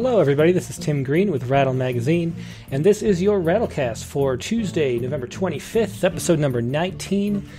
Hello, 0.00 0.20
everybody. 0.20 0.52
This 0.52 0.70
is 0.70 0.78
Tim 0.78 1.02
Green 1.02 1.32
with 1.32 1.48
Rattle 1.48 1.74
Magazine, 1.74 2.36
and 2.70 2.86
this 2.86 3.02
is 3.02 3.20
your 3.20 3.40
Rattlecast 3.40 4.04
for 4.04 4.36
Tuesday, 4.36 4.96
November 4.96 5.26
25th, 5.26 6.04
episode 6.04 6.38
number 6.38 6.62
19. 6.62 7.50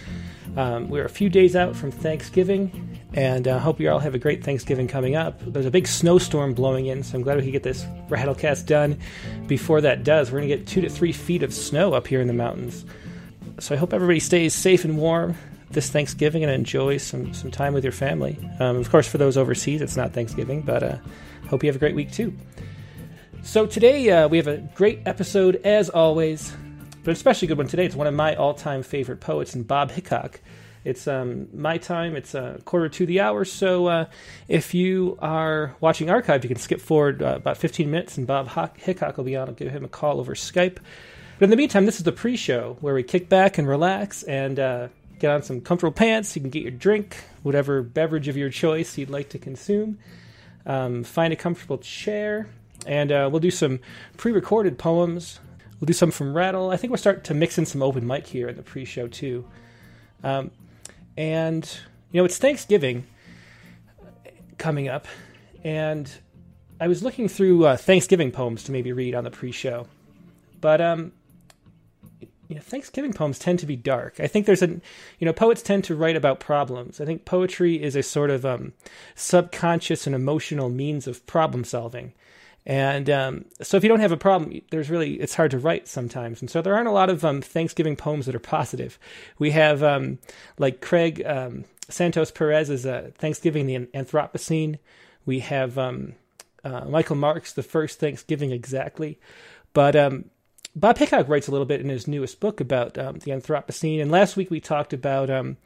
Um, 0.55 0.87
we're 0.87 1.03
a 1.03 1.09
few 1.09 1.29
days 1.29 1.57
out 1.57 1.75
from 1.75 1.91
Thanksgiving, 1.91 2.97
and 3.11 3.45
I 3.45 3.51
uh, 3.51 3.59
hope 3.59 3.81
you 3.81 3.91
all 3.91 3.99
have 3.99 4.15
a 4.15 4.17
great 4.17 4.41
Thanksgiving 4.41 4.87
coming 4.87 5.17
up. 5.17 5.37
There's 5.41 5.65
a 5.65 5.69
big 5.69 5.85
snowstorm 5.85 6.53
blowing 6.53 6.85
in, 6.85 7.03
so 7.03 7.17
I'm 7.17 7.23
glad 7.23 7.35
we 7.35 7.43
could 7.43 7.51
get 7.51 7.63
this 7.63 7.83
Rattlecast 8.07 8.65
done 8.67 8.97
before 9.47 9.81
that 9.81 10.05
does. 10.05 10.31
We're 10.31 10.39
going 10.39 10.49
to 10.49 10.55
get 10.55 10.65
two 10.65 10.79
to 10.79 10.89
three 10.89 11.11
feet 11.11 11.43
of 11.43 11.53
snow 11.53 11.91
up 11.93 12.07
here 12.07 12.21
in 12.21 12.27
the 12.27 12.33
mountains. 12.33 12.85
So 13.59 13.75
I 13.75 13.77
hope 13.77 13.93
everybody 13.93 14.21
stays 14.21 14.53
safe 14.53 14.85
and 14.85 14.97
warm 14.97 15.35
this 15.71 15.89
Thanksgiving 15.89 16.43
and 16.45 16.53
enjoys 16.53 17.03
some, 17.03 17.33
some 17.33 17.51
time 17.51 17.73
with 17.73 17.83
your 17.83 17.91
family. 17.91 18.39
Um, 18.61 18.77
of 18.77 18.89
course, 18.89 19.09
for 19.09 19.17
those 19.17 19.35
overseas, 19.35 19.81
it's 19.81 19.97
not 19.97 20.13
Thanksgiving, 20.13 20.61
but 20.61 20.83
uh, 20.83 20.97
hope 21.49 21.63
you 21.63 21.67
have 21.67 21.75
a 21.75 21.79
great 21.79 21.95
week 21.95 22.11
too. 22.11 22.33
So 23.41 23.65
today 23.65 24.09
uh, 24.09 24.27
we 24.27 24.37
have 24.37 24.47
a 24.47 24.57
great 24.75 25.01
episode 25.05 25.55
as 25.63 25.89
always, 25.89 26.55
but 27.03 27.11
especially 27.11 27.47
a 27.47 27.49
good 27.49 27.57
one 27.57 27.67
today. 27.67 27.85
It's 27.85 27.95
one 27.95 28.07
of 28.07 28.13
my 28.13 28.35
all-time 28.35 28.83
favorite 28.83 29.19
poets, 29.19 29.55
and 29.55 29.67
Bob 29.67 29.91
Hicok. 29.91 30.35
It's 30.85 31.07
um, 31.07 31.47
my 31.53 31.77
time. 31.77 32.15
It's 32.15 32.35
a 32.35 32.61
quarter 32.65 32.87
to 32.89 33.05
the 33.05 33.19
hour. 33.21 33.45
So 33.45 33.87
uh, 33.87 34.05
if 34.47 34.73
you 34.73 35.17
are 35.21 35.75
watching 35.81 36.09
archive, 36.09 36.43
you 36.43 36.47
can 36.47 36.57
skip 36.57 36.79
forward 36.79 37.21
uh, 37.21 37.35
about 37.37 37.57
15 37.57 37.89
minutes, 37.89 38.17
and 38.17 38.27
Bob 38.27 38.47
Hicok 38.49 39.17
will 39.17 39.23
be 39.23 39.35
on. 39.35 39.49
I'll 39.49 39.55
give 39.55 39.71
him 39.71 39.83
a 39.83 39.89
call 39.89 40.19
over 40.19 40.35
Skype. 40.35 40.77
But 41.39 41.45
in 41.45 41.49
the 41.49 41.57
meantime, 41.57 41.85
this 41.85 41.97
is 41.97 42.03
the 42.03 42.11
pre-show 42.11 42.77
where 42.81 42.93
we 42.93 43.03
kick 43.03 43.29
back 43.29 43.57
and 43.57 43.67
relax 43.67 44.23
and 44.23 44.59
uh, 44.59 44.87
get 45.19 45.31
on 45.31 45.41
some 45.41 45.61
comfortable 45.61 45.93
pants. 45.93 46.35
You 46.35 46.41
can 46.41 46.49
get 46.49 46.63
your 46.63 46.71
drink, 46.71 47.17
whatever 47.43 47.81
beverage 47.81 48.27
of 48.27 48.37
your 48.37 48.49
choice 48.49 48.97
you'd 48.97 49.09
like 49.09 49.29
to 49.29 49.39
consume. 49.39 49.97
Um, 50.69 51.03
find 51.03 51.33
a 51.33 51.35
comfortable 51.35 51.79
chair, 51.79 52.47
and 52.85 53.11
uh, 53.11 53.27
we'll 53.31 53.39
do 53.39 53.49
some 53.49 53.79
pre-recorded 54.17 54.77
poems. 54.77 55.39
We'll 55.79 55.87
do 55.87 55.93
some 55.93 56.11
from 56.11 56.35
Rattle. 56.35 56.69
I 56.69 56.77
think 56.77 56.91
we'll 56.91 56.99
start 56.99 57.23
to 57.23 57.33
mix 57.33 57.57
in 57.57 57.65
some 57.65 57.81
open 57.81 58.05
mic 58.05 58.27
here 58.27 58.47
in 58.47 58.55
the 58.55 58.61
pre-show 58.61 59.07
too. 59.07 59.45
Um, 60.23 60.51
and 61.17 61.67
you 62.11 62.21
know, 62.21 62.25
it's 62.25 62.37
Thanksgiving 62.37 63.07
coming 64.59 64.87
up, 64.87 65.07
and 65.63 66.07
I 66.79 66.87
was 66.87 67.01
looking 67.01 67.27
through 67.27 67.65
uh, 67.65 67.75
Thanksgiving 67.75 68.31
poems 68.31 68.63
to 68.65 68.71
maybe 68.71 68.93
read 68.93 69.15
on 69.15 69.23
the 69.23 69.31
pre-show, 69.31 69.87
but 70.61 70.81
um, 70.81 71.13
you 72.49 72.55
know, 72.55 72.61
Thanksgiving 72.61 73.13
poems 73.13 73.37
tend 73.37 73.59
to 73.59 73.67
be 73.67 73.75
dark. 73.75 74.19
I 74.19 74.25
think 74.25 74.47
there's 74.47 74.63
a, 74.63 74.67
you 74.67 75.25
know, 75.25 75.31
poets 75.31 75.61
tend 75.61 75.83
to 75.85 75.95
write 75.95 76.15
about 76.15 76.39
problems. 76.39 76.99
I 76.99 77.05
think 77.05 77.23
poetry 77.23 77.81
is 77.81 77.95
a 77.95 78.01
sort 78.01 78.31
of 78.31 78.43
um, 78.43 78.73
subconscious 79.13 80.07
and 80.07 80.15
emotional 80.15 80.67
means 80.67 81.05
of 81.05 81.25
problem 81.27 81.63
solving. 81.63 82.11
And 82.65 83.07
um, 83.07 83.45
so 83.61 83.77
if 83.77 83.83
you 83.83 83.87
don't 83.87 83.99
have 83.99 84.11
a 84.11 84.17
problem, 84.17 84.59
there's 84.71 84.89
really, 84.89 85.13
it's 85.21 85.35
hard 85.35 85.51
to 85.51 85.59
write 85.59 85.87
sometimes. 85.87 86.41
And 86.41 86.49
so 86.49 86.61
there 86.61 86.75
aren't 86.75 86.87
a 86.87 86.91
lot 86.91 87.11
of 87.11 87.23
um, 87.23 87.41
Thanksgiving 87.41 87.95
poems 87.95 88.25
that 88.25 88.35
are 88.35 88.39
positive. 88.39 88.97
We 89.37 89.51
have, 89.51 89.83
um, 89.83 90.17
like 90.57 90.81
Craig 90.81 91.23
um, 91.25 91.65
Santos 91.87 92.31
Perez's 92.31 92.85
uh, 92.85 93.11
Thanksgiving, 93.15 93.67
the 93.67 93.77
Anthropocene. 93.93 94.79
We 95.23 95.39
have 95.39 95.77
um, 95.77 96.15
uh, 96.63 96.85
Michael 96.85 97.15
Marks, 97.15 97.53
The 97.53 97.63
First 97.63 97.99
Thanksgiving 97.99 98.51
Exactly. 98.51 99.19
But 99.73 99.95
Bob 100.75 100.97
Hicok 100.97 101.27
writes 101.27 101.47
a 101.47 101.51
little 101.51 101.65
bit 101.65 101.81
in 101.81 101.89
his 101.89 102.07
newest 102.07 102.39
book 102.39 102.61
about 102.61 102.97
um, 102.97 103.19
the 103.19 103.31
Anthropocene, 103.31 104.01
and 104.01 104.11
last 104.11 104.37
week 104.37 104.51
we 104.51 104.59
talked 104.59 104.93
about 104.93 105.29
um, 105.29 105.57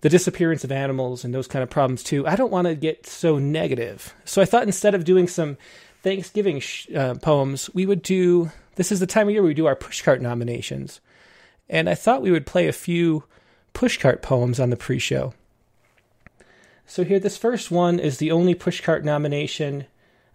the 0.00 0.08
disappearance 0.08 0.64
of 0.64 0.72
animals 0.72 1.24
and 1.24 1.34
those 1.34 1.46
kind 1.46 1.62
of 1.62 1.70
problems 1.70 2.02
too. 2.02 2.26
I 2.26 2.34
don't 2.34 2.50
want 2.50 2.66
to 2.66 2.74
get 2.74 3.06
so 3.06 3.38
negative, 3.38 4.14
so 4.24 4.42
I 4.42 4.46
thought 4.46 4.64
instead 4.64 4.94
of 4.94 5.04
doing 5.04 5.28
some 5.28 5.58
Thanksgiving 6.02 6.60
sh- 6.60 6.88
uh, 6.94 7.14
poems, 7.14 7.70
we 7.74 7.86
would 7.86 8.02
do. 8.02 8.50
This 8.76 8.90
is 8.90 9.00
the 9.00 9.06
time 9.06 9.28
of 9.28 9.34
year 9.34 9.42
we 9.42 9.54
do 9.54 9.66
our 9.66 9.76
pushcart 9.76 10.20
nominations, 10.20 11.00
and 11.68 11.88
I 11.88 11.94
thought 11.94 12.22
we 12.22 12.32
would 12.32 12.46
play 12.46 12.66
a 12.66 12.72
few 12.72 13.24
pushcart 13.74 14.22
poems 14.22 14.58
on 14.58 14.70
the 14.70 14.76
pre-show. 14.76 15.34
So 16.86 17.04
here, 17.04 17.20
this 17.20 17.36
first 17.36 17.70
one 17.70 18.00
is 18.00 18.18
the 18.18 18.32
only 18.32 18.54
pushcart 18.54 19.04
nomination 19.04 19.86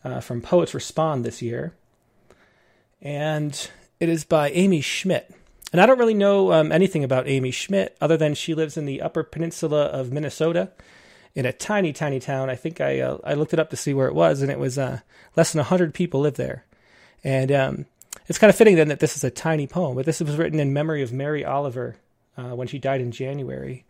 uh, 0.03 0.21
from 0.21 0.41
Poets 0.41 0.73
Respond 0.73 1.25
this 1.25 1.41
year, 1.41 1.73
and 3.01 3.69
it 3.99 4.09
is 4.09 4.23
by 4.23 4.49
Amy 4.51 4.81
Schmidt. 4.81 5.33
And 5.71 5.81
I 5.81 5.85
don't 5.85 5.99
really 5.99 6.13
know 6.13 6.53
um, 6.53 6.71
anything 6.71 7.03
about 7.03 7.27
Amy 7.27 7.51
Schmidt 7.51 7.97
other 7.99 8.15
than 8.17 8.35
she 8.35 8.53
lives 8.53 8.77
in 8.77 8.85
the 8.85 9.01
Upper 9.01 9.23
Peninsula 9.23 9.85
of 9.85 10.11
Minnesota 10.11 10.71
in 11.35 11.45
a 11.45 11.53
tiny, 11.53 11.91
tiny 11.91 12.19
town. 12.19 12.49
I 12.49 12.55
think 12.55 12.79
I 12.79 12.99
uh, 12.99 13.17
I 13.23 13.33
looked 13.33 13.53
it 13.53 13.59
up 13.59 13.69
to 13.71 13.75
see 13.75 13.93
where 13.93 14.07
it 14.07 14.15
was, 14.15 14.41
and 14.41 14.49
it 14.49 14.59
was 14.59 14.77
uh, 14.77 15.01
less 15.35 15.51
than 15.51 15.63
hundred 15.63 15.93
people 15.93 16.21
live 16.21 16.35
there. 16.35 16.65
And 17.23 17.51
um, 17.51 17.85
it's 18.27 18.39
kind 18.39 18.49
of 18.49 18.55
fitting 18.55 18.75
then 18.75 18.87
that 18.87 18.99
this 19.01 19.15
is 19.17 19.23
a 19.23 19.29
tiny 19.29 19.67
poem, 19.67 19.95
but 19.95 20.05
this 20.05 20.19
was 20.21 20.37
written 20.37 20.59
in 20.59 20.73
memory 20.73 21.01
of 21.01 21.11
Mary 21.11 21.43
Oliver 21.43 21.97
uh, 22.37 22.55
when 22.55 22.67
she 22.67 22.79
died 22.79 23.01
in 23.01 23.11
January, 23.11 23.85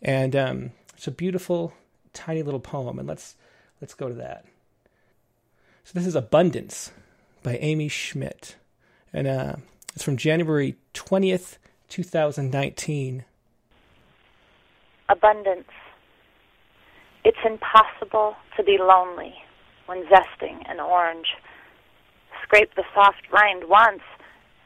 and 0.00 0.34
um, 0.34 0.70
it's 0.94 1.06
a 1.06 1.12
beautiful, 1.12 1.74
tiny 2.12 2.42
little 2.42 2.60
poem. 2.60 2.98
And 2.98 3.06
let's 3.06 3.36
let's 3.80 3.94
go 3.94 4.08
to 4.08 4.14
that. 4.14 4.46
So 5.84 5.98
this 5.98 6.06
is 6.06 6.14
Abundance 6.14 6.92
by 7.42 7.56
Amy 7.58 7.88
Schmidt 7.88 8.56
and 9.12 9.26
uh, 9.26 9.56
it's 9.94 10.04
from 10.04 10.16
January 10.16 10.76
20th, 10.94 11.58
2019. 11.88 13.24
Abundance. 15.08 15.64
It's 17.24 17.38
impossible 17.44 18.36
to 18.56 18.62
be 18.62 18.78
lonely 18.80 19.34
when 19.86 20.04
zesting 20.04 20.62
an 20.70 20.80
orange. 20.80 21.26
Scrape 22.42 22.74
the 22.76 22.84
soft 22.94 23.22
rind 23.32 23.64
once, 23.68 24.02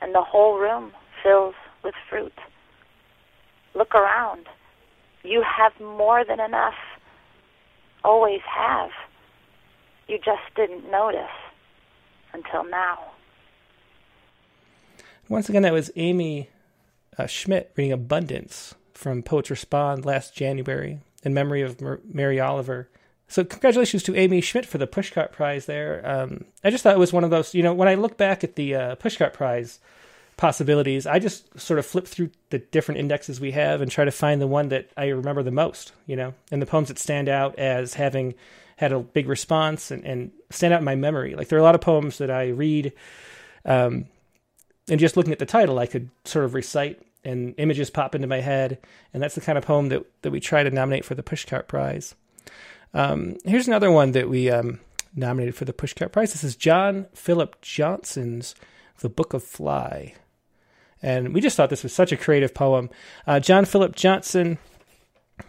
and 0.00 0.14
the 0.14 0.22
whole 0.22 0.58
room 0.58 0.92
fills 1.22 1.54
with 1.82 1.94
fruit. 2.08 2.34
Look 3.74 3.94
around. 3.94 4.46
You 5.22 5.42
have 5.42 5.72
more 5.80 6.24
than 6.24 6.38
enough. 6.38 6.74
Always 8.04 8.42
have. 8.46 8.90
You 10.06 10.18
just 10.18 10.42
didn't 10.54 10.90
notice 10.90 11.34
until 12.34 12.64
now. 12.64 13.13
Once 15.28 15.48
again, 15.48 15.62
that 15.62 15.72
was 15.72 15.90
Amy 15.96 16.50
uh, 17.18 17.26
Schmidt 17.26 17.72
reading 17.76 17.92
Abundance 17.92 18.74
from 18.92 19.22
Poets 19.22 19.50
Respond 19.50 20.04
last 20.04 20.34
January 20.34 21.00
in 21.22 21.32
memory 21.32 21.62
of 21.62 21.80
Mer- 21.80 22.00
Mary 22.04 22.38
Oliver. 22.38 22.88
So, 23.26 23.42
congratulations 23.42 24.02
to 24.04 24.16
Amy 24.16 24.42
Schmidt 24.42 24.66
for 24.66 24.78
the 24.78 24.86
Pushcart 24.86 25.32
Prize 25.32 25.64
there. 25.66 26.02
Um, 26.04 26.44
I 26.62 26.70
just 26.70 26.82
thought 26.82 26.94
it 26.94 26.98
was 26.98 27.12
one 27.12 27.24
of 27.24 27.30
those, 27.30 27.54
you 27.54 27.62
know, 27.62 27.72
when 27.72 27.88
I 27.88 27.94
look 27.94 28.18
back 28.18 28.44
at 28.44 28.54
the 28.56 28.74
uh, 28.74 28.96
Pushcart 28.96 29.32
Prize 29.32 29.80
possibilities, 30.36 31.06
I 31.06 31.18
just 31.20 31.58
sort 31.58 31.78
of 31.78 31.86
flip 31.86 32.06
through 32.06 32.30
the 32.50 32.58
different 32.58 33.00
indexes 33.00 33.40
we 33.40 33.52
have 33.52 33.80
and 33.80 33.90
try 33.90 34.04
to 34.04 34.10
find 34.10 34.42
the 34.42 34.46
one 34.46 34.68
that 34.68 34.90
I 34.96 35.08
remember 35.08 35.42
the 35.42 35.50
most, 35.50 35.92
you 36.06 36.16
know, 36.16 36.34
and 36.50 36.60
the 36.60 36.66
poems 36.66 36.88
that 36.88 36.98
stand 36.98 37.30
out 37.30 37.58
as 37.58 37.94
having 37.94 38.34
had 38.76 38.92
a 38.92 39.00
big 39.00 39.28
response 39.28 39.90
and, 39.90 40.04
and 40.04 40.32
stand 40.50 40.74
out 40.74 40.80
in 40.80 40.84
my 40.84 40.96
memory. 40.96 41.34
Like, 41.34 41.48
there 41.48 41.56
are 41.58 41.62
a 41.62 41.64
lot 41.64 41.76
of 41.76 41.80
poems 41.80 42.18
that 42.18 42.30
I 42.30 42.48
read. 42.48 42.92
Um, 43.64 44.06
and 44.88 45.00
just 45.00 45.16
looking 45.16 45.32
at 45.32 45.38
the 45.38 45.46
title, 45.46 45.78
I 45.78 45.86
could 45.86 46.10
sort 46.24 46.44
of 46.44 46.54
recite 46.54 47.00
and 47.24 47.54
images 47.56 47.90
pop 47.90 48.14
into 48.14 48.26
my 48.26 48.40
head. 48.40 48.78
And 49.12 49.22
that's 49.22 49.34
the 49.34 49.40
kind 49.40 49.56
of 49.56 49.64
poem 49.64 49.88
that, 49.88 50.04
that 50.22 50.30
we 50.30 50.40
try 50.40 50.62
to 50.62 50.70
nominate 50.70 51.04
for 51.04 51.14
the 51.14 51.22
Pushcart 51.22 51.66
Prize. 51.68 52.14
Um, 52.92 53.36
here's 53.44 53.66
another 53.66 53.90
one 53.90 54.12
that 54.12 54.28
we 54.28 54.50
um, 54.50 54.80
nominated 55.14 55.54
for 55.54 55.64
the 55.64 55.72
Pushcart 55.72 56.12
Prize. 56.12 56.32
This 56.32 56.44
is 56.44 56.56
John 56.56 57.06
Philip 57.14 57.60
Johnson's 57.62 58.54
The 59.00 59.08
Book 59.08 59.32
of 59.32 59.42
Fly. 59.42 60.14
And 61.02 61.34
we 61.34 61.40
just 61.40 61.56
thought 61.56 61.70
this 61.70 61.82
was 61.82 61.92
such 61.92 62.12
a 62.12 62.16
creative 62.16 62.54
poem. 62.54 62.90
Uh, 63.26 63.40
John 63.40 63.64
Philip 63.64 63.96
Johnson, 63.96 64.58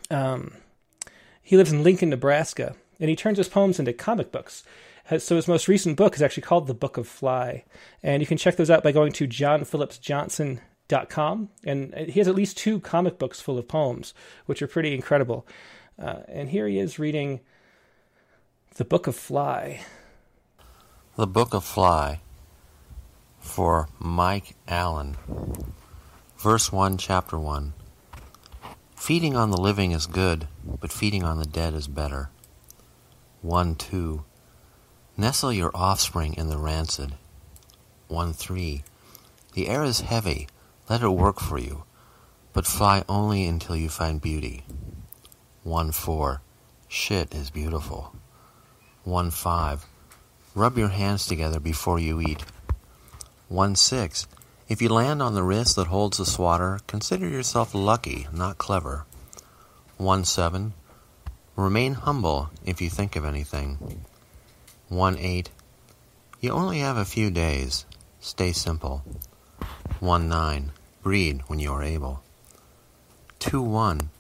um, 0.09 0.53
he 1.41 1.55
lives 1.55 1.71
in 1.71 1.83
Lincoln, 1.83 2.09
Nebraska, 2.09 2.75
and 2.99 3.09
he 3.09 3.15
turns 3.15 3.37
his 3.37 3.47
poems 3.47 3.79
into 3.79 3.93
comic 3.93 4.31
books 4.31 4.63
so 5.17 5.35
his 5.35 5.47
most 5.47 5.67
recent 5.67 5.97
book 5.97 6.15
is 6.15 6.21
actually 6.21 6.43
called 6.43 6.67
The 6.67 6.73
Book 6.73 6.97
of 6.97 7.07
Fly, 7.07 7.65
and 8.01 8.21
you 8.21 8.27
can 8.27 8.37
check 8.37 8.55
those 8.55 8.71
out 8.71 8.83
by 8.83 8.91
going 8.91 9.11
to 9.13 9.27
johnphillipsjohnson.com. 9.27 11.49
And 11.63 11.93
he 11.95 12.19
has 12.19 12.27
at 12.27 12.35
least 12.35 12.57
two 12.57 12.79
comic 12.79 13.19
books 13.19 13.39
full 13.39 13.57
of 13.57 13.67
poems, 13.67 14.13
which 14.45 14.61
are 14.61 14.67
pretty 14.67 14.93
incredible. 14.93 15.47
Uh, 16.01 16.21
and 16.27 16.49
here 16.49 16.67
he 16.67 16.79
is 16.79 16.99
reading 16.99 17.39
The 18.75 18.85
Book 18.85 19.07
of 19.07 19.15
Fly. 19.15 19.81
The 21.15 21.27
Book 21.27 21.53
of 21.53 21.63
Fly 21.63 22.19
for 23.39 23.87
Mike 23.99 24.55
Allen. 24.67 25.15
Verse 26.37 26.71
1, 26.71 26.97
Chapter 26.97 27.39
1. 27.39 27.73
Feeding 28.95 29.35
on 29.35 29.51
the 29.51 29.61
living 29.61 29.91
is 29.91 30.07
good, 30.07 30.47
but 30.81 30.91
feeding 30.91 31.23
on 31.23 31.37
the 31.37 31.45
dead 31.45 31.73
is 31.73 31.87
better. 31.87 32.29
1 33.41 33.75
2. 33.75 34.23
Nestle 35.17 35.53
your 35.53 35.71
offspring 35.73 36.33
in 36.33 36.49
the 36.49 36.57
rancid. 36.57 37.13
1 38.09 38.33
3. 38.33 38.83
The 39.53 39.69
air 39.69 39.85
is 39.85 40.01
heavy, 40.01 40.49
let 40.89 41.01
it 41.01 41.07
work 41.07 41.39
for 41.39 41.57
you, 41.57 41.85
but 42.51 42.67
fly 42.67 43.05
only 43.07 43.45
until 43.45 43.77
you 43.77 43.87
find 43.87 44.21
beauty. 44.21 44.65
1 45.63 45.93
4. 45.93 46.41
Shit 46.89 47.33
is 47.33 47.49
beautiful. 47.49 48.13
1 49.05 49.31
5. 49.31 49.85
Rub 50.53 50.77
your 50.77 50.89
hands 50.89 51.25
together 51.25 51.61
before 51.61 51.97
you 51.97 52.19
eat. 52.19 52.43
1 53.47 53.75
6. 53.75 54.27
If 54.67 54.81
you 54.81 54.89
land 54.89 55.21
on 55.21 55.33
the 55.33 55.43
wrist 55.43 55.77
that 55.77 55.87
holds 55.87 56.17
the 56.17 56.25
swatter, 56.25 56.79
consider 56.87 57.29
yourself 57.29 57.73
lucky, 57.73 58.27
not 58.33 58.57
clever. 58.57 59.05
1 59.95 60.25
7. 60.25 60.73
Remain 61.55 61.93
humble 61.93 62.49
if 62.65 62.81
you 62.81 62.89
think 62.89 63.15
of 63.15 63.23
anything. 63.23 64.03
1 64.89 65.17
8. 65.17 65.49
You 66.41 66.51
only 66.51 66.77
have 66.77 66.95
a 66.95 67.05
few 67.05 67.31
days. 67.31 67.85
Stay 68.19 68.51
simple. 68.51 69.03
1 69.99 70.29
9. 70.29 70.71
Breed 71.01 71.41
when 71.47 71.57
you 71.57 71.73
are 71.73 71.81
able. 71.81 72.21
2 73.39 73.63
1. 73.63 74.11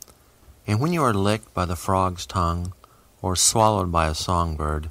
And 0.65 0.79
when 0.79 0.91
you 0.91 1.03
are 1.03 1.13
licked 1.13 1.53
by 1.53 1.65
the 1.65 1.75
frog's 1.75 2.25
tongue, 2.25 2.73
or 3.21 3.35
swallowed 3.35 3.91
by 3.91 4.07
a 4.07 4.15
songbird, 4.15 4.89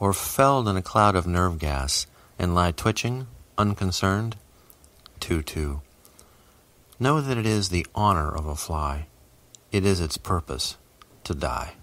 or 0.00 0.12
felled 0.12 0.66
in 0.66 0.76
a 0.76 0.82
cloud 0.82 1.14
of 1.14 1.28
nerve 1.28 1.60
gas, 1.60 2.08
and 2.36 2.52
lie 2.52 2.72
twitching, 2.72 3.28
unconcerned, 3.56 4.36
2 5.20 5.42
2. 5.42 5.80
Know 6.98 7.20
that 7.20 7.38
it 7.38 7.46
is 7.46 7.68
the 7.68 7.86
honor 7.94 8.34
of 8.34 8.46
a 8.46 8.56
fly. 8.56 9.06
It 9.70 9.84
is 9.84 10.00
its 10.00 10.16
purpose 10.16 10.76
to 11.22 11.36
die. 11.36 11.74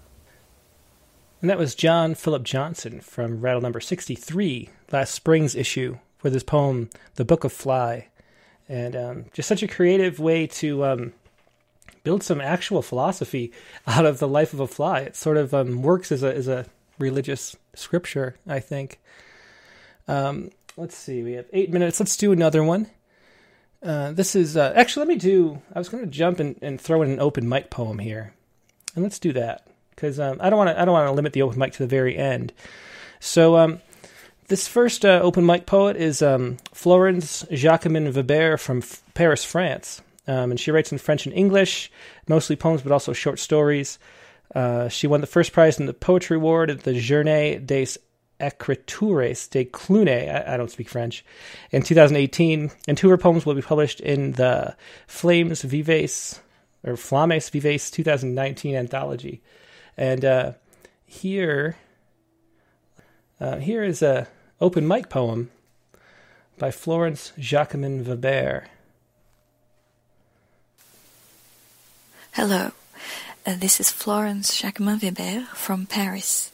And 1.42 1.50
that 1.50 1.58
was 1.58 1.74
John 1.74 2.14
Philip 2.14 2.44
Johnson 2.44 3.00
from 3.00 3.40
Rattle 3.40 3.60
number 3.60 3.80
63, 3.80 4.70
last 4.92 5.12
spring's 5.12 5.56
issue, 5.56 5.98
with 6.22 6.34
his 6.34 6.44
poem, 6.44 6.88
The 7.16 7.24
Book 7.24 7.42
of 7.42 7.52
Fly. 7.52 8.06
And 8.68 8.94
um, 8.94 9.24
just 9.32 9.48
such 9.48 9.64
a 9.64 9.66
creative 9.66 10.20
way 10.20 10.46
to 10.46 10.84
um, 10.84 11.12
build 12.04 12.22
some 12.22 12.40
actual 12.40 12.80
philosophy 12.80 13.50
out 13.88 14.06
of 14.06 14.20
the 14.20 14.28
life 14.28 14.52
of 14.52 14.60
a 14.60 14.68
fly. 14.68 15.00
It 15.00 15.16
sort 15.16 15.36
of 15.36 15.52
um, 15.52 15.82
works 15.82 16.12
as 16.12 16.22
a, 16.22 16.32
as 16.32 16.46
a 16.46 16.66
religious 17.00 17.56
scripture, 17.74 18.36
I 18.46 18.60
think. 18.60 19.00
Um, 20.06 20.50
let's 20.76 20.96
see, 20.96 21.24
we 21.24 21.32
have 21.32 21.46
eight 21.52 21.72
minutes. 21.72 21.98
Let's 21.98 22.16
do 22.16 22.30
another 22.30 22.62
one. 22.62 22.88
Uh, 23.82 24.12
this 24.12 24.36
is 24.36 24.56
uh, 24.56 24.72
actually, 24.76 25.06
let 25.06 25.08
me 25.08 25.18
do. 25.18 25.60
I 25.74 25.80
was 25.80 25.88
going 25.88 26.04
to 26.04 26.10
jump 26.10 26.38
and, 26.38 26.56
and 26.62 26.80
throw 26.80 27.02
in 27.02 27.10
an 27.10 27.18
open 27.18 27.48
mic 27.48 27.68
poem 27.68 27.98
here. 27.98 28.32
And 28.94 29.02
let's 29.02 29.18
do 29.18 29.32
that 29.32 29.66
because 29.94 30.18
um, 30.18 30.38
I 30.40 30.50
don't 30.50 30.58
want 30.58 30.70
to. 30.70 30.80
I 30.80 30.84
don't 30.84 30.94
want 30.94 31.08
to 31.08 31.12
limit 31.12 31.32
the 31.32 31.42
open 31.42 31.58
mic 31.58 31.72
to 31.74 31.78
the 31.78 31.86
very 31.86 32.16
end. 32.16 32.52
So 33.20 33.56
um, 33.56 33.80
this 34.48 34.66
first 34.68 35.04
uh, 35.04 35.20
open 35.22 35.46
mic 35.46 35.66
poet 35.66 35.96
is 35.96 36.22
um, 36.22 36.58
Florence 36.72 37.44
Jacquemin 37.50 38.12
Weber 38.12 38.56
from 38.56 38.78
F- 38.78 39.02
Paris, 39.14 39.44
France, 39.44 40.02
um, 40.26 40.50
and 40.50 40.58
she 40.60 40.70
writes 40.70 40.92
in 40.92 40.98
French 40.98 41.26
and 41.26 41.34
English, 41.34 41.90
mostly 42.28 42.56
poems, 42.56 42.82
but 42.82 42.92
also 42.92 43.12
short 43.12 43.38
stories. 43.38 43.98
Uh, 44.54 44.88
she 44.88 45.06
won 45.06 45.20
the 45.20 45.26
first 45.26 45.52
prize 45.52 45.80
in 45.80 45.86
the 45.86 45.94
poetry 45.94 46.36
award 46.36 46.70
at 46.70 46.82
the 46.82 46.92
Journée 46.92 47.64
des 47.64 47.98
Écritures 48.40 49.48
de 49.50 49.64
Cluny. 49.64 50.28
I, 50.28 50.54
I, 50.54 50.56
don't 50.56 50.70
speak 50.70 50.88
French. 50.88 51.24
In 51.70 51.82
2018, 51.82 52.70
and 52.88 52.98
two 52.98 53.06
of 53.06 53.10
her 53.12 53.18
poems 53.18 53.46
will 53.46 53.54
be 53.54 53.62
published 53.62 54.00
in 54.00 54.32
the 54.32 54.76
Flames 55.06 55.62
Vives 55.62 56.40
or 56.84 56.96
Flames 56.96 57.48
Vives 57.48 57.90
2019 57.90 58.74
anthology. 58.74 59.40
And 59.96 60.24
uh, 60.24 60.52
here, 61.06 61.76
uh, 63.40 63.56
here 63.56 63.82
is 63.82 64.02
a 64.02 64.28
open 64.60 64.86
mic 64.86 65.08
poem 65.08 65.50
by 66.58 66.70
Florence 66.70 67.32
Jacquemin 67.38 68.06
Weber. 68.06 68.66
Hello, 72.32 72.70
uh, 73.46 73.56
this 73.56 73.80
is 73.80 73.90
Florence 73.90 74.60
Jacquemin 74.60 75.02
Weber 75.02 75.46
from 75.54 75.86
Paris. 75.86 76.50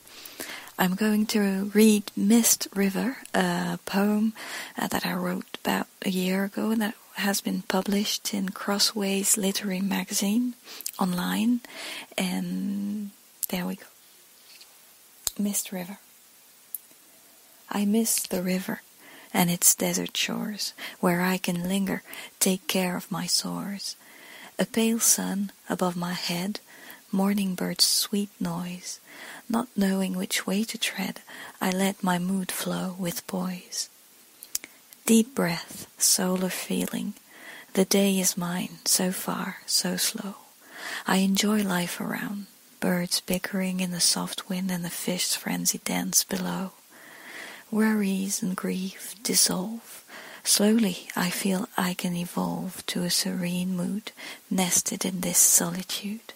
I'm 0.80 0.94
going 0.94 1.26
to 1.26 1.70
read 1.74 2.10
Mist 2.16 2.68
River, 2.74 3.18
a 3.34 3.78
poem 3.84 4.32
uh, 4.76 4.86
that 4.88 5.04
I 5.04 5.14
wrote 5.14 5.58
about 5.64 5.88
a 6.04 6.10
year 6.10 6.44
ago 6.44 6.70
and 6.70 6.80
that 6.80 6.94
has 7.14 7.40
been 7.40 7.62
published 7.62 8.32
in 8.32 8.50
Crossways 8.50 9.36
Literary 9.36 9.80
Magazine 9.80 10.54
online. 11.00 11.60
And 12.16 13.10
there 13.48 13.66
we 13.66 13.76
go. 13.76 13.86
Mist 15.38 15.72
River. 15.72 15.98
I 17.70 17.84
miss 17.84 18.20
the 18.20 18.42
river 18.42 18.82
and 19.32 19.50
its 19.50 19.74
desert 19.74 20.16
shores, 20.16 20.72
where 21.00 21.20
I 21.20 21.36
can 21.36 21.68
linger, 21.68 22.02
take 22.40 22.66
care 22.66 22.96
of 22.96 23.12
my 23.12 23.26
sores. 23.26 23.94
A 24.58 24.64
pale 24.64 25.00
sun 25.00 25.52
above 25.68 25.96
my 25.96 26.14
head, 26.14 26.60
morning 27.12 27.54
bird's 27.54 27.84
sweet 27.84 28.30
noise. 28.40 29.00
Not 29.48 29.68
knowing 29.76 30.16
which 30.16 30.46
way 30.46 30.64
to 30.64 30.78
tread, 30.78 31.20
I 31.60 31.70
let 31.70 32.02
my 32.02 32.18
mood 32.18 32.50
flow 32.50 32.96
with 32.98 33.26
poise. 33.26 33.88
Deep 35.06 35.34
breath, 35.34 35.86
solar 35.98 36.50
feeling. 36.50 37.14
The 37.74 37.84
day 37.84 38.18
is 38.18 38.36
mine, 38.36 38.78
so 38.84 39.12
far, 39.12 39.58
so 39.66 39.96
slow. 39.96 40.36
I 41.06 41.18
enjoy 41.18 41.62
life 41.62 42.00
around, 42.00 42.46
birds 42.80 43.20
bickering 43.20 43.80
in 43.80 43.90
the 43.90 44.00
soft 44.00 44.48
wind 44.48 44.70
and 44.70 44.84
the 44.84 44.90
fish's 44.90 45.34
frenzied 45.34 45.84
dance 45.84 46.24
below. 46.24 46.72
Worries 47.70 48.42
and 48.42 48.56
grief 48.56 49.14
dissolve. 49.22 50.04
Slowly 50.44 51.08
I 51.14 51.30
feel 51.30 51.68
I 51.76 51.94
can 51.94 52.16
evolve 52.16 52.84
to 52.86 53.02
a 53.02 53.10
serene 53.10 53.76
mood 53.76 54.12
nested 54.50 55.04
in 55.04 55.20
this 55.20 55.38
solitude. 55.38 56.32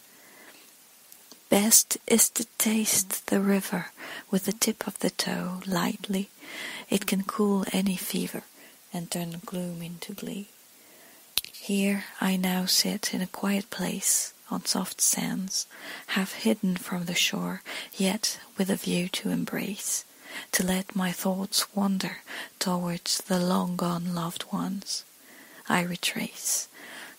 Best 1.48 1.98
is 2.06 2.28
to 2.30 2.46
taste 2.58 3.26
the 3.26 3.40
river 3.40 3.86
with 4.30 4.44
the 4.44 4.52
tip 4.52 4.86
of 4.86 4.98
the 5.00 5.10
toe 5.10 5.60
lightly. 5.66 6.30
It 6.88 7.06
can 7.06 7.24
cool 7.24 7.64
any 7.72 7.96
fever 7.96 8.42
and 8.92 9.10
turn 9.10 9.40
gloom 9.44 9.82
into 9.82 10.12
glee. 10.12 10.48
Here 11.52 12.04
I 12.20 12.36
now 12.36 12.66
sit 12.66 13.14
in 13.14 13.20
a 13.20 13.26
quiet 13.26 13.70
place 13.70 14.34
on 14.52 14.66
soft 14.66 15.00
sands, 15.00 15.66
half 16.08 16.34
hidden 16.34 16.76
from 16.76 17.06
the 17.06 17.14
shore, 17.14 17.62
yet 17.96 18.38
with 18.58 18.68
a 18.68 18.76
view 18.76 19.08
to 19.08 19.30
embrace, 19.30 20.04
to 20.52 20.62
let 20.62 20.94
my 20.94 21.10
thoughts 21.10 21.74
wander 21.74 22.18
towards 22.58 23.18
the 23.18 23.40
long 23.40 23.76
gone 23.76 24.14
loved 24.14 24.44
ones. 24.52 25.04
I 25.68 25.82
retrace, 25.82 26.68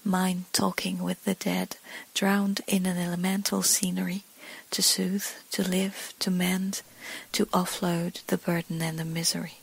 mind 0.05 0.45
talking 0.53 1.01
with 1.01 1.25
the 1.25 1.33
dead, 1.33 1.77
drowned 2.13 2.61
in 2.67 2.85
an 2.85 2.97
elemental 2.97 3.63
scenery, 3.63 4.23
to 4.69 4.83
soothe, 4.83 5.25
to 5.51 5.67
live, 5.67 6.13
to 6.19 6.29
mend, 6.29 6.83
to 7.31 7.47
offload 7.47 8.23
the 8.27 8.37
burden 8.37 8.81
and 8.81 8.99
the 8.99 9.05
misery. 9.05 9.57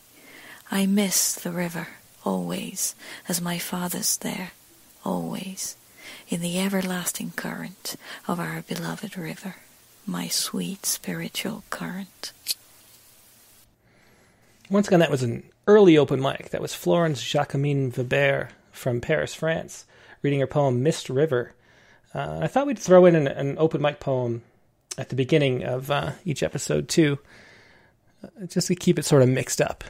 I 0.69 0.85
miss 0.85 1.33
the 1.35 1.51
river, 1.51 1.87
always, 2.25 2.95
as 3.29 3.41
my 3.41 3.57
father's 3.57 4.17
there, 4.17 4.51
always 5.05 5.77
in 6.31 6.39
the 6.39 6.57
everlasting 6.57 7.33
current 7.35 7.97
of 8.25 8.39
our 8.39 8.63
beloved 8.65 9.17
river, 9.17 9.57
my 10.05 10.29
sweet 10.29 10.85
spiritual 10.85 11.61
current. 11.69 12.31
Once 14.69 14.87
again, 14.87 15.01
that 15.01 15.11
was 15.11 15.23
an 15.23 15.43
early 15.67 15.97
open 15.97 16.21
mic. 16.21 16.49
That 16.51 16.61
was 16.61 16.73
Florence 16.73 17.21
Jacquemin 17.21 17.95
Weber 17.95 18.47
from 18.71 19.01
Paris, 19.01 19.33
France, 19.33 19.85
reading 20.21 20.39
her 20.39 20.47
poem 20.47 20.81
Mist 20.81 21.09
River. 21.09 21.51
Uh, 22.15 22.39
I 22.43 22.47
thought 22.47 22.65
we'd 22.65 22.79
throw 22.79 23.05
in 23.05 23.15
an, 23.15 23.27
an, 23.27 23.57
open 23.57 23.81
mic 23.81 23.99
poem 23.99 24.41
at 24.97 25.09
the 25.09 25.17
beginning 25.17 25.65
of 25.65 25.91
uh, 25.91 26.11
each 26.23 26.43
episode, 26.43 26.87
too, 26.87 27.19
uh, 28.23 28.45
just 28.45 28.67
to 28.69 28.75
keep 28.75 28.97
it 28.97 29.03
sort 29.03 29.21
of 29.21 29.27
mixed 29.27 29.59
up. 29.59 29.83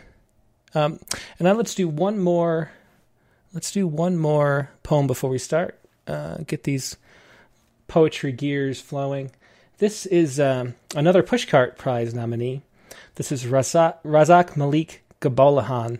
Um, 0.74 1.00
and 1.38 1.45
now 1.45 1.53
let's 1.53 1.75
do 1.75 1.88
one 1.88 2.17
more. 2.17 2.71
Let's 3.53 3.71
do 3.71 3.86
one 3.86 4.17
more 4.17 4.71
poem 4.81 5.05
before 5.05 5.29
we 5.29 5.38
start 5.38 5.77
uh, 6.12 6.38
get 6.46 6.63
these 6.63 6.98
poetry 7.88 8.32
gears 8.32 8.80
flowing. 8.80 9.32
This 9.77 10.06
is 10.06 10.39
um, 10.39 10.75
another 10.96 11.24
Pushcart 11.24 11.77
Prize 11.77 12.13
nominee. 12.13 12.62
This 13.15 13.32
is 13.32 13.46
Rasaq, 13.46 14.56
Malik 14.56 15.03
Gbolahan, 15.22 16.00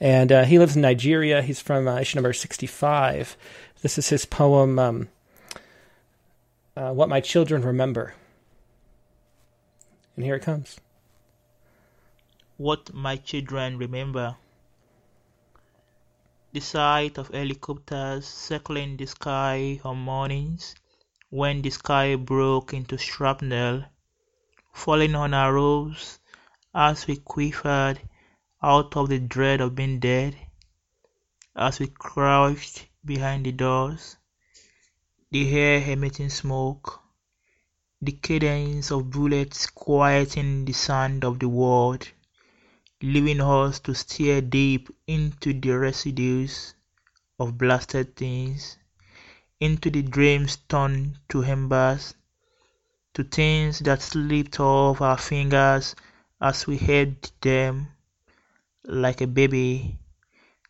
and 0.00 0.32
uh, 0.32 0.44
he 0.44 0.58
lives 0.58 0.76
in 0.76 0.82
Nigeria. 0.82 1.40
He's 1.42 1.60
from 1.60 1.86
uh, 1.86 2.00
issue 2.00 2.16
number 2.16 2.32
65. 2.32 3.36
This 3.82 3.98
is 3.98 4.08
his 4.08 4.24
poem, 4.24 4.78
um, 4.78 5.08
uh, 6.76 6.92
What 6.92 7.08
My 7.08 7.20
Children 7.20 7.62
Remember. 7.62 8.14
And 10.16 10.24
here 10.24 10.36
it 10.36 10.42
comes. 10.42 10.78
What 12.56 12.92
My 12.92 13.16
Children 13.16 13.78
Remember 13.78 14.36
the 16.52 16.60
sight 16.60 17.16
of 17.16 17.28
helicopters 17.28 18.26
circling 18.26 18.96
the 18.98 19.06
sky 19.06 19.80
on 19.84 19.96
mornings 19.98 20.74
when 21.30 21.62
the 21.62 21.70
sky 21.70 22.14
broke 22.14 22.74
into 22.74 22.98
shrapnel, 22.98 23.82
falling 24.72 25.14
on 25.14 25.32
our 25.32 25.54
roofs 25.54 26.18
as 26.74 27.06
we 27.06 27.16
quivered 27.16 27.98
out 28.62 28.94
of 28.96 29.08
the 29.08 29.18
dread 29.18 29.62
of 29.62 29.74
being 29.74 29.98
dead, 29.98 30.36
as 31.56 31.80
we 31.80 31.86
crouched 31.86 32.86
behind 33.04 33.46
the 33.46 33.52
doors, 33.52 34.18
the 35.30 35.58
air 35.58 35.90
emitting 35.90 36.28
smoke, 36.28 37.00
the 38.02 38.12
cadence 38.12 38.90
of 38.90 39.10
bullets 39.10 39.66
quieting 39.68 40.66
the 40.66 40.72
sound 40.72 41.24
of 41.24 41.38
the 41.38 41.48
world, 41.48 42.08
leaving 43.02 43.40
us 43.40 43.80
to 43.80 43.94
stare 43.94 44.40
deep 44.40 44.88
into 45.08 45.52
the 45.52 45.70
residues 45.72 46.74
of 47.38 47.58
blasted 47.58 48.14
things, 48.14 48.78
into 49.60 49.90
the 49.90 50.02
dreams 50.02 50.58
turned 50.68 51.18
to 51.28 51.42
embers, 51.42 52.14
to 53.12 53.24
things 53.24 53.80
that 53.80 54.00
slipped 54.00 54.60
off 54.60 55.00
our 55.00 55.18
fingers 55.18 55.96
as 56.40 56.66
we 56.66 56.76
held 56.76 57.32
them 57.40 57.88
like 58.84 59.20
a 59.20 59.26
baby, 59.26 59.98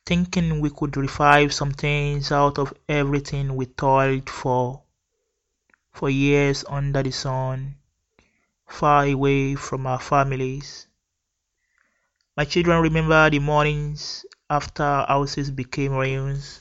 thinking 0.06 0.60
we 0.60 0.70
could 0.70 0.96
revive 0.96 1.52
some 1.52 1.72
things 1.72 2.32
out 2.32 2.58
of 2.58 2.72
everything 2.88 3.54
we 3.56 3.66
toiled 3.66 4.28
for, 4.30 4.82
for 5.92 6.08
years 6.08 6.64
under 6.68 7.02
the 7.02 7.10
sun, 7.12 7.76
far 8.66 9.04
away 9.06 9.54
from 9.54 9.86
our 9.86 10.00
families. 10.00 10.86
My 12.34 12.46
children 12.46 12.80
remember 12.82 13.28
the 13.28 13.40
mornings 13.40 14.24
after 14.48 14.82
houses 14.82 15.50
became 15.50 15.92
ruins, 15.92 16.60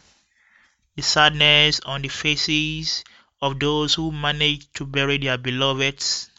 the 0.97 1.01
sadness 1.01 1.79
on 1.81 2.01
the 2.01 2.09
faces 2.09 3.05
of 3.41 3.57
those 3.57 3.93
who 3.93 4.11
managed 4.11 4.73
to 4.75 4.85
bury 4.85 5.17
their 5.17 5.37
beloveds 5.37 6.29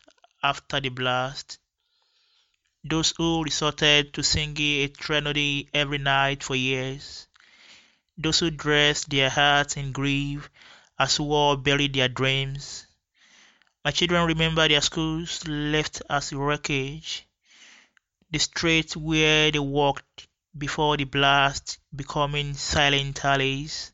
after 0.43 0.81
the 0.81 0.91
blast, 0.91 1.59
those 2.85 3.15
who 3.17 3.43
resorted 3.43 4.13
to 4.13 4.23
singing 4.23 4.83
a 4.83 4.89
threnody 4.89 5.67
every 5.73 5.99
night 5.99 6.43
for 6.43 6.55
years, 6.55 7.27
those 8.19 8.41
who 8.41 8.51
dressed 8.51 9.09
their 9.09 9.31
hearts 9.31 9.79
in 9.79 9.93
grief 9.93 10.51
as 10.99 11.19
war 11.19 11.57
buried 11.57 11.95
their 11.95 12.09
dreams. 12.09 12.87
My 13.83 13.93
children 13.93 14.27
remember 14.27 14.69
their 14.69 14.83
schools 14.83 15.49
left 15.49 16.03
as 16.11 16.35
wreckage, 16.35 17.25
the 18.33 18.39
streets 18.39 18.97
where 18.97 19.51
they 19.51 19.59
walked 19.59 20.27
before 20.57 20.97
the 20.97 21.05
blast 21.05 21.79
becoming 21.95 22.55
silent 22.55 23.23
alleys, 23.27 23.93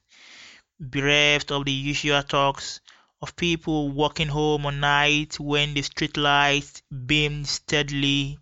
bereft 0.79 1.51
of 1.51 1.65
the 1.65 1.73
usual 1.73 2.23
talks 2.23 2.81
of 3.21 3.35
people 3.35 3.91
walking 3.91 4.29
home 4.29 4.65
at 4.67 4.75
night 4.75 5.41
when 5.41 5.75
the 5.75 5.83
streetlights 5.83 6.83
beamed 7.07 7.49
steadily, 7.49 8.39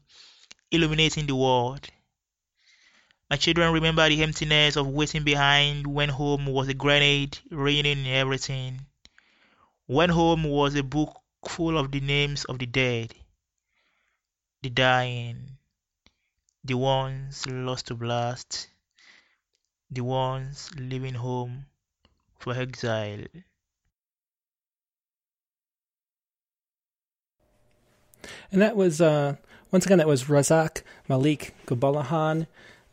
illuminating 0.70 1.26
the 1.26 1.34
world. 1.34 1.88
My 3.30 3.36
children 3.36 3.72
remember 3.72 4.06
the 4.06 4.22
emptiness 4.22 4.76
of 4.76 4.86
waiting 4.86 5.24
behind 5.24 5.86
when 5.86 6.10
home 6.10 6.44
was 6.44 6.68
a 6.68 6.74
grenade 6.74 7.38
raining 7.50 8.06
everything, 8.06 8.84
when 9.86 10.10
home 10.10 10.44
was 10.44 10.74
a 10.74 10.82
book 10.82 11.22
full 11.48 11.78
of 11.78 11.90
the 11.90 12.00
names 12.00 12.44
of 12.44 12.58
the 12.58 12.66
dead, 12.66 13.14
the 14.60 14.68
dying 14.68 15.55
the 16.66 16.76
ones 16.76 17.46
lost 17.46 17.86
to 17.86 17.94
blast, 17.94 18.68
the 19.88 20.02
ones 20.02 20.70
leaving 20.76 21.14
home 21.14 21.66
for 22.38 22.54
exile. 22.54 23.24
And 28.50 28.60
that 28.60 28.76
was, 28.76 29.00
uh, 29.00 29.36
once 29.70 29.86
again, 29.86 29.98
that 29.98 30.08
was 30.08 30.24
Rasaq 30.24 30.82
Malik 31.08 31.54
Gabalahan. 31.66 32.48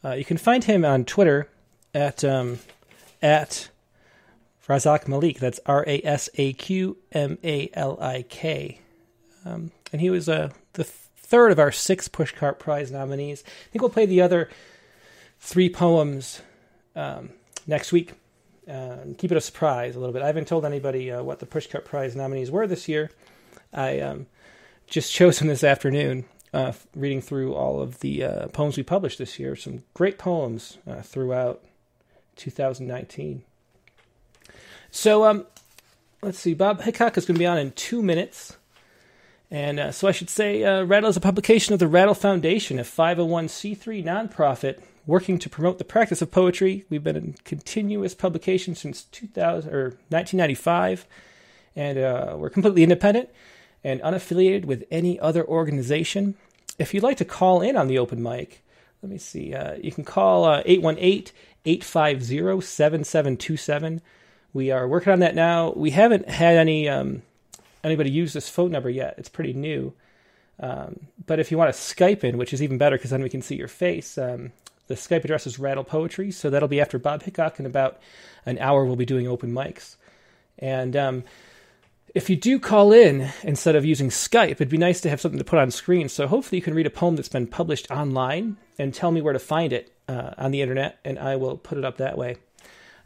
Uh, 0.05 0.11
you 0.11 0.25
can 0.25 0.37
find 0.37 0.63
him 0.65 0.85
on 0.85 1.05
Twitter 1.05 1.49
at, 1.95 2.23
um, 2.23 2.59
at 3.21 3.69
Rasaq 4.67 5.07
Malik. 5.07 5.39
That's 5.39 5.59
R 5.65 5.83
A 5.87 6.01
S 6.03 6.29
A 6.35 6.53
Q 6.53 6.97
M 7.11 7.39
A 7.43 7.69
L 7.73 7.97
I 7.99 8.23
K. 8.23 8.81
Um, 9.45 9.71
and 9.91 9.99
he 9.99 10.11
was 10.11 10.29
uh, 10.29 10.49
the 10.73 10.83
third 11.23 11.51
of 11.51 11.59
our 11.59 11.71
six 11.71 12.07
Pushcart 12.07 12.59
Prize 12.59 12.91
nominees. 12.91 13.43
I 13.45 13.71
think 13.71 13.81
we'll 13.81 13.89
play 13.89 14.05
the 14.05 14.21
other 14.21 14.49
three 15.39 15.69
poems 15.69 16.41
um, 16.95 17.31
next 17.65 17.91
week. 17.91 18.13
Uh, 18.69 18.97
keep 19.17 19.31
it 19.31 19.37
a 19.37 19.41
surprise 19.41 19.95
a 19.95 19.99
little 19.99 20.13
bit. 20.13 20.21
I 20.21 20.27
haven't 20.27 20.47
told 20.47 20.63
anybody 20.65 21.11
uh, 21.11 21.23
what 21.23 21.39
the 21.39 21.45
Pushcart 21.45 21.85
Prize 21.85 22.15
nominees 22.15 22.51
were 22.51 22.67
this 22.67 22.87
year. 22.87 23.09
I 23.73 23.99
um, 23.99 24.27
just 24.87 25.11
chose 25.13 25.39
them 25.39 25.47
this 25.47 25.63
afternoon, 25.63 26.25
uh, 26.53 26.73
reading 26.95 27.21
through 27.21 27.55
all 27.55 27.81
of 27.81 27.99
the 27.99 28.23
uh, 28.23 28.47
poems 28.49 28.77
we 28.77 28.83
published 28.83 29.17
this 29.17 29.39
year. 29.39 29.55
Some 29.55 29.83
great 29.93 30.17
poems 30.17 30.77
uh, 30.87 31.01
throughout 31.01 31.63
2019. 32.35 33.43
So, 34.91 35.25
um, 35.25 35.45
let's 36.21 36.39
see. 36.39 36.53
Bob 36.53 36.81
Hicok 36.81 37.17
is 37.17 37.25
going 37.25 37.35
to 37.35 37.39
be 37.39 37.47
on 37.47 37.57
in 37.57 37.71
two 37.71 38.01
minutes. 38.03 38.57
And 39.53 39.79
uh, 39.79 39.91
so 39.91 40.07
I 40.07 40.11
should 40.11 40.31
say, 40.31 40.63
uh, 40.63 40.81
Rattle 40.81 41.11
is 41.11 41.15
a 41.15 41.21
publication 41.21 41.73
of 41.73 41.79
the 41.79 41.87
Rattle 41.87 42.15
Foundation, 42.15 42.79
a 42.79 42.83
501c3 42.83 44.03
nonprofit 44.03 44.81
working 45.05 45.37
to 45.37 45.47
promote 45.47 45.77
the 45.77 45.83
practice 45.83 46.23
of 46.23 46.31
poetry. 46.31 46.85
We've 46.89 47.03
been 47.03 47.15
in 47.15 47.35
continuous 47.45 48.15
publication 48.15 48.73
since 48.73 49.03
2000 49.03 49.71
or 49.71 49.83
1995, 50.09 51.05
and 51.75 51.99
uh, 51.99 52.35
we're 52.35 52.49
completely 52.49 52.81
independent 52.81 53.29
and 53.83 54.01
unaffiliated 54.01 54.65
with 54.65 54.85
any 54.89 55.19
other 55.19 55.45
organization. 55.45 56.33
If 56.79 56.95
you'd 56.95 57.03
like 57.03 57.17
to 57.17 57.25
call 57.25 57.61
in 57.61 57.77
on 57.77 57.87
the 57.87 57.99
open 57.99 58.23
mic, 58.23 58.63
let 59.03 59.11
me 59.11 59.19
see. 59.19 59.53
Uh, 59.53 59.75
you 59.75 59.91
can 59.91 60.03
call 60.03 60.45
uh, 60.45 60.63
818 60.65 61.31
850 61.63 62.59
7727. 62.59 64.01
We 64.51 64.71
are 64.71 64.87
working 64.87 65.13
on 65.13 65.19
that 65.19 65.35
now. 65.35 65.73
We 65.75 65.91
haven't 65.91 66.27
had 66.27 66.57
any. 66.57 66.89
Um, 66.89 67.21
anybody 67.83 68.09
use 68.11 68.33
this 68.33 68.49
phone 68.49 68.71
number 68.71 68.89
yet. 68.89 69.15
It's 69.17 69.29
pretty 69.29 69.53
new. 69.53 69.93
Um, 70.59 71.07
but 71.25 71.39
if 71.39 71.51
you 71.51 71.57
want 71.57 71.73
to 71.73 71.79
Skype 71.79 72.23
in, 72.23 72.37
which 72.37 72.53
is 72.53 72.61
even 72.61 72.77
better 72.77 72.97
because 72.97 73.11
then 73.11 73.23
we 73.23 73.29
can 73.29 73.41
see 73.41 73.55
your 73.55 73.67
face, 73.67 74.17
um, 74.17 74.51
the 74.87 74.95
Skype 74.95 75.23
address 75.23 75.47
is 75.47 75.59
Rattle 75.59 75.83
Poetry. 75.83 76.31
So 76.31 76.49
that'll 76.49 76.67
be 76.67 76.81
after 76.81 76.99
Bob 76.99 77.23
Hicok. 77.23 77.59
In 77.59 77.65
about 77.65 77.99
an 78.45 78.59
hour, 78.59 78.85
we'll 78.85 78.95
be 78.95 79.05
doing 79.05 79.27
open 79.27 79.51
mics. 79.51 79.95
And 80.59 80.95
um, 80.95 81.23
if 82.13 82.29
you 82.29 82.35
do 82.35 82.59
call 82.59 82.91
in 82.91 83.29
instead 83.41 83.75
of 83.75 83.85
using 83.85 84.09
Skype, 84.09 84.51
it'd 84.51 84.69
be 84.69 84.77
nice 84.77 85.01
to 85.01 85.09
have 85.09 85.19
something 85.19 85.39
to 85.39 85.43
put 85.43 85.59
on 85.59 85.71
screen. 85.71 86.09
So 86.09 86.27
hopefully 86.27 86.59
you 86.59 86.63
can 86.63 86.75
read 86.75 86.85
a 86.85 86.91
poem 86.91 87.15
that's 87.15 87.29
been 87.29 87.47
published 87.47 87.89
online 87.89 88.57
and 88.77 88.93
tell 88.93 89.11
me 89.11 89.21
where 89.21 89.33
to 89.33 89.39
find 89.39 89.73
it 89.73 89.91
uh, 90.07 90.31
on 90.37 90.51
the 90.51 90.61
internet, 90.61 90.99
and 91.03 91.17
I 91.17 91.35
will 91.37 91.57
put 91.57 91.77
it 91.77 91.85
up 91.85 91.97
that 91.97 92.17
way. 92.17 92.37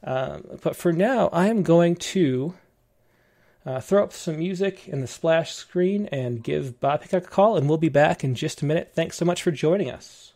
Uh, 0.03 0.39
but 0.62 0.75
for 0.75 0.91
now, 0.91 1.29
I 1.31 1.48
am 1.48 1.63
going 1.63 1.96
to 1.96 2.53
uh, 3.68 3.82
throw 3.82 4.04
up 4.04 4.14
some 4.14 4.40
music 4.40 4.88
in 4.88 5.02
the 5.02 5.08
splash 5.08 5.54
screen 5.54 6.08
and 6.08 6.42
give 6.42 6.80
Bob 6.80 7.04
Hicok 7.04 7.26
a 7.26 7.28
call, 7.28 7.58
and 7.58 7.68
we'll 7.68 7.78
be 7.78 7.90
back 7.90 8.24
in 8.24 8.34
just 8.34 8.62
a 8.62 8.66
minute. 8.66 8.94
Thanks 8.96 9.18
so 9.18 9.26
much 9.26 9.44
for 9.44 9.52
joining 9.52 9.92
us. 9.92 10.32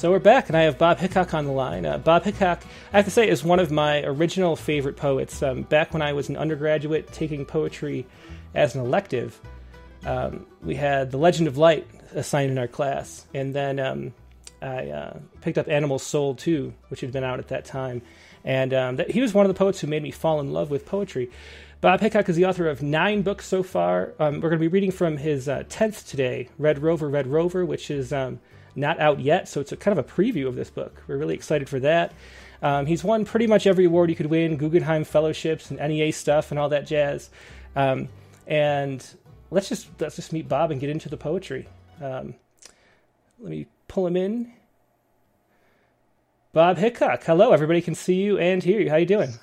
So 0.00 0.10
we're 0.10 0.18
back, 0.18 0.48
and 0.48 0.56
I 0.56 0.62
have 0.62 0.78
Bob 0.78 0.96
Hicok 0.96 1.34
on 1.34 1.44
the 1.44 1.52
line. 1.52 1.84
Uh, 1.84 1.98
Bob 1.98 2.24
Hicok, 2.24 2.62
I 2.90 2.96
have 2.96 3.04
to 3.04 3.10
say, 3.10 3.28
is 3.28 3.44
one 3.44 3.60
of 3.60 3.70
my 3.70 4.02
original 4.02 4.56
favorite 4.56 4.96
poets. 4.96 5.42
Um, 5.42 5.60
back 5.60 5.92
when 5.92 6.00
I 6.00 6.14
was 6.14 6.30
an 6.30 6.38
undergraduate 6.38 7.12
taking 7.12 7.44
poetry 7.44 8.06
as 8.54 8.74
an 8.74 8.80
elective, 8.80 9.38
um, 10.06 10.46
we 10.62 10.74
had 10.74 11.10
The 11.10 11.18
Legend 11.18 11.48
of 11.48 11.58
Light 11.58 11.86
assigned 12.14 12.50
in 12.50 12.56
our 12.56 12.66
class, 12.66 13.26
and 13.34 13.54
then 13.54 13.78
um, 13.78 14.14
I 14.62 14.88
uh, 14.88 15.18
picked 15.42 15.58
up 15.58 15.68
Animal 15.68 15.98
Soul 15.98 16.34
too, 16.34 16.72
which 16.88 17.02
had 17.02 17.12
been 17.12 17.22
out 17.22 17.38
at 17.38 17.48
that 17.48 17.66
time. 17.66 18.00
And 18.42 18.72
um, 18.72 18.96
that, 18.96 19.10
he 19.10 19.20
was 19.20 19.34
one 19.34 19.44
of 19.44 19.48
the 19.48 19.58
poets 19.58 19.80
who 19.80 19.86
made 19.86 20.02
me 20.02 20.12
fall 20.12 20.40
in 20.40 20.50
love 20.50 20.70
with 20.70 20.86
poetry. 20.86 21.30
Bob 21.82 22.00
Hicok 22.00 22.26
is 22.30 22.36
the 22.36 22.46
author 22.46 22.68
of 22.68 22.82
nine 22.82 23.20
books 23.20 23.46
so 23.46 23.62
far. 23.62 24.14
Um, 24.18 24.36
we're 24.36 24.48
going 24.48 24.52
to 24.52 24.58
be 24.60 24.68
reading 24.68 24.92
from 24.92 25.18
his 25.18 25.46
uh, 25.46 25.64
tenth 25.68 26.08
today, 26.08 26.48
Red 26.56 26.78
Rover, 26.78 27.10
Red 27.10 27.26
Rover, 27.26 27.66
which 27.66 27.90
is 27.90 28.14
um, 28.14 28.40
not 28.74 29.00
out 29.00 29.20
yet, 29.20 29.48
so 29.48 29.60
it's 29.60 29.72
a 29.72 29.76
kind 29.76 29.98
of 29.98 30.04
a 30.04 30.08
preview 30.08 30.46
of 30.46 30.54
this 30.54 30.70
book. 30.70 31.02
We're 31.06 31.18
really 31.18 31.34
excited 31.34 31.68
for 31.68 31.80
that. 31.80 32.12
Um, 32.62 32.86
he's 32.86 33.02
won 33.02 33.24
pretty 33.24 33.46
much 33.46 33.66
every 33.66 33.86
award 33.86 34.10
you 34.10 34.16
could 34.16 34.26
win, 34.26 34.56
Guggenheim 34.56 35.04
fellowships 35.04 35.70
and 35.70 35.80
NEA 35.80 36.12
stuff 36.12 36.50
and 36.50 36.58
all 36.58 36.68
that 36.68 36.86
jazz. 36.86 37.30
Um, 37.74 38.08
and 38.46 39.04
let's 39.50 39.68
just 39.68 39.88
let's 39.98 40.16
just 40.16 40.32
meet 40.32 40.48
Bob 40.48 40.70
and 40.70 40.80
get 40.80 40.90
into 40.90 41.08
the 41.08 41.16
poetry. 41.16 41.68
Um, 42.00 42.34
let 43.38 43.50
me 43.50 43.66
pull 43.88 44.06
him 44.06 44.16
in. 44.16 44.52
Bob 46.52 46.78
Hicok, 46.78 47.22
hello. 47.24 47.52
Everybody 47.52 47.80
can 47.80 47.94
see 47.94 48.14
you 48.14 48.36
and 48.38 48.62
hear 48.62 48.80
you. 48.80 48.90
How 48.90 48.96
you 48.96 49.06
doing? 49.06 49.34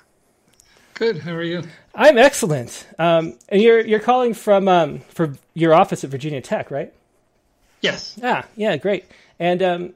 Good. 0.94 1.18
How 1.18 1.32
are 1.32 1.42
you? 1.42 1.62
I'm 1.94 2.18
excellent. 2.18 2.86
Um, 2.98 3.38
and 3.48 3.62
you're 3.62 3.80
you're 3.80 4.00
calling 4.00 4.34
from 4.34 4.68
um, 4.68 5.00
for 5.08 5.34
your 5.54 5.74
office 5.74 6.04
at 6.04 6.10
Virginia 6.10 6.40
Tech, 6.40 6.70
right? 6.70 6.92
Yes. 7.80 8.18
Ah, 8.22 8.44
yeah, 8.56 8.76
great. 8.76 9.04
And 9.38 9.62
um, 9.62 9.94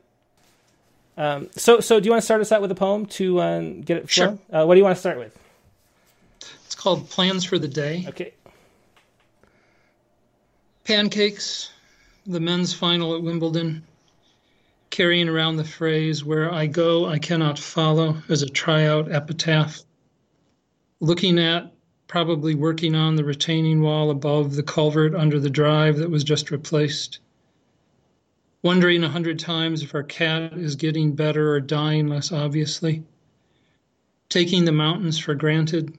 um, 1.17 1.51
so 1.57 1.81
so 1.81 2.01
do 2.01 2.07
you 2.07 2.11
want 2.11 2.21
to 2.23 2.25
start 2.25 2.41
us 2.41 2.53
out 2.53 2.63
with 2.63 2.71
a 2.71 2.77
poem 2.77 3.07
to 3.07 3.39
uh, 3.39 3.61
get 3.61 3.97
it 3.99 4.11
Sure. 4.11 4.39
Uh, 4.51 4.65
what 4.65 4.75
do 4.75 4.79
you 4.79 4.85
want 4.85 4.97
to 4.97 5.01
start 5.01 5.19
with? 5.19 5.39
It's 6.65 6.75
called 6.75 7.09
Plans 7.11 7.45
for 7.45 7.59
the 7.59 7.69
Day. 7.69 8.05
Okay. 8.09 8.33
Pancakes, 10.85 11.71
the 12.27 12.41
men's 12.41 12.75
final 12.75 13.15
at 13.15 13.23
Wimbledon, 13.23 13.85
carrying 14.91 15.29
around 15.29 15.57
the 15.57 15.65
phrase, 15.65 16.25
Where 16.25 16.53
I 16.53 16.67
go, 16.67 17.07
I 17.07 17.19
cannot 17.19 17.59
follow, 17.59 18.17
as 18.29 18.43
a 18.43 18.49
tryout 18.49 19.13
epitaph. 19.13 19.81
Looking 21.01 21.39
at, 21.39 21.73
probably 22.09 22.55
working 22.55 22.95
on 22.95 23.17
the 23.17 23.25
retaining 23.25 23.81
wall 23.81 24.11
above 24.11 24.55
the 24.55 24.63
culvert 24.63 25.15
under 25.15 25.39
the 25.39 25.51
drive 25.51 25.99
that 25.99 26.11
was 26.11 26.25
just 26.25 26.51
replaced. 26.51 27.21
Wondering 28.63 29.03
a 29.03 29.09
hundred 29.09 29.41
times 29.41 29.83
if 29.83 29.93
our 29.93 30.05
cat 30.05 30.53
is 30.53 30.77
getting 30.77 31.17
better 31.17 31.53
or 31.53 31.61
dying 31.61 32.07
less 32.07 32.31
obviously. 32.31 33.03
Taking 34.29 34.65
the 34.65 34.73
mountains 34.73 35.19
for 35.19 35.35
granted, 35.35 35.99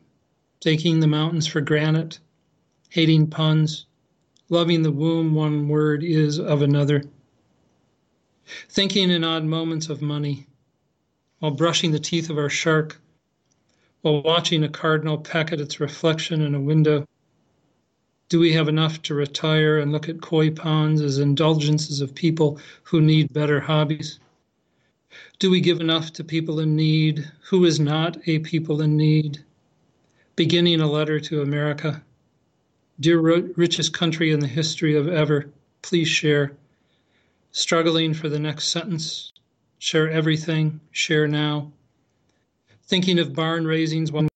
taking 0.61 1.01
the 1.01 1.07
mountains 1.07 1.45
for 1.45 1.59
granite, 1.59 2.19
hating 2.89 3.27
puns, 3.27 3.85
loving 4.47 4.81
the 4.81 4.91
womb 4.91 5.35
one 5.35 5.67
word 5.67 6.03
is 6.05 6.39
of 6.39 6.61
another. 6.61 7.03
Thinking 8.69 9.11
in 9.11 9.25
odd 9.25 9.43
moments 9.43 9.89
of 9.89 10.01
money, 10.01 10.47
while 11.39 11.51
brushing 11.51 11.91
the 11.91 11.99
teeth 11.99 12.29
of 12.29 12.37
our 12.37 12.49
shark, 12.49 13.01
while 14.01 14.23
watching 14.23 14.63
a 14.63 14.69
cardinal 14.69 15.17
peck 15.17 15.51
at 15.51 15.59
its 15.59 15.81
reflection 15.81 16.41
in 16.41 16.55
a 16.55 16.61
window. 16.61 17.05
Do 18.33 18.39
we 18.39 18.53
have 18.53 18.67
enough 18.67 18.99
to 19.03 19.13
retire 19.13 19.77
and 19.77 19.91
look 19.91 20.09
at 20.09 20.19
koi 20.19 20.49
ponds 20.49 21.01
as 21.01 21.19
indulgences 21.19 22.01
of 22.01 22.15
people 22.15 22.57
who 22.81 22.99
need 22.99 23.31
better 23.31 23.59
hobbies? 23.59 24.17
Do 25.37 25.51
we 25.51 25.61
give 25.61 25.79
enough 25.79 26.11
to 26.13 26.23
people 26.23 26.59
in 26.59 26.75
need? 26.75 27.31
Who 27.51 27.63
is 27.63 27.79
not 27.79 28.17
a 28.25 28.39
people 28.39 28.81
in 28.81 28.97
need? 28.97 29.43
Beginning 30.35 30.81
a 30.81 30.89
letter 30.89 31.19
to 31.19 31.43
America. 31.43 32.01
Dear 32.99 33.19
richest 33.19 33.93
country 33.93 34.31
in 34.31 34.39
the 34.39 34.47
history 34.47 34.95
of 34.95 35.07
ever, 35.07 35.51
please 35.83 36.07
share. 36.07 36.53
Struggling 37.51 38.15
for 38.15 38.29
the 38.29 38.39
next 38.39 38.69
sentence. 38.69 39.31
Share 39.77 40.09
everything, 40.09 40.79
share 40.89 41.27
now. 41.27 41.71
Thinking 42.81 43.19
of 43.19 43.35
barn 43.35 43.67
raisings, 43.67 44.11
one 44.11 44.27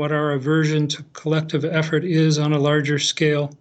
what 0.00 0.12
our 0.12 0.30
aversion 0.32 0.88
to 0.88 1.02
collective 1.12 1.62
effort 1.62 2.06
is 2.06 2.38
on 2.38 2.54
a 2.54 2.58
larger 2.58 2.98
scale. 2.98 3.54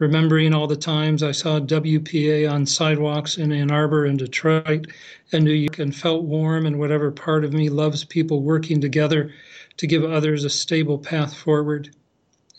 Remembering 0.00 0.52
all 0.52 0.66
the 0.66 0.74
times 0.74 1.22
I 1.22 1.30
saw 1.30 1.60
WPA 1.60 2.50
on 2.50 2.66
sidewalks 2.66 3.38
in 3.38 3.52
Ann 3.52 3.70
Arbor 3.70 4.04
and 4.04 4.18
Detroit 4.18 4.88
and 5.30 5.44
New 5.44 5.52
York 5.52 5.78
and 5.78 5.94
felt 5.94 6.24
warm 6.24 6.66
in 6.66 6.76
whatever 6.76 7.12
part 7.12 7.44
of 7.44 7.52
me 7.52 7.68
loves 7.68 8.02
people 8.02 8.42
working 8.42 8.80
together 8.80 9.32
to 9.76 9.86
give 9.86 10.02
others 10.02 10.42
a 10.42 10.50
stable 10.50 10.98
path 10.98 11.36
forward 11.36 11.94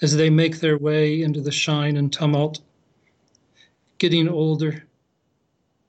as 0.02 0.16
they 0.16 0.30
make 0.30 0.62
their 0.62 0.78
way 0.78 1.22
into 1.22 1.42
the 1.42 1.52
shine 1.52 1.98
and 1.98 2.14
tumult. 2.14 2.62
Getting 3.98 4.30
older. 4.30 4.86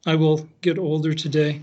I 0.07 0.17
will 0.17 0.49
get 0.61 0.77
older 0.77 1.15
today. 1.15 1.63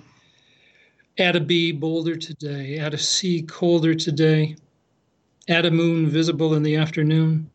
Add 1.18 1.36
a 1.36 1.42
B 1.42 1.74
bolder 1.74 2.16
today. 2.16 2.78
Add 2.78 2.94
a 2.94 2.98
C 2.98 3.42
colder 3.42 3.94
today. 3.94 4.56
Add 5.48 5.66
a 5.66 5.72
moon 5.72 6.08
visible 6.08 6.54
in 6.54 6.64
the 6.64 6.76
afternoon. 6.76 7.50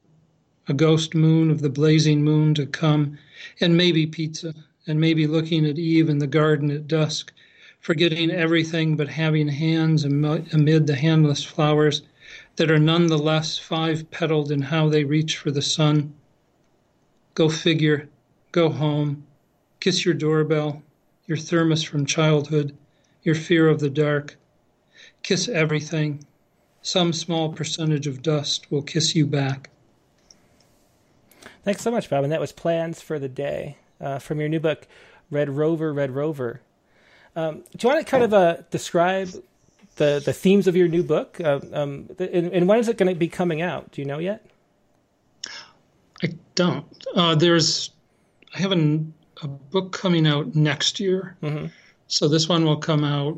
A 0.68 0.74
ghost 0.74 1.14
moon 1.14 1.50
of 1.50 1.60
the 1.60 1.70
blazing 1.70 2.24
moon 2.24 2.54
to 2.54 2.66
come. 2.66 3.16
And 3.60 3.76
maybe 3.76 4.06
pizza. 4.06 4.54
And 4.86 5.00
maybe 5.00 5.26
looking 5.26 5.64
at 5.64 5.78
Eve 5.78 6.08
in 6.08 6.18
the 6.18 6.26
garden 6.26 6.70
at 6.70 6.88
dusk. 6.88 7.32
Forgetting 7.80 8.32
everything 8.32 8.96
but 8.96 9.08
having 9.08 9.46
hands 9.46 10.04
amid 10.04 10.86
the 10.86 10.96
handless 10.96 11.44
flowers 11.44 12.02
that 12.56 12.70
are 12.70 12.78
nonetheless 12.78 13.58
five 13.58 14.10
petaled 14.10 14.50
in 14.50 14.62
how 14.62 14.88
they 14.88 15.04
reach 15.04 15.36
for 15.36 15.52
the 15.52 15.62
sun. 15.62 16.12
Go 17.34 17.48
figure, 17.48 18.08
go 18.50 18.68
home, 18.70 19.24
kiss 19.78 20.04
your 20.04 20.14
doorbell, 20.14 20.82
your 21.26 21.38
thermos 21.38 21.84
from 21.84 22.06
childhood, 22.06 22.76
your 23.22 23.36
fear 23.36 23.68
of 23.68 23.78
the 23.78 23.90
dark. 23.90 24.36
Kiss 25.22 25.48
everything. 25.48 26.24
Some 26.86 27.12
small 27.12 27.52
percentage 27.52 28.06
of 28.06 28.22
dust 28.22 28.70
will 28.70 28.80
kiss 28.80 29.16
you 29.16 29.26
back. 29.26 29.70
Thanks 31.64 31.82
so 31.82 31.90
much, 31.90 32.08
Bob. 32.08 32.22
And 32.22 32.32
that 32.32 32.38
was 32.38 32.52
Plans 32.52 33.02
for 33.02 33.18
the 33.18 33.28
Day 33.28 33.76
uh, 34.00 34.20
from 34.20 34.38
your 34.38 34.48
new 34.48 34.60
book, 34.60 34.86
Red 35.28 35.50
Rover, 35.50 35.92
Red 35.92 36.12
Rover. 36.12 36.60
Um, 37.34 37.64
do 37.76 37.88
you 37.88 37.92
want 37.92 38.06
to 38.06 38.08
kind 38.08 38.22
of 38.22 38.32
uh, 38.32 38.58
describe 38.70 39.30
the, 39.96 40.22
the 40.24 40.32
themes 40.32 40.68
of 40.68 40.76
your 40.76 40.86
new 40.86 41.02
book? 41.02 41.40
Uh, 41.40 41.58
um, 41.72 42.08
and, 42.20 42.52
and 42.52 42.68
when 42.68 42.78
is 42.78 42.86
it 42.86 42.96
going 42.96 43.12
to 43.12 43.18
be 43.18 43.26
coming 43.26 43.60
out? 43.60 43.90
Do 43.90 44.00
you 44.00 44.06
know 44.06 44.20
yet? 44.20 44.46
I 46.22 46.28
don't. 46.54 46.86
Uh, 47.16 47.34
there's, 47.34 47.90
I 48.54 48.58
have 48.60 48.70
an, 48.70 49.12
a 49.42 49.48
book 49.48 49.90
coming 49.90 50.28
out 50.28 50.54
next 50.54 51.00
year. 51.00 51.36
Mhm. 51.42 51.72
So 52.06 52.28
this 52.28 52.48
one 52.48 52.64
will 52.64 52.76
come 52.76 53.02
out 53.02 53.36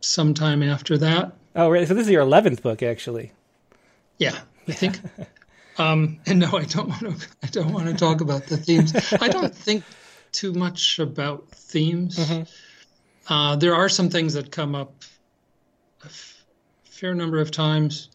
sometime 0.00 0.62
after 0.62 0.96
that. 0.96 1.34
Oh, 1.58 1.68
right. 1.70 1.86
So 1.88 1.92
this 1.94 2.06
is 2.06 2.10
your 2.12 2.24
11th 2.24 2.62
book, 2.62 2.82
actually. 2.82 3.32
Yeah, 4.18 4.38
I 4.68 4.72
think. 4.72 5.00
um, 5.78 6.20
and 6.26 6.38
no, 6.38 6.56
I 6.56 6.64
don't 6.64 6.88
want 6.88 7.00
to. 7.20 7.26
I 7.42 7.46
don't 7.48 7.72
want 7.72 7.86
to 7.88 7.94
talk 7.94 8.20
about 8.20 8.46
the 8.46 8.56
themes. 8.56 8.94
I 9.20 9.28
don't 9.28 9.54
think 9.54 9.82
too 10.32 10.52
much 10.52 10.98
about 11.00 11.48
themes. 11.50 12.18
Uh, 13.28 13.56
there 13.56 13.74
are 13.74 13.88
some 13.88 14.08
things 14.08 14.34
that 14.34 14.50
come 14.52 14.74
up 14.74 14.92
a 16.02 16.06
f- 16.06 16.44
fair 16.84 17.14
number 17.14 17.40
of 17.40 17.50
times, 17.50 18.08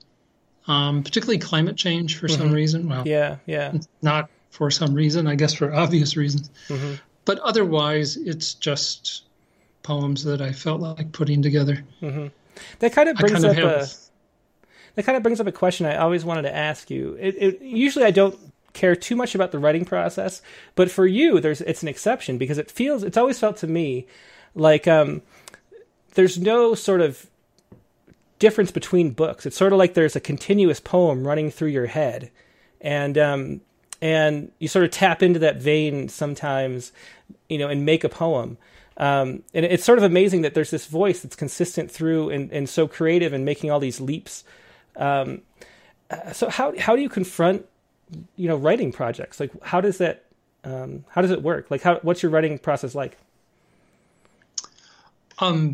um, 0.67 1.03
particularly 1.03 1.38
climate 1.38 1.75
change 1.75 2.17
for 2.17 2.27
some 2.27 2.51
reason. 2.51 2.88
Well, 2.89 3.06
Yeah, 3.08 3.38
yeah. 3.45 3.73
not 4.01 4.29
for 4.51 4.71
some 4.71 4.93
reason, 4.93 5.27
I 5.27 5.36
guess 5.36 5.53
for 5.53 5.73
obvious 5.73 6.15
reasons. 6.15 6.49
Mhm. 6.69 6.99
But 7.25 7.39
otherwise, 7.39 8.15
it's 8.17 8.53
just 8.53 9.23
poems 9.84 10.23
that 10.23 10.41
I 10.41 10.51
felt 10.53 10.79
like 10.82 11.12
putting 11.12 11.41
together. 11.41 11.84
That 12.79 12.93
kind 12.93 13.09
of 13.09 13.17
brings 13.17 13.41
kind 13.41 13.45
up 13.45 13.55
have. 13.55 13.65
a 13.65 13.87
that 14.95 15.05
kind 15.05 15.15
of 15.15 15.23
brings 15.23 15.39
up 15.39 15.47
a 15.47 15.51
question 15.51 15.85
I 15.85 15.97
always 15.97 16.23
wanted 16.23 16.43
to 16.43 16.55
ask 16.55 16.89
you. 16.89 17.17
It, 17.19 17.35
it, 17.39 17.61
usually, 17.61 18.05
I 18.05 18.11
don't 18.11 18.37
care 18.73 18.95
too 18.95 19.15
much 19.15 19.35
about 19.35 19.51
the 19.51 19.59
writing 19.59 19.85
process, 19.85 20.41
but 20.75 20.91
for 20.91 21.05
you, 21.05 21.39
there's 21.39 21.61
it's 21.61 21.81
an 21.81 21.87
exception 21.87 22.37
because 22.37 22.57
it 22.57 22.69
feels 22.69 23.03
it's 23.03 23.17
always 23.17 23.39
felt 23.39 23.57
to 23.57 23.67
me 23.67 24.07
like 24.55 24.87
um, 24.87 25.21
there's 26.13 26.37
no 26.37 26.75
sort 26.75 27.01
of 27.01 27.27
difference 28.39 28.71
between 28.71 29.11
books. 29.11 29.45
It's 29.45 29.57
sort 29.57 29.73
of 29.73 29.79
like 29.79 29.93
there's 29.93 30.15
a 30.15 30.19
continuous 30.19 30.79
poem 30.79 31.25
running 31.25 31.49
through 31.49 31.69
your 31.69 31.87
head, 31.87 32.29
and 32.81 33.17
um, 33.17 33.61
and 34.01 34.51
you 34.59 34.67
sort 34.67 34.85
of 34.85 34.91
tap 34.91 35.23
into 35.23 35.39
that 35.39 35.57
vein 35.57 36.09
sometimes, 36.09 36.91
you 37.49 37.57
know, 37.57 37.69
and 37.69 37.85
make 37.85 38.03
a 38.03 38.09
poem. 38.09 38.57
Um, 38.97 39.43
and 39.53 39.65
it's 39.65 39.84
sort 39.84 39.97
of 39.97 40.03
amazing 40.03 40.41
that 40.41 40.53
there's 40.53 40.71
this 40.71 40.86
voice 40.86 41.21
that's 41.21 41.36
consistent 41.36 41.89
through 41.89 42.29
and, 42.29 42.51
and 42.51 42.69
so 42.69 42.88
creative 42.88 43.34
and 43.34 43.43
making 43.43 43.71
all 43.71 43.79
these 43.79 43.99
leaps. 43.99 44.43
Um, 44.95 45.41
uh, 46.10 46.32
so 46.32 46.49
how 46.49 46.77
how 46.77 46.95
do 46.95 47.01
you 47.01 47.10
confront 47.10 47.65
you 48.36 48.47
know 48.47 48.56
writing 48.56 48.91
projects? 48.91 49.39
Like 49.39 49.51
how 49.63 49.82
does 49.82 49.97
that 49.97 50.25
um, 50.63 51.06
how 51.10 51.21
does 51.21 51.32
it 51.32 51.41
work? 51.41 51.71
Like 51.71 51.82
how 51.82 51.99
what's 52.03 52.21
your 52.21 52.32
writing 52.32 52.60
process 52.60 52.93
like? 52.93 53.17
Um, 55.39 55.73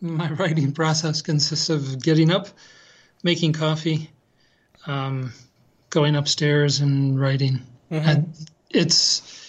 my 0.00 0.30
writing 0.32 0.72
process 0.72 1.22
consists 1.22 1.70
of 1.70 2.02
getting 2.02 2.30
up, 2.30 2.48
making 3.22 3.54
coffee, 3.54 4.10
um, 4.86 5.32
going 5.90 6.16
upstairs 6.16 6.80
and 6.80 7.18
writing. 7.18 7.62
And 7.90 8.34
it's 8.70 9.45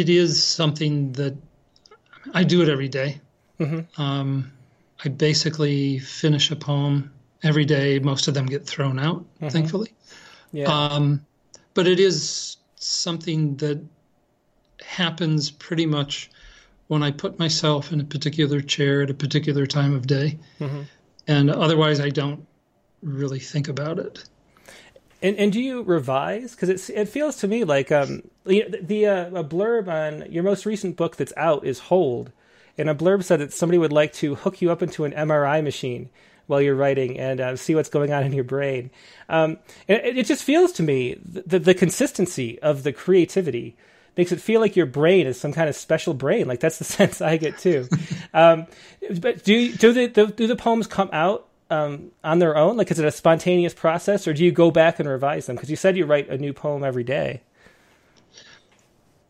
it 0.00 0.08
is 0.08 0.42
something 0.42 1.12
that 1.12 1.34
I 2.34 2.42
do 2.44 2.62
it 2.62 2.68
every 2.68 2.88
day. 2.88 3.20
Um, 3.96 4.50
I 5.04 5.08
basically 5.08 6.00
finish 6.00 6.50
a 6.50 6.56
poem 6.56 7.12
every 7.42 7.64
day. 7.64 7.98
Most 8.00 8.26
of 8.28 8.34
them 8.34 8.46
get 8.46 8.66
thrown 8.66 8.98
out, 8.98 9.24
thankfully. 9.50 9.92
Yeah, 10.52 10.66
Um, 10.72 11.24
but 11.74 11.86
it 11.86 12.00
is 12.00 12.56
something 12.76 13.56
that 13.56 13.78
happens 14.84 15.50
pretty 15.50 15.86
much 15.86 16.30
when 16.88 17.02
I 17.02 17.10
put 17.12 17.38
myself 17.38 17.92
in 17.92 18.00
a 18.00 18.04
particular 18.04 18.60
chair 18.60 19.02
at 19.02 19.10
a 19.10 19.14
particular 19.14 19.66
time 19.66 19.94
of 19.94 20.06
day. 20.06 20.38
And 21.28 21.50
otherwise, 21.50 22.00
I 22.00 22.10
don't 22.10 22.44
really 23.02 23.38
think 23.40 23.68
about 23.68 23.98
it. 23.98 24.24
And, 25.24 25.38
and 25.38 25.50
do 25.50 25.58
you 25.58 25.82
revise? 25.82 26.54
Because 26.54 26.68
it 26.68 26.94
it 26.94 27.08
feels 27.08 27.36
to 27.36 27.48
me 27.48 27.64
like 27.64 27.90
um 27.90 28.22
the, 28.44 28.66
the 28.80 29.06
uh, 29.06 29.26
a 29.28 29.42
blurb 29.42 29.88
on 29.88 30.30
your 30.30 30.42
most 30.42 30.66
recent 30.66 30.96
book 30.96 31.16
that's 31.16 31.32
out 31.34 31.64
is 31.64 31.78
Hold, 31.78 32.30
and 32.76 32.90
a 32.90 32.94
blurb 32.94 33.24
said 33.24 33.40
that 33.40 33.50
somebody 33.50 33.78
would 33.78 33.90
like 33.90 34.12
to 34.14 34.34
hook 34.34 34.60
you 34.60 34.70
up 34.70 34.82
into 34.82 35.06
an 35.06 35.12
MRI 35.12 35.64
machine 35.64 36.10
while 36.46 36.60
you're 36.60 36.74
writing 36.74 37.18
and 37.18 37.40
uh, 37.40 37.56
see 37.56 37.74
what's 37.74 37.88
going 37.88 38.12
on 38.12 38.22
in 38.22 38.34
your 38.34 38.44
brain. 38.44 38.90
Um, 39.30 39.56
it, 39.88 40.18
it, 40.18 40.26
just 40.26 40.44
feels 40.44 40.72
to 40.72 40.82
me 40.82 41.16
the, 41.24 41.58
the 41.58 41.72
consistency 41.72 42.60
of 42.60 42.82
the 42.82 42.92
creativity 42.92 43.78
makes 44.18 44.30
it 44.30 44.42
feel 44.42 44.60
like 44.60 44.76
your 44.76 44.84
brain 44.84 45.26
is 45.26 45.40
some 45.40 45.54
kind 45.54 45.70
of 45.70 45.74
special 45.74 46.12
brain. 46.12 46.46
Like 46.46 46.60
that's 46.60 46.76
the 46.76 46.84
sense 46.98 47.22
I 47.22 47.38
get 47.38 47.56
too. 47.56 47.88
um, 48.34 48.66
but 49.20 49.42
do 49.42 49.72
do 49.72 49.94
the, 49.94 50.06
the, 50.08 50.26
do 50.26 50.46
the 50.46 50.56
poems 50.56 50.86
come 50.86 51.08
out 51.14 51.48
um, 51.74 52.10
on 52.22 52.38
their 52.38 52.56
own? 52.56 52.76
Like 52.76 52.90
is 52.90 52.98
it 52.98 53.04
a 53.04 53.10
spontaneous 53.10 53.74
process, 53.74 54.26
or 54.26 54.32
do 54.32 54.44
you 54.44 54.52
go 54.52 54.70
back 54.70 55.00
and 55.00 55.08
revise 55.08 55.46
them? 55.46 55.56
Because 55.56 55.70
you 55.70 55.76
said 55.76 55.96
you 55.96 56.06
write 56.06 56.28
a 56.28 56.38
new 56.38 56.52
poem 56.52 56.84
every 56.84 57.04
day. 57.04 57.40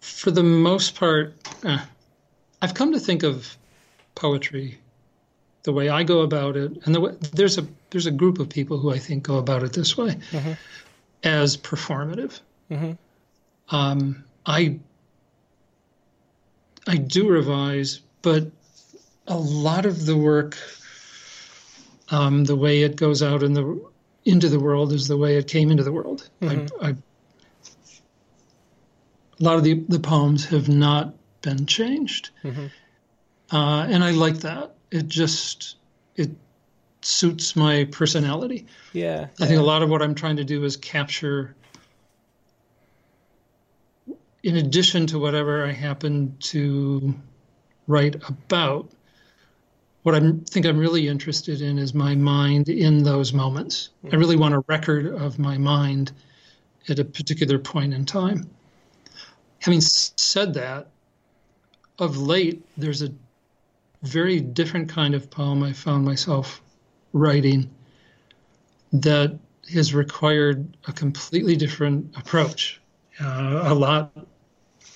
For 0.00 0.30
the 0.30 0.42
most 0.42 0.94
part, 0.96 1.34
uh, 1.64 1.78
I've 2.60 2.74
come 2.74 2.92
to 2.92 3.00
think 3.00 3.22
of 3.22 3.56
poetry 4.14 4.78
the 5.64 5.72
way 5.72 5.88
I 5.88 6.02
go 6.02 6.20
about 6.20 6.56
it, 6.56 6.72
and 6.84 6.94
the 6.94 7.00
way, 7.00 7.12
there's 7.32 7.58
a 7.58 7.66
there's 7.90 8.06
a 8.06 8.10
group 8.10 8.38
of 8.38 8.48
people 8.48 8.78
who 8.78 8.92
I 8.92 8.98
think 8.98 9.24
go 9.24 9.38
about 9.38 9.62
it 9.62 9.72
this 9.72 9.96
way, 9.96 10.10
mm-hmm. 10.30 10.52
as 11.22 11.56
performative. 11.56 12.40
Mm-hmm. 12.70 13.74
Um, 13.74 14.24
I 14.44 14.78
I 16.86 16.96
do 16.96 17.28
revise, 17.28 18.00
but 18.20 18.46
a 19.26 19.38
lot 19.38 19.86
of 19.86 20.04
the 20.04 20.16
work, 20.16 20.58
um, 22.14 22.44
the 22.44 22.56
way 22.56 22.82
it 22.82 22.96
goes 22.96 23.22
out 23.22 23.42
in 23.42 23.54
the 23.54 23.80
into 24.24 24.48
the 24.48 24.60
world, 24.60 24.92
is 24.92 25.08
the 25.08 25.16
way 25.16 25.36
it 25.36 25.48
came 25.48 25.70
into 25.70 25.82
the 25.82 25.92
world. 25.92 26.30
Mm-hmm. 26.40 26.84
I, 26.84 26.88
I, 26.88 26.90
a 29.40 29.42
lot 29.42 29.56
of 29.56 29.64
the, 29.64 29.84
the 29.88 29.98
poems 29.98 30.46
have 30.46 30.68
not 30.68 31.14
been 31.42 31.66
changed, 31.66 32.30
mm-hmm. 32.42 32.66
uh, 33.54 33.86
and 33.86 34.04
I 34.04 34.12
like 34.12 34.38
that. 34.38 34.74
It 34.90 35.08
just 35.08 35.76
it 36.14 36.30
suits 37.00 37.56
my 37.56 37.84
personality. 37.90 38.66
Yeah, 38.92 39.26
I 39.40 39.46
think 39.46 39.60
a 39.60 39.64
lot 39.64 39.82
of 39.82 39.90
what 39.90 40.00
I'm 40.00 40.14
trying 40.14 40.36
to 40.36 40.44
do 40.44 40.64
is 40.64 40.76
capture 40.76 41.56
in 44.44 44.56
addition 44.56 45.06
to 45.08 45.18
whatever 45.18 45.66
I 45.66 45.72
happen 45.72 46.36
to 46.38 47.14
write 47.86 48.16
about, 48.28 48.90
what 50.04 50.14
I 50.14 50.20
think 50.50 50.66
I'm 50.66 50.76
really 50.76 51.08
interested 51.08 51.62
in 51.62 51.78
is 51.78 51.94
my 51.94 52.14
mind 52.14 52.68
in 52.68 53.02
those 53.02 53.32
moments. 53.32 53.88
I 54.12 54.16
really 54.16 54.36
want 54.36 54.52
a 54.52 54.60
record 54.68 55.06
of 55.06 55.38
my 55.38 55.56
mind 55.56 56.12
at 56.90 56.98
a 56.98 57.04
particular 57.06 57.58
point 57.58 57.94
in 57.94 58.04
time. 58.04 58.50
Having 59.60 59.80
said 59.80 60.52
that, 60.54 60.88
of 61.98 62.18
late, 62.18 62.62
there's 62.76 63.00
a 63.00 63.08
very 64.02 64.40
different 64.40 64.90
kind 64.90 65.14
of 65.14 65.30
poem 65.30 65.62
I 65.62 65.72
found 65.72 66.04
myself 66.04 66.60
writing 67.14 67.70
that 68.92 69.38
has 69.72 69.94
required 69.94 70.76
a 70.86 70.92
completely 70.92 71.56
different 71.56 72.14
approach. 72.14 72.78
Uh, 73.18 73.62
a 73.64 73.74
lot 73.74 74.12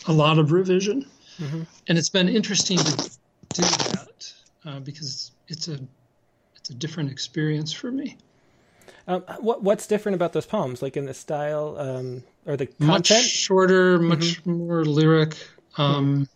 a 0.07 0.13
lot 0.13 0.39
of 0.39 0.53
revision, 0.53 1.07
mm-hmm. 1.39 1.63
and 1.87 1.97
it's 1.97 2.11
been 2.11 2.29
interesting 2.29 2.77
to 2.77 3.11
do 3.55 3.63
that 3.63 4.08
uh, 4.69 4.81
because 4.81 5.33
it's 5.49 5.69
a 5.69 5.79
it's 6.57 6.71
a 6.71 6.75
different 6.75 7.11
experience 7.11 7.73
for 7.73 7.91
me. 7.91 8.17
Um, 9.07 9.23
what 9.41 9.63
what's 9.63 9.87
different 9.87 10.17
about 10.17 10.33
those 10.33 10.47
poems, 10.47 10.83
like 10.83 10.97
in 10.97 11.07
the 11.07 11.15
style 11.15 11.77
um, 11.79 12.23
or 12.47 12.57
the 12.57 12.67
content? 12.67 12.89
Much 12.89 13.07
shorter, 13.07 13.99
mm-hmm. 13.99 14.09
much 14.09 14.45
more 14.45 14.85
lyric, 14.85 15.37
um, 15.79 16.29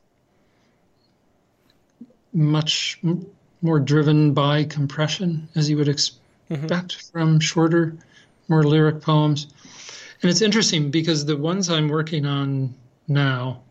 mm-hmm. 2.33 2.51
much 2.51 3.01
more 3.61 3.79
driven 3.79 4.33
by 4.33 4.65
compression, 4.65 5.49
as 5.55 5.69
you 5.69 5.77
would 5.77 5.89
expect 5.89 6.23
mm-hmm. 6.51 7.13
from 7.13 7.39
shorter, 7.39 7.97
more 8.49 8.63
lyric 8.63 9.03
poems. 9.03 9.49
And 10.23 10.31
it's 10.31 10.41
interesting 10.41 10.91
because 10.91 11.27
the 11.27 11.37
ones 11.37 11.69
I'm 11.69 11.89
working 11.89 12.27
on 12.27 12.75
now 13.09 13.63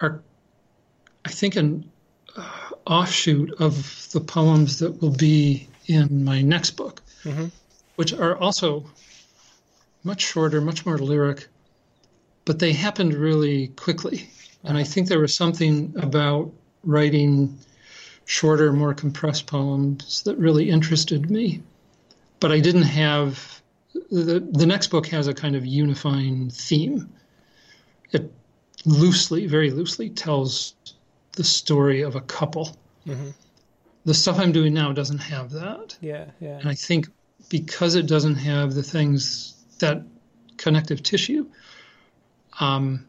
are, 0.00 0.20
I 1.24 1.30
think, 1.30 1.56
an 1.56 1.90
offshoot 2.86 3.52
of 3.60 4.08
the 4.12 4.20
poems 4.20 4.78
that 4.78 5.00
will 5.02 5.14
be 5.14 5.68
in 5.86 6.24
my 6.24 6.42
next 6.42 6.72
book, 6.72 7.02
mm-hmm. 7.24 7.46
which 7.96 8.12
are 8.12 8.36
also 8.36 8.84
much 10.04 10.22
shorter, 10.22 10.60
much 10.60 10.86
more 10.86 10.98
lyric, 10.98 11.48
but 12.44 12.58
they 12.58 12.72
happened 12.72 13.14
really 13.14 13.68
quickly. 13.68 14.30
And 14.64 14.76
I 14.76 14.84
think 14.84 15.08
there 15.08 15.20
was 15.20 15.34
something 15.34 15.94
about 15.96 16.52
writing 16.84 17.58
shorter, 18.24 18.72
more 18.72 18.94
compressed 18.94 19.46
poems 19.46 20.22
that 20.22 20.36
really 20.38 20.70
interested 20.70 21.30
me. 21.30 21.62
But 22.40 22.52
I 22.52 22.60
didn't 22.60 22.82
have 22.82 23.62
the 24.10 24.40
the 24.40 24.66
next 24.66 24.88
book 24.88 25.06
has 25.08 25.26
a 25.26 25.34
kind 25.34 25.56
of 25.56 25.64
unifying 25.64 26.50
theme. 26.50 27.08
It 28.12 28.30
loosely, 28.84 29.46
very 29.46 29.70
loosely, 29.70 30.10
tells 30.10 30.74
the 31.36 31.44
story 31.44 32.02
of 32.02 32.16
a 32.16 32.20
couple. 32.20 32.76
Mm-hmm. 33.06 33.30
The 34.04 34.14
stuff 34.14 34.38
I'm 34.38 34.52
doing 34.52 34.74
now 34.74 34.92
doesn't 34.92 35.18
have 35.18 35.50
that. 35.50 35.96
Yeah, 36.00 36.26
yeah. 36.40 36.58
And 36.58 36.68
I 36.68 36.74
think 36.74 37.08
because 37.48 37.94
it 37.94 38.06
doesn't 38.06 38.34
have 38.36 38.74
the 38.74 38.82
things 38.82 39.54
that 39.78 40.02
connective 40.56 41.02
tissue, 41.02 41.46
um, 42.60 43.06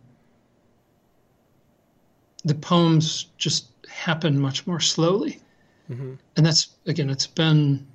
the 2.43 2.55
poems 2.55 3.27
just 3.37 3.67
happen 3.89 4.39
much 4.39 4.67
more 4.67 4.79
slowly. 4.79 5.39
Mm-hmm. 5.89 6.13
And 6.35 6.45
that's, 6.45 6.69
again, 6.85 7.09
it's 7.09 7.27
been 7.27 7.85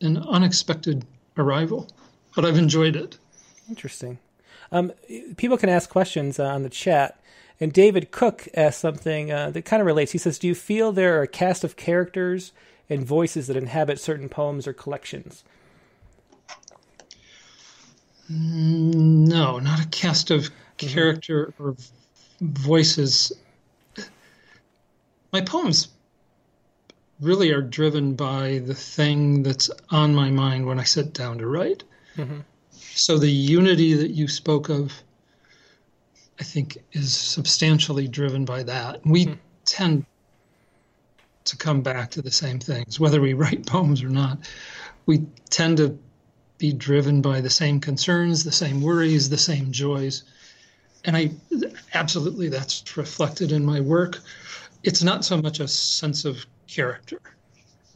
an 0.00 0.18
unexpected 0.18 1.04
arrival, 1.36 1.88
but 2.34 2.44
I've 2.44 2.58
enjoyed 2.58 2.96
it. 2.96 3.18
Interesting. 3.68 4.18
Um, 4.72 4.92
people 5.36 5.56
can 5.56 5.68
ask 5.68 5.88
questions 5.88 6.38
uh, 6.38 6.46
on 6.46 6.62
the 6.62 6.70
chat. 6.70 7.20
And 7.60 7.72
David 7.72 8.10
Cook 8.10 8.48
asked 8.54 8.80
something 8.80 9.32
uh, 9.32 9.50
that 9.50 9.64
kind 9.64 9.80
of 9.80 9.86
relates. 9.86 10.12
He 10.12 10.18
says, 10.18 10.38
Do 10.38 10.46
you 10.46 10.54
feel 10.54 10.92
there 10.92 11.18
are 11.18 11.22
a 11.22 11.28
cast 11.28 11.64
of 11.64 11.76
characters 11.76 12.52
and 12.88 13.04
voices 13.04 13.46
that 13.46 13.56
inhabit 13.56 13.98
certain 13.98 14.28
poems 14.28 14.66
or 14.66 14.72
collections? 14.72 15.42
No, 18.28 19.58
not 19.58 19.84
a 19.84 19.88
cast 19.88 20.30
of 20.30 20.42
mm-hmm. 20.42 20.86
character 20.88 21.46
mm-hmm. 21.46 21.62
or 21.62 21.76
voices. 22.40 23.32
My 25.32 25.40
poems 25.40 25.88
really 27.20 27.50
are 27.52 27.62
driven 27.62 28.14
by 28.14 28.60
the 28.64 28.74
thing 28.74 29.42
that's 29.42 29.70
on 29.90 30.14
my 30.14 30.30
mind 30.30 30.66
when 30.66 30.78
I 30.78 30.84
sit 30.84 31.12
down 31.12 31.38
to 31.38 31.46
write. 31.46 31.84
Mm-hmm. 32.16 32.40
So 32.72 33.18
the 33.18 33.30
unity 33.30 33.94
that 33.94 34.10
you 34.10 34.28
spoke 34.28 34.68
of, 34.68 34.92
I 36.38 36.44
think, 36.44 36.78
is 36.92 37.12
substantially 37.12 38.08
driven 38.08 38.44
by 38.44 38.62
that. 38.64 39.04
We 39.06 39.26
mm-hmm. 39.26 39.34
tend 39.64 40.06
to 41.44 41.56
come 41.56 41.80
back 41.80 42.10
to 42.12 42.22
the 42.22 42.30
same 42.30 42.58
things, 42.58 43.00
whether 43.00 43.20
we 43.20 43.32
write 43.42 43.66
poems 43.66 44.02
or 44.02 44.08
not. 44.08 44.38
We 45.06 45.26
tend 45.48 45.78
to 45.78 45.98
be 46.58 46.72
driven 46.72 47.22
by 47.22 47.40
the 47.40 47.50
same 47.50 47.80
concerns, 47.80 48.44
the 48.44 48.52
same 48.52 48.80
worries, 48.80 49.28
the 49.28 49.38
same 49.38 49.72
joys. 49.72 50.24
And 51.04 51.16
I 51.16 51.30
absolutely 51.94 52.48
that's 52.48 52.96
reflected 52.96 53.52
in 53.52 53.64
my 53.64 53.80
work. 53.80 54.18
It's 54.82 55.02
not 55.02 55.24
so 55.24 55.40
much 55.40 55.60
a 55.60 55.68
sense 55.68 56.24
of 56.24 56.44
character 56.66 57.20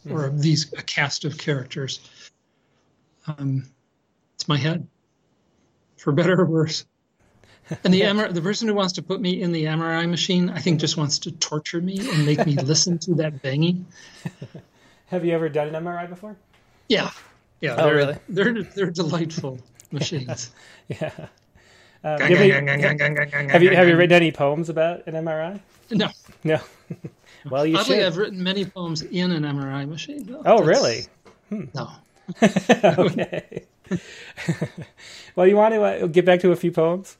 mm-hmm. 0.06 0.16
or 0.16 0.30
these 0.30 0.72
a 0.74 0.82
cast 0.82 1.24
of 1.24 1.38
characters. 1.38 2.00
Um, 3.26 3.64
it's 4.34 4.48
my 4.48 4.56
head, 4.56 4.86
for 5.96 6.12
better 6.12 6.40
or 6.40 6.46
worse. 6.46 6.84
And 7.84 7.94
the 7.94 8.02
MRI, 8.02 8.32
the 8.32 8.40
person 8.40 8.68
who 8.68 8.74
wants 8.74 8.92
to 8.94 9.02
put 9.02 9.20
me 9.20 9.40
in 9.42 9.52
the 9.52 9.64
MRI 9.64 10.08
machine, 10.08 10.50
I 10.50 10.58
think, 10.58 10.80
just 10.80 10.96
wants 10.96 11.18
to 11.20 11.32
torture 11.32 11.80
me 11.80 11.98
and 11.98 12.26
make 12.26 12.44
me 12.44 12.56
listen 12.56 12.98
to 13.00 13.14
that 13.16 13.42
banging. 13.42 13.86
Have 15.06 15.24
you 15.24 15.32
ever 15.32 15.48
done 15.48 15.74
an 15.74 15.84
MRI 15.84 16.08
before? 16.08 16.36
Yeah, 16.88 17.10
yeah. 17.60 17.74
Oh, 17.78 17.84
they're, 17.84 17.94
really? 17.94 18.16
They're 18.28 18.62
they're 18.62 18.90
delightful 18.90 19.58
machines. 19.92 20.52
yeah. 20.88 21.12
Um, 22.02 22.18
have, 22.18 22.30
you, 22.30 22.36
have, 22.36 23.62
you, 23.62 23.70
have 23.74 23.88
you 23.88 23.96
written 23.96 24.12
any 24.16 24.32
poems 24.32 24.70
about 24.70 25.06
an 25.06 25.14
MRI? 25.14 25.60
No. 25.90 26.08
No. 26.44 26.58
well, 27.50 27.66
you 27.66 27.76
Oddly, 27.76 27.96
should. 27.96 28.04
I've 28.04 28.16
written 28.16 28.42
many 28.42 28.64
poems 28.64 29.02
in 29.02 29.32
an 29.32 29.42
MRI 29.42 29.86
machine. 29.86 30.26
No, 30.26 30.42
oh, 30.46 30.62
really? 30.62 31.06
Hmm. 31.50 31.64
No. 31.74 31.90
okay. 32.42 33.64
well, 35.36 35.46
you 35.46 35.56
want 35.56 35.74
to 35.74 35.82
uh, 35.82 36.06
get 36.06 36.24
back 36.24 36.40
to 36.40 36.52
a 36.52 36.56
few 36.56 36.72
poems? 36.72 37.18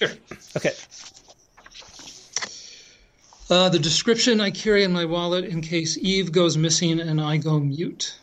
Sure. 0.00 0.10
Okay. 0.56 0.72
Uh, 3.50 3.68
the 3.68 3.78
description 3.78 4.40
I 4.40 4.50
carry 4.50 4.82
in 4.82 4.92
my 4.92 5.04
wallet 5.04 5.44
in 5.44 5.60
case 5.60 5.98
Eve 5.98 6.32
goes 6.32 6.56
missing 6.56 7.00
and 7.00 7.20
I 7.20 7.36
go 7.36 7.60
mute. 7.60 8.18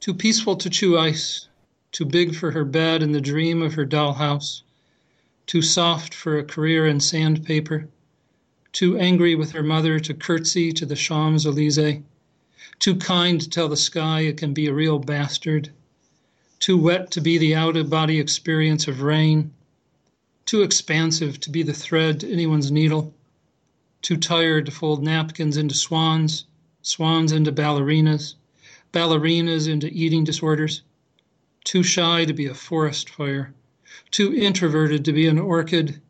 Too 0.00 0.12
peaceful 0.12 0.56
to 0.56 0.68
chew 0.68 0.98
ice, 0.98 1.48
too 1.90 2.04
big 2.04 2.34
for 2.34 2.50
her 2.50 2.66
bed 2.66 3.02
and 3.02 3.14
the 3.14 3.20
dream 3.20 3.62
of 3.62 3.72
her 3.74 3.86
dollhouse, 3.86 4.60
too 5.46 5.62
soft 5.62 6.12
for 6.12 6.38
a 6.38 6.44
career 6.44 6.86
in 6.86 7.00
sandpaper, 7.00 7.88
too 8.72 8.98
angry 8.98 9.34
with 9.34 9.52
her 9.52 9.62
mother 9.62 9.98
to 10.00 10.12
curtsy 10.12 10.70
to 10.72 10.84
the 10.84 10.96
Champs 10.96 11.46
Elysees, 11.46 12.02
too 12.78 12.96
kind 12.96 13.40
to 13.40 13.48
tell 13.48 13.68
the 13.68 13.76
sky 13.76 14.20
it 14.20 14.36
can 14.36 14.52
be 14.52 14.66
a 14.66 14.74
real 14.74 14.98
bastard, 14.98 15.70
too 16.58 16.78
wet 16.78 17.10
to 17.10 17.20
be 17.20 17.38
the 17.38 17.54
out 17.54 17.76
of 17.76 17.90
body 17.90 18.18
experience 18.18 18.88
of 18.88 19.02
rain, 19.02 19.52
too 20.44 20.62
expansive 20.62 21.38
to 21.40 21.50
be 21.50 21.62
the 21.62 21.74
thread 21.74 22.20
to 22.20 22.32
anyone's 22.32 22.70
needle, 22.70 23.12
too 24.02 24.16
tired 24.16 24.66
to 24.66 24.72
fold 24.72 25.02
napkins 25.02 25.56
into 25.56 25.74
swans, 25.74 26.44
swans 26.82 27.32
into 27.32 27.52
ballerinas, 27.52 28.34
ballerinas 28.92 29.68
into 29.68 29.88
eating 29.92 30.24
disorders 30.24 30.82
too 31.66 31.82
shy 31.82 32.24
to 32.24 32.32
be 32.32 32.46
a 32.46 32.54
forest 32.54 33.10
fire, 33.10 33.52
too 34.12 34.32
introverted 34.32 35.04
to 35.04 35.12
be 35.12 35.26
an 35.26 35.36
orchid, 35.36 36.00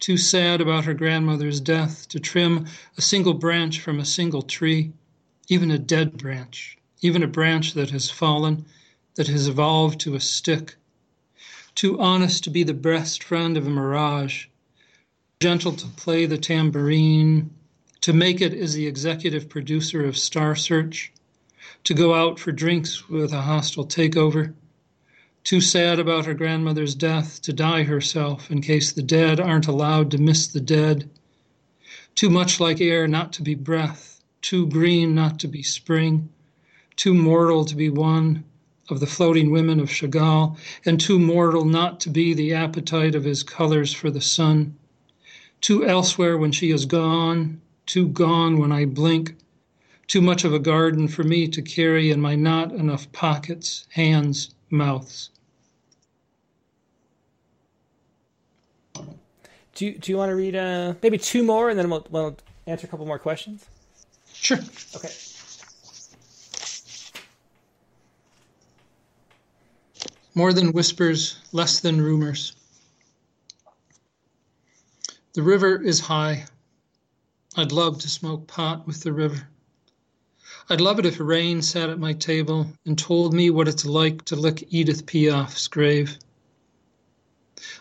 too 0.00 0.16
sad 0.18 0.60
about 0.60 0.84
her 0.84 0.92
grandmother's 0.92 1.60
death 1.60 2.08
to 2.08 2.18
trim 2.18 2.66
a 2.98 3.00
single 3.00 3.34
branch 3.34 3.78
from 3.80 4.00
a 4.00 4.04
single 4.04 4.42
tree, 4.42 4.92
even 5.48 5.70
a 5.70 5.78
dead 5.78 6.16
branch, 6.18 6.76
even 7.00 7.22
a 7.22 7.28
branch 7.28 7.74
that 7.74 7.90
has 7.90 8.10
fallen, 8.10 8.64
that 9.14 9.28
has 9.28 9.48
evolved 9.48 10.00
to 10.00 10.14
a 10.14 10.20
stick, 10.20 10.76
too 11.74 12.00
honest 12.00 12.44
to 12.44 12.50
be 12.50 12.62
the 12.62 12.74
best 12.74 13.22
friend 13.22 13.56
of 13.56 13.66
a 13.66 13.70
mirage, 13.70 14.46
gentle 15.40 15.72
to 15.72 15.86
play 15.88 16.26
the 16.26 16.38
tambourine, 16.38 17.50
to 18.00 18.12
make 18.12 18.40
it 18.40 18.52
as 18.54 18.74
the 18.74 18.86
executive 18.86 19.48
producer 19.48 20.04
of 20.04 20.16
Star 20.16 20.54
Search, 20.54 21.12
to 21.84 21.94
go 21.94 22.14
out 22.14 22.38
for 22.38 22.52
drinks 22.52 23.08
with 23.08 23.32
a 23.32 23.42
hostile 23.42 23.86
takeover 23.86 24.54
too 25.44 25.60
sad 25.60 25.98
about 25.98 26.24
her 26.24 26.32
grandmother's 26.32 26.94
death 26.94 27.40
to 27.42 27.52
die 27.52 27.82
herself 27.82 28.50
in 28.50 28.62
case 28.62 28.92
the 28.92 29.02
dead 29.02 29.38
aren't 29.38 29.66
allowed 29.66 30.10
to 30.10 30.16
miss 30.18 30.46
the 30.46 30.60
dead, 30.60 31.08
too 32.14 32.30
much 32.30 32.58
like 32.58 32.80
air 32.80 33.06
not 33.06 33.30
to 33.34 33.42
be 33.42 33.54
breath, 33.54 34.22
too 34.40 34.66
green 34.66 35.14
not 35.14 35.38
to 35.38 35.46
be 35.46 35.62
spring, 35.62 36.30
too 36.96 37.12
mortal 37.12 37.64
to 37.66 37.76
be 37.76 37.90
one 37.90 38.42
of 38.90 39.00
the 39.00 39.06
floating 39.06 39.50
women 39.50 39.80
of 39.80 39.88
Chagall, 39.88 40.56
and 40.84 41.00
too 41.00 41.18
mortal 41.18 41.64
not 41.64 42.00
to 42.00 42.10
be 42.10 42.34
the 42.34 42.52
appetite 42.52 43.14
of 43.14 43.24
his 43.24 43.42
colors 43.42 43.92
for 43.92 44.10
the 44.10 44.20
sun, 44.20 44.76
too 45.60 45.86
elsewhere 45.86 46.36
when 46.36 46.52
she 46.52 46.70
is 46.70 46.84
gone, 46.84 47.60
too 47.86 48.08
gone 48.08 48.58
when 48.58 48.72
I 48.72 48.84
blink, 48.84 49.36
too 50.06 50.20
much 50.20 50.44
of 50.44 50.52
a 50.52 50.58
garden 50.58 51.08
for 51.08 51.22
me 51.22 51.48
to 51.48 51.62
carry 51.62 52.10
in 52.10 52.20
my 52.20 52.34
not 52.34 52.72
enough 52.72 53.10
pockets, 53.12 53.86
hands, 53.90 54.54
mouths. 54.70 55.30
Do 59.74 59.86
you, 59.86 59.98
do 59.98 60.12
you 60.12 60.18
want 60.18 60.30
to 60.30 60.36
read 60.36 60.54
uh, 60.54 60.94
maybe 61.02 61.18
two 61.18 61.42
more 61.42 61.68
and 61.68 61.78
then 61.78 61.90
we'll, 61.90 62.06
we'll 62.10 62.36
answer 62.66 62.86
a 62.86 62.90
couple 62.90 63.06
more 63.06 63.18
questions? 63.18 63.66
Sure. 64.32 64.58
Okay. 64.94 65.10
More 70.36 70.52
than 70.52 70.72
whispers, 70.72 71.36
less 71.52 71.78
than 71.78 72.00
rumors. 72.00 72.54
The 75.34 75.42
river 75.42 75.80
is 75.80 76.00
high. 76.00 76.46
I'd 77.56 77.70
love 77.70 78.00
to 78.00 78.10
smoke 78.10 78.48
pot 78.48 78.84
with 78.84 79.02
the 79.02 79.12
river. 79.12 79.48
I'd 80.68 80.80
love 80.80 80.98
it 80.98 81.06
if 81.06 81.20
rain 81.20 81.62
sat 81.62 81.88
at 81.88 82.00
my 82.00 82.14
table 82.14 82.72
and 82.84 82.98
told 82.98 83.32
me 83.32 83.48
what 83.50 83.68
it's 83.68 83.84
like 83.84 84.24
to 84.24 84.34
lick 84.34 84.66
Edith 84.70 85.06
Piaf's 85.06 85.68
grave. 85.68 86.18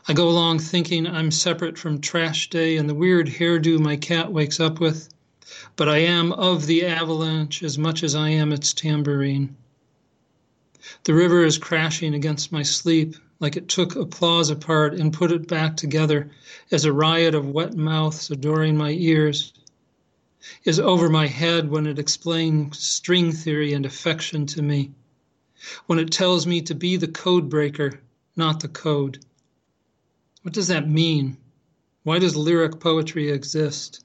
I 0.07 0.13
go 0.13 0.29
along 0.29 0.59
thinking 0.59 1.07
I'm 1.07 1.31
separate 1.31 1.79
from 1.79 2.01
trash 2.01 2.51
day 2.51 2.77
and 2.77 2.87
the 2.87 2.93
weird 2.93 3.27
hairdo 3.29 3.79
my 3.79 3.95
cat 3.95 4.31
wakes 4.31 4.59
up 4.59 4.79
with, 4.79 5.09
but 5.75 5.89
I 5.89 5.99
am 5.99 6.31
of 6.31 6.67
the 6.67 6.85
avalanche 6.85 7.63
as 7.63 7.79
much 7.79 8.03
as 8.03 8.13
I 8.13 8.29
am 8.29 8.51
its 8.51 8.73
tambourine. 8.73 9.55
The 11.05 11.13
river 11.13 11.43
is 11.43 11.57
crashing 11.57 12.13
against 12.13 12.51
my 12.51 12.61
sleep 12.61 13.15
like 13.39 13.57
it 13.57 13.67
took 13.67 13.95
applause 13.95 14.49
apart 14.49 14.93
and 14.93 15.11
put 15.11 15.31
it 15.31 15.47
back 15.47 15.75
together 15.75 16.29
as 16.71 16.85
a 16.85 16.93
riot 16.93 17.33
of 17.33 17.47
wet 17.47 17.75
mouths 17.75 18.29
adoring 18.29 18.77
my 18.77 18.91
ears 18.91 19.53
is 20.65 20.79
over 20.79 21.09
my 21.09 21.25
head 21.25 21.69
when 21.69 21.87
it 21.87 21.97
explains 21.97 22.77
string 22.77 23.31
theory 23.31 23.73
and 23.73 23.85
affection 23.85 24.45
to 24.45 24.61
me, 24.61 24.91
when 25.87 25.97
it 25.97 26.11
tells 26.11 26.45
me 26.45 26.61
to 26.61 26.75
be 26.75 26.95
the 26.97 27.07
code 27.07 27.49
breaker, 27.49 27.99
not 28.35 28.59
the 28.59 28.67
code. 28.67 29.19
What 30.41 30.53
does 30.53 30.67
that 30.67 30.89
mean? 30.89 31.37
Why 32.03 32.19
does 32.19 32.35
lyric 32.35 32.79
poetry 32.79 33.31
exist? 33.31 34.03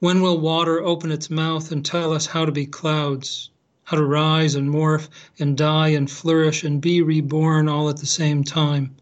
When 0.00 0.20
will 0.20 0.40
water 0.40 0.82
open 0.82 1.12
its 1.12 1.30
mouth 1.30 1.70
and 1.70 1.84
tell 1.84 2.12
us 2.12 2.26
how 2.26 2.44
to 2.44 2.52
be 2.52 2.66
clouds, 2.66 3.50
how 3.84 3.96
to 3.98 4.04
rise 4.04 4.54
and 4.54 4.70
morph 4.70 5.08
and 5.38 5.56
die 5.56 5.88
and 5.88 6.10
flourish 6.10 6.64
and 6.64 6.80
be 6.80 7.02
reborn 7.02 7.68
all 7.68 7.90
at 7.90 7.98
the 7.98 8.06
same 8.06 8.42
time? 8.42 8.94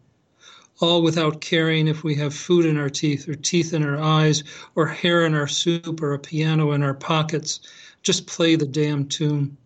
All 0.80 1.02
without 1.02 1.40
caring 1.40 1.86
if 1.86 2.02
we 2.02 2.16
have 2.16 2.34
food 2.34 2.64
in 2.64 2.76
our 2.76 2.90
teeth 2.90 3.28
or 3.28 3.34
teeth 3.34 3.72
in 3.72 3.84
our 3.84 3.98
eyes 3.98 4.42
or 4.74 4.86
hair 4.86 5.24
in 5.24 5.34
our 5.34 5.46
soup 5.46 6.02
or 6.02 6.12
a 6.12 6.18
piano 6.18 6.72
in 6.72 6.82
our 6.82 6.94
pockets. 6.94 7.60
Just 8.02 8.26
play 8.26 8.56
the 8.56 8.66
damn 8.66 9.06
tune. 9.06 9.56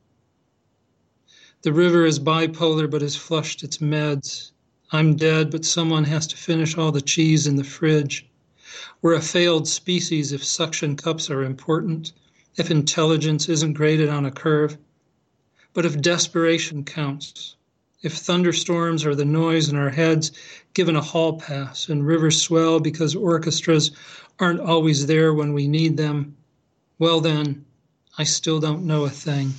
The 1.62 1.72
river 1.72 2.04
is 2.04 2.18
bipolar 2.18 2.90
but 2.90 3.00
has 3.00 3.16
flushed 3.16 3.62
its 3.62 3.78
meds. 3.78 4.50
I'm 4.92 5.16
dead, 5.16 5.50
but 5.50 5.64
someone 5.64 6.04
has 6.04 6.26
to 6.26 6.36
finish 6.36 6.76
all 6.76 6.92
the 6.92 7.00
cheese 7.00 7.46
in 7.46 7.56
the 7.56 7.64
fridge. 7.64 8.26
We're 9.00 9.14
a 9.14 9.22
failed 9.22 9.66
species 9.66 10.32
if 10.32 10.44
suction 10.44 10.96
cups 10.96 11.30
are 11.30 11.42
important, 11.42 12.12
if 12.56 12.70
intelligence 12.70 13.48
isn't 13.48 13.72
graded 13.72 14.10
on 14.10 14.26
a 14.26 14.30
curve. 14.30 14.76
But 15.74 15.84
if 15.84 16.00
desperation 16.00 16.84
counts, 16.84 17.56
if 18.02 18.14
thunderstorms 18.14 19.04
are 19.04 19.14
the 19.14 19.24
noise 19.24 19.68
in 19.68 19.76
our 19.76 19.90
heads 19.90 20.32
given 20.72 20.96
a 20.96 21.02
hall 21.02 21.38
pass 21.38 21.88
and 21.88 22.06
rivers 22.06 22.40
swell 22.40 22.80
because 22.80 23.14
orchestras 23.14 23.90
aren't 24.38 24.60
always 24.60 25.06
there 25.06 25.34
when 25.34 25.52
we 25.52 25.68
need 25.68 25.96
them, 25.96 26.36
well 26.98 27.20
then, 27.20 27.66
I 28.16 28.24
still 28.24 28.60
don't 28.60 28.86
know 28.86 29.04
a 29.04 29.10
thing. 29.10 29.52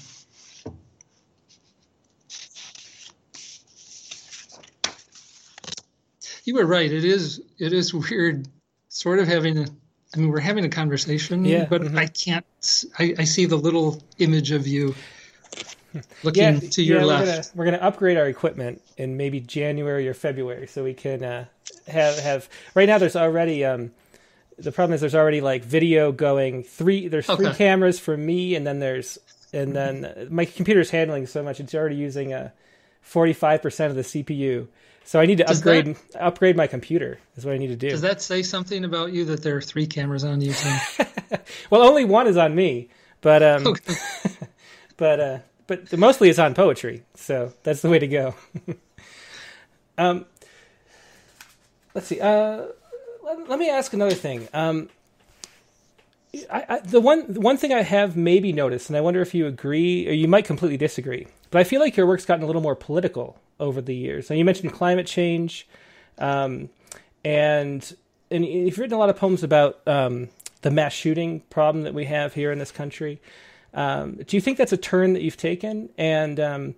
you 6.45 6.55
were 6.55 6.65
right. 6.65 6.91
It 6.91 7.03
is 7.03 7.41
it 7.57 7.73
is 7.73 7.93
weird, 7.93 8.47
sort 8.87 9.19
of 9.19 9.27
having 9.27 9.57
a. 9.57 9.65
I 10.13 10.17
mean, 10.17 10.29
we're 10.29 10.39
having 10.39 10.63
a 10.63 10.69
conversation, 10.69 11.43
yeah, 11.43 11.65
but 11.65 11.81
mm-hmm. 11.81 11.97
I 11.97 12.05
can't. 12.05 12.45
I, 12.97 13.15
I, 13.19 13.23
see 13.25 13.45
the 13.45 13.57
little 13.57 14.01
image 14.17 14.51
of 14.51 14.65
you 14.65 14.95
looking 16.23 16.43
yeah, 16.43 16.59
to 16.59 16.83
your 16.83 16.99
yeah, 16.99 17.05
left. 17.05 17.25
We're 17.25 17.25
gonna, 17.25 17.47
we're 17.55 17.65
gonna 17.65 17.89
upgrade 17.89 18.17
our 18.17 18.27
equipment 18.27 18.81
in 18.97 19.17
maybe 19.17 19.39
January 19.39 20.07
or 20.07 20.13
February, 20.13 20.67
so 20.67 20.83
we 20.83 20.93
can 20.93 21.23
uh, 21.23 21.45
have 21.87 22.19
have. 22.19 22.49
Right 22.73 22.87
now, 22.87 22.97
there's 22.97 23.15
already. 23.15 23.65
Um, 23.65 23.91
the 24.57 24.71
problem 24.71 24.93
is 24.93 25.01
there's 25.01 25.15
already 25.15 25.41
like 25.41 25.63
video 25.63 26.11
going 26.11 26.63
three. 26.63 27.07
There's 27.07 27.25
three 27.27 27.51
cameras 27.53 27.99
for 27.99 28.15
me, 28.15 28.55
and 28.55 28.65
then 28.65 28.79
there's 28.79 29.17
and 29.53 29.75
then 29.75 30.27
my 30.29 30.45
computer's 30.45 30.89
handling 30.89 31.27
so 31.27 31.43
much 31.43 31.59
it's 31.59 31.73
already 31.73 31.95
using 31.95 32.33
a 32.33 32.53
45 33.01 33.61
percent 33.61 33.89
of 33.91 33.95
the 33.95 34.03
CPU. 34.03 34.67
So 35.05 35.19
I 35.19 35.27
need 35.27 35.37
to 35.37 35.43
Does 35.43 35.59
upgrade 35.59 35.95
upgrade 36.19 36.57
my 36.57 36.67
computer. 36.67 37.19
Is 37.37 37.45
what 37.45 37.53
I 37.53 37.57
need 37.57 37.67
to 37.67 37.75
do. 37.75 37.89
Does 37.89 38.01
that 38.01 38.21
say 38.21 38.41
something 38.41 38.83
about 38.83 39.13
you 39.13 39.25
that 39.25 39.43
there 39.43 39.55
are 39.55 39.61
three 39.61 39.87
cameras 39.87 40.23
on 40.23 40.41
you? 40.41 40.53
Well, 41.69 41.81
only 41.81 42.05
one 42.05 42.27
is 42.27 42.37
on 42.37 42.55
me, 42.55 42.89
but 43.21 43.43
um, 43.43 43.67
Okay. 43.67 43.95
but 44.97 45.19
uh, 45.19 45.39
but 45.67 45.97
mostly 45.97 46.29
it's 46.29 46.39
on 46.39 46.53
poetry. 46.53 47.03
So 47.15 47.53
that's 47.63 47.81
the 47.81 47.89
way 47.89 47.99
to 47.99 48.07
go. 48.07 48.35
um, 49.97 50.25
let's 51.93 52.07
see. 52.07 52.19
Uh, 52.19 52.67
let, 53.23 53.49
let 53.49 53.59
me 53.59 53.69
ask 53.69 53.93
another 53.93 54.13
thing. 54.13 54.47
Um, 54.53 54.89
I, 56.51 56.65
I, 56.67 56.79
the 56.79 56.99
one 56.99 57.31
the 57.31 57.39
one 57.39 57.57
thing 57.57 57.73
I 57.73 57.81
have 57.81 58.15
maybe 58.15 58.51
noticed, 58.51 58.89
and 58.89 58.97
I 58.97 59.01
wonder 59.01 59.21
if 59.21 59.33
you 59.33 59.47
agree 59.47 60.07
or 60.07 60.11
you 60.11 60.27
might 60.27 60.45
completely 60.45 60.77
disagree, 60.77 61.27
but 61.51 61.59
I 61.59 61.63
feel 61.63 61.79
like 61.79 61.95
your 61.95 62.05
work's 62.05 62.25
gotten 62.25 62.43
a 62.43 62.47
little 62.47 62.61
more 62.61 62.75
political 62.75 63.39
over 63.59 63.81
the 63.81 63.95
years. 63.95 64.29
Now 64.29 64.35
you 64.35 64.45
mentioned 64.45 64.73
climate 64.73 65.07
change, 65.07 65.67
um, 66.17 66.69
and 67.23 67.95
and 68.29 68.45
you've 68.45 68.77
written 68.77 68.95
a 68.95 68.99
lot 68.99 69.09
of 69.09 69.15
poems 69.15 69.43
about 69.43 69.79
um, 69.87 70.29
the 70.61 70.71
mass 70.71 70.93
shooting 70.93 71.41
problem 71.49 71.83
that 71.83 71.93
we 71.93 72.05
have 72.05 72.33
here 72.33 72.51
in 72.51 72.59
this 72.59 72.71
country. 72.71 73.21
Um, 73.75 74.15
do 74.25 74.37
you 74.37 74.41
think 74.41 74.57
that's 74.57 74.73
a 74.73 74.77
turn 74.77 75.13
that 75.13 75.21
you've 75.21 75.37
taken? 75.37 75.89
And 75.97 76.39
um, 76.39 76.75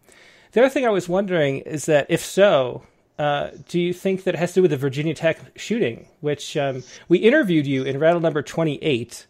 the 0.52 0.62
other 0.62 0.70
thing 0.70 0.86
I 0.86 0.90
was 0.90 1.08
wondering 1.08 1.60
is 1.60 1.86
that 1.86 2.08
if 2.10 2.26
so, 2.26 2.84
uh, 3.20 3.52
do 3.70 3.80
you 3.80 3.94
think 3.94 4.24
that 4.24 4.36
it 4.36 4.38
has 4.38 4.52
to 4.52 4.56
do 4.56 4.62
with 4.64 4.72
the 4.72 4.78
Virginia 4.78 5.14
Tech 5.14 5.40
shooting, 5.56 6.08
which 6.22 6.58
um, 6.58 6.84
we 7.08 7.20
interviewed 7.20 7.66
you 7.66 7.84
in 7.84 8.00
rattle 8.00 8.20
number 8.20 8.42
28, 8.42 9.28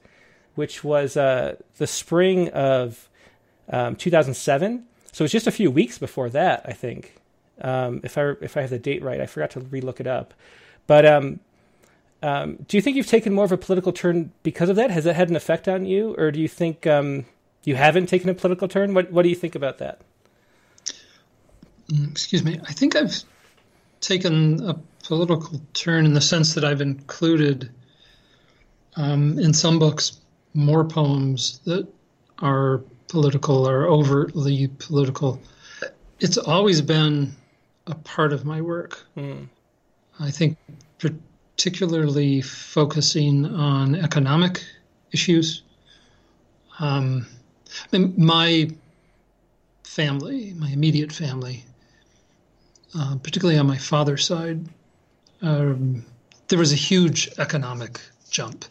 which 0.56 0.84
was 0.84 1.16
uh, 1.16 1.56
the 1.78 1.88
spring 1.88 2.50
of 2.50 3.10
um, 3.70 3.96
2007? 3.96 4.86
So 5.12 5.24
it's 5.24 5.34
just 5.34 5.48
a 5.48 5.52
few 5.52 5.70
weeks 5.70 5.98
before 5.98 6.30
that, 6.30 6.64
I 6.66 6.74
think. 6.74 7.16
Um, 7.62 8.02
if 8.04 8.18
I 8.18 8.34
if 8.42 8.56
I 8.56 8.62
have 8.62 8.70
the 8.70 8.78
date 8.78 9.02
right, 9.02 9.20
I 9.20 9.26
forgot 9.26 9.52
to 9.52 9.62
relook 9.62 10.00
it 10.00 10.08
up. 10.08 10.34
But 10.86 11.06
um, 11.06 11.40
um, 12.22 12.58
do 12.68 12.78
you 12.78 12.82
think 12.82 12.98
you've 12.98 13.08
taken 13.08 13.34
more 13.34 13.46
of 13.46 13.52
a 13.52 13.58
political 13.58 13.92
turn 13.92 14.32
because 14.44 14.70
of 14.70 14.76
that? 14.76 14.92
Has 14.92 15.06
that 15.06 15.16
had 15.16 15.30
an 15.30 15.36
effect 15.36 15.68
on 15.68 15.86
you, 15.86 16.14
or 16.18 16.32
do 16.32 16.40
you 16.40 16.48
think 16.48 16.86
um, 16.86 17.26
you 17.68 17.76
haven't 17.76 18.08
taken 18.08 18.30
a 18.30 18.34
political 18.34 18.70
turn? 18.70 18.94
What 18.94 19.12
What 19.12 19.24
do 19.24 19.30
you 19.30 19.36
think 19.36 19.54
about 19.54 19.80
that? 19.80 20.00
Mm, 21.92 22.10
excuse 22.12 22.42
me. 22.42 22.62
I 22.66 22.72
think 22.72 22.96
I've 22.96 23.24
taken 24.00 24.66
a 24.66 24.74
political 25.04 25.60
turn 25.74 26.06
in 26.06 26.14
the 26.14 26.22
sense 26.22 26.54
that 26.54 26.64
I've 26.64 26.80
included 26.80 27.70
um, 28.96 29.38
in 29.38 29.54
some 29.54 29.80
books 29.80 30.22
more 30.54 30.86
poems 30.86 31.60
that 31.66 31.86
are 32.40 32.82
political 33.10 33.68
or 33.68 33.86
overtly 33.86 34.70
political. 34.80 35.42
It's 36.22 36.38
always 36.38 36.82
been 36.82 37.36
a 37.88 37.96
part 37.96 38.32
of 38.32 38.46
my 38.46 38.62
work. 38.62 39.06
Mm. 39.18 39.50
I 40.22 40.32
think 40.32 40.58
particularly 41.00 42.42
focusing 42.42 43.46
on 43.46 43.96
economic 43.96 44.64
issues. 45.12 45.64
Um, 46.80 47.26
my 47.92 48.70
family, 49.84 50.54
my 50.58 50.70
immediate 50.70 51.12
family, 51.12 51.64
uh, 52.96 53.18
particularly 53.24 53.60
on 53.60 53.68
my 53.68 53.78
father's 53.78 54.26
side, 54.26 54.66
um, 55.42 56.06
there 56.48 56.60
was 56.60 56.72
a 56.72 56.76
huge 56.76 57.30
economic 57.38 58.00
jump. 58.30 58.66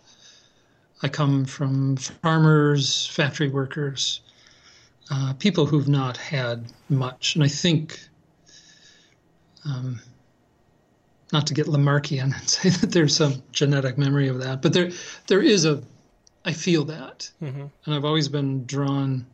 I 1.03 1.09
come 1.09 1.45
from 1.45 1.97
farmers, 1.97 3.07
factory 3.09 3.49
workers, 3.49 4.21
uh, 5.11 5.35
people 5.35 5.67
who've 5.67 5.89
not 5.89 6.17
had 6.17 6.73
much. 6.89 7.35
And 7.35 7.45
I 7.45 7.49
think, 7.49 7.99
um, 9.65 10.01
not 11.33 11.47
to 11.49 11.55
get 11.55 11.67
Lamarckian 11.67 12.35
and 12.37 12.49
say 12.49 12.71
that 12.71 12.93
there's 12.93 13.17
some 13.17 13.43
genetic 13.53 13.99
memory 13.99 14.29
of 14.29 14.41
that, 14.41 14.63
but 14.63 14.73
there, 14.73 14.91
there 15.27 15.43
is 15.43 15.65
a, 15.65 15.83
I 16.47 16.53
feel 16.53 16.85
that. 16.85 17.31
Mm-hmm. 17.43 17.67
And 17.85 17.95
I've 17.95 18.05
always 18.05 18.29
been 18.29 18.65
drawn 18.65 19.27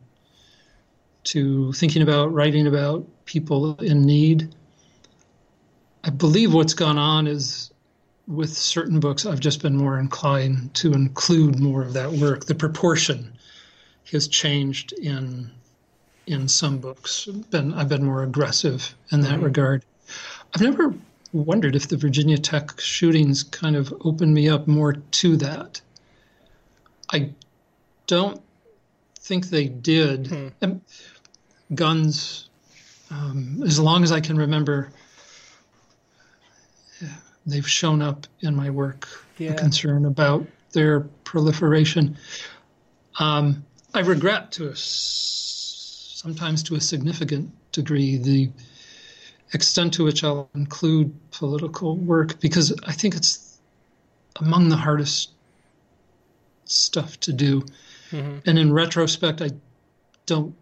to 1.25 1.71
thinking 1.73 2.01
about, 2.01 2.33
writing 2.33 2.67
about 2.67 3.07
people 3.25 3.75
in 3.75 4.01
need. 4.01 4.53
I 6.03 6.09
believe 6.09 6.53
what's 6.53 6.73
gone 6.73 6.97
on 6.97 7.27
is 7.27 7.71
with 8.27 8.49
certain 8.49 8.99
books, 8.99 9.25
I've 9.25 9.39
just 9.39 9.61
been 9.61 9.77
more 9.77 9.99
inclined 9.99 10.73
to 10.75 10.91
include 10.91 11.59
more 11.59 11.83
of 11.83 11.93
that 11.93 12.11
work. 12.11 12.45
The 12.45 12.55
proportion 12.55 13.37
has 14.11 14.27
changed 14.27 14.93
in 14.93 15.51
in 16.25 16.47
some 16.47 16.77
books. 16.77 17.25
Been 17.51 17.73
I've 17.73 17.89
been 17.89 18.05
more 18.05 18.23
aggressive 18.23 18.95
in 19.11 19.21
that 19.21 19.35
mm-hmm. 19.35 19.43
regard. 19.43 19.85
I've 20.53 20.61
never 20.61 20.93
wondered 21.31 21.75
if 21.75 21.89
the 21.89 21.97
Virginia 21.97 22.37
Tech 22.37 22.79
shootings 22.79 23.43
kind 23.43 23.75
of 23.75 23.93
opened 24.01 24.33
me 24.33 24.47
up 24.49 24.67
more 24.67 24.93
to 24.93 25.37
that. 25.37 25.81
I 27.13 27.29
don't 28.07 28.41
think 29.19 29.47
they 29.47 29.67
did. 29.67 30.27
Hmm. 30.61 30.77
Guns, 31.73 32.49
um, 33.09 33.63
as 33.65 33.79
long 33.79 34.03
as 34.03 34.11
I 34.11 34.19
can 34.19 34.37
remember, 34.37 34.91
they've 37.45 37.67
shown 37.67 38.01
up 38.01 38.27
in 38.41 38.55
my 38.55 38.69
work. 38.69 39.07
Yeah. 39.37 39.51
A 39.51 39.55
concern 39.55 40.05
about 40.05 40.45
their 40.73 41.01
proliferation. 41.23 42.17
Um, 43.19 43.63
I 43.93 44.01
regret 44.01 44.51
to 44.53 44.69
a, 44.69 44.75
sometimes 44.75 46.63
to 46.63 46.75
a 46.75 46.81
significant 46.81 47.51
degree 47.71 48.17
the 48.17 48.51
extent 49.53 49.93
to 49.95 50.03
which 50.03 50.23
I'll 50.23 50.49
include 50.55 51.13
political 51.31 51.95
work 51.97 52.39
because 52.39 52.73
I 52.85 52.91
think 52.91 53.15
it's 53.15 53.59
among 54.37 54.69
the 54.69 54.77
hardest 54.77 55.31
stuff 56.65 57.19
to 57.21 57.33
do. 57.33 57.61
Mm-hmm. 58.11 58.37
And 58.45 58.59
in 58.59 58.73
retrospect, 58.73 59.41
I 59.41 59.51
don't, 60.25 60.55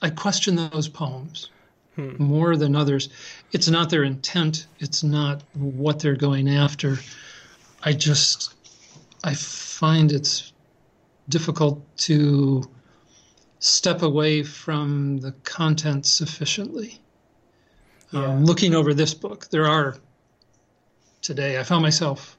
I 0.00 0.10
question 0.10 0.56
those 0.56 0.88
poems 0.88 1.50
hmm. 1.94 2.22
more 2.22 2.56
than 2.56 2.74
others. 2.74 3.08
It's 3.52 3.68
not 3.68 3.90
their 3.90 4.04
intent, 4.04 4.66
it's 4.78 5.02
not 5.02 5.42
what 5.54 6.00
they're 6.00 6.16
going 6.16 6.48
after. 6.48 6.98
I 7.82 7.92
just, 7.92 8.54
I 9.24 9.34
find 9.34 10.12
it's 10.12 10.52
difficult 11.28 11.80
to 11.98 12.62
step 13.58 14.02
away 14.02 14.42
from 14.42 15.18
the 15.18 15.32
content 15.44 16.06
sufficiently. 16.06 17.00
Yeah. 18.10 18.26
Um, 18.26 18.44
looking 18.44 18.74
over 18.74 18.92
this 18.92 19.14
book, 19.14 19.48
there 19.50 19.66
are 19.66 19.96
today, 21.22 21.58
I 21.58 21.62
found 21.62 21.82
myself 21.82 22.36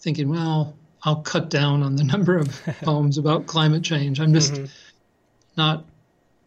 thinking, 0.00 0.28
well, 0.28 0.74
I'll 1.04 1.22
cut 1.22 1.50
down 1.50 1.82
on 1.82 1.96
the 1.96 2.04
number 2.14 2.38
of 2.38 2.60
poems 2.82 3.18
about 3.18 3.46
climate 3.46 3.82
change. 3.82 4.20
I'm 4.20 4.34
just 4.34 4.52
mm-hmm. 4.52 4.66
not 5.56 5.84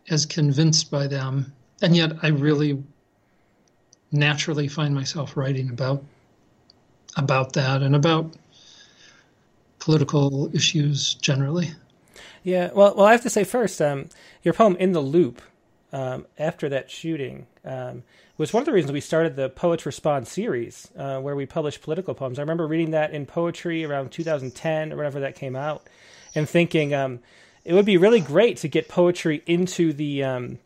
as 0.09 0.25
convinced 0.25 0.89
by 0.89 1.07
them 1.07 1.53
and 1.81 1.95
yet 1.95 2.13
I 2.23 2.29
really 2.29 2.83
naturally 4.11 4.67
find 4.67 4.95
myself 4.95 5.35
writing 5.35 5.69
about 5.69 6.03
about 7.15 7.53
that 7.53 7.81
and 7.81 7.95
about 7.95 8.35
political 9.79 10.53
issues 10.55 11.15
generally. 11.15 11.71
Yeah, 12.43 12.69
well, 12.73 12.95
well, 12.95 13.05
I 13.05 13.11
have 13.11 13.23
to 13.23 13.29
say 13.29 13.43
first, 13.43 13.81
um, 13.81 14.09
your 14.43 14.53
poem 14.53 14.75
"In 14.77 14.91
the 14.91 15.01
Loop" 15.01 15.41
um, 15.93 16.26
after 16.38 16.69
that 16.69 16.91
shooting 16.91 17.47
um, 17.63 18.04
was 18.38 18.54
one 18.54 18.62
of 18.62 18.65
the 18.65 18.73
reasons 18.73 18.91
we 18.91 19.02
started 19.02 19.36
the 19.36 19.50
Poets 19.50 19.86
Respond 19.86 20.28
series, 20.28 20.89
uh, 20.97 21.19
where 21.19 21.36
we 21.36 21.45
publish 21.45 21.82
political 21.82 22.13
poems. 22.13 22.39
I 22.39 22.41
remember 22.41 22.67
reading 22.67 22.91
that 22.91 23.12
in 23.12 23.26
poetry 23.26 23.84
around 23.86 24.12
2010 24.12 24.93
or 24.93 24.97
whenever 24.97 25.21
that 25.21 25.36
came 25.36 25.56
out, 25.56 25.88
and 26.36 26.47
thinking 26.47 26.93
um, 26.93 27.19
it 27.63 27.73
would 27.73 27.86
be 27.86 27.97
really 27.97 28.19
great 28.19 28.58
to 28.58 28.67
get 28.67 28.88
poetry 28.88 29.43
into 29.45 29.93
the 29.93 30.23
um, 30.23 30.60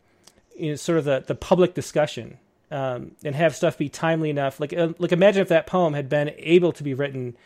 you 0.56 0.70
know, 0.70 0.76
sort 0.76 0.98
of 0.98 1.04
the, 1.04 1.24
the 1.26 1.34
public 1.34 1.74
discussion 1.74 2.38
um, 2.70 3.12
and 3.24 3.34
have 3.34 3.54
stuff 3.54 3.78
be 3.78 3.88
timely 3.88 4.30
enough. 4.30 4.58
Like 4.58 4.72
uh, 4.72 4.92
like 4.98 5.12
imagine 5.12 5.42
if 5.42 5.48
that 5.48 5.66
poem 5.66 5.94
had 5.94 6.08
been 6.08 6.32
able 6.38 6.72
to 6.72 6.82
be 6.82 6.94
written 6.94 7.36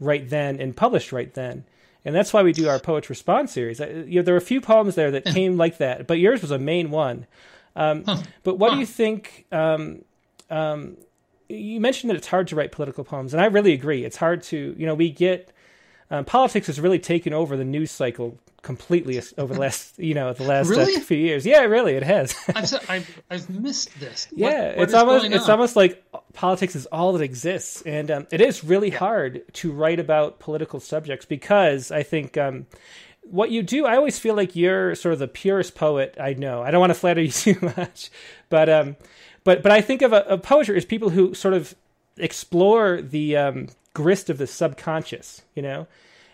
right 0.00 0.28
then 0.28 0.60
and 0.60 0.76
published 0.76 1.12
right 1.12 1.32
then. 1.34 1.64
And 2.06 2.14
that's 2.14 2.32
why 2.32 2.44
we 2.44 2.52
do 2.52 2.68
our 2.68 2.78
Poets 2.78 3.10
Respond 3.10 3.50
series. 3.50 3.80
You 3.80 4.06
know, 4.06 4.22
there 4.22 4.34
are 4.34 4.38
a 4.38 4.40
few 4.40 4.60
poems 4.60 4.94
there 4.94 5.10
that 5.10 5.24
came 5.24 5.56
like 5.56 5.78
that, 5.78 6.06
but 6.06 6.20
yours 6.20 6.40
was 6.40 6.52
a 6.52 6.58
main 6.58 6.92
one. 6.92 7.26
Um, 7.74 8.04
huh. 8.06 8.22
But 8.44 8.60
what 8.60 8.70
huh. 8.70 8.76
do 8.76 8.80
you 8.80 8.86
think? 8.86 9.44
Um, 9.50 10.04
um, 10.48 10.96
you 11.48 11.80
mentioned 11.80 12.10
that 12.10 12.16
it's 12.16 12.28
hard 12.28 12.46
to 12.48 12.56
write 12.56 12.70
political 12.70 13.02
poems, 13.02 13.34
and 13.34 13.42
I 13.42 13.46
really 13.46 13.72
agree. 13.72 14.04
It's 14.04 14.16
hard 14.16 14.44
to, 14.44 14.76
you 14.78 14.86
know, 14.86 14.94
we 14.94 15.10
get 15.10 15.52
um, 16.10 16.24
politics 16.24 16.68
has 16.68 16.80
really 16.80 16.98
taken 16.98 17.32
over 17.32 17.56
the 17.56 17.64
news 17.64 17.90
cycle 17.90 18.38
completely 18.62 19.22
over 19.38 19.54
the 19.54 19.60
last 19.60 19.96
you 19.96 20.12
know 20.12 20.32
the 20.32 20.42
last 20.42 20.66
uh, 20.66 20.70
really? 20.70 20.96
uh, 20.96 21.00
few 21.00 21.16
years. 21.16 21.46
Yeah, 21.46 21.62
really, 21.62 21.94
it 21.94 22.02
has. 22.02 22.34
I've, 22.48 22.74
I've, 22.90 23.22
I've 23.30 23.50
missed 23.50 23.98
this. 24.00 24.28
Yeah, 24.32 24.70
what, 24.70 24.84
it's 24.84 24.94
almost 24.94 25.26
it's 25.26 25.48
almost 25.48 25.76
like 25.76 26.04
politics 26.32 26.76
is 26.76 26.86
all 26.86 27.12
that 27.12 27.22
exists, 27.22 27.82
and 27.82 28.10
um, 28.10 28.26
it 28.30 28.40
is 28.40 28.64
really 28.64 28.90
yeah. 28.90 28.98
hard 28.98 29.42
to 29.54 29.72
write 29.72 30.00
about 30.00 30.38
political 30.40 30.80
subjects 30.80 31.24
because 31.24 31.90
I 31.90 32.02
think. 32.02 32.36
Um, 32.36 32.66
what 33.28 33.50
you 33.50 33.64
do, 33.64 33.86
I 33.86 33.96
always 33.96 34.20
feel 34.20 34.36
like 34.36 34.54
you're 34.54 34.94
sort 34.94 35.12
of 35.12 35.18
the 35.18 35.26
purest 35.26 35.74
poet 35.74 36.16
I 36.20 36.34
know. 36.34 36.62
I 36.62 36.70
don't 36.70 36.78
want 36.78 36.90
to 36.90 36.94
flatter 36.94 37.20
you 37.22 37.32
too 37.32 37.56
much, 37.60 38.08
but 38.48 38.68
um, 38.68 38.94
but 39.42 39.64
but 39.64 39.72
I 39.72 39.80
think 39.80 40.02
of 40.02 40.12
a, 40.12 40.22
a 40.28 40.38
poetry 40.38 40.76
as 40.76 40.84
people 40.84 41.10
who 41.10 41.34
sort 41.34 41.52
of 41.52 41.74
explore 42.18 43.02
the 43.02 43.36
um, 43.36 43.68
grist 43.94 44.30
of 44.30 44.38
the 44.38 44.46
subconscious, 44.46 45.42
you 45.54 45.62
know, 45.62 45.86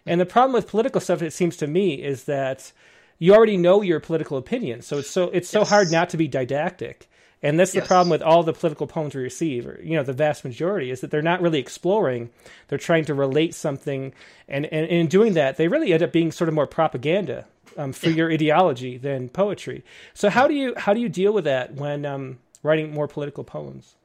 and 0.07 0.21
the 0.21 0.27
problem 0.27 0.53
with 0.53 0.67
political 0.67 1.01
stuff, 1.01 1.23
it 1.23 1.33
seems 1.33 1.57
to 1.59 1.67
me, 1.67 1.95
is 1.95 2.25
that 2.25 2.73
you 3.19 3.35
already 3.35 3.57
know 3.57 3.83
your 3.83 4.01
political 4.01 4.37
opinion, 4.37 4.83
so 4.83 4.99
it's 4.99 5.11
so 5.11 5.25
it's 5.31 5.49
so 5.49 5.61
yes. 5.61 5.69
hard 5.69 5.93
not 5.93 6.11
to 6.11 6.17
be 6.17 6.29
didactic. 6.29 7.09
And 7.45 7.59
that's 7.59 7.75
yes. 7.75 7.83
the 7.83 7.89
problem 7.89 8.09
with 8.09 8.23
all 8.23 8.45
the 8.45 8.53
political 8.53 8.87
poems 8.87 9.17
we 9.17 9.23
receive, 9.23 9.67
or 9.67 9.81
you 9.83 9.97
know, 9.97 10.05
the 10.05 10.13
vast 10.13 10.45
majority, 10.45 10.91
is 10.93 11.01
that 11.01 11.11
they're 11.11 11.23
not 11.23 11.43
really 11.43 11.59
exploring. 11.59 12.31
They're 12.69 12.79
trying 12.79 13.05
to 13.07 13.15
relate 13.15 13.55
something, 13.55 14.13
and, 14.47 14.67
and, 14.67 14.87
and 14.87 15.01
in 15.01 15.07
doing 15.09 15.35
that, 15.35 15.57
they 15.57 15.67
really 15.67 15.93
end 15.93 16.05
up 16.05 16.13
being 16.13 16.31
sort 16.31 16.49
of 16.49 16.55
more 16.55 16.69
propaganda 16.69 17.47
um, 17.77 17.93
for 17.93 18.11
yeah. 18.11 18.17
your 18.17 18.33
ideology 18.33 18.97
than 18.97 19.29
poetry. 19.29 19.85
So 20.15 20.31
how 20.31 20.47
do 20.47 20.55
you 20.55 20.75
how 20.77 20.95
do 20.95 21.01
you 21.01 21.09
deal 21.09 21.33
with 21.33 21.45
that 21.45 21.75
when 21.75 22.07
um, 22.07 22.39
writing 22.63 22.93
more 22.93 23.09
political 23.09 23.43
poems? 23.43 23.97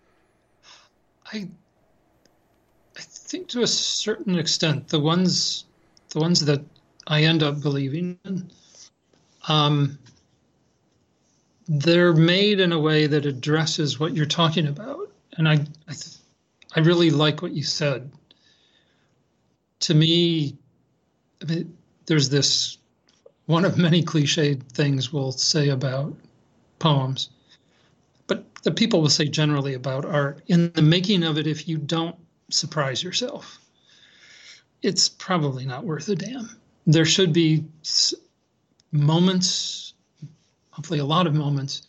I 1.32 1.48
I 2.95 3.02
think 3.02 3.50
to 3.50 3.62
a 3.62 3.68
certain 3.68 4.38
extent, 4.39 4.88
the 4.88 5.00
ones 5.00 5.66
the 6.10 6.20
ones 6.20 6.45
that 6.45 6.62
I 7.08 7.24
end 7.24 7.43
up 7.43 7.62
believing 7.62 8.20
in, 8.26 8.51
um, 9.47 9.97
they're 11.68 12.14
made 12.14 12.60
in 12.60 12.72
a 12.72 12.80
way 12.80 13.08
that 13.08 13.26
addresses 13.26 13.99
what 13.99 14.16
you're 14.16 14.26
talking 14.26 14.68
about. 14.68 15.12
And 15.38 15.47
I, 15.47 15.53
I, 15.53 15.93
th- 15.93 16.16
I 16.76 16.80
really 16.82 17.10
like 17.12 17.41
what 17.41 17.51
you 17.53 17.64
said. 17.64 18.12
To 19.82 19.93
me, 19.93 20.58
I 21.41 21.45
mean, 21.45 21.78
there's 22.05 22.30
this 22.30 22.78
one 23.45 23.66
of 23.66 23.78
many 23.78 24.03
cliched 24.03 24.64
things 24.72 25.14
we'll 25.14 25.32
say 25.32 25.70
about 25.70 26.16
poems. 26.80 27.30
but 28.28 28.45
the 28.64 28.72
people 28.72 29.01
will 29.01 29.10
say 29.10 29.26
generally 29.26 29.74
about 29.74 30.05
art 30.05 30.41
in 30.47 30.72
the 30.74 30.82
making 30.82 31.24
of 31.24 31.38
it, 31.38 31.47
if 31.47 31.68
you 31.68 31.78
don't 31.78 32.16
surprise 32.51 33.03
yourself, 33.03 33.60
it's 34.82 35.10
probably 35.10 35.66
not 35.66 35.84
worth 35.84 36.10
a 36.10 36.16
damn. 36.16 36.50
There 36.86 37.06
should 37.06 37.34
be 37.34 37.66
moments, 38.92 39.94
hopefully 40.72 41.00
a 41.00 41.06
lot 41.06 41.28
of 41.28 41.34
moments, 41.34 41.82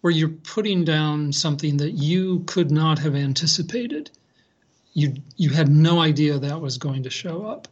where 0.00 0.12
you're 0.12 0.28
putting 0.28 0.84
down 0.84 1.32
something 1.32 1.78
that 1.78 1.92
you 1.92 2.40
could 2.46 2.70
not 2.70 2.98
have 2.98 3.14
anticipated. 3.14 4.10
You 4.92 5.14
you 5.36 5.50
had 5.50 5.68
no 5.68 6.00
idea 6.00 6.38
that 6.38 6.60
was 6.60 6.78
going 6.78 7.02
to 7.02 7.10
show 7.10 7.44
up. 7.46 7.68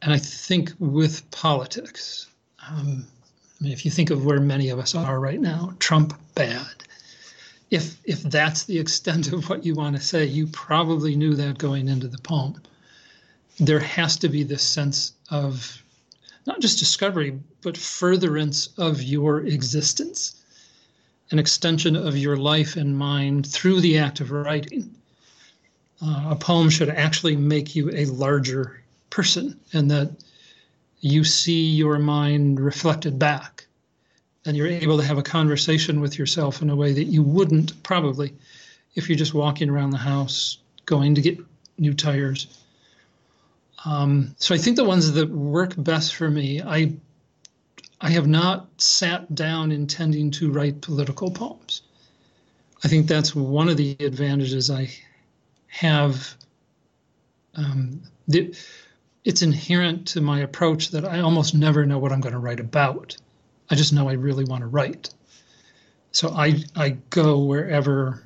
And 0.00 0.12
I 0.12 0.18
think 0.18 0.72
with 0.78 1.28
politics, 1.30 2.28
um, 2.70 3.06
I 3.60 3.64
mean, 3.64 3.72
if 3.72 3.84
you 3.84 3.90
think 3.90 4.10
of 4.10 4.24
where 4.24 4.40
many 4.40 4.68
of 4.68 4.78
us 4.78 4.94
are 4.94 5.18
right 5.18 5.40
now, 5.40 5.74
Trump 5.80 6.14
bad. 6.34 6.84
If 7.70 7.98
if 8.04 8.22
that's 8.22 8.64
the 8.64 8.78
extent 8.78 9.32
of 9.32 9.48
what 9.48 9.64
you 9.64 9.74
want 9.74 9.96
to 9.96 10.02
say, 10.02 10.24
you 10.24 10.46
probably 10.46 11.16
knew 11.16 11.34
that 11.34 11.58
going 11.58 11.88
into 11.88 12.08
the 12.08 12.18
poem. 12.18 12.62
There 13.60 13.80
has 13.80 14.16
to 14.18 14.28
be 14.28 14.42
this 14.42 14.62
sense 14.62 15.12
of 15.30 15.82
not 16.46 16.60
just 16.60 16.78
discovery, 16.78 17.38
but 17.62 17.76
furtherance 17.76 18.68
of 18.78 19.02
your 19.02 19.40
existence, 19.40 20.36
an 21.30 21.38
extension 21.38 21.96
of 21.96 22.16
your 22.16 22.36
life 22.36 22.76
and 22.76 22.96
mind 22.96 23.46
through 23.46 23.80
the 23.80 23.98
act 23.98 24.20
of 24.20 24.30
writing. 24.30 24.94
Uh, 26.00 26.28
a 26.30 26.36
poem 26.36 26.70
should 26.70 26.88
actually 26.88 27.36
make 27.36 27.74
you 27.74 27.90
a 27.90 28.06
larger 28.06 28.82
person, 29.10 29.58
and 29.72 29.90
that 29.90 30.10
you 31.00 31.24
see 31.24 31.68
your 31.70 31.98
mind 31.98 32.60
reflected 32.60 33.18
back 33.18 33.66
and 34.48 34.56
you're 34.56 34.66
able 34.66 34.96
to 34.96 35.04
have 35.04 35.18
a 35.18 35.22
conversation 35.22 36.00
with 36.00 36.18
yourself 36.18 36.62
in 36.62 36.70
a 36.70 36.76
way 36.76 36.92
that 36.92 37.04
you 37.04 37.22
wouldn't 37.22 37.82
probably 37.82 38.32
if 38.94 39.08
you're 39.08 39.18
just 39.18 39.34
walking 39.34 39.68
around 39.68 39.90
the 39.90 39.98
house 39.98 40.58
going 40.86 41.14
to 41.14 41.20
get 41.20 41.38
new 41.76 41.92
tires. 41.92 42.58
Um, 43.84 44.34
so 44.38 44.54
I 44.54 44.58
think 44.58 44.76
the 44.76 44.84
ones 44.84 45.12
that 45.12 45.30
work 45.30 45.74
best 45.76 46.14
for 46.14 46.30
me, 46.30 46.60
I 46.62 46.94
I 48.00 48.10
have 48.10 48.26
not 48.26 48.68
sat 48.80 49.34
down 49.34 49.72
intending 49.72 50.30
to 50.32 50.52
write 50.52 50.80
political 50.80 51.30
poems. 51.30 51.82
I 52.84 52.88
think 52.88 53.08
that's 53.08 53.34
one 53.34 53.68
of 53.68 53.76
the 53.76 53.96
advantages 54.00 54.70
I 54.70 54.90
have. 55.66 56.36
Um, 57.56 58.02
the, 58.28 58.54
it's 59.24 59.42
inherent 59.42 60.06
to 60.08 60.20
my 60.20 60.40
approach 60.40 60.90
that 60.90 61.04
I 61.04 61.20
almost 61.20 61.54
never 61.54 61.84
know 61.84 61.98
what 61.98 62.12
I'm 62.12 62.20
going 62.20 62.34
to 62.34 62.38
write 62.38 62.60
about. 62.60 63.16
I 63.68 63.74
just 63.74 63.92
know 63.92 64.08
I 64.08 64.12
really 64.12 64.44
want 64.44 64.60
to 64.60 64.68
write. 64.68 65.12
So 66.12 66.30
I 66.30 66.62
I 66.74 66.90
go 67.10 67.38
wherever 67.38 68.22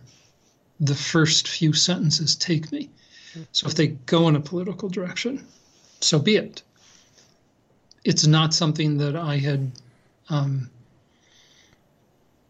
the 0.80 0.94
first 0.94 1.48
few 1.48 1.72
sentences 1.72 2.36
take 2.36 2.70
me. 2.72 2.90
So 3.53 3.66
if 3.66 3.74
they 3.74 3.89
go 3.89 4.28
in 4.28 4.37
a 4.37 4.41
political 4.41 4.89
direction, 4.89 5.47
so 6.01 6.18
be 6.18 6.37
it. 6.37 6.62
It's 8.05 8.26
not 8.26 8.53
something 8.53 8.99
that 8.99 9.16
I 9.16 9.39
had 9.39 9.70
um, 10.28 10.70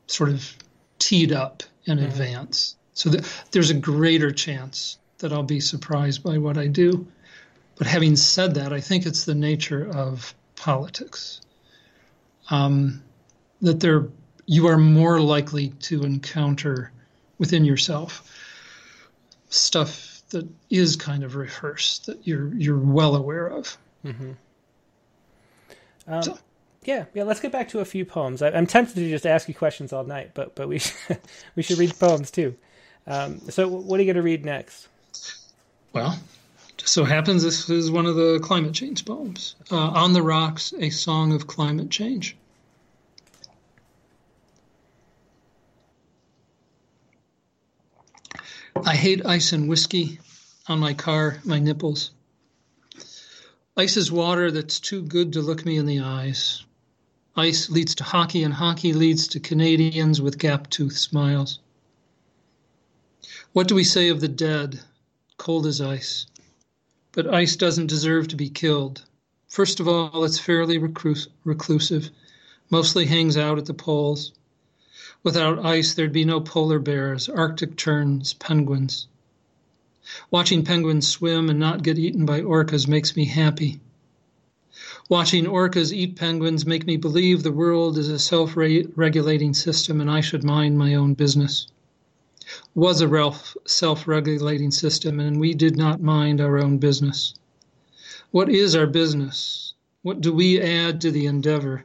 sort 0.06 0.30
of 0.30 0.56
teed 0.98 1.32
up 1.32 1.62
in 1.84 1.98
mm-hmm. 1.98 2.06
advance. 2.06 2.76
So 2.94 3.10
there's 3.50 3.70
a 3.70 3.74
greater 3.74 4.30
chance 4.30 4.98
that 5.18 5.32
I'll 5.32 5.42
be 5.42 5.60
surprised 5.60 6.22
by 6.22 6.38
what 6.38 6.58
I 6.58 6.66
do. 6.66 7.06
But 7.76 7.86
having 7.86 8.16
said 8.16 8.54
that, 8.54 8.72
I 8.72 8.80
think 8.80 9.06
it's 9.06 9.24
the 9.24 9.34
nature 9.34 9.88
of 9.90 10.34
politics 10.56 11.40
um, 12.50 13.02
that 13.60 13.80
there 13.80 14.08
you 14.46 14.66
are 14.66 14.78
more 14.78 15.20
likely 15.20 15.68
to 15.80 16.02
encounter 16.02 16.92
within 17.38 17.64
yourself 17.64 18.28
stuff 19.48 20.11
that 20.32 20.48
is 20.70 20.96
kind 20.96 21.24
of 21.24 21.36
rehearsed 21.36 22.06
that 22.06 22.26
you're 22.26 22.52
you're 22.54 22.78
well 22.78 23.16
aware 23.16 23.46
of. 23.46 23.76
Mm-hmm. 24.04 24.32
Um, 26.08 26.22
so. 26.22 26.38
Yeah, 26.84 27.04
yeah. 27.14 27.22
Let's 27.22 27.40
get 27.40 27.52
back 27.52 27.68
to 27.68 27.78
a 27.78 27.84
few 27.84 28.04
poems. 28.04 28.42
I, 28.42 28.48
am 28.48 28.66
tempted 28.66 28.96
to 28.96 29.08
just 29.08 29.24
ask 29.24 29.48
you 29.48 29.54
questions 29.54 29.92
all 29.92 30.04
night, 30.04 30.32
but 30.34 30.54
but 30.54 30.68
we 30.68 30.78
should, 30.78 31.18
we 31.56 31.62
should 31.62 31.78
read 31.78 31.96
poems 31.98 32.30
too. 32.30 32.56
Um, 33.06 33.40
so, 33.50 33.68
what 33.68 33.98
are 33.98 34.02
you 34.02 34.12
going 34.12 34.16
to 34.16 34.22
read 34.22 34.44
next? 34.44 34.88
Well, 35.92 36.18
just 36.76 36.92
so 36.92 37.04
happens 37.04 37.42
this 37.42 37.68
is 37.68 37.90
one 37.90 38.06
of 38.06 38.16
the 38.16 38.40
climate 38.42 38.72
change 38.72 39.04
poems. 39.04 39.54
Uh, 39.70 39.76
On 39.76 40.12
the 40.12 40.22
Rocks, 40.22 40.72
a 40.78 40.90
song 40.90 41.32
of 41.32 41.46
climate 41.46 41.90
change. 41.90 42.36
I 48.76 48.96
hate 48.96 49.24
ice 49.24 49.52
and 49.52 49.68
whiskey 49.68 50.18
on 50.66 50.78
my 50.80 50.94
car, 50.94 51.40
my 51.44 51.58
nipples. 51.58 52.10
Ice 53.76 53.96
is 53.96 54.12
water 54.12 54.50
that's 54.50 54.80
too 54.80 55.02
good 55.02 55.32
to 55.32 55.40
look 55.40 55.64
me 55.64 55.76
in 55.76 55.86
the 55.86 56.00
eyes. 56.00 56.64
Ice 57.36 57.70
leads 57.70 57.94
to 57.96 58.04
hockey, 58.04 58.42
and 58.42 58.52
hockey 58.52 58.92
leads 58.92 59.28
to 59.28 59.40
Canadians 59.40 60.20
with 60.20 60.38
gap 60.38 60.68
tooth 60.68 60.98
smiles. 60.98 61.58
What 63.52 63.68
do 63.68 63.74
we 63.74 63.84
say 63.84 64.08
of 64.08 64.20
the 64.20 64.28
dead? 64.28 64.80
Cold 65.38 65.66
as 65.66 65.80
ice. 65.80 66.26
But 67.12 67.32
ice 67.32 67.56
doesn't 67.56 67.86
deserve 67.86 68.28
to 68.28 68.36
be 68.36 68.50
killed. 68.50 69.04
First 69.48 69.80
of 69.80 69.88
all, 69.88 70.24
it's 70.24 70.38
fairly 70.38 70.78
reclusive, 70.78 72.10
mostly 72.70 73.06
hangs 73.06 73.36
out 73.36 73.58
at 73.58 73.66
the 73.66 73.74
poles. 73.74 74.32
Without 75.24 75.64
ice, 75.64 75.94
there'd 75.94 76.12
be 76.12 76.24
no 76.24 76.40
polar 76.40 76.80
bears, 76.80 77.28
Arctic 77.28 77.76
terns, 77.76 78.34
penguins. 78.34 79.06
Watching 80.32 80.64
penguins 80.64 81.06
swim 81.06 81.48
and 81.48 81.60
not 81.60 81.84
get 81.84 81.96
eaten 81.96 82.26
by 82.26 82.40
orcas 82.40 82.88
makes 82.88 83.14
me 83.14 83.26
happy. 83.26 83.80
Watching 85.08 85.46
orcas 85.46 85.92
eat 85.92 86.16
penguins 86.16 86.66
make 86.66 86.86
me 86.86 86.96
believe 86.96 87.42
the 87.42 87.52
world 87.52 87.98
is 87.98 88.08
a 88.08 88.18
self-regulating 88.18 89.54
system 89.54 90.00
and 90.00 90.10
I 90.10 90.20
should 90.20 90.42
mind 90.42 90.76
my 90.76 90.94
own 90.94 91.14
business. 91.14 91.68
Was 92.74 93.00
a 93.00 93.32
self-regulating 93.64 94.72
system 94.72 95.20
and 95.20 95.38
we 95.38 95.54
did 95.54 95.76
not 95.76 96.02
mind 96.02 96.40
our 96.40 96.58
own 96.58 96.78
business. 96.78 97.34
What 98.32 98.48
is 98.48 98.74
our 98.74 98.88
business? 98.88 99.74
What 100.02 100.20
do 100.20 100.32
we 100.32 100.60
add 100.60 101.00
to 101.02 101.12
the 101.12 101.26
endeavor? 101.26 101.84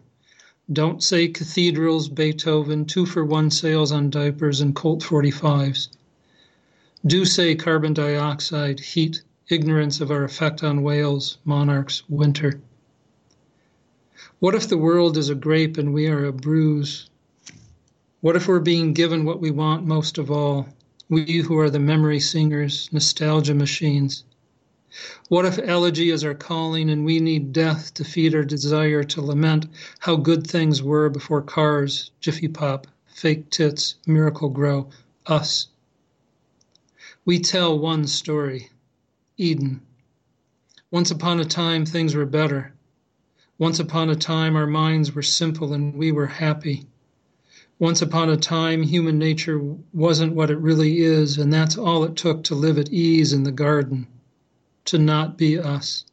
Don't 0.72 1.02
say 1.02 1.30
cathedrals, 1.30 2.10
Beethoven, 2.10 2.84
two 2.84 3.06
for 3.06 3.24
one 3.24 3.52
sales 3.52 3.94
on 3.94 4.10
diapers 4.10 4.60
and 4.60 4.76
Colt 4.76 5.02
45s. 5.02 5.88
Do 7.06 7.24
say 7.24 7.56
carbon 7.56 7.94
dioxide, 7.94 8.82
heat, 8.82 9.22
ignorance 9.48 10.02
of 10.02 10.12
our 10.12 10.26
effect 10.26 10.66
on 10.66 10.84
whales, 10.84 11.38
monarchs, 11.46 12.04
winter. 12.10 12.60
What 14.40 14.56
if 14.56 14.68
the 14.68 14.78
world 14.78 15.16
is 15.16 15.30
a 15.30 15.36
grape 15.36 15.78
and 15.78 15.94
we 15.94 16.08
are 16.08 16.26
a 16.26 16.34
bruise? 16.34 17.10
What 18.20 18.36
if 18.36 18.50
we're 18.50 18.60
being 18.60 18.92
given 18.92 19.24
what 19.24 19.40
we 19.40 19.52
want 19.52 19.86
most 19.86 20.18
of 20.18 20.30
all, 20.30 20.68
we 21.08 21.38
who 21.38 21.58
are 21.58 21.70
the 21.70 21.80
memory 21.80 22.20
singers, 22.20 22.90
nostalgia 22.92 23.54
machines? 23.54 24.26
What 25.30 25.46
if 25.46 25.60
elegy 25.60 26.10
is 26.10 26.24
our 26.24 26.34
calling 26.34 26.90
and 26.90 27.06
we 27.06 27.20
need 27.20 27.54
death 27.54 27.94
to 27.94 28.04
feed 28.04 28.34
our 28.34 28.44
desire 28.44 29.04
to 29.04 29.22
lament 29.22 29.68
how 30.00 30.16
good 30.16 30.48
things 30.48 30.82
were 30.82 31.08
before 31.08 31.44
cars, 31.44 32.10
Jiffy 32.20 32.48
Pop, 32.48 32.88
fake 33.06 33.52
tits, 33.52 33.94
Miracle-Gro, 34.08 34.90
us? 35.28 35.68
We 37.26 37.38
tell 37.38 37.78
one 37.78 38.08
story 38.08 38.72
Eden. 39.38 39.82
Once 40.90 41.12
upon 41.12 41.40
a 41.40 41.46
time, 41.46 41.86
things 41.86 42.16
were 42.16 42.26
better. 42.26 42.74
Once 43.60 43.80
upon 43.80 44.10
a 44.10 44.16
time, 44.16 44.56
our 44.56 44.66
minds 44.66 45.14
were 45.14 45.22
simple 45.22 45.74
and 45.74 45.94
we 45.94 46.12
were 46.12 46.26
happy. 46.26 46.88
Once 47.78 48.02
upon 48.02 48.32
a 48.32 48.38
time, 48.38 48.82
human 48.82 49.20
nature 49.20 49.62
wasn't 49.94 50.34
what 50.34 50.50
it 50.50 50.58
really 50.58 51.02
is, 51.02 51.38
and 51.38 51.54
that's 51.54 51.78
all 51.78 52.04
it 52.04 52.16
took 52.16 52.44
to 52.46 52.56
live 52.56 52.80
at 52.80 52.92
ease 52.92 53.32
in 53.32 53.44
the 53.44 53.52
garden 53.52 54.08
to 54.88 54.98
not 54.98 55.38
be 55.38 55.60
us. 55.60 56.06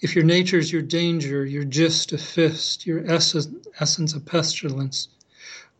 If 0.00 0.14
your 0.14 0.24
nature's 0.24 0.72
your 0.72 0.80
danger, 0.80 1.44
your 1.44 1.64
gist 1.64 2.10
a 2.10 2.16
fist, 2.16 2.86
your 2.86 3.04
essence, 3.06 3.48
essence 3.78 4.14
a 4.14 4.20
pestilence, 4.20 5.08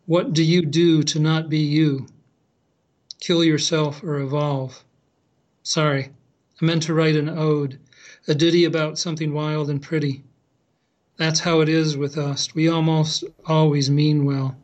what 0.05 0.31
do 0.31 0.43
you 0.43 0.63
do 0.63 1.01
to 1.01 1.19
not 1.19 1.49
be 1.49 1.57
you? 1.57 2.05
Kill 3.19 3.43
yourself 3.43 4.03
or 4.03 4.19
evolve. 4.19 4.85
Sorry, 5.63 6.11
I 6.61 6.65
meant 6.65 6.83
to 6.83 6.93
write 6.93 7.15
an 7.15 7.27
ode, 7.27 7.79
a 8.27 8.35
ditty 8.35 8.63
about 8.63 8.99
something 8.99 9.33
wild 9.33 9.67
and 9.67 9.81
pretty. 9.81 10.23
That's 11.17 11.39
how 11.39 11.61
it 11.61 11.69
is 11.69 11.97
with 11.97 12.15
us. 12.15 12.53
We 12.53 12.67
almost 12.67 13.23
always 13.47 13.89
mean 13.89 14.23
well. 14.23 14.55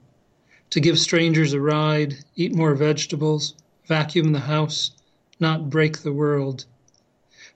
To 0.69 0.79
give 0.79 0.99
strangers 0.99 1.53
a 1.53 1.59
ride, 1.59 2.23
eat 2.35 2.53
more 2.53 2.75
vegetables, 2.75 3.55
vacuum 3.87 4.33
the 4.33 4.41
house, 4.41 4.91
not 5.39 5.71
break 5.71 5.97
the 5.97 6.13
world 6.13 6.65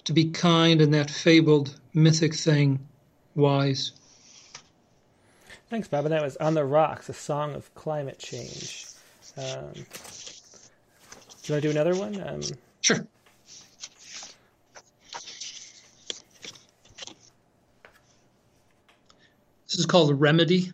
to 0.05 0.13
be 0.13 0.29
kind 0.31 0.81
and 0.81 0.93
that 0.93 1.09
fabled 1.09 1.79
mythic 1.93 2.35
thing, 2.35 2.79
wise. 3.35 3.93
Thanks, 5.69 5.87
Bob. 5.87 6.05
And 6.05 6.13
that 6.13 6.21
was 6.21 6.35
On 6.37 6.53
the 6.53 6.65
Rocks, 6.65 7.07
a 7.09 7.13
song 7.13 7.53
of 7.55 7.73
climate 7.75 8.19
change. 8.19 8.87
Um, 9.37 9.71
do 9.73 9.79
you 11.45 11.53
want 11.53 11.61
to 11.61 11.61
do 11.61 11.71
another 11.71 11.95
one? 11.95 12.21
Um, 12.21 12.41
Sure. 12.81 13.07
This 19.67 19.79
is 19.79 19.85
called 19.85 20.09
a 20.09 20.15
remedy. 20.15 20.73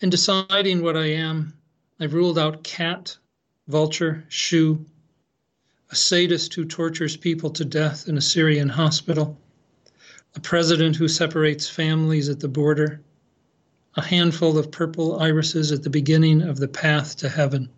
In 0.00 0.10
deciding 0.10 0.82
what 0.82 0.96
I 0.96 1.06
am, 1.06 1.58
I've 2.00 2.14
ruled 2.14 2.38
out 2.38 2.62
cat, 2.62 3.16
vulture, 3.68 4.24
shoe, 4.28 4.84
a 5.90 5.96
sadist 5.96 6.54
who 6.54 6.64
tortures 6.64 7.16
people 7.16 7.50
to 7.50 7.64
death 7.64 8.08
in 8.08 8.16
a 8.16 8.20
Syrian 8.20 8.68
hospital, 8.68 9.38
a 10.34 10.40
president 10.40 10.96
who 10.96 11.08
separates 11.08 11.68
families 11.68 12.28
at 12.28 12.40
the 12.40 12.48
border, 12.48 13.00
a 13.94 14.02
handful 14.02 14.58
of 14.58 14.70
purple 14.70 15.18
irises 15.18 15.72
at 15.72 15.82
the 15.82 15.90
beginning 15.90 16.42
of 16.42 16.58
the 16.58 16.68
path 16.68 17.16
to 17.16 17.28
heaven. 17.28 17.68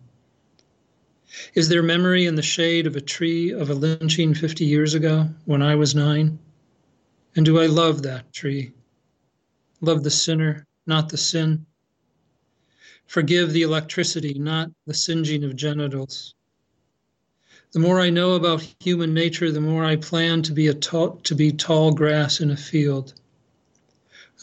Is 1.53 1.69
there 1.69 1.83
memory 1.83 2.25
in 2.25 2.35
the 2.35 2.41
shade 2.41 2.87
of 2.87 2.95
a 2.95 3.01
tree 3.01 3.51
of 3.51 3.69
a 3.69 3.75
lynching 3.75 4.33
50 4.33 4.65
years 4.65 4.93
ago 4.93 5.29
when 5.45 5.61
I 5.61 5.75
was 5.75 5.95
nine? 5.95 6.39
And 7.35 7.45
do 7.45 7.59
I 7.59 7.67
love 7.67 8.01
that 8.03 8.33
tree? 8.33 8.73
Love 9.79 10.03
the 10.03 10.11
sinner, 10.11 10.65
not 10.85 11.09
the 11.09 11.17
sin? 11.17 11.65
Forgive 13.09 13.53
the 13.53 13.63
electricity, 13.63 14.35
not 14.35 14.69
the 14.85 14.93
singeing 14.93 15.43
of 15.43 15.55
genitals. 15.55 16.35
The 17.71 17.79
more 17.79 17.99
I 17.99 18.11
know 18.11 18.33
about 18.33 18.67
human 18.79 19.15
nature, 19.15 19.51
the 19.51 19.59
more 19.59 19.83
I 19.83 19.95
plan 19.95 20.43
to 20.43 20.53
be, 20.53 20.67
a 20.67 20.75
tall, 20.75 21.19
to 21.23 21.33
be 21.33 21.51
tall 21.51 21.91
grass 21.91 22.39
in 22.39 22.51
a 22.51 22.55
field. 22.55 23.15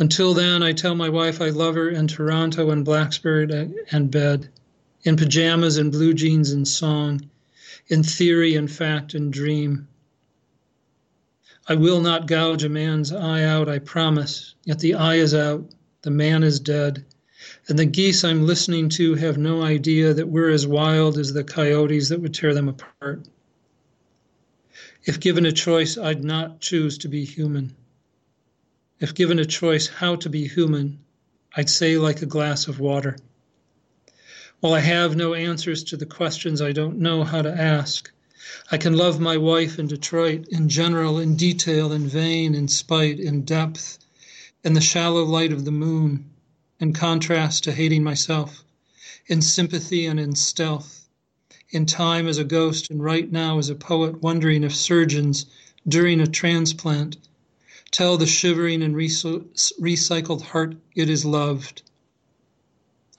Until 0.00 0.34
then, 0.34 0.64
I 0.64 0.72
tell 0.72 0.96
my 0.96 1.08
wife 1.08 1.40
I 1.40 1.50
love 1.50 1.76
her 1.76 1.88
in 1.88 2.08
Toronto 2.08 2.70
and 2.70 2.84
Blacksburg 2.84 3.52
uh, 3.52 3.72
and 3.92 4.10
bed, 4.10 4.48
in 5.04 5.14
pajamas 5.14 5.76
and 5.76 5.92
blue 5.92 6.12
jeans 6.12 6.50
and 6.50 6.66
song, 6.66 7.30
in 7.86 8.02
theory 8.02 8.56
and 8.56 8.68
fact 8.68 9.14
and 9.14 9.32
dream. 9.32 9.86
I 11.68 11.76
will 11.76 12.00
not 12.00 12.26
gouge 12.26 12.64
a 12.64 12.68
man's 12.68 13.12
eye 13.12 13.44
out, 13.44 13.68
I 13.68 13.78
promise, 13.78 14.56
yet 14.64 14.80
the 14.80 14.94
eye 14.94 15.18
is 15.18 15.34
out, 15.34 15.70
the 16.02 16.10
man 16.10 16.42
is 16.42 16.58
dead, 16.58 17.04
and 17.68 17.78
the 17.78 17.84
geese 17.84 18.22
I'm 18.22 18.46
listening 18.46 18.88
to 18.90 19.14
have 19.16 19.38
no 19.38 19.62
idea 19.62 20.14
that 20.14 20.28
we're 20.28 20.50
as 20.50 20.66
wild 20.66 21.18
as 21.18 21.32
the 21.32 21.42
coyotes 21.42 22.10
that 22.10 22.20
would 22.20 22.32
tear 22.32 22.54
them 22.54 22.68
apart. 22.68 23.26
If 25.04 25.18
given 25.18 25.46
a 25.46 25.52
choice, 25.52 25.98
I'd 25.98 26.22
not 26.22 26.60
choose 26.60 26.98
to 26.98 27.08
be 27.08 27.24
human. 27.24 27.74
If 29.00 29.14
given 29.14 29.40
a 29.40 29.44
choice 29.44 29.88
how 29.88 30.14
to 30.16 30.28
be 30.28 30.46
human, 30.46 31.00
I'd 31.56 31.68
say 31.68 31.98
like 31.98 32.22
a 32.22 32.26
glass 32.26 32.68
of 32.68 32.78
water. 32.78 33.16
While 34.60 34.74
I 34.74 34.80
have 34.80 35.16
no 35.16 35.34
answers 35.34 35.82
to 35.84 35.96
the 35.96 36.06
questions 36.06 36.62
I 36.62 36.72
don't 36.72 36.98
know 36.98 37.24
how 37.24 37.42
to 37.42 37.50
ask, 37.50 38.10
I 38.70 38.78
can 38.78 38.96
love 38.96 39.18
my 39.18 39.36
wife 39.36 39.78
in 39.78 39.88
Detroit 39.88 40.46
in 40.48 40.68
general, 40.68 41.18
in 41.18 41.36
detail, 41.36 41.92
in 41.92 42.06
vain, 42.06 42.54
in 42.54 42.68
spite, 42.68 43.18
in 43.18 43.42
depth, 43.42 43.98
in 44.62 44.74
the 44.74 44.80
shallow 44.80 45.24
light 45.24 45.52
of 45.52 45.64
the 45.64 45.72
moon, 45.72 46.30
in 46.78 46.92
contrast 46.92 47.64
to 47.64 47.72
hating 47.72 48.02
myself, 48.02 48.62
in 49.26 49.40
sympathy 49.40 50.06
and 50.06 50.20
in 50.20 50.34
stealth, 50.34 51.08
in 51.70 51.86
time 51.86 52.28
as 52.28 52.38
a 52.38 52.44
ghost 52.44 52.90
and 52.90 53.02
right 53.02 53.32
now 53.32 53.58
as 53.58 53.68
a 53.68 53.74
poet 53.74 54.22
wondering 54.22 54.62
if 54.62 54.74
surgeons, 54.74 55.46
during 55.88 56.20
a 56.20 56.26
transplant, 56.26 57.16
tell 57.90 58.16
the 58.16 58.26
shivering 58.26 58.82
and 58.82 58.94
recycled 58.94 60.42
heart 60.42 60.76
it 60.94 61.08
is 61.08 61.24
loved. 61.24 61.82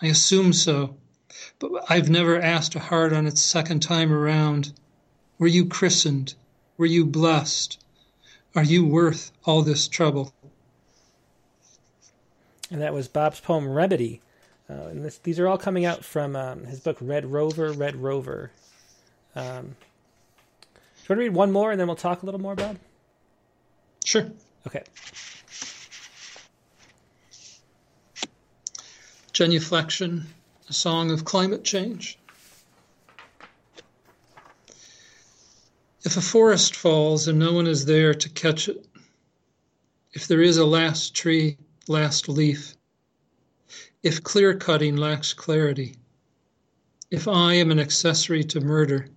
I 0.01 0.07
assume 0.07 0.53
so, 0.53 0.95
but 1.59 1.71
I've 1.89 2.09
never 2.09 2.39
asked 2.39 2.75
a 2.75 2.79
heart 2.79 3.13
on 3.13 3.25
its 3.25 3.41
second 3.41 3.81
time 3.81 4.13
around 4.13 4.73
Were 5.39 5.47
you 5.47 5.65
christened? 5.65 6.35
Were 6.77 6.85
you 6.85 7.05
blessed? 7.05 7.79
Are 8.55 8.63
you 8.63 8.85
worth 8.85 9.31
all 9.45 9.61
this 9.63 9.87
trouble? 9.87 10.33
And 12.69 12.81
that 12.81 12.93
was 12.93 13.07
Bob's 13.07 13.39
poem 13.39 13.69
Remedy. 13.69 14.21
Uh, 14.69 14.87
and 14.87 15.05
this, 15.05 15.17
these 15.19 15.39
are 15.39 15.47
all 15.47 15.57
coming 15.57 15.85
out 15.85 16.03
from 16.03 16.35
um, 16.35 16.65
his 16.65 16.81
book 16.81 16.97
Red 16.99 17.25
Rover, 17.25 17.71
Red 17.71 17.95
Rover. 17.95 18.51
Um, 19.35 19.75
do 21.07 21.13
you 21.13 21.15
want 21.15 21.19
to 21.19 21.23
read 21.29 21.33
one 21.33 21.51
more 21.51 21.71
and 21.71 21.79
then 21.79 21.87
we'll 21.87 21.95
talk 21.95 22.23
a 22.23 22.25
little 22.25 22.41
more, 22.41 22.55
Bob? 22.55 22.77
Sure. 24.03 24.29
Okay. 24.65 24.83
Genuflection, 29.31 30.23
a 30.67 30.73
song 30.73 31.11
of 31.11 31.23
climate 31.23 31.63
change. 31.63 32.17
If 36.03 36.17
a 36.17 36.21
forest 36.21 36.75
falls 36.75 37.27
and 37.27 37.37
no 37.37 37.53
one 37.53 37.67
is 37.67 37.85
there 37.85 38.13
to 38.13 38.29
catch 38.29 38.67
it, 38.67 38.85
if 40.13 40.27
there 40.27 40.41
is 40.41 40.57
a 40.57 40.65
last 40.65 41.15
tree, 41.15 41.57
last 41.89 42.27
leaf, 42.27 42.75
if 44.03 44.23
clear 44.23 44.55
cutting 44.55 44.95
lacks 44.95 45.33
clarity, 45.33 45.95
if 47.09 47.27
I 47.27 47.53
am 47.53 47.71
an 47.71 47.79
accessory 47.79 48.43
to 48.45 48.61
murder, 48.61 49.07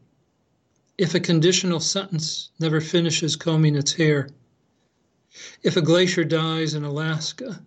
if 0.97 1.15
a 1.15 1.21
conditional 1.21 1.81
sentence 1.81 2.51
never 2.59 2.81
finishes 2.81 3.37
combing 3.37 3.77
its 3.77 3.93
hair, 3.93 4.31
if 5.63 5.77
a 5.77 5.83
glacier 5.83 6.25
dies 6.25 6.75
in 6.75 6.85
Alaska, 6.85 7.65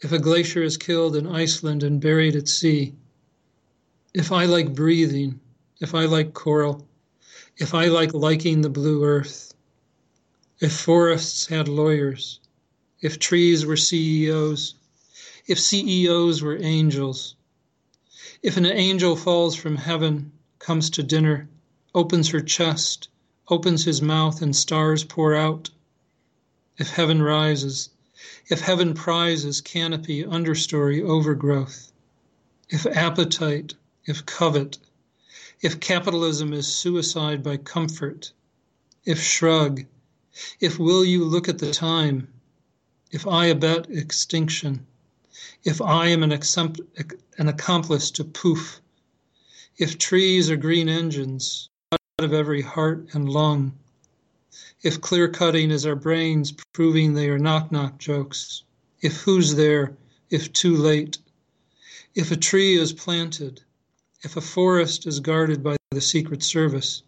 if 0.00 0.12
a 0.12 0.18
glacier 0.18 0.62
is 0.62 0.76
killed 0.76 1.16
in 1.16 1.26
Iceland 1.26 1.82
and 1.82 2.00
buried 2.00 2.36
at 2.36 2.48
sea, 2.48 2.94
if 4.14 4.32
I 4.32 4.44
like 4.44 4.74
breathing, 4.74 5.40
if 5.80 5.94
I 5.94 6.04
like 6.06 6.34
coral, 6.34 6.86
if 7.58 7.74
I 7.74 7.86
like 7.86 8.14
liking 8.14 8.60
the 8.60 8.70
blue 8.70 9.04
earth, 9.04 9.54
if 10.60 10.72
forests 10.72 11.46
had 11.46 11.68
lawyers, 11.68 12.40
if 13.06 13.20
trees 13.20 13.64
were 13.64 13.76
CEOs, 13.76 14.74
if 15.46 15.60
CEOs 15.60 16.42
were 16.42 16.60
angels, 16.60 17.36
if 18.42 18.56
an 18.56 18.66
angel 18.66 19.14
falls 19.14 19.54
from 19.54 19.76
heaven, 19.76 20.32
comes 20.58 20.90
to 20.90 21.04
dinner, 21.04 21.48
opens 21.94 22.30
her 22.30 22.40
chest, 22.40 23.06
opens 23.46 23.84
his 23.84 24.02
mouth, 24.02 24.42
and 24.42 24.56
stars 24.56 25.04
pour 25.04 25.36
out, 25.36 25.70
if 26.78 26.88
heaven 26.90 27.22
rises, 27.22 27.90
if 28.48 28.58
heaven 28.58 28.92
prizes 28.92 29.60
canopy, 29.60 30.24
understory, 30.24 31.00
overgrowth, 31.00 31.92
if 32.70 32.86
appetite, 32.86 33.74
if 34.04 34.26
covet, 34.26 34.78
if 35.60 35.78
capitalism 35.78 36.52
is 36.52 36.66
suicide 36.66 37.40
by 37.44 37.56
comfort, 37.56 38.32
if 39.04 39.22
shrug, 39.22 39.84
if 40.58 40.76
will 40.76 41.04
you 41.04 41.24
look 41.24 41.48
at 41.48 41.58
the 41.58 41.70
time, 41.70 42.26
if 43.12 43.24
I 43.24 43.46
abet 43.46 43.88
extinction, 43.88 44.84
if 45.62 45.80
I 45.80 46.08
am 46.08 46.24
an, 46.24 46.32
an 46.32 47.48
accomplice 47.48 48.10
to 48.10 48.24
poof, 48.24 48.80
if 49.78 49.96
trees 49.96 50.50
are 50.50 50.56
green 50.56 50.88
engines 50.88 51.68
out 51.92 52.00
of 52.18 52.32
every 52.32 52.62
heart 52.62 53.06
and 53.12 53.28
lung, 53.28 53.78
if 54.82 55.00
clear 55.00 55.28
cutting 55.28 55.70
is 55.70 55.86
our 55.86 55.94
brains 55.94 56.52
proving 56.72 57.14
they 57.14 57.28
are 57.28 57.38
knock 57.38 57.70
knock 57.70 57.98
jokes, 57.98 58.64
if 59.00 59.18
who's 59.18 59.54
there, 59.54 59.96
if 60.30 60.52
too 60.52 60.76
late, 60.76 61.18
if 62.16 62.32
a 62.32 62.36
tree 62.36 62.76
is 62.76 62.92
planted, 62.92 63.62
if 64.22 64.36
a 64.36 64.40
forest 64.40 65.06
is 65.06 65.20
guarded 65.20 65.62
by 65.62 65.76
the 65.92 66.00
Secret 66.00 66.42
Service, 66.42 67.02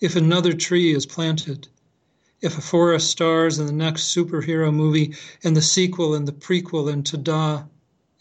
if 0.00 0.16
another 0.16 0.52
tree 0.52 0.92
is 0.92 1.06
planted, 1.06 1.68
if 2.42 2.56
a 2.56 2.60
forest 2.62 3.10
stars 3.10 3.58
in 3.58 3.66
the 3.66 3.72
next 3.72 4.14
superhero 4.14 4.72
movie 4.72 5.14
and 5.44 5.56
the 5.56 5.62
sequel 5.62 6.14
and 6.14 6.26
the 6.26 6.32
prequel 6.32 6.90
and 6.90 7.04
Tada, 7.04 7.68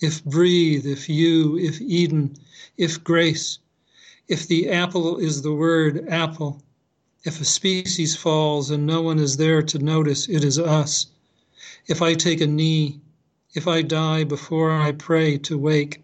if 0.01 0.23
breathe, 0.25 0.85
if 0.85 1.07
you, 1.07 1.57
if 1.57 1.79
Eden, 1.79 2.35
if 2.77 3.03
grace, 3.03 3.59
if 4.27 4.47
the 4.47 4.69
apple 4.69 5.17
is 5.17 5.41
the 5.41 5.53
word 5.53 6.05
apple, 6.09 6.61
if 7.23 7.41
a 7.41 7.45
species 7.45 8.15
falls 8.15 8.71
and 8.71 8.85
no 8.85 9.01
one 9.01 9.19
is 9.19 9.37
there 9.37 9.61
to 9.61 9.79
notice, 9.79 10.27
it 10.29 10.43
is 10.43 10.59
us. 10.59 11.07
If 11.87 12.01
I 12.01 12.13
take 12.13 12.41
a 12.41 12.47
knee, 12.47 13.01
if 13.53 13.67
I 13.67 13.81
die 13.81 14.23
before 14.23 14.71
I 14.71 14.91
pray 14.91 15.37
to 15.39 15.57
wake, 15.57 16.03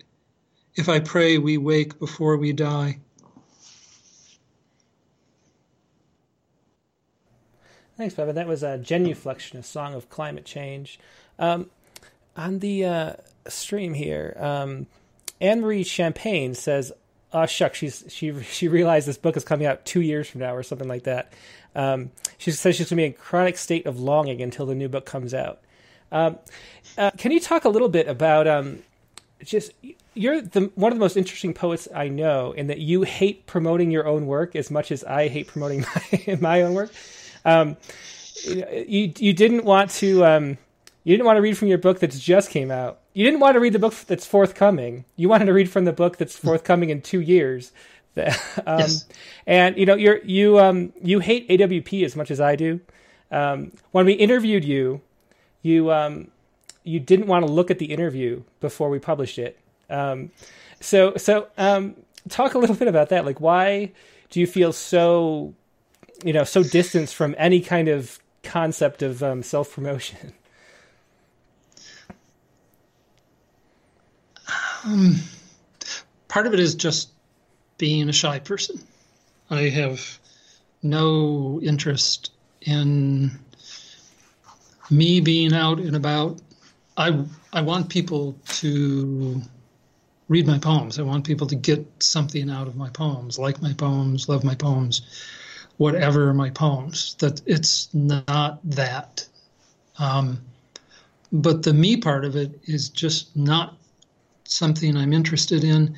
if 0.75 0.89
I 0.89 0.99
pray 0.99 1.37
we 1.37 1.57
wake 1.57 1.99
before 1.99 2.37
we 2.37 2.51
die. 2.53 2.99
Thanks, 7.97 8.13
Baba. 8.13 8.33
That 8.33 8.47
was 8.47 8.63
a 8.63 8.77
genuflection, 8.77 9.59
a 9.59 9.63
song 9.63 9.93
of 9.93 10.09
climate 10.09 10.45
change. 10.45 10.99
Um, 11.39 11.69
on 12.35 12.59
the 12.59 12.85
uh, 12.85 13.13
stream 13.47 13.93
here, 13.93 14.35
um, 14.39 14.87
Anne 15.39 15.61
Marie 15.61 15.83
Champagne 15.83 16.53
says, 16.53 16.91
oh 17.31 17.45
shucks, 17.45 17.77
she's 17.77 18.03
she 18.09 18.41
she 18.43 18.67
realized 18.67 19.07
this 19.07 19.17
book 19.17 19.37
is 19.37 19.43
coming 19.43 19.67
out 19.67 19.85
two 19.85 20.01
years 20.01 20.27
from 20.27 20.41
now 20.41 20.55
or 20.55 20.63
something 20.63 20.87
like 20.87 21.03
that. 21.03 21.31
Um, 21.75 22.11
she 22.37 22.51
says 22.51 22.75
she's 22.75 22.89
going 22.89 22.97
to 22.97 23.01
be 23.01 23.05
in 23.05 23.13
chronic 23.13 23.57
state 23.57 23.85
of 23.85 23.99
longing 23.99 24.41
until 24.41 24.65
the 24.65 24.75
new 24.75 24.87
book 24.87 25.05
comes 25.05 25.33
out. 25.33 25.59
Um, 26.11 26.37
uh, 26.97 27.11
can 27.17 27.31
you 27.31 27.39
talk 27.39 27.65
a 27.65 27.69
little 27.69 27.89
bit 27.89 28.07
about 28.07 28.47
um, 28.47 28.79
just 29.43 29.71
you're 30.13 30.41
the 30.41 30.71
one 30.75 30.91
of 30.91 30.97
the 30.97 31.03
most 31.03 31.17
interesting 31.17 31.53
poets 31.53 31.87
I 31.93 32.07
know, 32.07 32.53
in 32.53 32.67
that 32.67 32.79
you 32.79 33.03
hate 33.03 33.45
promoting 33.45 33.91
your 33.91 34.07
own 34.07 34.25
work 34.25 34.55
as 34.55 34.71
much 34.71 34.91
as 34.91 35.03
I 35.03 35.27
hate 35.27 35.47
promoting 35.47 35.85
my, 36.27 36.37
my 36.39 36.61
own 36.61 36.73
work. 36.73 36.91
Um, 37.45 37.77
you 38.45 39.13
you 39.17 39.33
didn't 39.33 39.63
want 39.63 39.91
to 39.91 40.25
um, 40.25 40.57
you 41.03 41.13
didn't 41.13 41.25
want 41.25 41.37
to 41.37 41.41
read 41.41 41.57
from 41.57 41.67
your 41.67 41.77
book 41.77 41.99
that's 41.99 42.19
just 42.19 42.49
came 42.49 42.71
out. 42.71 42.99
You 43.13 43.23
didn't 43.23 43.39
want 43.39 43.55
to 43.55 43.59
read 43.59 43.73
the 43.73 43.79
book 43.79 43.93
that's 44.07 44.25
forthcoming. 44.25 45.05
You 45.15 45.29
wanted 45.29 45.45
to 45.45 45.53
read 45.53 45.69
from 45.69 45.85
the 45.85 45.93
book 45.93 46.17
that's 46.17 46.35
forthcoming 46.35 46.89
in 46.89 47.01
two 47.01 47.21
years. 47.21 47.71
um, 48.17 48.79
yes. 48.79 49.05
And 49.45 49.77
you 49.77 49.85
know 49.85 49.95
you're 49.95 50.23
you 50.23 50.59
um 50.59 50.93
you 51.01 51.19
hate 51.19 51.47
AWP 51.49 52.03
as 52.03 52.15
much 52.15 52.31
as 52.31 52.41
I 52.41 52.55
do. 52.55 52.79
Um, 53.31 53.71
when 53.91 54.05
we 54.05 54.13
interviewed 54.13 54.63
you, 54.63 55.01
you 55.61 55.91
um 55.91 56.31
you 56.83 56.99
didn't 56.99 57.27
want 57.27 57.45
to 57.45 57.51
look 57.51 57.69
at 57.71 57.79
the 57.79 57.85
interview 57.85 58.43
before 58.61 58.89
we 58.89 58.99
published 58.99 59.37
it. 59.37 59.59
Um, 59.89 60.31
so 60.79 61.15
so 61.17 61.47
um, 61.57 61.95
talk 62.29 62.53
a 62.53 62.57
little 62.57 62.75
bit 62.75 62.87
about 62.87 63.09
that. 63.09 63.25
Like, 63.25 63.41
why 63.41 63.91
do 64.29 64.39
you 64.39 64.47
feel 64.47 64.71
so 64.71 65.53
you 66.23 66.33
know 66.33 66.43
so 66.43 66.63
distanced 66.63 67.15
from 67.15 67.35
any 67.37 67.61
kind 67.61 67.87
of 67.87 68.19
concept 68.43 69.01
of 69.01 69.21
um, 69.23 69.43
self 69.43 69.73
promotion? 69.73 70.33
Um, 74.85 75.15
part 76.27 76.45
of 76.45 76.53
it 76.53 76.59
is 76.59 76.75
just 76.75 77.09
being 77.79 78.07
a 78.07 78.13
shy 78.13 78.37
person. 78.37 78.79
I 79.49 79.61
have 79.63 80.19
no 80.83 81.59
interest 81.63 82.31
in 82.61 83.31
me 84.91 85.21
being 85.21 85.53
out 85.53 85.79
and 85.79 85.95
about. 85.95 86.39
I 86.97 87.25
I 87.51 87.61
want 87.61 87.89
people 87.89 88.37
to 88.59 89.41
read 90.27 90.47
my 90.47 90.59
poems. 90.59 90.99
I 90.99 91.03
want 91.03 91.25
people 91.25 91.47
to 91.47 91.55
get 91.55 91.85
something 91.99 92.49
out 92.49 92.67
of 92.67 92.75
my 92.75 92.89
poems, 92.89 93.37
like 93.37 93.61
my 93.61 93.73
poems, 93.73 94.27
love 94.29 94.43
my 94.43 94.55
poems, 94.55 95.01
whatever 95.77 96.33
my 96.33 96.49
poems. 96.49 97.15
That 97.15 97.41
it's 97.45 97.93
not 97.93 98.59
that. 98.63 99.27
Um, 99.99 100.41
but 101.31 101.63
the 101.63 101.73
me 101.73 101.97
part 101.97 102.25
of 102.25 102.35
it 102.35 102.59
is 102.65 102.89
just 102.89 103.35
not 103.35 103.77
something 104.45 104.95
I'm 104.95 105.13
interested 105.13 105.63
in. 105.63 105.95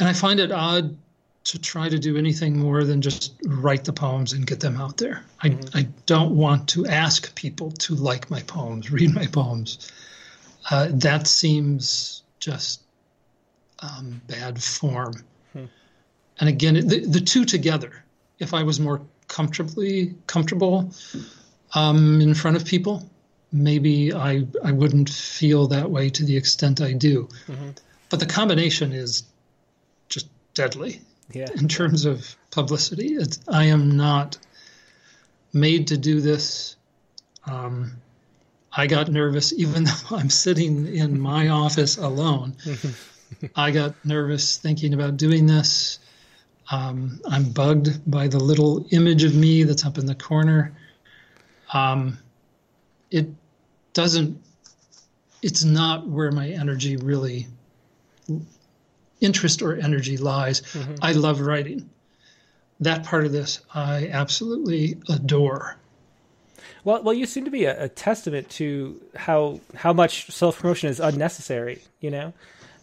And 0.00 0.08
I 0.08 0.12
find 0.12 0.40
it 0.40 0.50
odd 0.50 0.96
to 1.44 1.58
try 1.58 1.88
to 1.88 1.98
do 1.98 2.16
anything 2.16 2.58
more 2.58 2.84
than 2.84 3.02
just 3.02 3.34
write 3.44 3.84
the 3.84 3.92
poems 3.92 4.32
and 4.32 4.46
get 4.46 4.60
them 4.60 4.80
out 4.80 4.96
there. 4.96 5.24
I, 5.42 5.50
mm-hmm. 5.50 5.78
I 5.78 5.86
don't 6.06 6.34
want 6.34 6.68
to 6.70 6.86
ask 6.86 7.34
people 7.34 7.70
to 7.72 7.94
like 7.94 8.30
my 8.30 8.40
poems, 8.42 8.90
read 8.90 9.14
my 9.14 9.26
poems. 9.26 9.92
Uh, 10.70 10.88
that 10.92 11.26
seems 11.26 12.22
just 12.40 12.82
um, 13.80 14.22
bad 14.26 14.62
form. 14.62 15.22
Hmm. 15.52 15.64
And 16.40 16.48
again, 16.48 16.74
the, 16.74 17.00
the 17.00 17.20
two 17.20 17.44
together, 17.44 18.03
if 18.38 18.54
I 18.54 18.62
was 18.62 18.80
more 18.80 19.00
comfortably 19.28 20.14
comfortable 20.26 20.92
um, 21.74 22.20
in 22.20 22.34
front 22.34 22.56
of 22.56 22.64
people, 22.64 23.08
maybe 23.52 24.12
I, 24.12 24.46
I 24.62 24.72
wouldn't 24.72 25.08
feel 25.08 25.68
that 25.68 25.90
way 25.90 26.10
to 26.10 26.24
the 26.24 26.36
extent 26.36 26.80
I 26.80 26.92
do. 26.92 27.28
Mm-hmm. 27.46 27.70
But 28.10 28.20
the 28.20 28.26
combination 28.26 28.92
is 28.92 29.24
just 30.08 30.28
deadly 30.54 31.00
yeah. 31.32 31.48
in 31.56 31.68
terms 31.68 32.04
of 32.04 32.36
publicity. 32.50 33.14
It's, 33.14 33.40
I 33.48 33.64
am 33.66 33.96
not 33.96 34.38
made 35.52 35.88
to 35.88 35.96
do 35.96 36.20
this. 36.20 36.76
Um, 37.46 37.92
I 38.72 38.86
got 38.86 39.08
nervous 39.08 39.52
even 39.52 39.84
though 39.84 39.92
I'm 40.10 40.30
sitting 40.30 40.86
in 40.86 41.20
my 41.20 41.48
office 41.48 41.96
alone. 41.96 42.56
I 43.56 43.70
got 43.70 43.94
nervous 44.04 44.58
thinking 44.58 44.94
about 44.94 45.16
doing 45.16 45.46
this. 45.46 45.98
Um, 46.70 47.20
I'm 47.28 47.50
bugged 47.50 48.10
by 48.10 48.28
the 48.28 48.38
little 48.38 48.86
image 48.90 49.24
of 49.24 49.34
me 49.34 49.64
that's 49.64 49.84
up 49.84 49.98
in 49.98 50.06
the 50.06 50.14
corner. 50.14 50.74
Um, 51.72 52.18
it 53.10 53.28
doesn't 53.92 54.40
it's 55.42 55.62
not 55.62 56.08
where 56.08 56.32
my 56.32 56.48
energy 56.48 56.96
really 56.96 57.46
interest 59.20 59.60
or 59.60 59.76
energy 59.76 60.16
lies. 60.16 60.62
Mm-hmm. 60.62 60.94
I 61.02 61.12
love 61.12 61.40
writing. 61.40 61.90
That 62.80 63.04
part 63.04 63.26
of 63.26 63.32
this 63.32 63.60
I 63.74 64.08
absolutely 64.08 64.96
adore. 65.08 65.76
Well, 66.82 67.02
well, 67.02 67.14
you 67.14 67.26
seem 67.26 67.44
to 67.44 67.50
be 67.50 67.64
a, 67.64 67.84
a 67.84 67.88
testament 67.88 68.48
to 68.50 69.00
how 69.14 69.60
how 69.74 69.92
much 69.92 70.30
self 70.30 70.58
promotion 70.58 70.88
is 70.88 70.98
unnecessary. 70.98 71.82
You 72.00 72.10
know, 72.10 72.32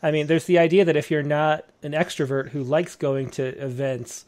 I 0.04 0.12
mean, 0.12 0.28
there's 0.28 0.45
the 0.45 0.58
idea 0.58 0.86
that 0.86 0.95
if 0.95 1.12
you're 1.12 1.24
not 1.24 1.66
an 1.84 1.91
extrovert 1.91 2.49
who 2.49 2.64
likes 2.64 2.95
going 2.95 3.30
to 3.32 3.43
events, 3.64 4.26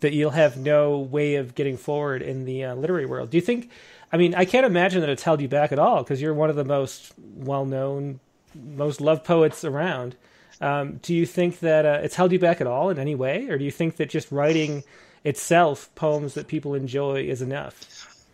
that 0.00 0.12
you'll 0.12 0.30
have 0.30 0.56
no 0.56 0.98
way 0.98 1.36
of 1.36 1.54
getting 1.54 1.76
forward 1.76 2.22
in 2.22 2.44
the 2.44 2.64
uh, 2.64 2.74
literary 2.74 3.06
world. 3.06 3.30
Do 3.30 3.36
you 3.36 3.42
think 3.42 3.70
I 4.12 4.16
mean, 4.16 4.34
I 4.34 4.44
can't 4.44 4.66
imagine 4.66 5.00
that 5.00 5.10
it's 5.10 5.22
held 5.22 5.40
you 5.40 5.48
back 5.48 5.72
at 5.72 5.78
all 5.78 6.02
because 6.02 6.22
you're 6.22 6.34
one 6.34 6.50
of 6.50 6.56
the 6.56 6.64
most 6.64 7.12
well-known, 7.18 8.20
most 8.54 9.00
loved 9.00 9.24
poets 9.24 9.64
around. 9.64 10.16
Um, 10.60 11.00
do 11.02 11.14
you 11.14 11.26
think 11.26 11.58
that 11.60 11.84
uh, 11.84 12.00
it's 12.02 12.14
held 12.14 12.32
you 12.32 12.38
back 12.38 12.60
at 12.60 12.66
all 12.66 12.88
in 12.88 12.98
any 12.98 13.14
way, 13.14 13.48
or 13.48 13.58
do 13.58 13.64
you 13.64 13.70
think 13.70 13.96
that 13.96 14.08
just 14.08 14.30
writing 14.30 14.84
itself 15.24 15.92
poems 15.96 16.34
that 16.34 16.46
people 16.46 16.74
enjoy 16.74 17.24
is 17.24 17.42
enough? 17.42 18.26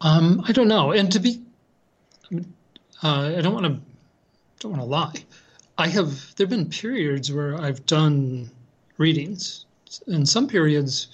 Um, 0.00 0.42
I 0.46 0.52
don't 0.52 0.68
know. 0.68 0.90
And 0.90 1.10
to 1.12 1.20
be, 1.20 1.40
uh, 3.02 3.32
I 3.36 3.40
don't 3.40 3.54
want 3.54 3.66
to, 3.66 3.80
don't 4.60 4.72
want 4.72 4.82
to 4.82 4.86
lie. 4.86 5.24
I 5.76 5.88
have. 5.88 6.34
There've 6.36 6.50
been 6.50 6.68
periods 6.68 7.32
where 7.32 7.60
I've 7.60 7.84
done 7.86 8.50
readings, 8.98 9.66
and 10.06 10.28
some 10.28 10.46
periods, 10.46 11.08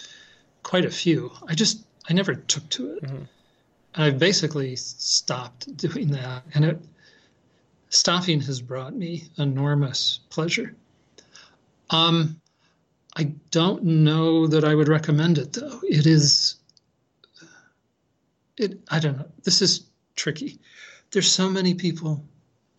quite 0.63 0.85
a 0.85 0.91
few. 0.91 1.33
I 1.47 1.55
just 1.55 1.85
I 2.09 2.13
never 2.13 2.35
took 2.35 2.69
to 2.71 2.93
it. 2.95 3.05
Mm-hmm. 3.05 3.23
I've 3.95 4.19
basically 4.19 4.77
stopped 4.77 5.77
doing 5.77 6.09
that, 6.13 6.43
and 6.55 6.65
it 6.65 6.81
stopping 7.89 8.41
has 8.43 8.61
brought 8.61 8.95
me 8.95 9.25
enormous 9.39 10.21
pleasure. 10.31 10.75
Um, 11.91 12.41
I 13.17 13.33
don't 13.51 13.83
know 13.83 14.47
that 14.47 14.65
I 14.65 14.75
would 14.75 14.89
recommend 14.89 15.39
it 15.39 15.53
though. 15.53 15.81
It 15.83 16.07
is, 16.07 16.57
it 18.57 18.79
I 18.91 19.01
don't 19.01 19.19
know. 19.19 19.27
This 19.43 19.61
is 19.63 19.87
tricky. 20.15 20.61
There's 21.11 21.31
so 21.31 21.51
many 21.51 21.75
people 21.75 22.25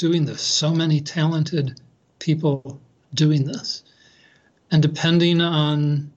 doing 0.02 0.26
this, 0.26 0.42
so 0.42 0.72
many 0.72 1.00
talented 1.00 1.80
people 2.20 2.80
doing 3.14 3.46
this, 3.46 3.84
and 4.72 4.82
depending 4.82 5.42
on 5.42 6.12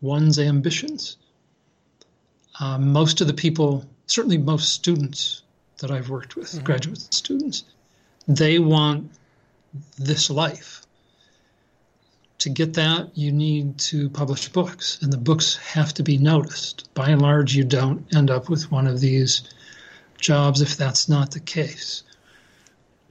one's 0.00 0.38
ambitions 0.38 1.18
um, 2.60 2.92
most 2.92 3.20
of 3.20 3.26
the 3.26 3.34
people, 3.34 3.84
certainly 4.06 4.38
most 4.38 4.72
students 4.72 5.42
that 5.78 5.90
I've 5.90 6.10
worked 6.10 6.36
with, 6.36 6.50
mm-hmm. 6.50 6.64
graduate 6.64 7.14
students, 7.14 7.64
they 8.26 8.58
want 8.58 9.10
this 9.98 10.28
life. 10.28 10.82
To 12.38 12.50
get 12.50 12.74
that, 12.74 13.16
you 13.16 13.32
need 13.32 13.78
to 13.78 14.10
publish 14.10 14.48
books, 14.48 14.98
and 15.02 15.12
the 15.12 15.18
books 15.18 15.56
have 15.56 15.92
to 15.94 16.02
be 16.02 16.18
noticed. 16.18 16.92
By 16.94 17.10
and 17.10 17.22
large, 17.22 17.54
you 17.54 17.64
don't 17.64 18.04
end 18.14 18.30
up 18.30 18.48
with 18.48 18.70
one 18.70 18.86
of 18.86 19.00
these 19.00 19.42
jobs 20.20 20.60
if 20.60 20.76
that's 20.76 21.08
not 21.08 21.30
the 21.30 21.40
case. 21.40 22.02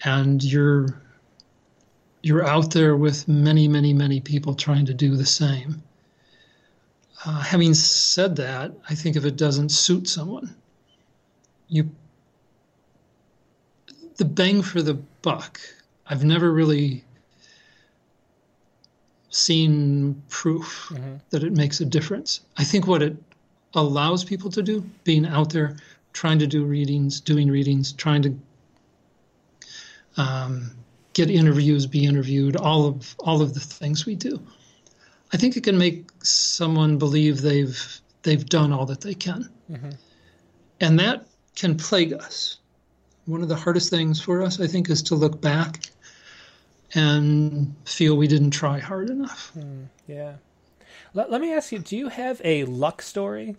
And 0.04 0.43
you're 0.43 1.02
you're 2.22 2.45
out 2.45 2.72
there 2.72 2.95
with 2.95 3.28
many, 3.28 3.68
many, 3.68 3.93
many 3.93 4.20
people 4.20 4.54
trying 4.54 4.86
to 4.86 4.93
do 4.93 5.16
the 5.16 5.26
same. 5.26 5.82
Uh, 7.26 7.41
having 7.41 7.74
said 7.74 8.36
that, 8.36 8.74
I 8.89 8.95
think 8.95 9.16
if 9.16 9.26
it 9.26 9.38
doesn't 9.38 9.70
suit 9.70 10.08
someone, 10.08 10.56
you 11.68 11.89
the 14.18 14.26
bang 14.26 14.62
for 14.62 14.82
the 14.82 14.95
buck. 15.22 15.60
I've 16.08 16.24
never 16.24 16.52
really 16.52 17.04
seen 19.30 20.22
proof 20.30 20.89
mm-hmm. 20.91 21.16
that 21.30 21.43
it 21.43 21.54
makes 21.54 21.80
a 21.82 21.86
difference. 21.86 22.41
I 22.58 22.64
think 22.64 22.88
what 22.88 23.04
it 23.04 23.16
allows 23.74 24.24
people 24.24 24.50
to 24.52 24.64
do, 24.64 24.84
being 25.04 25.26
out 25.26 25.52
there, 25.52 25.78
trying 26.14 26.39
to 26.39 26.48
do 26.48 26.66
readings, 26.66 27.20
doing 27.20 27.50
readings, 27.50 27.91
trying 27.93 28.24
to 28.24 28.36
um, 30.18 30.72
get 31.13 31.30
interviews, 31.30 31.88
be 31.88 32.05
interviewed, 32.05 32.55
all 32.55 32.86
of 32.86 33.15
all 33.20 33.41
of 33.41 33.53
the 33.53 33.59
things 33.59 34.05
we 34.05 34.15
do. 34.15 34.39
I 35.34 35.38
think 35.38 35.57
it 35.57 35.63
can 35.63 35.78
make 35.78 36.09
someone 36.24 36.97
believe 36.97 37.41
they've 37.41 38.01
they've 38.24 38.45
done 38.45 38.72
all 38.72 38.86
that 38.86 39.01
they 39.01 39.13
can, 39.13 39.49
mm-hmm. 39.72 39.91
and 40.80 40.99
that 40.99 41.26
can 41.55 41.76
plague 41.76 42.13
us. 42.13 42.57
One 43.26 43.41
of 43.41 43.49
the 43.49 43.55
hardest 43.55 43.89
things 43.89 44.22
for 44.22 44.41
us, 44.41 44.61
I 44.61 44.68
think, 44.68 44.89
is 44.89 45.01
to 45.03 45.15
look 45.15 45.41
back 45.41 45.89
and 46.93 47.76
feel 47.86 48.15
we 48.15 48.28
didn't 48.28 48.51
try 48.51 48.80
hard 48.80 49.09
enough. 49.09 49.51
Mm, 49.57 49.88
yeah. 50.07 50.36
Let, 51.13 51.30
let 51.30 51.41
me 51.41 51.53
ask 51.53 51.72
you: 51.72 51.80
Do 51.80 51.97
you 51.97 52.09
have 52.09 52.41
a 52.43 52.63
luck 52.65 53.01
story? 53.01 53.55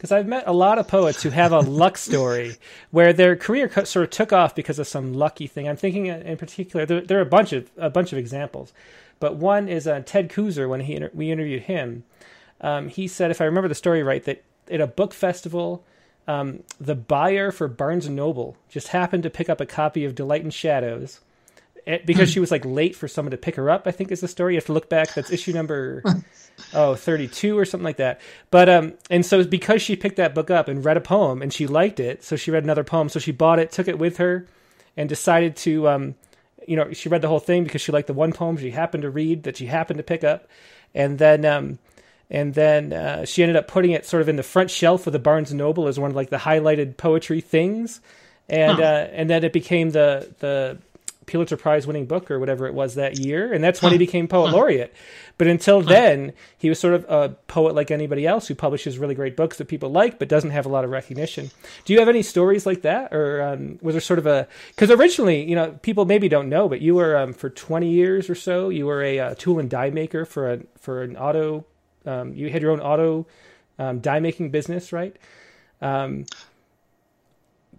Because 0.00 0.12
I've 0.12 0.26
met 0.26 0.44
a 0.46 0.54
lot 0.54 0.78
of 0.78 0.88
poets 0.88 1.22
who 1.22 1.28
have 1.28 1.52
a 1.52 1.60
luck 1.60 1.98
story 1.98 2.56
where 2.90 3.12
their 3.12 3.36
career 3.36 3.70
sort 3.84 4.04
of 4.04 4.08
took 4.08 4.32
off 4.32 4.54
because 4.54 4.78
of 4.78 4.88
some 4.88 5.12
lucky 5.12 5.46
thing. 5.46 5.68
I'm 5.68 5.76
thinking 5.76 6.06
in 6.06 6.38
particular 6.38 6.86
there, 6.86 7.02
there 7.02 7.18
are 7.18 7.20
a 7.20 7.26
bunch 7.26 7.52
of 7.52 7.70
a 7.76 7.90
bunch 7.90 8.10
of 8.10 8.18
examples, 8.18 8.72
but 9.18 9.36
one 9.36 9.68
is 9.68 9.86
uh, 9.86 10.00
Ted 10.06 10.30
Kooser 10.30 10.66
when 10.70 10.80
he 10.80 10.98
we 11.12 11.30
interviewed 11.30 11.64
him. 11.64 12.04
Um, 12.62 12.88
he 12.88 13.06
said, 13.06 13.30
if 13.30 13.42
I 13.42 13.44
remember 13.44 13.68
the 13.68 13.74
story 13.74 14.02
right, 14.02 14.24
that 14.24 14.42
at 14.70 14.80
a 14.80 14.86
book 14.86 15.12
festival, 15.12 15.84
um, 16.26 16.62
the 16.80 16.94
buyer 16.94 17.50
for 17.50 17.68
Barnes 17.68 18.06
and 18.06 18.16
Noble 18.16 18.56
just 18.70 18.88
happened 18.88 19.22
to 19.24 19.28
pick 19.28 19.50
up 19.50 19.60
a 19.60 19.66
copy 19.66 20.06
of 20.06 20.14
Delights 20.14 20.44
and 20.44 20.54
Shadows 20.54 21.20
because 22.04 22.28
hmm. 22.28 22.32
she 22.32 22.40
was 22.40 22.50
like 22.50 22.64
late 22.64 22.94
for 22.94 23.08
someone 23.08 23.30
to 23.30 23.36
pick 23.36 23.56
her 23.56 23.70
up. 23.70 23.86
I 23.86 23.90
think 23.90 24.10
is 24.10 24.20
the 24.20 24.28
story. 24.28 24.54
You 24.54 24.58
have 24.58 24.66
to 24.66 24.72
look 24.72 24.88
back. 24.88 25.14
That's 25.14 25.30
issue 25.30 25.52
number 25.52 26.02
oh 26.74 26.94
32 26.94 27.58
or 27.58 27.64
something 27.64 27.84
like 27.84 27.96
that. 27.96 28.20
But 28.50 28.68
um, 28.68 28.94
and 29.08 29.24
so 29.24 29.44
because 29.44 29.82
she 29.82 29.96
picked 29.96 30.16
that 30.16 30.34
book 30.34 30.50
up 30.50 30.68
and 30.68 30.84
read 30.84 30.96
a 30.96 31.00
poem 31.00 31.42
and 31.42 31.52
she 31.52 31.66
liked 31.66 32.00
it, 32.00 32.22
so 32.22 32.36
she 32.36 32.50
read 32.50 32.64
another 32.64 32.84
poem. 32.84 33.08
So 33.08 33.18
she 33.18 33.32
bought 33.32 33.58
it, 33.58 33.72
took 33.72 33.88
it 33.88 33.98
with 33.98 34.18
her, 34.18 34.46
and 34.96 35.08
decided 35.08 35.56
to 35.56 35.88
um, 35.88 36.14
you 36.66 36.76
know, 36.76 36.92
she 36.92 37.08
read 37.08 37.22
the 37.22 37.28
whole 37.28 37.40
thing 37.40 37.64
because 37.64 37.80
she 37.80 37.92
liked 37.92 38.06
the 38.06 38.14
one 38.14 38.32
poem 38.32 38.56
she 38.56 38.70
happened 38.70 39.02
to 39.02 39.10
read 39.10 39.42
that 39.44 39.56
she 39.56 39.66
happened 39.66 39.98
to 39.98 40.04
pick 40.04 40.24
up, 40.24 40.46
and 40.94 41.18
then 41.18 41.44
um, 41.44 41.78
and 42.30 42.54
then 42.54 42.92
uh, 42.92 43.24
she 43.24 43.42
ended 43.42 43.56
up 43.56 43.66
putting 43.66 43.90
it 43.90 44.06
sort 44.06 44.22
of 44.22 44.28
in 44.28 44.36
the 44.36 44.42
front 44.42 44.70
shelf 44.70 45.06
of 45.06 45.12
the 45.12 45.18
Barnes 45.18 45.50
and 45.50 45.58
Noble 45.58 45.88
as 45.88 45.98
one 45.98 46.10
of 46.10 46.16
like 46.16 46.30
the 46.30 46.36
highlighted 46.36 46.96
poetry 46.96 47.40
things, 47.40 48.00
and 48.48 48.78
huh. 48.78 48.82
uh, 48.82 49.08
and 49.12 49.28
then 49.28 49.42
it 49.42 49.52
became 49.52 49.90
the 49.90 50.32
the 50.38 50.78
Pulitzer 51.30 51.56
Prize 51.56 51.86
winning 51.86 52.06
book 52.06 52.30
or 52.30 52.38
whatever 52.38 52.66
it 52.66 52.74
was 52.74 52.94
that 52.94 53.18
year, 53.18 53.52
and 53.52 53.62
that's 53.62 53.80
when 53.80 53.90
huh. 53.90 53.94
he 53.94 53.98
became 53.98 54.28
poet 54.28 54.50
huh. 54.50 54.56
laureate. 54.56 54.94
But 55.38 55.46
until 55.46 55.80
then, 55.80 56.32
he 56.58 56.68
was 56.68 56.78
sort 56.78 56.94
of 56.94 57.06
a 57.08 57.30
poet 57.46 57.74
like 57.74 57.90
anybody 57.90 58.26
else 58.26 58.48
who 58.48 58.54
publishes 58.54 58.98
really 58.98 59.14
great 59.14 59.36
books 59.36 59.56
that 59.58 59.68
people 59.68 59.90
like, 59.90 60.18
but 60.18 60.28
doesn't 60.28 60.50
have 60.50 60.66
a 60.66 60.68
lot 60.68 60.84
of 60.84 60.90
recognition. 60.90 61.50
Do 61.84 61.92
you 61.92 61.98
have 62.00 62.08
any 62.08 62.22
stories 62.22 62.66
like 62.66 62.82
that, 62.82 63.14
or 63.14 63.42
um, 63.42 63.78
was 63.80 63.94
there 63.94 64.00
sort 64.00 64.18
of 64.18 64.26
a? 64.26 64.48
Because 64.68 64.90
originally, 64.90 65.48
you 65.48 65.54
know, 65.54 65.72
people 65.82 66.04
maybe 66.04 66.28
don't 66.28 66.48
know, 66.48 66.68
but 66.68 66.80
you 66.80 66.94
were 66.94 67.16
um, 67.16 67.32
for 67.32 67.48
twenty 67.48 67.90
years 67.90 68.28
or 68.28 68.34
so, 68.34 68.68
you 68.68 68.86
were 68.86 69.02
a, 69.02 69.18
a 69.18 69.26
uh, 69.26 69.34
tool 69.36 69.58
and 69.58 69.70
die 69.70 69.90
maker 69.90 70.24
for 70.24 70.52
a 70.52 70.60
for 70.78 71.02
an 71.02 71.16
auto 71.16 71.64
um, 72.06 72.32
you 72.34 72.50
had 72.50 72.62
your 72.62 72.70
own 72.70 72.80
auto 72.80 73.26
um, 73.78 74.00
die 74.00 74.20
making 74.20 74.50
business, 74.50 74.92
right? 74.92 75.16
Um, 75.80 76.26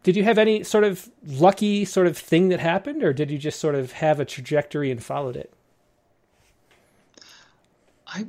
did 0.04 0.16
you 0.16 0.24
have 0.24 0.38
any 0.38 0.64
sort 0.64 0.84
of 0.84 1.10
lucky 1.26 1.86
sort 1.86 2.08
of 2.08 2.18
thing 2.18 2.50
that 2.50 2.60
happened, 2.60 3.04
or 3.04 3.14
did 3.14 3.30
you 3.30 3.38
just 3.38 3.60
sort 3.60 3.76
of 3.76 3.94
have 3.94 4.20
a 4.20 4.26
trajectory 4.26 4.92
and 4.92 5.04
followed 5.04 5.36
it? 5.36 5.54
I 8.08 8.26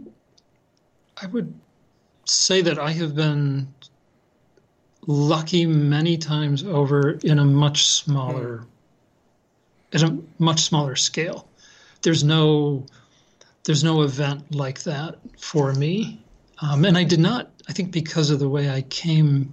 I 1.20 1.26
would 1.26 1.54
say 2.24 2.62
that 2.62 2.78
I 2.78 2.90
have 2.92 3.14
been 3.14 3.72
lucky 5.06 5.66
many 5.66 6.16
times 6.16 6.62
over 6.62 7.18
in 7.24 7.38
a 7.38 7.44
much 7.44 7.88
smaller 7.88 8.66
at 9.92 10.02
a 10.02 10.16
much 10.38 10.60
smaller 10.60 10.96
scale. 10.96 11.48
There's 12.02 12.24
no 12.24 12.84
there's 13.64 13.84
no 13.84 14.02
event 14.02 14.54
like 14.54 14.82
that 14.82 15.18
for 15.38 15.72
me. 15.72 16.20
Um, 16.60 16.84
and 16.84 16.96
I 16.96 17.04
did 17.04 17.20
not, 17.20 17.50
I 17.68 17.72
think, 17.72 17.90
because 17.90 18.30
of 18.30 18.38
the 18.38 18.48
way 18.48 18.70
I 18.70 18.82
came 18.82 19.52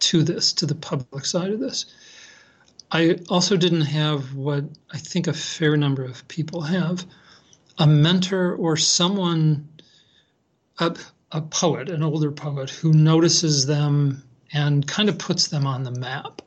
to 0.00 0.22
this, 0.22 0.52
to 0.54 0.66
the 0.66 0.74
public 0.74 1.24
side 1.24 1.50
of 1.50 1.60
this. 1.60 1.86
I 2.90 3.18
also 3.28 3.56
didn't 3.56 3.82
have 3.82 4.34
what 4.34 4.64
I 4.92 4.98
think 4.98 5.26
a 5.26 5.32
fair 5.32 5.76
number 5.76 6.04
of 6.04 6.26
people 6.28 6.62
have 6.62 7.04
a 7.80 7.86
mentor 7.86 8.54
or 8.54 8.76
someone, 8.76 9.68
a, 10.78 10.94
a 11.32 11.40
poet, 11.40 11.88
an 11.88 12.02
older 12.02 12.30
poet, 12.30 12.68
who 12.68 12.92
notices 12.92 13.66
them 13.66 14.22
and 14.52 14.86
kind 14.86 15.08
of 15.08 15.18
puts 15.18 15.48
them 15.48 15.66
on 15.66 15.82
the 15.82 15.90
map, 15.92 16.42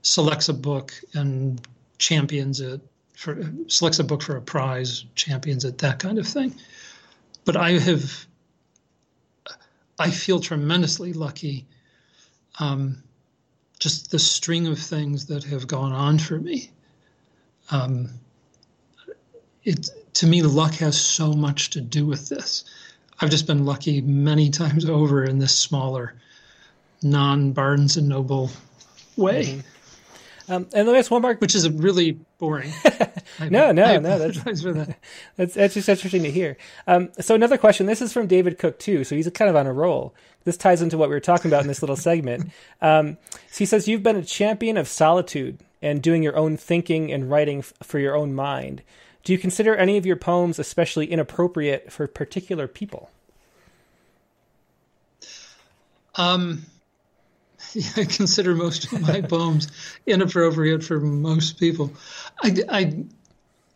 selects 0.00 0.48
a 0.48 0.54
book 0.54 0.94
and 1.12 1.60
champions 1.98 2.60
it, 2.60 2.80
for 3.14 3.52
selects 3.68 3.98
a 3.98 4.04
book 4.04 4.22
for 4.22 4.36
a 4.36 4.42
prize, 4.42 5.04
champions 5.14 5.64
it, 5.64 5.78
that 5.78 5.98
kind 5.98 6.18
of 6.18 6.26
thing. 6.26 6.54
But 7.44 7.56
I 7.56 7.72
have, 7.72 8.26
I 9.98 10.10
feel 10.10 10.40
tremendously 10.40 11.12
lucky. 11.12 11.66
Um, 12.58 13.02
just 13.78 14.10
the 14.10 14.18
string 14.18 14.66
of 14.66 14.78
things 14.78 15.26
that 15.26 15.44
have 15.44 15.66
gone 15.66 15.92
on 15.92 16.18
for 16.18 16.38
me. 16.38 16.70
Um, 17.70 18.10
it 19.64 19.90
to 20.14 20.26
me, 20.26 20.42
luck 20.42 20.74
has 20.74 21.00
so 21.00 21.32
much 21.32 21.70
to 21.70 21.80
do 21.80 22.06
with 22.06 22.28
this. 22.28 22.64
I've 23.20 23.30
just 23.30 23.46
been 23.46 23.64
lucky 23.64 24.00
many 24.00 24.50
times 24.50 24.84
over 24.88 25.24
in 25.24 25.38
this 25.38 25.56
smaller, 25.56 26.14
non 27.02 27.52
Barnes 27.52 27.96
and 27.96 28.08
Noble 28.08 28.50
way. 29.16 29.44
Mm-hmm. 29.44 29.60
Um, 30.48 30.68
and 30.74 30.86
let 30.86 30.92
me 30.92 30.98
ask 30.98 31.10
one 31.10 31.22
more, 31.22 31.34
which 31.34 31.54
is 31.54 31.68
really 31.68 32.12
boring. 32.38 32.72
no, 33.40 33.72
no, 33.72 33.98
no. 33.98 34.18
That's 34.18 34.62
that's 35.36 35.54
that's 35.54 35.74
just 35.74 35.88
interesting 35.88 36.22
to 36.24 36.30
hear. 36.30 36.56
Um, 36.86 37.10
so 37.20 37.34
another 37.34 37.58
question. 37.58 37.86
This 37.86 38.02
is 38.02 38.12
from 38.12 38.26
David 38.26 38.58
Cook 38.58 38.78
too. 38.78 39.04
So 39.04 39.14
he's 39.14 39.28
kind 39.30 39.48
of 39.48 39.56
on 39.56 39.66
a 39.66 39.72
roll. 39.72 40.14
This 40.44 40.56
ties 40.56 40.82
into 40.82 40.98
what 40.98 41.08
we 41.08 41.14
were 41.14 41.20
talking 41.20 41.50
about 41.50 41.62
in 41.62 41.68
this 41.68 41.82
little 41.82 41.96
segment. 42.08 42.50
Um, 42.80 43.18
so 43.50 43.58
he 43.58 43.66
says 43.66 43.88
you've 43.88 44.02
been 44.02 44.16
a 44.16 44.24
champion 44.24 44.76
of 44.76 44.88
solitude 44.88 45.60
and 45.80 46.02
doing 46.02 46.22
your 46.22 46.36
own 46.36 46.56
thinking 46.56 47.12
and 47.12 47.30
writing 47.30 47.60
f- 47.60 47.72
for 47.82 47.98
your 47.98 48.16
own 48.16 48.34
mind. 48.34 48.82
Do 49.24 49.32
you 49.32 49.38
consider 49.38 49.76
any 49.76 49.96
of 49.96 50.04
your 50.04 50.16
poems 50.16 50.58
especially 50.58 51.06
inappropriate 51.06 51.92
for 51.92 52.06
particular 52.08 52.66
people? 52.66 53.10
Um, 56.16 56.66
I 57.96 58.04
consider 58.04 58.54
most 58.54 58.92
of 58.92 59.00
my 59.00 59.20
poems 59.20 59.68
inappropriate 60.06 60.84
for 60.84 61.00
most 61.00 61.58
people. 61.58 61.92
I, 62.42 62.56
I, 62.68 63.04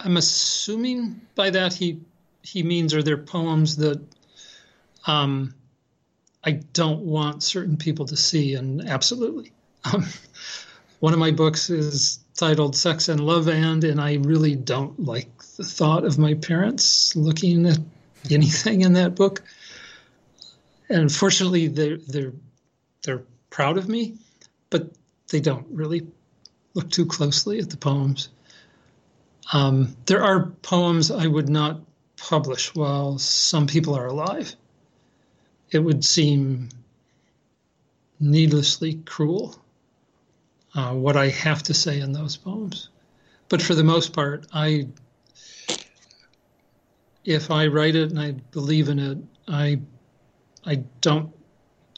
I'm 0.01 0.17
assuming 0.17 1.21
by 1.35 1.51
that 1.51 1.73
he 1.73 2.01
he 2.43 2.63
means 2.63 2.95
are 2.95 3.03
there 3.03 3.17
poems 3.17 3.77
that 3.77 4.01
um, 5.07 5.53
I 6.45 6.53
don't 6.73 7.01
want 7.01 7.43
certain 7.43 7.77
people 7.77 8.07
to 8.07 8.17
see, 8.17 8.55
and 8.55 8.89
absolutely. 8.89 9.53
Um, 9.93 10.07
one 11.01 11.13
of 11.13 11.19
my 11.19 11.31
books 11.31 11.71
is 11.71 12.21
titled 12.37 12.77
Sex 12.77 13.09
and 13.09 13.21
Love 13.21 13.49
and, 13.49 13.83
and 13.85 14.01
I 14.01 14.15
really 14.17 14.55
don't 14.55 14.99
like 15.01 15.43
the 15.57 15.65
thought 15.65 16.05
of 16.05 16.19
my 16.19 16.35
parents 16.35 17.17
looking 17.17 17.67
at 17.67 17.79
anything 18.31 18.83
in 18.83 18.93
that 18.95 19.15
book. 19.15 19.43
And 20.89 21.03
unfortunately, 21.03 21.67
they're 21.67 21.97
they're 21.97 22.33
they're 23.03 23.23
proud 23.51 23.79
of 23.79 23.89
me, 23.89 24.17
but 24.71 24.91
they 25.29 25.41
don't 25.41 25.67
really 25.71 26.07
look 26.75 26.91
too 26.91 27.07
closely 27.07 27.59
at 27.59 27.71
the 27.71 27.77
poems. 27.77 28.29
Um, 29.53 29.97
there 30.07 30.23
are 30.23 30.47
poems 30.63 31.11
I 31.11 31.27
would 31.27 31.49
not 31.49 31.81
publish 32.17 32.75
while 32.75 33.19
some 33.19 33.67
people 33.67 33.95
are 33.95 34.07
alive. 34.07 34.55
It 35.71 35.79
would 35.79 36.05
seem 36.05 36.69
needlessly 38.19 38.95
cruel 39.05 39.57
uh, 40.75 40.93
what 40.93 41.17
I 41.17 41.29
have 41.29 41.63
to 41.65 41.75
say 41.75 42.01
in 42.01 42.13
those 42.13 42.37
poems. 42.37 42.91
But 43.49 43.63
for 43.63 43.75
the 43.75 43.85
most 43.85 44.13
part, 44.13 44.47
I 44.53 44.89
if 47.25 47.51
I 47.51 47.67
write 47.67 47.97
it 47.97 48.11
and 48.11 48.21
I 48.21 48.33
believe 48.53 48.89
in 48.89 48.99
it, 48.99 49.19
I 49.49 49.81
I 50.65 50.77
don't 51.01 51.36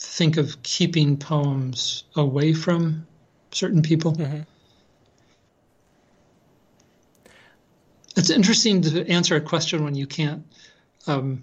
think 0.01 0.37
of 0.37 0.63
keeping 0.63 1.17
poems 1.17 2.05
away 2.15 2.53
from 2.53 3.07
certain 3.51 3.83
people. 3.83 4.13
Mm-hmm. 4.13 4.41
It's 8.17 8.31
interesting 8.31 8.83
to 8.83 9.09
answer 9.09 9.37
a 9.37 9.41
question 9.41 9.85
when 9.85 9.95
you 9.95 10.07
can't 10.07 10.45
um, 11.07 11.43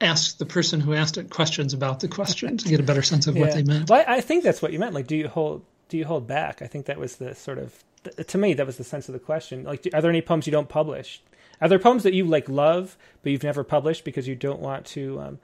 ask 0.00 0.38
the 0.38 0.46
person 0.46 0.80
who 0.80 0.94
asked 0.94 1.18
it 1.18 1.30
questions 1.30 1.72
about 1.72 2.00
the 2.00 2.08
question 2.08 2.56
to 2.56 2.68
get 2.68 2.80
a 2.80 2.84
better 2.84 3.02
sense 3.02 3.26
of 3.26 3.36
yeah. 3.36 3.42
what 3.42 3.54
they 3.54 3.62
meant. 3.62 3.90
Well, 3.90 4.04
I 4.06 4.20
think 4.20 4.44
that's 4.44 4.62
what 4.62 4.72
you 4.72 4.78
meant. 4.78 4.94
Like, 4.94 5.06
do 5.06 5.16
you 5.16 5.28
hold 5.28 5.64
do 5.88 5.96
you 5.96 6.04
hold 6.04 6.26
back? 6.26 6.62
I 6.62 6.66
think 6.66 6.86
that 6.86 6.98
was 6.98 7.16
the 7.16 7.34
sort 7.34 7.58
of 7.58 7.82
to 8.26 8.38
me 8.38 8.54
that 8.54 8.66
was 8.66 8.76
the 8.76 8.84
sense 8.84 9.08
of 9.08 9.12
the 9.12 9.18
question. 9.18 9.64
Like, 9.64 9.86
are 9.92 10.00
there 10.00 10.10
any 10.10 10.22
poems 10.22 10.46
you 10.46 10.52
don't 10.52 10.68
publish? 10.68 11.22
Are 11.60 11.68
there 11.68 11.78
poems 11.78 12.02
that 12.02 12.12
you 12.12 12.24
like 12.24 12.48
love 12.48 12.96
but 13.22 13.32
you've 13.32 13.42
never 13.42 13.64
published 13.64 14.04
because 14.04 14.28
you 14.28 14.34
don't 14.34 14.60
want 14.60 14.84
to 14.86 15.20
um, 15.20 15.38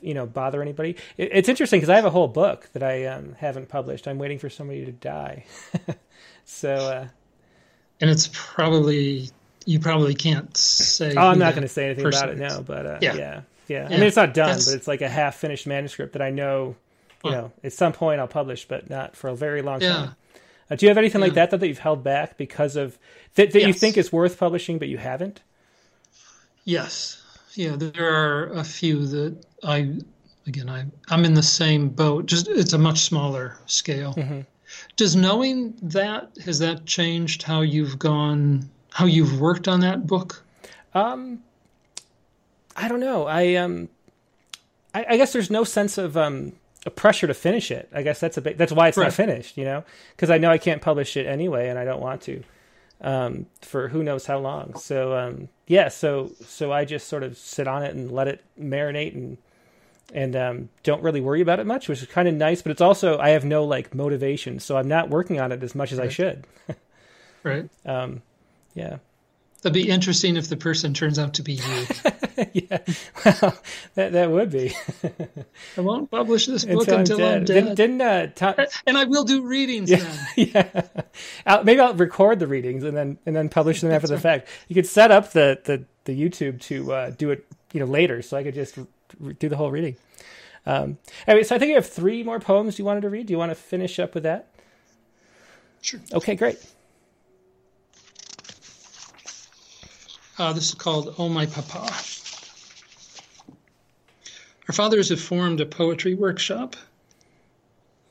you 0.00 0.14
know 0.14 0.26
bother 0.26 0.62
anybody. 0.62 0.96
It's 1.16 1.48
interesting 1.48 1.78
because 1.78 1.90
I 1.90 1.96
have 1.96 2.04
a 2.04 2.10
whole 2.10 2.28
book 2.28 2.68
that 2.72 2.82
I 2.82 3.06
um, 3.06 3.34
haven't 3.38 3.68
published. 3.68 4.06
I'm 4.08 4.18
waiting 4.18 4.38
for 4.38 4.48
somebody 4.48 4.84
to 4.84 4.92
die. 4.92 5.44
so, 6.44 6.74
uh, 6.74 7.08
and 8.00 8.10
it's 8.10 8.30
probably 8.32 9.30
you 9.66 9.80
probably 9.80 10.14
can't 10.14 10.56
say. 10.56 11.14
Oh, 11.16 11.28
I'm 11.28 11.38
not 11.38 11.54
going 11.54 11.62
to 11.62 11.68
say 11.68 11.86
anything 11.86 12.06
about 12.06 12.30
it 12.30 12.38
now, 12.38 12.60
but 12.60 12.86
uh, 12.86 12.98
yeah. 13.02 13.14
yeah. 13.14 13.40
yeah, 13.68 13.86
I 13.86 13.90
mean, 13.90 14.02
it's 14.02 14.16
not 14.16 14.32
done, 14.32 14.50
That's... 14.50 14.66
but 14.66 14.76
it's 14.76 14.88
like 14.88 15.02
a 15.02 15.08
half 15.08 15.36
finished 15.36 15.66
manuscript 15.66 16.12
that 16.14 16.22
I 16.22 16.30
know, 16.30 16.76
you 17.24 17.32
know, 17.32 17.52
at 17.64 17.72
some 17.72 17.92
point 17.92 18.20
I'll 18.20 18.28
publish, 18.28 18.66
but 18.66 18.88
not 18.88 19.16
for 19.16 19.28
a 19.28 19.36
very 19.36 19.62
long 19.62 19.80
yeah. 19.82 19.92
time. 19.92 20.16
Uh, 20.70 20.76
do 20.76 20.86
you 20.86 20.90
have 20.90 20.98
anything 20.98 21.20
like 21.20 21.34
that, 21.34 21.50
that 21.50 21.60
that 21.60 21.68
you've 21.68 21.78
held 21.78 22.02
back 22.02 22.36
because 22.36 22.76
of 22.76 22.98
that, 23.34 23.52
that 23.52 23.60
yes. 23.60 23.66
you 23.66 23.72
think 23.72 23.96
is 23.96 24.12
worth 24.12 24.38
publishing 24.38 24.78
but 24.78 24.88
you 24.88 24.98
haven't? 24.98 25.42
Yes. 26.64 27.22
Yeah, 27.56 27.76
there 27.76 28.14
are 28.14 28.52
a 28.52 28.64
few 28.64 29.06
that 29.06 29.44
I 29.64 29.94
again 30.46 30.68
I 30.68 30.84
I'm 31.08 31.24
in 31.24 31.34
the 31.34 31.42
same 31.42 31.88
boat. 31.88 32.26
Just 32.26 32.48
it's 32.48 32.74
a 32.74 32.78
much 32.78 33.00
smaller 33.00 33.56
scale. 33.66 34.14
Mm-hmm. 34.14 34.40
Does 34.96 35.16
knowing 35.16 35.74
that 35.82 36.30
has 36.44 36.58
that 36.58 36.84
changed 36.86 37.42
how 37.42 37.62
you've 37.62 37.98
gone 37.98 38.68
how 38.92 39.06
you've 39.06 39.40
worked 39.40 39.68
on 39.68 39.80
that 39.80 40.06
book? 40.06 40.44
Um 40.94 41.42
I 42.76 42.88
don't 42.88 43.00
know. 43.00 43.26
I 43.26 43.54
um 43.54 43.88
I, 44.94 45.06
I 45.10 45.16
guess 45.16 45.32
there's 45.32 45.50
no 45.50 45.64
sense 45.64 45.96
of 45.96 46.16
um 46.16 46.52
a 46.84 46.90
pressure 46.90 47.26
to 47.26 47.34
finish 47.34 47.70
it. 47.70 47.88
I 47.92 48.02
guess 48.02 48.20
that's 48.20 48.36
a 48.36 48.40
big, 48.40 48.58
that's 48.58 48.70
why 48.70 48.88
it's 48.88 48.96
right. 48.96 49.04
not 49.04 49.12
finished, 49.12 49.56
you 49.56 49.64
know, 49.64 49.82
because 50.14 50.30
I 50.30 50.38
know 50.38 50.50
I 50.50 50.58
can't 50.58 50.80
publish 50.80 51.16
it 51.16 51.26
anyway, 51.26 51.68
and 51.68 51.78
I 51.78 51.84
don't 51.84 52.00
want 52.00 52.22
to 52.22 52.44
um, 53.00 53.46
for 53.62 53.88
who 53.88 54.02
knows 54.02 54.26
how 54.26 54.38
long. 54.38 54.74
So 54.78 55.16
um, 55.16 55.48
yeah, 55.66 55.88
so 55.88 56.32
so 56.44 56.72
I 56.72 56.84
just 56.84 57.08
sort 57.08 57.22
of 57.22 57.36
sit 57.36 57.66
on 57.68 57.82
it 57.82 57.94
and 57.94 58.10
let 58.10 58.28
it 58.28 58.42
marinate 58.58 59.14
and 59.14 59.38
and 60.14 60.36
um, 60.36 60.68
don't 60.82 61.02
really 61.02 61.20
worry 61.20 61.40
about 61.40 61.58
it 61.58 61.66
much, 61.66 61.88
which 61.88 62.00
is 62.00 62.08
kind 62.08 62.28
of 62.28 62.34
nice. 62.34 62.62
But 62.62 62.72
it's 62.72 62.80
also 62.80 63.18
I 63.18 63.30
have 63.30 63.44
no 63.44 63.64
like 63.64 63.94
motivation, 63.94 64.60
so 64.60 64.76
I'm 64.76 64.88
not 64.88 65.10
working 65.10 65.40
on 65.40 65.52
it 65.52 65.62
as 65.62 65.74
much 65.74 65.92
as 65.92 65.98
right. 65.98 66.06
I 66.06 66.10
should. 66.10 66.46
right. 67.42 67.68
Um, 67.84 68.22
yeah. 68.74 68.98
That'd 69.62 69.72
be 69.72 69.88
interesting 69.88 70.36
if 70.36 70.48
the 70.48 70.56
person 70.56 70.94
turns 70.94 71.18
out 71.18 71.34
to 71.34 71.42
be 71.42 71.54
you. 71.54 71.86
yeah, 72.52 72.78
well, 73.24 73.58
that 73.94 74.12
that 74.12 74.30
would 74.30 74.50
be. 74.50 74.74
I 75.76 75.80
won't 75.80 76.10
publish 76.10 76.46
this 76.46 76.64
book 76.64 76.86
until, 76.88 76.98
until 76.98 77.16
I'm 77.16 77.20
dead. 77.20 77.36
I'm 77.38 77.44
dead. 77.44 77.76
Didn't, 77.76 78.00
didn't 78.00 78.46
uh, 78.56 78.66
and 78.86 78.98
I 78.98 79.04
will 79.04 79.24
do 79.24 79.46
readings 79.46 79.90
yeah, 79.90 79.98
then. 79.98 80.18
Yeah, 80.54 80.82
I'll, 81.46 81.64
maybe 81.64 81.80
I'll 81.80 81.94
record 81.94 82.38
the 82.38 82.46
readings 82.46 82.84
and 82.84 82.96
then 82.96 83.18
and 83.24 83.34
then 83.34 83.48
publish 83.48 83.80
them 83.80 83.90
after 83.90 84.08
the 84.08 84.18
fact. 84.18 84.48
You 84.68 84.74
could 84.74 84.86
set 84.86 85.10
up 85.10 85.32
the 85.32 85.60
the, 85.64 85.84
the 86.04 86.20
YouTube 86.20 86.60
to 86.62 86.92
uh, 86.92 87.10
do 87.10 87.30
it, 87.30 87.46
you 87.72 87.80
know, 87.80 87.86
later, 87.86 88.20
so 88.22 88.36
I 88.36 88.42
could 88.42 88.54
just 88.54 88.76
re- 89.18 89.34
do 89.34 89.48
the 89.48 89.56
whole 89.56 89.70
reading. 89.70 89.96
Um, 90.66 90.98
anyway, 91.26 91.44
so 91.44 91.54
I 91.54 91.58
think 91.58 91.70
you 91.70 91.76
have 91.76 91.88
three 91.88 92.22
more 92.22 92.40
poems 92.40 92.78
you 92.78 92.84
wanted 92.84 93.02
to 93.02 93.10
read. 93.10 93.26
Do 93.26 93.32
you 93.32 93.38
want 93.38 93.50
to 93.50 93.54
finish 93.54 93.98
up 93.98 94.14
with 94.14 94.24
that? 94.24 94.48
Sure. 95.80 96.00
Okay, 96.12 96.34
great. 96.34 96.58
Uh, 100.38 100.52
this 100.52 100.68
is 100.68 100.74
called 100.74 101.14
Oh 101.18 101.28
My 101.28 101.46
Papa. 101.46 101.88
Our 104.68 104.74
fathers 104.74 105.10
have 105.10 105.20
formed 105.20 105.60
a 105.60 105.66
poetry 105.66 106.14
workshop. 106.14 106.74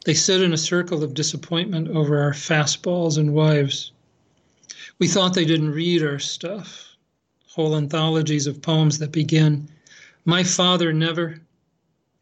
They 0.06 0.14
sit 0.14 0.42
in 0.42 0.54
a 0.54 0.58
circle 0.58 1.04
of 1.04 1.14
disappointment 1.14 1.90
over 1.90 2.20
our 2.20 2.32
fastballs 2.32 3.18
and 3.18 3.34
wives. 3.34 3.92
We 4.98 5.10
thought 5.10 5.34
they 5.34 5.44
didn't 5.44 5.72
read 5.72 6.02
our 6.02 6.20
stuff, 6.20 6.96
whole 7.48 7.76
anthologies 7.76 8.48
of 8.48 8.62
poems 8.62 9.00
that 9.00 9.12
begin, 9.12 9.68
My 10.24 10.44
father 10.44 10.94
never, 10.94 11.42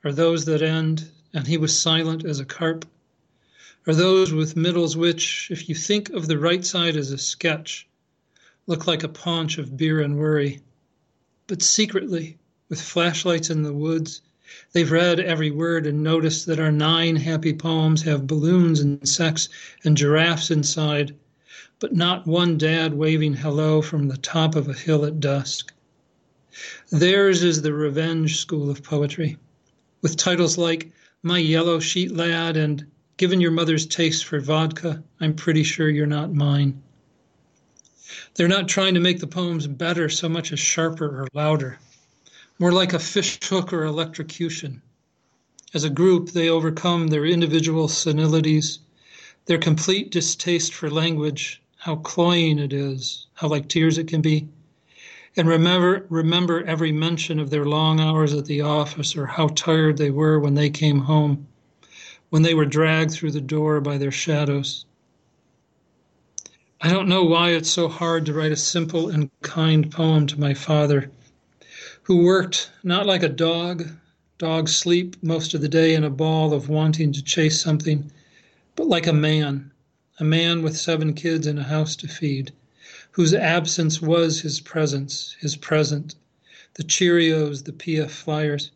or 0.04 0.12
those 0.12 0.46
that 0.46 0.64
end, 0.64 1.12
and 1.32 1.46
he 1.46 1.58
was 1.58 1.78
silent 1.78 2.26
as 2.26 2.40
a 2.40 2.46
carp, 2.46 2.86
or 3.86 3.94
those 3.94 4.34
with 4.34 4.56
middles 4.56 4.98
which, 4.98 5.50
if 5.52 5.70
you 5.70 5.76
think 5.76 6.10
of 6.10 6.28
the 6.28 6.40
right 6.40 6.66
side 6.66 6.96
as 6.96 7.12
a 7.12 7.20
sketch, 7.20 7.88
look 8.66 8.88
like 8.88 9.04
a 9.04 9.10
paunch 9.10 9.60
of 9.60 9.78
beer 9.78 10.02
and 10.02 10.18
worry. 10.18 10.62
But 11.46 11.62
secretly, 11.62 12.40
with 12.74 12.82
flashlights 12.82 13.52
in 13.52 13.62
the 13.62 13.72
woods, 13.72 14.22
they've 14.72 14.92
read 14.92 15.20
every 15.20 15.52
word 15.52 15.86
and 15.86 16.02
noticed 16.02 16.48
that 16.48 16.60
our 16.60 16.72
nine 16.72 17.16
happy 17.16 17.54
poems 17.54 18.02
have 18.02 18.26
balloons 18.26 18.80
and 18.80 19.08
sex 19.08 19.48
and 19.84 19.96
giraffes 19.96 20.50
inside, 20.50 21.14
but 21.78 21.94
not 21.94 22.26
one 22.26 22.58
dad 22.58 22.92
waving 22.96 23.36
hello 23.36 23.80
from 23.80 24.08
the 24.08 24.18
top 24.18 24.56
of 24.56 24.68
a 24.68 24.74
hill 24.74 25.06
at 25.06 25.20
dusk. 25.20 25.72
Theirs 26.92 27.44
is 27.44 27.62
the 27.62 27.74
revenge 27.74 28.38
school 28.38 28.72
of 28.72 28.82
poetry, 28.82 29.38
with 30.02 30.18
titles 30.18 30.58
like 30.58 30.92
My 31.22 31.38
Yellow 31.38 31.80
Sheet 31.80 32.12
Lad 32.12 32.58
and 32.58 32.84
Given 33.18 33.40
Your 33.40 33.52
Mother's 33.52 33.86
Taste 33.86 34.26
for 34.26 34.40
Vodka, 34.40 35.04
I'm 35.20 35.36
Pretty 35.36 35.62
Sure 35.62 35.90
You're 35.90 36.08
Not 36.08 36.34
Mine. 36.34 36.82
They're 38.34 38.48
not 38.48 38.68
trying 38.68 38.96
to 38.96 39.00
make 39.00 39.20
the 39.20 39.28
poems 39.28 39.68
better 39.68 40.10
so 40.10 40.28
much 40.28 40.52
as 40.52 40.60
sharper 40.60 41.06
or 41.06 41.28
louder, 41.36 41.78
more 42.60 42.72
like 42.72 42.94
a 42.94 43.00
fish 43.00 43.40
hook 43.44 43.74
or 43.74 43.84
electrocution. 43.84 44.82
As 45.74 45.84
a 45.84 45.90
group, 45.90 46.32
they 46.32 46.50
overcome 46.50 47.08
their 47.08 47.26
individual 47.26 47.88
senilities, 47.88 48.80
their 49.46 49.58
complete 49.58 50.12
distaste 50.12 50.74
for 50.74 50.90
language, 50.90 51.62
how 51.78 51.96
cloying 51.96 52.60
it 52.60 52.72
is, 52.72 53.28
how 53.34 53.48
like 53.48 53.68
tears 53.68 53.98
it 53.98 54.08
can 54.08 54.22
be, 54.22 54.48
and 55.36 55.48
remember 55.48 56.06
remember 56.10 56.64
every 56.64 56.92
mention 56.92 57.40
of 57.40 57.50
their 57.50 57.66
long 57.66 58.00
hours 58.00 58.34
at 58.34 58.46
the 58.46 58.62
office 58.62 59.16
or 59.16 59.26
how 59.26 59.48
tired 59.48 59.98
they 59.98 60.12
were 60.12 60.40
when 60.40 60.54
they 60.54 60.70
came 60.70 61.00
home, 61.00 61.48
when 62.30 62.44
they 62.44 62.54
were 62.54 62.66
dragged 62.66 63.12
through 63.12 63.32
the 63.32 63.42
door 63.42 63.82
by 63.82 63.98
their 63.98 64.12
shadows. 64.12 64.86
I 66.80 66.92
don't 66.92 67.08
know 67.08 67.24
why 67.24 67.50
it's 67.50 67.72
so 67.72 67.88
hard 67.88 68.28
to 68.28 68.34
write 68.34 68.52
a 68.52 68.58
simple 68.58 69.10
and 69.10 69.32
kind 69.42 69.92
poem 69.92 70.28
to 70.28 70.40
my 70.40 70.54
father, 70.54 71.10
who 72.04 72.18
worked 72.18 72.70
not 72.84 73.06
like 73.06 73.24
a 73.24 73.30
dog, 73.30 73.88
dogs 74.38 74.76
sleep 74.76 75.16
most 75.24 75.54
of 75.54 75.62
the 75.62 75.70
day 75.70 75.96
in 75.96 76.04
a 76.04 76.10
ball 76.10 76.54
of 76.54 76.68
wanting 76.68 77.14
to 77.14 77.24
chase 77.24 77.62
something, 77.62 78.12
but 78.76 78.88
like 78.88 79.08
a 79.08 79.14
man, 79.14 79.72
a 80.20 80.24
man 80.24 80.62
with 80.62 80.78
seven 80.78 81.14
kids 81.14 81.48
and 81.48 81.58
a 81.58 81.64
house 81.64 81.96
to 81.96 82.08
feed, 82.08 82.52
whose 83.12 83.34
absence 83.34 84.02
was 84.02 84.42
his 84.42 84.60
presence, 84.60 85.38
his 85.40 85.56
present, 85.56 86.16
the 86.74 86.84
Cheerios, 86.84 87.64
the 87.64 87.72
PF 87.72 88.10
Flyers, 88.10 88.72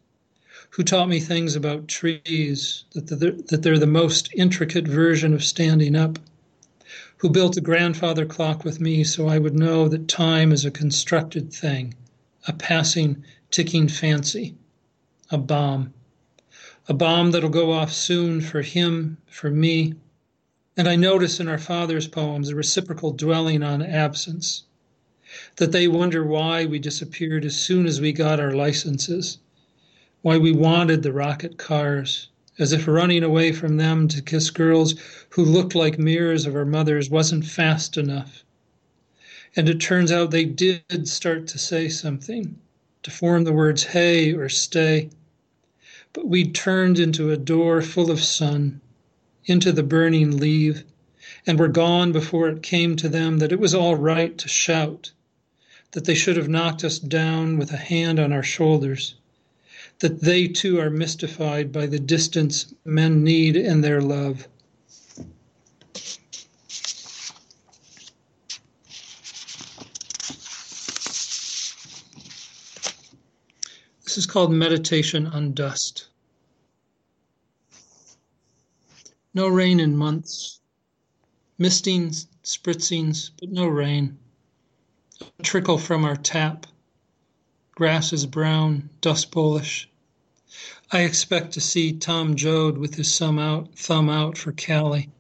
who 0.69 0.84
taught 0.84 1.09
me 1.09 1.19
things 1.19 1.55
about 1.55 1.89
trees, 1.89 2.86
that 2.93 3.07
they're, 3.07 3.32
that 3.32 3.61
they're 3.61 3.78
the 3.78 3.88
most 3.88 4.30
intricate 4.36 4.88
version 4.88 5.34
of 5.34 5.43
standing 5.43 5.95
up 5.95 6.17
who 7.17 7.30
built 7.30 7.57
a 7.57 7.61
grandfather 7.61 8.25
clock 8.25 8.63
with 8.63 8.80
me 8.80 9.03
so 9.03 9.28
I 9.28 9.39
would 9.39 9.55
know 9.55 9.89
that 9.89 10.07
time 10.07 10.51
is 10.51 10.65
a 10.65 10.71
constructed 10.71 11.51
thing, 11.51 11.95
a 12.47 12.53
passing, 12.53 13.23
ticking 13.51 13.89
fancy, 13.89 14.55
a 15.29 15.37
bomb. 15.37 15.93
A 16.87 16.93
bomb 16.93 17.31
that'll 17.31 17.49
go 17.49 17.73
off 17.73 17.91
soon 17.91 18.39
for 18.39 18.61
him, 18.61 19.17
for 19.29 19.51
me. 19.51 19.93
And 20.77 20.87
I 20.87 20.95
notice 20.95 21.41
in 21.41 21.49
our 21.49 21.57
father's 21.57 22.07
poems 22.07 22.49
a 22.49 22.55
reciprocal 22.55 23.11
dwelling 23.11 23.63
on 23.63 23.81
absence, 23.81 24.63
that 25.57 25.73
they 25.73 25.89
wonder 25.89 26.23
why 26.23 26.65
we 26.65 26.79
disappeared 26.79 27.43
as 27.43 27.57
soon 27.57 27.85
as 27.85 27.99
we 27.99 28.13
got 28.13 28.39
our 28.39 28.53
licenses, 28.53 29.39
why 30.21 30.37
we 30.37 30.53
wanted 30.53 31.03
the 31.03 31.11
rocket 31.11 31.57
cars, 31.57 32.29
as 32.57 32.71
if 32.71 32.87
running 32.87 33.23
away 33.23 33.51
from 33.51 33.75
them 33.75 34.07
to 34.07 34.21
kiss 34.21 34.49
girls 34.49 34.95
who 35.31 35.43
looked 35.43 35.75
like 35.75 35.99
mirrors 35.99 36.45
of 36.45 36.55
our 36.55 36.65
mothers 36.65 37.09
wasn't 37.09 37.45
fast 37.45 37.97
enough. 37.97 38.45
And 39.55 39.69
it 39.69 39.79
turns 39.79 40.11
out 40.11 40.31
they 40.31 40.43
did 40.43 41.07
start 41.07 41.47
to 41.47 41.57
say 41.57 41.87
something, 41.87 42.57
to 43.03 43.11
form 43.11 43.45
the 43.45 43.53
words 43.53 43.83
hey 43.85 44.33
or 44.33 44.49
stay. 44.49 45.09
But 46.11 46.27
we 46.27 46.51
turned 46.51 46.99
into 46.99 47.31
a 47.31 47.37
door 47.37 47.81
full 47.81 48.11
of 48.11 48.21
sun, 48.21 48.81
into 49.45 49.71
the 49.71 49.83
burning 49.83 50.35
leave, 50.37 50.83
and 51.45 51.57
were 51.57 51.69
gone 51.69 52.11
before 52.11 52.49
it 52.49 52.61
came 52.61 52.97
to 52.97 53.07
them 53.07 53.37
that 53.39 53.53
it 53.53 53.59
was 53.59 53.73
all 53.73 53.95
right 53.95 54.37
to 54.37 54.49
shout, 54.49 55.11
that 55.93 56.03
they 56.03 56.15
should 56.15 56.35
have 56.35 56.49
knocked 56.49 56.83
us 56.83 56.99
down 56.99 57.57
with 57.57 57.71
a 57.71 57.77
hand 57.77 58.19
on 58.19 58.33
our 58.33 58.43
shoulders 58.43 59.15
that 59.99 60.21
they 60.21 60.47
too 60.47 60.79
are 60.79 60.89
mystified 60.89 61.71
by 61.71 61.87
the 61.87 61.99
distance 61.99 62.73
men 62.85 63.23
need 63.23 63.55
in 63.55 63.81
their 63.81 64.01
love. 64.01 64.47
This 74.18 74.26
is 74.26 74.32
called 74.32 74.51
meditation 74.51 75.28
on 75.28 75.53
dust. 75.53 76.07
No 79.36 79.47
rain 79.47 79.80
in 79.80 79.95
months, 79.95 80.59
mistings, 81.59 82.26
spritzings, 82.43 83.30
but 83.39 83.51
no 83.51 83.68
rain. 83.68 84.18
A 85.38 85.43
trickle 85.43 85.78
from 85.78 86.03
our 86.03 86.15
tap 86.15 86.65
Grass 87.76 88.11
is 88.11 88.26
brown, 88.26 88.89
dust 89.01 89.30
bowlish. 89.30 89.88
I 90.91 91.01
expect 91.01 91.53
to 91.53 91.61
see 91.61 91.93
Tom 91.93 92.36
Joad 92.36 92.80
with 92.80 92.95
his 92.95 93.15
thumb 93.15 93.38
out, 93.38 93.76
thumb 93.76 94.09
out 94.09 94.36
for 94.36 94.51
Cali. 94.51 95.11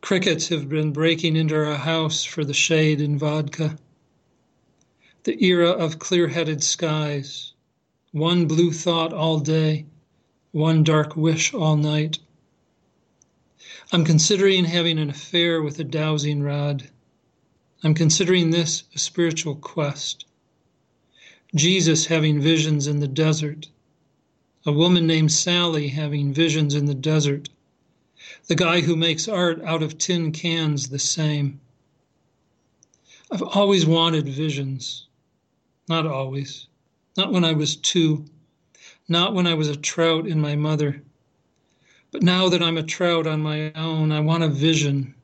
Crickets 0.00 0.46
have 0.46 0.68
been 0.68 0.92
breaking 0.92 1.34
into 1.34 1.56
our 1.56 1.74
house 1.74 2.22
for 2.22 2.44
the 2.44 2.54
shade 2.54 3.00
and 3.00 3.18
vodka. 3.18 3.76
The 5.24 5.44
era 5.44 5.70
of 5.70 5.98
clear 5.98 6.28
headed 6.28 6.62
skies, 6.62 7.50
one 8.14 8.46
blue 8.46 8.70
thought 8.70 9.12
all 9.12 9.40
day, 9.40 9.84
one 10.52 10.84
dark 10.84 11.16
wish 11.16 11.52
all 11.52 11.76
night. 11.76 12.20
I'm 13.90 14.04
considering 14.04 14.66
having 14.66 15.00
an 15.00 15.10
affair 15.10 15.60
with 15.60 15.80
a 15.80 15.84
dowsing 15.84 16.40
rod. 16.40 16.88
I'm 17.82 17.92
considering 17.92 18.50
this 18.50 18.84
a 18.94 19.00
spiritual 19.00 19.56
quest. 19.56 20.26
Jesus 21.56 22.06
having 22.06 22.40
visions 22.40 22.86
in 22.86 23.00
the 23.00 23.08
desert. 23.08 23.68
A 24.64 24.70
woman 24.70 25.08
named 25.08 25.32
Sally 25.32 25.88
having 25.88 26.32
visions 26.32 26.76
in 26.76 26.86
the 26.86 26.94
desert. 26.94 27.48
The 28.46 28.54
guy 28.54 28.82
who 28.82 28.94
makes 28.94 29.26
art 29.26 29.60
out 29.62 29.82
of 29.82 29.98
tin 29.98 30.30
cans 30.30 30.88
the 30.88 31.00
same. 31.00 31.60
I've 33.32 33.42
always 33.42 33.84
wanted 33.84 34.28
visions. 34.28 35.08
Not 35.88 36.06
always. 36.06 36.68
Not 37.16 37.32
when 37.32 37.44
I 37.44 37.52
was 37.52 37.76
two. 37.76 38.24
Not 39.08 39.34
when 39.34 39.46
I 39.46 39.54
was 39.54 39.68
a 39.68 39.76
trout 39.76 40.26
in 40.26 40.40
my 40.40 40.56
mother. 40.56 41.02
But 42.10 42.22
now 42.22 42.48
that 42.48 42.62
I'm 42.62 42.76
a 42.76 42.82
trout 42.82 43.26
on 43.26 43.40
my 43.40 43.70
own, 43.72 44.10
I 44.10 44.18
want 44.18 44.42
a 44.42 44.48
vision. 44.48 45.14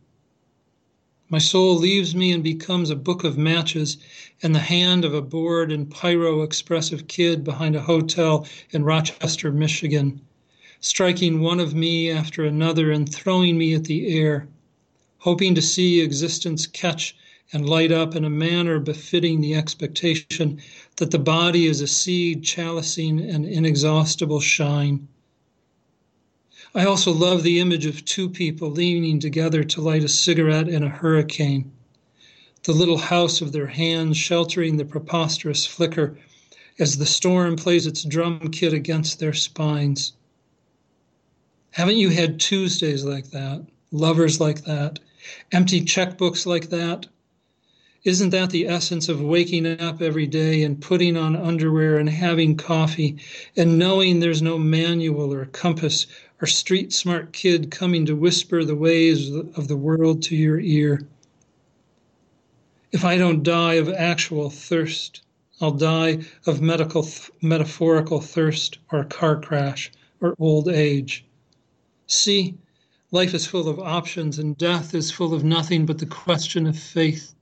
My 1.29 1.39
soul 1.39 1.77
leaves 1.77 2.15
me 2.15 2.31
and 2.31 2.45
becomes 2.45 2.91
a 2.91 2.97
book 2.97 3.25
of 3.25 3.39
matches 3.39 3.97
in 4.41 4.53
the 4.53 4.59
hand 4.59 5.05
of 5.05 5.15
a 5.15 5.23
bored 5.23 5.73
and 5.73 5.91
pyro 5.91 6.43
expressive 6.43 7.09
kid 7.09 7.43
behind 7.43 7.75
a 7.75 7.83
hotel 7.83 8.47
in 8.71 8.85
Rochester, 8.85 9.51
Michigan, 9.51 10.21
striking 10.81 11.41
one 11.41 11.61
of 11.61 11.75
me 11.75 12.11
after 12.11 12.45
another 12.45 12.93
and 12.93 13.13
throwing 13.13 13.59
me 13.59 13.75
at 13.75 13.85
the 13.85 14.17
air, 14.17 14.49
hoping 15.19 15.55
to 15.55 15.63
see 15.63 16.01
existence 16.01 16.67
catch 16.67 17.17
and 17.53 17.69
light 17.69 17.91
up 17.91 18.15
in 18.15 18.25
a 18.25 18.31
manner 18.31 18.79
befitting 18.79 19.41
the 19.41 19.55
expectation 19.55 20.61
that 20.97 21.11
the 21.11 21.19
body 21.19 21.67
is 21.67 21.81
a 21.81 21.87
seed 21.87 22.43
chalicing 22.43 23.21
an 23.21 23.45
inexhaustible 23.45 24.41
shine. 24.41 25.09
I 26.75 26.85
also 26.85 27.13
love 27.13 27.43
the 27.43 27.59
image 27.59 27.87
of 27.87 28.05
two 28.05 28.29
people 28.29 28.71
leaning 28.71 29.19
together 29.19 29.65
to 29.65 29.81
light 29.81 30.05
a 30.05 30.09
cigarette 30.09 30.69
in 30.69 30.85
a 30.85 30.89
hurricane, 30.89 31.73
the 32.63 32.73
little 32.73 32.99
house 32.99 33.41
of 33.41 33.53
their 33.53 33.67
hands 33.67 34.17
sheltering 34.17 34.77
the 34.77 34.85
preposterous 34.85 35.67
flicker 35.67 36.17
as 36.79 36.97
the 36.97 37.07
storm 37.07 37.57
plays 37.57 37.87
its 37.87 38.05
drum 38.05 38.51
kit 38.51 38.73
against 38.73 39.19
their 39.19 39.33
spines. 39.33 40.13
Haven't 41.73 41.97
you 41.97 42.09
had 42.09 42.41
Tuesdays 42.41 43.05
like 43.05 43.31
that, 43.31 43.65
lovers 43.91 44.41
like 44.41 44.65
that, 44.65 44.99
empty 45.53 45.83
checkbooks 45.83 46.47
like 46.47 46.71
that? 46.71 47.07
Isn't 48.03 48.31
that 48.31 48.49
the 48.49 48.67
essence 48.67 49.11
of 49.11 49.21
waking 49.21 49.67
up 49.67 50.01
every 50.01 50.27
day 50.27 50.63
and 50.63 50.81
putting 50.81 51.19
on 51.19 51.37
underwear 51.37 51.99
and 51.99 52.09
having 52.09 52.57
coffee 52.57 53.19
and 53.55 53.79
knowing 53.79 54.21
there's 54.21 54.41
no 54.41 54.59
manual 54.59 55.35
or 55.35 55.45
compass 55.45 56.07
or 56.41 56.47
street 56.47 56.95
smart 56.95 57.35
kid 57.35 57.71
coming 57.71 58.07
to 58.07 58.17
whisper 58.17 58.65
the 58.65 58.75
ways 58.75 59.29
of 59.31 59.69
the 59.69 59.77
world 59.77 60.23
to 60.23 60.35
your 60.35 60.59
ear. 60.59 61.07
If 62.91 63.05
I 63.05 63.19
don't 63.19 63.43
die 63.43 63.75
of 63.75 63.91
actual 63.91 64.49
thirst, 64.49 65.21
I'll 65.61 65.73
die 65.73 66.21
of 66.47 66.63
medical, 66.63 67.07
metaphorical 67.43 68.23
thirst 68.23 68.79
or 68.91 69.01
a 69.01 69.05
car 69.05 69.39
crash 69.39 69.93
or 70.23 70.35
old 70.39 70.71
age. 70.71 71.27
See, 72.07 72.55
life 73.11 73.35
is 73.35 73.45
full 73.45 73.69
of 73.69 73.79
options 73.79 74.39
and 74.39 74.57
death 74.57 74.95
is 74.95 75.11
full 75.11 75.35
of 75.35 75.45
nothing 75.45 75.85
but 75.85 75.99
the 75.99 76.07
question 76.07 76.67
of 76.67 76.79
faith. 76.79 77.35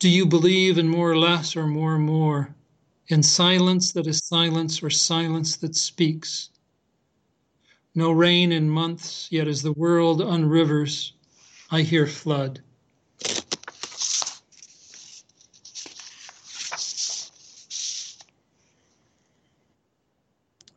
Do 0.00 0.08
you 0.08 0.24
believe 0.24 0.78
in 0.78 0.88
more 0.88 1.10
or 1.10 1.18
less 1.18 1.54
or 1.54 1.66
more 1.66 1.96
or 1.96 1.98
more? 1.98 2.54
In 3.08 3.22
silence 3.22 3.92
that 3.92 4.06
is 4.06 4.24
silence 4.24 4.82
or 4.82 4.88
silence 4.88 5.58
that 5.58 5.76
speaks? 5.76 6.48
No 7.94 8.10
rain 8.10 8.50
in 8.50 8.70
months, 8.70 9.28
yet 9.30 9.46
as 9.46 9.60
the 9.60 9.74
world 9.74 10.22
unrivers, 10.22 11.12
I 11.70 11.82
hear 11.82 12.06
flood. 12.06 12.62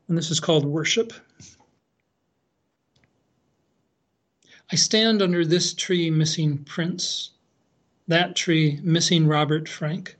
And 0.09 0.17
this 0.17 0.31
is 0.31 0.41
called 0.41 0.65
worship. 0.65 1.13
I 4.69 4.75
stand 4.75 5.21
under 5.21 5.45
this 5.45 5.73
tree 5.73 6.11
missing 6.11 6.57
Prince, 6.65 7.32
that 8.07 8.35
tree 8.35 8.79
missing 8.83 9.27
Robert 9.27 9.67
Frank. 9.69 10.15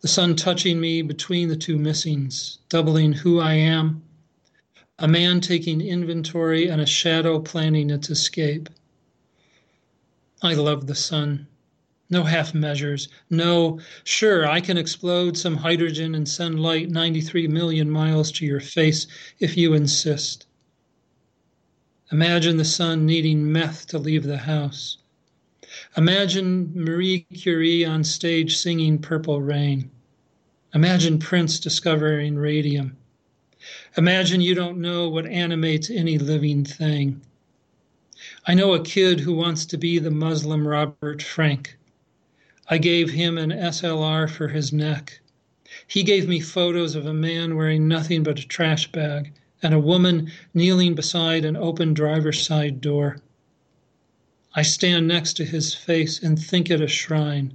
The 0.00 0.08
sun 0.08 0.36
touching 0.36 0.80
me 0.80 1.02
between 1.02 1.48
the 1.48 1.56
two 1.56 1.78
missings, 1.78 2.58
doubling 2.68 3.12
who 3.12 3.40
I 3.40 3.54
am 3.54 4.02
a 4.98 5.08
man 5.08 5.40
taking 5.40 5.80
inventory 5.80 6.68
and 6.68 6.80
a 6.80 6.86
shadow 6.86 7.40
planning 7.40 7.90
its 7.90 8.10
escape. 8.10 8.68
I 10.40 10.54
love 10.54 10.86
the 10.86 10.94
sun. 10.94 11.48
No 12.08 12.22
half 12.22 12.54
measures. 12.54 13.08
No, 13.28 13.80
sure, 14.04 14.46
I 14.46 14.60
can 14.60 14.78
explode 14.78 15.36
some 15.36 15.56
hydrogen 15.56 16.14
and 16.14 16.28
send 16.28 16.60
light 16.60 16.90
93 16.90 17.48
million 17.48 17.90
miles 17.90 18.30
to 18.32 18.46
your 18.46 18.60
face 18.60 19.08
if 19.40 19.56
you 19.56 19.74
insist. 19.74 20.46
Imagine 22.12 22.56
the 22.56 22.64
sun 22.64 23.04
needing 23.04 23.50
meth 23.50 23.88
to 23.88 23.98
leave 23.98 24.22
the 24.22 24.38
house. 24.38 24.98
Imagine 25.96 26.72
Marie 26.74 27.20
Curie 27.32 27.84
on 27.84 28.02
stage 28.02 28.56
singing 28.56 28.98
Purple 28.98 29.40
Rain. 29.40 29.90
Imagine 30.74 31.20
Prince 31.20 31.60
discovering 31.60 32.34
radium. 32.34 32.96
Imagine 33.96 34.40
you 34.40 34.56
don't 34.56 34.80
know 34.80 35.08
what 35.08 35.24
animates 35.26 35.90
any 35.90 36.18
living 36.18 36.64
thing. 36.64 37.20
I 38.44 38.54
know 38.54 38.74
a 38.74 38.82
kid 38.82 39.20
who 39.20 39.34
wants 39.34 39.64
to 39.66 39.78
be 39.78 40.00
the 40.00 40.10
Muslim 40.10 40.66
Robert 40.66 41.22
Frank. 41.22 41.76
I 42.68 42.78
gave 42.78 43.10
him 43.10 43.38
an 43.38 43.50
SLR 43.50 44.28
for 44.28 44.48
his 44.48 44.72
neck. 44.72 45.20
He 45.86 46.02
gave 46.02 46.26
me 46.26 46.40
photos 46.40 46.96
of 46.96 47.06
a 47.06 47.14
man 47.14 47.54
wearing 47.54 47.86
nothing 47.86 48.24
but 48.24 48.40
a 48.40 48.48
trash 48.48 48.90
bag 48.90 49.32
and 49.62 49.72
a 49.72 49.78
woman 49.78 50.32
kneeling 50.52 50.96
beside 50.96 51.44
an 51.44 51.56
open 51.56 51.94
driver's 51.94 52.40
side 52.44 52.80
door. 52.80 53.18
I 54.56 54.62
stand 54.62 55.08
next 55.08 55.32
to 55.38 55.44
his 55.44 55.74
face 55.74 56.22
and 56.22 56.38
think 56.38 56.70
it 56.70 56.80
a 56.80 56.86
shrine. 56.86 57.54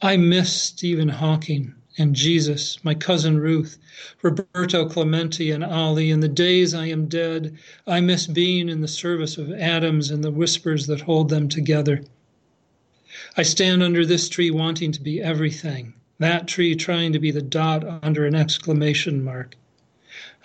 I 0.00 0.16
miss 0.16 0.52
Stephen 0.52 1.08
Hawking 1.08 1.74
and 1.98 2.14
Jesus, 2.14 2.78
my 2.84 2.94
cousin 2.94 3.40
Ruth, 3.40 3.78
Roberto 4.22 4.88
Clemente, 4.88 5.50
and 5.50 5.64
Ali. 5.64 6.10
In 6.12 6.20
the 6.20 6.28
days 6.28 6.72
I 6.72 6.86
am 6.86 7.06
dead, 7.06 7.58
I 7.84 8.00
miss 8.00 8.28
being 8.28 8.68
in 8.68 8.80
the 8.80 8.86
service 8.86 9.36
of 9.38 9.50
atoms 9.50 10.12
and 10.12 10.22
the 10.22 10.30
whispers 10.30 10.86
that 10.86 11.00
hold 11.00 11.30
them 11.30 11.48
together. 11.48 12.04
I 13.36 13.42
stand 13.42 13.82
under 13.82 14.06
this 14.06 14.28
tree 14.28 14.52
wanting 14.52 14.92
to 14.92 15.02
be 15.02 15.20
everything, 15.20 15.94
that 16.20 16.46
tree 16.46 16.76
trying 16.76 17.12
to 17.12 17.18
be 17.18 17.32
the 17.32 17.42
dot 17.42 17.82
under 18.04 18.24
an 18.24 18.36
exclamation 18.36 19.24
mark. 19.24 19.56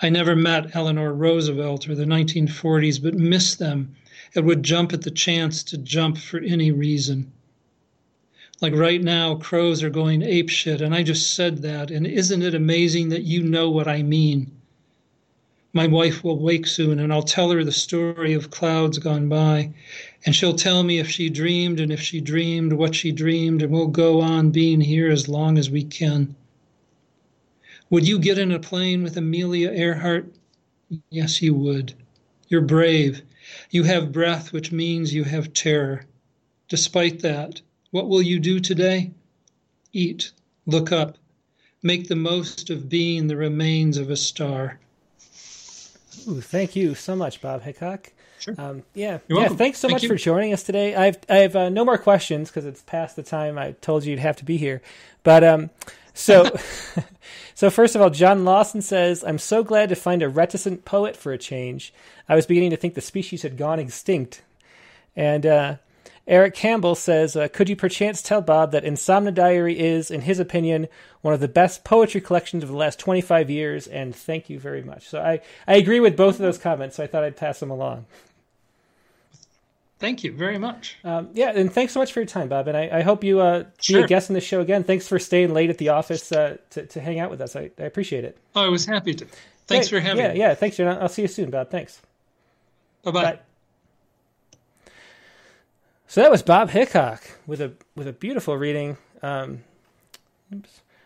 I 0.01 0.09
never 0.09 0.35
met 0.35 0.75
Eleanor 0.75 1.13
Roosevelt 1.13 1.87
or 1.87 1.93
the 1.93 2.05
1940s, 2.05 2.99
but 3.03 3.13
miss 3.13 3.53
them 3.53 3.95
and 4.35 4.45
would 4.45 4.63
jump 4.63 4.93
at 4.93 5.01
the 5.01 5.11
chance 5.11 5.63
to 5.63 5.77
jump 5.77 6.17
for 6.17 6.39
any 6.39 6.71
reason. 6.71 7.31
Like 8.59 8.73
right 8.73 9.03
now, 9.03 9.35
crows 9.35 9.83
are 9.83 9.89
going 9.89 10.23
ape 10.23 10.49
shit, 10.49 10.81
and 10.81 10.95
I 10.95 11.03
just 11.03 11.35
said 11.35 11.61
that. 11.61 11.91
And 11.91 12.07
isn't 12.07 12.41
it 12.41 12.55
amazing 12.55 13.09
that 13.09 13.23
you 13.23 13.43
know 13.43 13.69
what 13.69 13.87
I 13.87 14.01
mean? 14.01 14.51
My 15.73 15.85
wife 15.85 16.23
will 16.23 16.39
wake 16.39 16.65
soon, 16.65 16.97
and 16.97 17.13
I'll 17.13 17.21
tell 17.21 17.51
her 17.51 17.63
the 17.63 17.71
story 17.71 18.33
of 18.33 18.49
clouds 18.49 18.97
gone 18.97 19.29
by. 19.29 19.73
And 20.25 20.35
she'll 20.35 20.55
tell 20.55 20.81
me 20.81 20.97
if 20.97 21.07
she 21.07 21.29
dreamed, 21.29 21.79
and 21.79 21.91
if 21.91 22.01
she 22.01 22.19
dreamed, 22.19 22.73
what 22.73 22.95
she 22.95 23.11
dreamed, 23.11 23.61
and 23.61 23.71
we'll 23.71 23.87
go 23.87 24.21
on 24.21 24.49
being 24.49 24.81
here 24.81 25.11
as 25.11 25.29
long 25.29 25.59
as 25.59 25.69
we 25.69 25.83
can. 25.83 26.35
Would 27.91 28.07
you 28.07 28.17
get 28.17 28.39
in 28.39 28.51
a 28.51 28.59
plane 28.59 29.03
with 29.03 29.17
Amelia 29.17 29.69
Earhart? 29.71 30.33
Yes, 31.11 31.43
you 31.43 31.53
would. 31.53 31.93
You're 32.49 32.61
brave. 32.61 33.21
You 33.69 33.83
have 33.83 34.11
breath, 34.11 34.53
which 34.53 34.71
means 34.71 35.13
you 35.13 35.23
have 35.23 35.53
terror. 35.53 36.05
Despite 36.67 37.21
that, 37.21 37.61
what 37.91 38.09
will 38.09 38.21
you 38.21 38.39
do 38.39 38.59
today? 38.59 39.11
Eat, 39.93 40.31
look 40.65 40.91
up, 40.91 41.17
make 41.81 42.07
the 42.07 42.15
most 42.15 42.69
of 42.69 42.89
being 42.89 43.27
the 43.27 43.37
remains 43.37 43.97
of 43.97 44.09
a 44.09 44.17
star. 44.17 44.79
Ooh, 46.27 46.41
thank 46.41 46.75
you 46.75 46.93
so 46.93 47.15
much, 47.15 47.41
Bob 47.41 47.63
Hicok. 47.63 48.07
Sure. 48.39 48.55
Um, 48.57 48.83
yeah, 48.93 49.19
You're 49.27 49.37
yeah. 49.37 49.43
welcome. 49.43 49.57
Thanks 49.57 49.79
so 49.79 49.87
Thank 49.87 49.95
much 49.95 50.03
you. 50.03 50.09
for 50.09 50.15
joining 50.15 50.53
us 50.53 50.63
today. 50.63 50.93
I've 50.95 51.17
I 51.29 51.37
have 51.37 51.55
uh, 51.55 51.69
no 51.69 51.83
more 51.83 51.97
questions 51.97 52.49
because 52.49 52.65
it's 52.65 52.83
past 52.83 53.15
the 53.15 53.23
time 53.23 53.57
I 53.57 53.71
told 53.81 54.05
you 54.05 54.11
you'd 54.11 54.19
have 54.19 54.35
to 54.37 54.45
be 54.45 54.57
here. 54.57 54.81
But 55.23 55.43
um, 55.43 55.69
so 56.17 56.55
so 57.55 57.69
first 57.69 57.95
of 57.95 58.01
all, 58.01 58.09
John 58.09 58.45
Lawson 58.45 58.81
says, 58.81 59.23
"I'm 59.23 59.37
so 59.37 59.63
glad 59.63 59.89
to 59.89 59.95
find 59.95 60.21
a 60.21 60.29
reticent 60.29 60.85
poet 60.85 61.15
for 61.15 61.31
a 61.31 61.37
change. 61.37 61.93
I 62.27 62.35
was 62.35 62.45
beginning 62.45 62.71
to 62.71 62.77
think 62.77 62.93
the 62.93 63.01
species 63.01 63.43
had 63.43 63.57
gone 63.57 63.79
extinct." 63.79 64.41
And 65.15 65.45
uh, 65.45 65.75
Eric 66.27 66.55
Campbell 66.55 66.95
says, 66.95 67.37
uh, 67.37 67.47
Could 67.47 67.69
you 67.69 67.75
perchance 67.77 68.21
tell 68.21 68.41
Bob 68.41 68.73
that 68.73 68.83
Insomnia 68.83 69.31
Diary 69.31 69.79
is, 69.79 70.11
in 70.11 70.21
his 70.21 70.39
opinion, 70.39 70.89
one 71.21 71.33
of 71.33 71.39
the 71.39 71.47
best 71.47 71.85
poetry 71.85 72.19
collections 72.19 72.63
of 72.63 72.69
the 72.69 72.75
last 72.75 72.99
25 72.99 73.49
years? 73.49 73.87
And 73.87 74.13
thank 74.13 74.49
you 74.49 74.59
very 74.59 74.83
much. 74.83 75.07
So 75.07 75.21
I, 75.21 75.39
I 75.65 75.75
agree 75.77 76.01
with 76.01 76.17
both 76.17 76.35
of 76.35 76.41
those 76.41 76.57
comments, 76.57 76.97
so 76.97 77.03
I 77.03 77.07
thought 77.07 77.23
I'd 77.23 77.37
pass 77.37 77.61
them 77.61 77.71
along. 77.71 78.05
Thank 79.99 80.23
you 80.23 80.31
very 80.31 80.59
much. 80.59 80.95
Um, 81.03 81.29
yeah, 81.33 81.51
and 81.55 81.73
thanks 81.73 81.93
so 81.93 81.99
much 81.99 82.13
for 82.13 82.19
your 82.19 82.27
time, 82.27 82.49
Bob. 82.49 82.67
And 82.67 82.77
I, 82.77 82.99
I 82.99 83.01
hope 83.01 83.23
you 83.23 83.39
uh, 83.39 83.63
sure. 83.81 84.01
be 84.01 84.03
a 84.03 84.07
guest 84.07 84.29
on 84.29 84.35
the 84.35 84.41
show 84.41 84.61
again. 84.61 84.83
Thanks 84.83 85.07
for 85.07 85.17
staying 85.17 85.53
late 85.53 85.71
at 85.71 85.79
the 85.79 85.89
office 85.89 86.31
uh, 86.31 86.57
to, 86.71 86.85
to 86.85 87.01
hang 87.01 87.19
out 87.19 87.31
with 87.31 87.41
us. 87.41 87.55
I, 87.55 87.71
I 87.79 87.83
appreciate 87.83 88.23
it. 88.23 88.37
Oh, 88.55 88.65
I 88.65 88.69
was 88.69 88.85
happy 88.85 89.15
to. 89.15 89.27
Thanks 89.65 89.89
for 89.89 89.99
having 89.99 90.23
yeah, 90.23 90.33
me. 90.33 90.39
Yeah, 90.39 90.53
thanks, 90.53 90.77
John. 90.77 90.97
I'll 91.01 91.09
see 91.09 91.23
you 91.23 91.27
soon, 91.27 91.49
Bob. 91.49 91.71
Thanks. 91.71 91.99
Bye-bye. 93.03 93.23
Bye. 93.23 93.39
So 96.07 96.21
that 96.21 96.31
was 96.31 96.41
Bob 96.41 96.69
Hicok 96.69 97.21
with 97.47 97.59
a 97.59 97.73
with 97.95 98.07
a 98.07 98.13
beautiful 98.13 98.55
reading. 98.55 98.97
Um, 99.21 99.63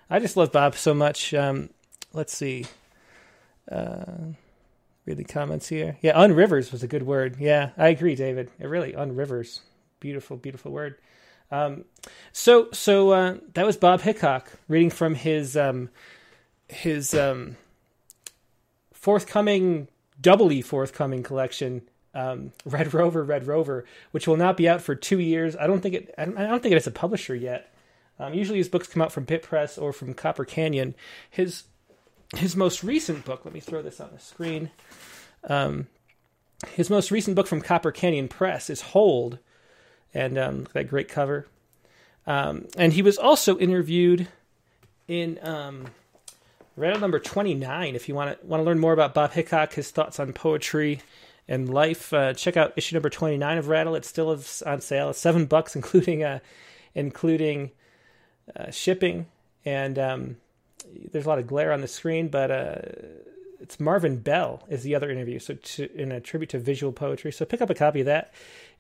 I 0.10 0.20
just 0.20 0.38
love 0.38 0.52
Bob 0.52 0.76
so 0.76 0.94
much. 0.94 1.34
Um, 1.34 1.72
let's 2.14 2.36
see. 2.36 2.66
Uh, 3.72 4.34
read 5.12 5.18
the 5.18 5.34
comments 5.34 5.68
here. 5.68 5.98
Yeah, 6.02 6.14
unrivers 6.16 6.72
was 6.72 6.84
a 6.84 6.88
good 6.88 7.04
word. 7.04 7.36
Yeah, 7.38 7.72
I 7.78 7.90
agree, 7.90 8.16
David. 8.16 8.50
It 8.60 8.68
really 8.68 8.94
unrivers. 8.94 9.60
Beautiful, 10.00 10.38
beautiful 10.38 10.72
word. 10.72 10.96
Um, 11.52 11.84
so 12.32 12.70
so 12.72 13.12
uh, 13.12 13.38
that 13.54 13.66
was 13.66 13.76
Bob 13.76 14.02
Hicok 14.02 14.46
reading 14.70 14.90
from 14.90 15.16
his 15.16 15.58
um, 15.58 15.90
his 16.70 17.14
um, 17.14 17.58
forthcoming, 18.94 19.90
doubly 20.20 20.62
forthcoming 20.62 21.24
collection, 21.24 21.82
um, 22.16 22.54
Red 22.66 22.94
Rover, 22.94 23.24
Red 23.24 23.48
Rover, 23.48 23.84
which 24.12 24.28
will 24.28 24.38
not 24.38 24.56
be 24.56 24.70
out 24.70 24.82
for 24.82 24.96
two 24.96 25.20
years. 25.20 25.58
I 25.58 25.68
don't 25.68 25.82
think 25.82 25.96
it. 25.96 26.16
I 26.18 26.24
don't, 26.24 26.38
I 26.38 26.48
don't 26.48 26.64
think 26.64 26.72
it 26.72 26.78
has 26.78 26.88
a 26.88 26.92
publisher 26.92 27.36
yet. 27.36 27.74
Um, 28.18 28.34
usually, 28.34 28.60
his 28.60 28.70
books 28.70 28.88
come 28.88 29.02
out 29.02 29.12
from 29.12 29.26
Pitt 29.26 29.44
Press 29.44 29.78
or 29.78 29.92
from 29.92 30.14
Copper 30.14 30.46
Canyon. 30.46 30.96
His 31.30 31.64
his 32.38 32.56
most 32.56 32.84
recent 32.84 33.26
book. 33.26 33.46
Let 33.46 33.54
me 33.54 33.60
throw 33.60 33.82
this 33.82 34.00
on 34.00 34.10
the 34.14 34.20
screen. 34.20 34.72
Um, 35.44 35.88
his 36.70 36.90
most 36.90 37.12
recent 37.12 37.36
book 37.36 37.48
from 37.48 37.62
Copper 37.62 37.92
Canyon 37.92 38.28
Press 38.28 38.70
is 38.70 38.82
Hold, 38.82 39.40
and 40.14 40.38
um, 40.38 40.68
that 40.74 40.88
great 40.88 41.08
cover. 41.08 41.48
Um, 42.28 42.68
and 42.78 42.94
he 42.94 43.02
was 43.02 43.18
also 43.18 43.58
interviewed 43.58 44.28
in 45.08 45.40
um, 45.42 45.88
Rattle 46.78 47.00
number 47.00 47.20
29. 47.20 47.96
If 47.96 48.08
you 48.08 48.16
want 48.16 48.40
to 48.40 48.46
want 48.46 48.62
to 48.62 48.66
learn 48.66 48.80
more 48.80 48.94
about 48.94 49.14
Bob 49.14 49.32
Hicok, 49.32 49.74
his 49.74 49.92
thoughts 49.92 50.20
on 50.20 50.34
poetry 50.34 51.02
and 51.48 51.68
life, 51.68 52.14
uh, 52.14 52.34
check 52.34 52.56
out 52.56 52.74
issue 52.76 52.96
number 52.96 53.10
29 53.10 53.58
of 53.58 53.68
Rattle. 53.68 53.96
It's 53.96 54.08
still 54.08 54.30
on 54.30 54.82
sale. 54.82 55.10
It's 55.10 55.20
seven 55.20 55.46
bucks, 55.46 55.76
including 55.76 56.24
uh, 56.24 56.40
including 56.94 57.72
uh, 58.56 58.72
shipping. 58.72 59.26
And 59.66 60.00
um, 60.00 60.38
there's 61.12 61.26
a 61.26 61.30
lot 61.30 61.40
of 61.40 61.48
glare 61.48 61.72
on 61.72 61.82
the 61.82 61.88
screen, 61.88 62.28
but 62.28 62.52
uh, 62.52 62.76
it's 63.60 63.80
Marvin 63.80 64.18
Bell 64.18 64.64
is 64.70 64.84
the 64.84 64.96
other 64.96 65.10
interview. 65.10 65.40
So 65.40 65.56
to, 65.56 66.00
in 66.00 66.12
a 66.12 66.20
tribute 66.20 66.50
to 66.50 66.60
visual 66.60 66.92
poetry. 66.92 67.32
So 67.32 67.46
pick 67.46 67.62
up 67.62 67.70
a 67.70 67.76
copy 67.76 68.02
of 68.02 68.06
that 68.08 68.34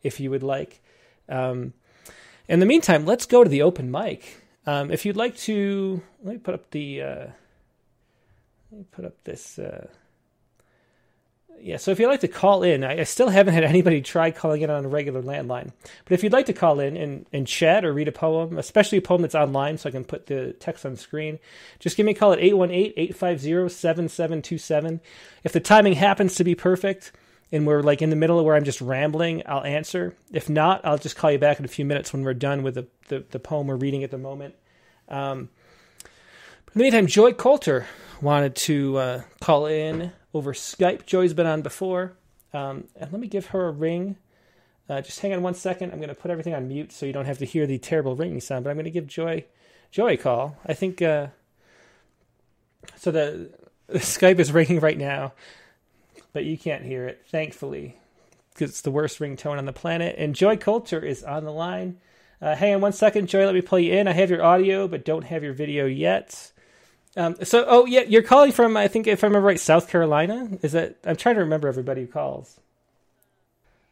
if 0.04 0.20
you 0.20 0.30
would 0.30 0.43
like. 0.43 0.82
Um, 1.30 1.74
in 2.47 2.60
the 2.60 2.66
meantime, 2.66 3.06
let's 3.06 3.26
go 3.26 3.43
to 3.43 3.49
the 3.49 3.62
open 3.62 3.91
mic. 3.91 4.41
Um, 4.66 4.91
if 4.91 5.06
you'd 5.06 5.18
like 5.18 5.38
to, 5.38 6.02
let 6.24 6.34
me 6.34 6.39
put 6.39 6.54
up 6.54 6.70
the 6.72 7.02
uh, 7.02 7.28
let 8.72 8.80
me 8.80 8.86
put 8.91 9.06
up 9.06 9.24
this. 9.24 9.58
Uh, 9.58 9.88
yeah, 11.64 11.78
so 11.78 11.91
if 11.91 11.99
you'd 11.99 12.07
like 12.07 12.22
to 12.22 12.28
call 12.28 12.64
in, 12.64 12.84
I, 12.84 12.99
I, 12.99 13.03
still 13.03 13.30
haven't 13.30 13.53
had 13.53 13.64
anybody 13.64 14.01
try 14.01 14.32
calling 14.32 14.62
in 14.62 14.70
on 14.70 14.86
a 14.86 14.88
regular 14.88 15.22
landline. 15.22 15.72
But 16.05 16.14
if 16.14 16.24
you'd 16.24 16.34
like 16.34 16.47
to 16.47 16.53
call 16.53 16.80
in 16.80 16.97
and, 16.97 17.26
and 17.32 17.47
chat 17.47 17.86
or 17.86 17.93
read 17.93 18.07
a 18.07 18.12
poem, 18.12 18.57
especially 18.57 18.97
a 18.97 19.01
poem 19.01 19.22
that's 19.22 19.36
online 19.36 19.78
so 19.78 19.89
I 19.89 19.91
can 19.91 20.03
put 20.03 20.28
the 20.28 20.53
text 20.59 20.86
on 20.86 20.95
screen, 20.95 21.39
just 21.80 21.97
give 21.97 22.05
me 22.05 22.14
a 22.14 22.16
call 22.16 22.34
at 22.34 22.39
818 22.39 22.93
850 22.97 23.70
7727. 23.70 25.01
If 25.43 25.53
the 25.53 25.59
timing 25.59 25.93
happens 25.93 26.36
to 26.36 26.43
be 26.43 26.55
perfect 26.55 27.12
and 27.51 27.68
we're 27.68 27.82
like 27.82 28.01
in 28.01 28.09
the 28.09 28.16
middle 28.16 28.39
of 28.39 28.45
where 28.45 28.55
I'm 28.55 28.64
just 28.64 28.82
rambling, 28.82 29.43
I'll 29.45 29.64
answer. 29.64 30.16
If 30.32 30.49
not, 30.49 30.82
I'll 30.86 30.97
just 30.97 31.16
call 31.16 31.32
you 31.32 31.39
back 31.39 31.59
in 31.59 31.66
a 31.66 31.70
few 31.70 31.86
minutes 31.86 32.14
when 32.14 32.24
we're 32.24 32.34
done 32.34 32.64
with 32.64 32.76
the, 32.76 32.88
the, 33.07 33.26
the 33.32 33.39
poem 33.39 33.68
we're 33.68 33.76
reading 33.76 34.03
at 34.03 34.12
the 34.12 34.18
moment. 34.18 34.55
Um, 35.09 35.49
in 36.74 36.80
the 36.80 36.84
meantime, 36.84 37.07
Joy 37.07 37.34
Coulter 37.34 37.86
wanted 38.22 38.55
to 38.55 38.97
uh, 38.97 39.22
call 39.41 39.66
in 39.66 40.14
over 40.34 40.53
Skype. 40.53 41.05
Joy's 41.05 41.34
been 41.34 41.47
on 41.47 41.61
before. 41.61 42.13
Um, 42.53 42.86
and 42.95 43.11
let 43.11 43.21
me 43.21 43.27
give 43.27 43.47
her 43.47 43.67
a 43.67 43.71
ring. 43.71 44.17
Uh, 44.89 45.01
just 45.01 45.19
hang 45.19 45.34
on 45.34 45.41
one 45.41 45.53
second. 45.53 45.91
I'm 45.91 45.99
going 45.99 46.09
to 46.09 46.15
put 46.15 46.32
everything 46.32 46.53
on 46.53 46.67
mute 46.67 46.91
so 46.91 47.05
you 47.05 47.13
don't 47.13 47.25
have 47.25 47.38
to 47.38 47.45
hear 47.45 47.65
the 47.65 47.77
terrible 47.77 48.15
ringing 48.15 48.41
sound. 48.41 48.63
But 48.63 48.71
I'm 48.71 48.75
going 48.75 48.86
to 48.86 48.91
give 48.91 49.07
Joy 49.07 49.45
Joy 49.89 50.13
a 50.13 50.17
call. 50.17 50.57
I 50.65 50.73
think 50.73 51.01
uh, 51.01 51.27
so. 52.97 53.11
The, 53.11 53.51
the 53.88 53.99
Skype 53.99 54.39
is 54.39 54.51
ringing 54.51 54.79
right 54.79 54.97
now, 54.97 55.34
but 56.34 56.45
you 56.45 56.57
can't 56.57 56.84
hear 56.84 57.05
it, 57.07 57.23
thankfully, 57.27 57.97
because 58.53 58.69
it's 58.69 58.82
the 58.82 58.91
worst 58.91 59.19
ringtone 59.19 59.57
on 59.57 59.65
the 59.65 59.73
planet. 59.73 60.15
And 60.17 60.36
Joy 60.36 60.57
Coulter 60.57 60.99
is 60.99 61.23
on 61.23 61.43
the 61.43 61.51
line. 61.51 61.97
Uh, 62.41 62.55
hang 62.55 62.75
on 62.75 62.82
one 62.82 62.93
second, 62.93 63.27
Joy. 63.27 63.45
Let 63.45 63.53
me 63.53 63.61
pull 63.61 63.79
you 63.79 63.93
in. 63.93 64.07
I 64.07 64.13
have 64.13 64.29
your 64.29 64.43
audio, 64.43 64.88
but 64.88 65.05
don't 65.05 65.25
have 65.25 65.43
your 65.43 65.53
video 65.53 65.86
yet. 65.86 66.51
Um, 67.18 67.36
so, 67.43 67.66
oh 67.68 67.86
yeah, 67.86 68.01
you're 68.01 68.22
calling 68.22 68.51
from 68.51 68.78
I 68.78 68.88
think 68.88 69.07
if 69.07 69.24
I 69.24 69.28
remember 69.28 69.47
right, 69.47 69.59
South 69.59 69.89
Carolina. 69.89 70.49
Is 70.62 70.72
that? 70.72 70.95
I'm 71.05 71.16
trying 71.16 71.36
to 71.36 71.41
remember 71.41 71.68
everybody 71.68 72.01
who 72.01 72.07
calls. 72.07 72.59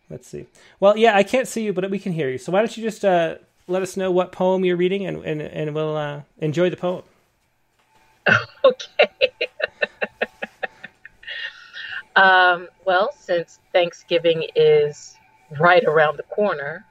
Let's 0.09 0.27
see. 0.27 0.45
Well, 0.79 0.97
yeah, 0.97 1.15
I 1.15 1.23
can't 1.23 1.47
see 1.47 1.63
you, 1.63 1.73
but 1.73 1.89
we 1.91 1.99
can 1.99 2.13
hear 2.13 2.29
you. 2.29 2.37
So 2.37 2.51
why 2.51 2.59
don't 2.59 2.75
you 2.75 2.83
just 2.83 3.05
uh, 3.05 3.35
let 3.67 3.81
us 3.81 3.95
know 3.95 4.09
what 4.09 4.31
poem 4.31 4.65
you're 4.65 4.77
reading, 4.77 5.05
and 5.05 5.23
and, 5.23 5.41
and 5.41 5.75
we'll 5.75 5.97
uh, 5.97 6.21
enjoy 6.39 6.69
the 6.69 6.77
poem. 6.77 7.03
Okay. 8.63 9.29
um, 12.15 12.67
well, 12.85 13.09
since 13.17 13.59
Thanksgiving 13.71 14.45
is 14.53 15.15
right 15.59 15.83
around 15.85 16.17
the 16.17 16.23
corner, 16.23 16.85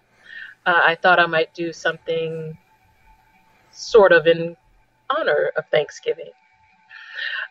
uh, 0.64 0.80
I 0.82 0.94
thought 0.94 1.20
I 1.20 1.26
might 1.26 1.52
do 1.54 1.72
something 1.72 2.56
sort 3.70 4.12
of 4.12 4.26
in 4.26 4.56
honor 5.16 5.52
of 5.56 5.64
Thanksgiving. 5.70 6.30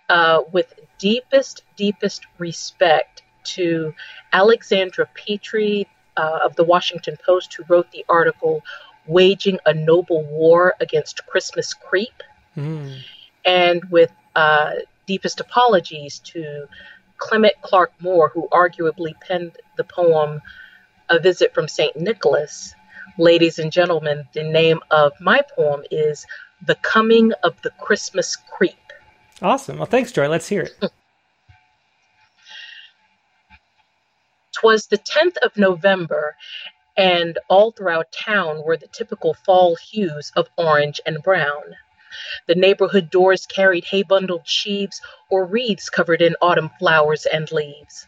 Uh, 0.09 0.43
with 0.51 0.73
deepest, 0.99 1.63
deepest 1.75 2.25
respect 2.37 3.23
to 3.43 3.93
Alexandra 4.33 5.07
Petri 5.15 5.87
uh, 6.15 6.39
of 6.43 6.55
the 6.55 6.63
Washington 6.63 7.17
Post, 7.25 7.53
who 7.53 7.63
wrote 7.67 7.91
the 7.91 8.05
article 8.09 8.63
Waging 9.05 9.59
a 9.65 9.73
Noble 9.73 10.23
War 10.23 10.75
Against 10.79 11.25
Christmas 11.27 11.73
Creep. 11.73 12.23
Mm. 12.55 12.99
And 13.45 13.83
with 13.89 14.11
uh, 14.35 14.71
deepest 15.05 15.39
apologies 15.39 16.19
to 16.19 16.67
Clement 17.17 17.55
Clarke 17.61 17.93
Moore, 17.99 18.29
who 18.33 18.47
arguably 18.49 19.13
penned 19.19 19.57
the 19.77 19.83
poem 19.83 20.41
A 21.09 21.19
Visit 21.19 21.53
from 21.53 21.67
St. 21.67 21.95
Nicholas. 21.95 22.73
Ladies 23.17 23.57
and 23.57 23.71
gentlemen, 23.71 24.27
the 24.33 24.43
name 24.43 24.79
of 24.91 25.13
my 25.19 25.41
poem 25.55 25.83
is 25.89 26.25
the 26.65 26.75
Coming 26.75 27.33
of 27.43 27.61
the 27.61 27.71
Christmas 27.81 28.35
Creep. 28.35 28.75
Awesome. 29.41 29.77
Well, 29.77 29.85
thanks, 29.85 30.11
Joy. 30.11 30.27
Let's 30.27 30.47
hear 30.47 30.63
it. 30.63 30.75
Hmm. 30.79 30.87
Twas 34.53 34.87
the 34.87 34.97
10th 34.97 35.37
of 35.43 35.55
November, 35.55 36.35
and 36.95 37.37
all 37.47 37.71
throughout 37.71 38.11
town 38.11 38.63
were 38.63 38.75
the 38.75 38.87
typical 38.87 39.35
fall 39.35 39.75
hues 39.75 40.31
of 40.35 40.49
orange 40.57 40.99
and 41.05 41.21
brown. 41.21 41.75
The 42.47 42.55
neighborhood 42.55 43.11
doors 43.11 43.45
carried 43.45 43.85
hay 43.85 44.01
bundled 44.01 44.47
sheaves 44.47 44.99
or 45.29 45.45
wreaths 45.45 45.89
covered 45.89 46.23
in 46.23 46.35
autumn 46.41 46.71
flowers 46.79 47.27
and 47.27 47.51
leaves. 47.51 48.07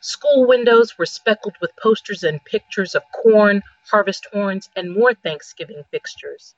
School 0.00 0.46
windows 0.46 0.96
were 0.96 1.06
speckled 1.06 1.56
with 1.60 1.76
posters 1.76 2.24
and 2.24 2.42
pictures 2.44 2.94
of 2.94 3.02
corn, 3.12 3.62
harvest 3.90 4.26
horns, 4.32 4.70
and 4.74 4.94
more 4.94 5.12
Thanksgiving 5.12 5.84
fixtures. 5.90 6.54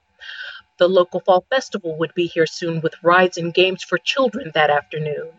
The 0.78 0.88
local 0.88 1.20
fall 1.20 1.44
festival 1.50 1.96
would 1.98 2.14
be 2.14 2.26
here 2.26 2.46
soon 2.46 2.80
with 2.80 3.02
rides 3.02 3.38
and 3.38 3.54
games 3.54 3.84
for 3.84 3.98
children 3.98 4.52
that 4.54 4.70
afternoon. 4.70 5.32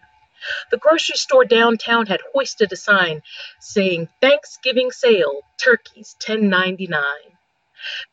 The 0.72 0.78
grocery 0.78 1.16
store 1.16 1.46
downtown 1.46 2.08
had 2.08 2.22
hoisted 2.34 2.72
a 2.74 2.76
sign 2.76 3.24
saying 3.60 4.10
Thanksgiving 4.22 4.92
sale, 4.92 5.42
turkeys 5.58 6.16
10.99. 6.20 7.04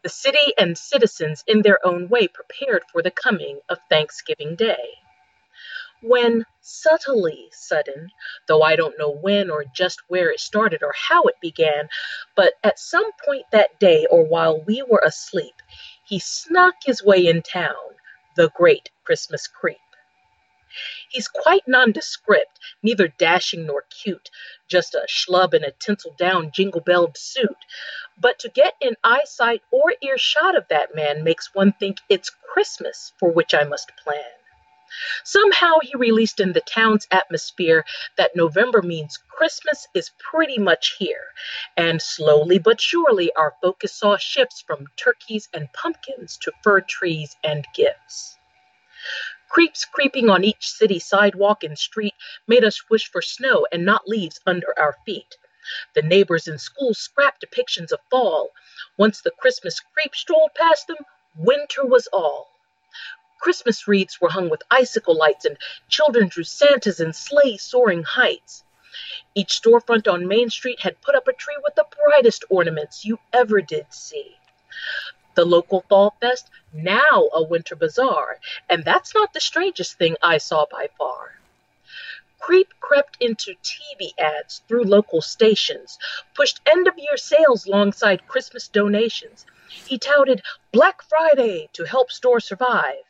The 0.03 0.09
city 0.09 0.55
and 0.59 0.79
citizens 0.79 1.45
in 1.47 1.63
their 1.63 1.85
own 1.87 2.09
way 2.09 2.29
prepared 2.29 2.85
for 2.91 3.03
the 3.03 3.11
coming 3.11 3.61
of 3.69 3.79
Thanksgiving 3.89 4.57
Day. 4.57 4.99
When 6.03 6.47
subtly 6.63 7.49
sudden, 7.53 8.11
though 8.49 8.63
I 8.63 8.77
don't 8.77 8.99
know 8.99 9.11
when 9.11 9.51
or 9.51 9.65
just 9.65 10.01
where 10.09 10.31
it 10.31 10.41
started 10.41 10.83
or 10.83 10.95
how 10.97 11.25
it 11.25 11.41
began, 11.43 11.89
but 12.37 12.55
at 12.65 12.79
some 12.79 13.11
point 13.25 13.45
that 13.53 13.79
day 13.81 14.07
or 14.11 14.25
while 14.25 14.61
we 14.63 14.83
were 14.83 15.03
asleep, 15.05 15.55
he 16.11 16.19
snuck 16.19 16.75
his 16.85 17.05
way 17.05 17.25
in 17.25 17.41
town, 17.41 17.95
the 18.35 18.51
great 18.57 18.91
Christmas 19.05 19.47
creep. 19.47 19.79
He's 21.09 21.29
quite 21.29 21.69
nondescript, 21.69 22.59
neither 22.83 23.07
dashing 23.07 23.65
nor 23.67 23.83
cute, 23.83 24.29
just 24.67 24.97
a 24.97 25.07
schlub 25.09 25.55
in 25.55 25.63
a 25.63 25.71
tinsel 25.71 26.13
down, 26.19 26.51
jingle 26.51 26.81
belled 26.81 27.17
suit. 27.17 27.57
But 28.19 28.41
to 28.41 28.49
get 28.49 28.75
in 28.81 28.97
eyesight 29.05 29.63
or 29.71 29.95
earshot 30.03 30.57
of 30.57 30.67
that 30.67 30.97
man 30.97 31.23
makes 31.23 31.55
one 31.55 31.75
think 31.75 31.99
it's 32.09 32.31
Christmas 32.53 33.13
for 33.21 33.31
which 33.31 33.55
I 33.55 33.63
must 33.63 33.93
plan. 33.97 34.40
Somehow 35.25 35.79
he 35.83 35.95
released 35.97 36.41
in 36.41 36.53
the 36.53 36.61
town's 36.61 37.07
atmosphere 37.11 37.85
that 38.17 38.35
November 38.35 38.83
means 38.83 39.19
Christmas 39.29 39.87
is 39.95 40.11
pretty 40.19 40.59
much 40.59 40.97
here. 40.99 41.33
And 41.77 42.03
slowly 42.03 42.59
but 42.59 42.81
surely, 42.81 43.33
our 43.35 43.55
focus 43.63 43.95
saw 43.95 44.17
shifts 44.17 44.63
from 44.63 44.87
turkeys 44.97 45.49
and 45.53 45.73
pumpkins 45.73 46.37
to 46.39 46.53
fir 46.63 46.81
trees 46.81 47.37
and 47.45 47.67
gifts. 47.75 48.37
Creeps 49.49 49.85
creeping 49.85 50.29
on 50.31 50.45
each 50.45 50.69
city 50.69 50.99
sidewalk 50.99 51.65
and 51.65 51.79
street 51.79 52.15
made 52.47 52.65
us 52.65 52.89
wish 52.89 53.11
for 53.11 53.23
snow 53.23 53.67
and 53.73 53.85
not 53.85 54.07
leaves 54.07 54.41
under 54.47 54.79
our 54.79 54.97
feet. 55.05 55.37
The 55.95 56.03
neighbors 56.03 56.49
in 56.49 56.59
school 56.59 56.95
scrapped 56.95 57.45
depictions 57.45 57.93
of 57.93 58.01
fall. 58.11 58.51
Once 58.97 59.21
the 59.21 59.33
Christmas 59.33 59.81
creep 59.81 60.15
strolled 60.15 60.55
past 60.55 60.87
them, 60.87 60.99
winter 61.37 61.85
was 61.85 62.07
all. 62.13 62.49
Christmas 63.41 63.89
wreaths 63.89 64.21
were 64.21 64.29
hung 64.29 64.51
with 64.51 64.63
icicle 64.71 65.17
lights, 65.17 65.47
and 65.47 65.57
children 65.89 66.29
drew 66.29 66.45
Santas 66.45 67.01
in 67.01 67.15
sleigh 67.15 67.57
soaring 67.57 68.03
heights. 68.03 68.65
Each 69.35 69.59
storefront 69.59 70.07
on 70.13 70.29
Main 70.29 70.51
Street 70.51 70.81
had 70.81 71.01
put 71.01 71.15
up 71.15 71.27
a 71.27 71.33
tree 71.33 71.57
with 71.63 71.75
the 71.75 71.87
brightest 72.05 72.45
ornaments 72.51 73.03
you 73.05 73.19
ever 73.33 73.63
did 73.63 73.87
see. 73.95 74.37
The 75.37 75.47
local 75.47 75.87
Fall 75.89 76.15
Fest, 76.21 76.51
now 76.75 77.31
a 77.33 77.43
winter 77.43 77.75
bazaar, 77.75 78.39
and 78.69 78.85
that's 78.85 79.15
not 79.15 79.33
the 79.33 79.41
strangest 79.41 79.97
thing 79.97 80.17
I 80.23 80.37
saw 80.37 80.67
by 80.71 80.91
far. 80.99 81.41
Creep 82.41 82.75
crept 82.81 83.17
into 83.21 83.55
TV 83.63 84.11
ads 84.19 84.61
through 84.69 84.85
local 84.85 85.23
stations, 85.23 85.99
pushed 86.35 86.61
end 86.67 86.87
of 86.87 86.99
year 86.99 87.17
sales 87.17 87.65
alongside 87.65 88.29
Christmas 88.29 88.69
donations. 88.69 89.47
He 89.71 89.99
touted 89.99 90.43
Black 90.73 91.01
Friday 91.01 91.71
to 91.73 91.85
help 91.85 92.13
stores 92.13 92.45
survive 92.45 93.05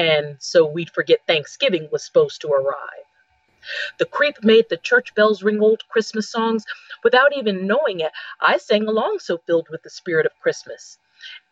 and 0.00 0.36
so 0.38 0.64
we'd 0.64 0.88
forget 0.88 1.26
Thanksgiving 1.26 1.86
was 1.92 2.02
supposed 2.02 2.40
to 2.40 2.48
arrive. 2.48 3.04
The 3.98 4.06
creep 4.06 4.42
made 4.42 4.64
the 4.70 4.78
church 4.78 5.14
bells 5.14 5.42
ring 5.42 5.60
old 5.60 5.86
Christmas 5.90 6.30
songs. 6.30 6.64
Without 7.04 7.36
even 7.36 7.66
knowing 7.66 8.00
it, 8.00 8.10
I 8.40 8.56
sang 8.56 8.88
along 8.88 9.18
so 9.18 9.36
filled 9.46 9.68
with 9.68 9.82
the 9.82 9.90
spirit 9.90 10.24
of 10.24 10.40
Christmas. 10.40 10.96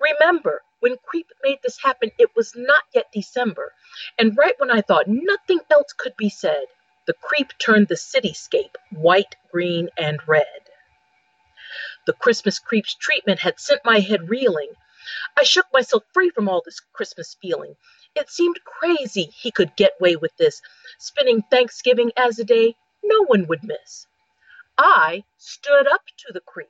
Remember, 0.00 0.62
when 0.80 0.96
Creep 1.04 1.26
made 1.42 1.58
this 1.62 1.82
happen, 1.82 2.10
it 2.18 2.34
was 2.34 2.54
not 2.56 2.84
yet 2.94 3.12
December, 3.12 3.74
and 4.18 4.34
right 4.38 4.58
when 4.58 4.70
I 4.70 4.80
thought 4.80 5.08
nothing 5.08 5.60
else 5.70 5.92
could 5.92 6.16
be 6.16 6.30
said, 6.30 6.64
the 7.06 7.12
creep 7.12 7.52
turned 7.58 7.88
the 7.88 7.96
cityscape 7.96 8.76
white, 8.90 9.36
green, 9.52 9.90
and 9.98 10.26
red. 10.26 10.70
The 12.06 12.14
Christmas 12.14 12.58
creep's 12.58 12.94
treatment 12.94 13.40
had 13.40 13.60
sent 13.60 13.84
my 13.84 14.00
head 14.00 14.30
reeling. 14.30 14.72
I 15.36 15.42
shook 15.42 15.66
myself 15.72 16.04
free 16.14 16.30
from 16.30 16.48
all 16.48 16.62
this 16.64 16.80
Christmas 16.80 17.36
feeling. 17.42 17.76
It 18.18 18.30
seemed 18.30 18.64
crazy 18.64 19.26
he 19.26 19.52
could 19.52 19.76
get 19.76 19.94
away 20.00 20.16
with 20.16 20.36
this, 20.38 20.60
spinning 20.98 21.42
Thanksgiving 21.42 22.10
as 22.16 22.40
a 22.40 22.44
day 22.44 22.74
no 23.00 23.22
one 23.26 23.46
would 23.46 23.62
miss. 23.62 24.08
I 24.76 25.22
stood 25.36 25.86
up 25.86 26.02
to 26.26 26.32
the 26.32 26.40
creep, 26.40 26.68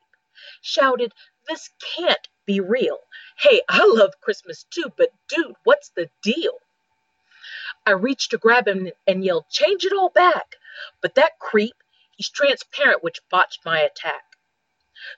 shouted, 0.61 1.15
This 1.49 1.71
can't 1.97 2.29
be 2.45 2.61
real. 2.61 2.99
Hey, 3.39 3.63
I 3.67 3.83
love 3.83 4.21
Christmas 4.21 4.65
too, 4.65 4.93
but 4.99 5.11
dude, 5.27 5.57
what's 5.65 5.89
the 5.89 6.11
deal? 6.23 6.59
I 7.87 7.93
reached 7.93 8.33
to 8.33 8.39
grab 8.39 8.69
him 8.69 8.93
and 9.07 9.25
yelled, 9.25 9.49
Change 9.49 9.87
it 9.87 9.95
all 9.95 10.11
back. 10.11 10.57
But 11.01 11.15
that 11.15 11.39
creep, 11.39 11.77
he's 12.11 12.29
transparent, 12.29 13.03
which 13.03 13.27
botched 13.31 13.65
my 13.65 13.81
attack. 13.81 14.28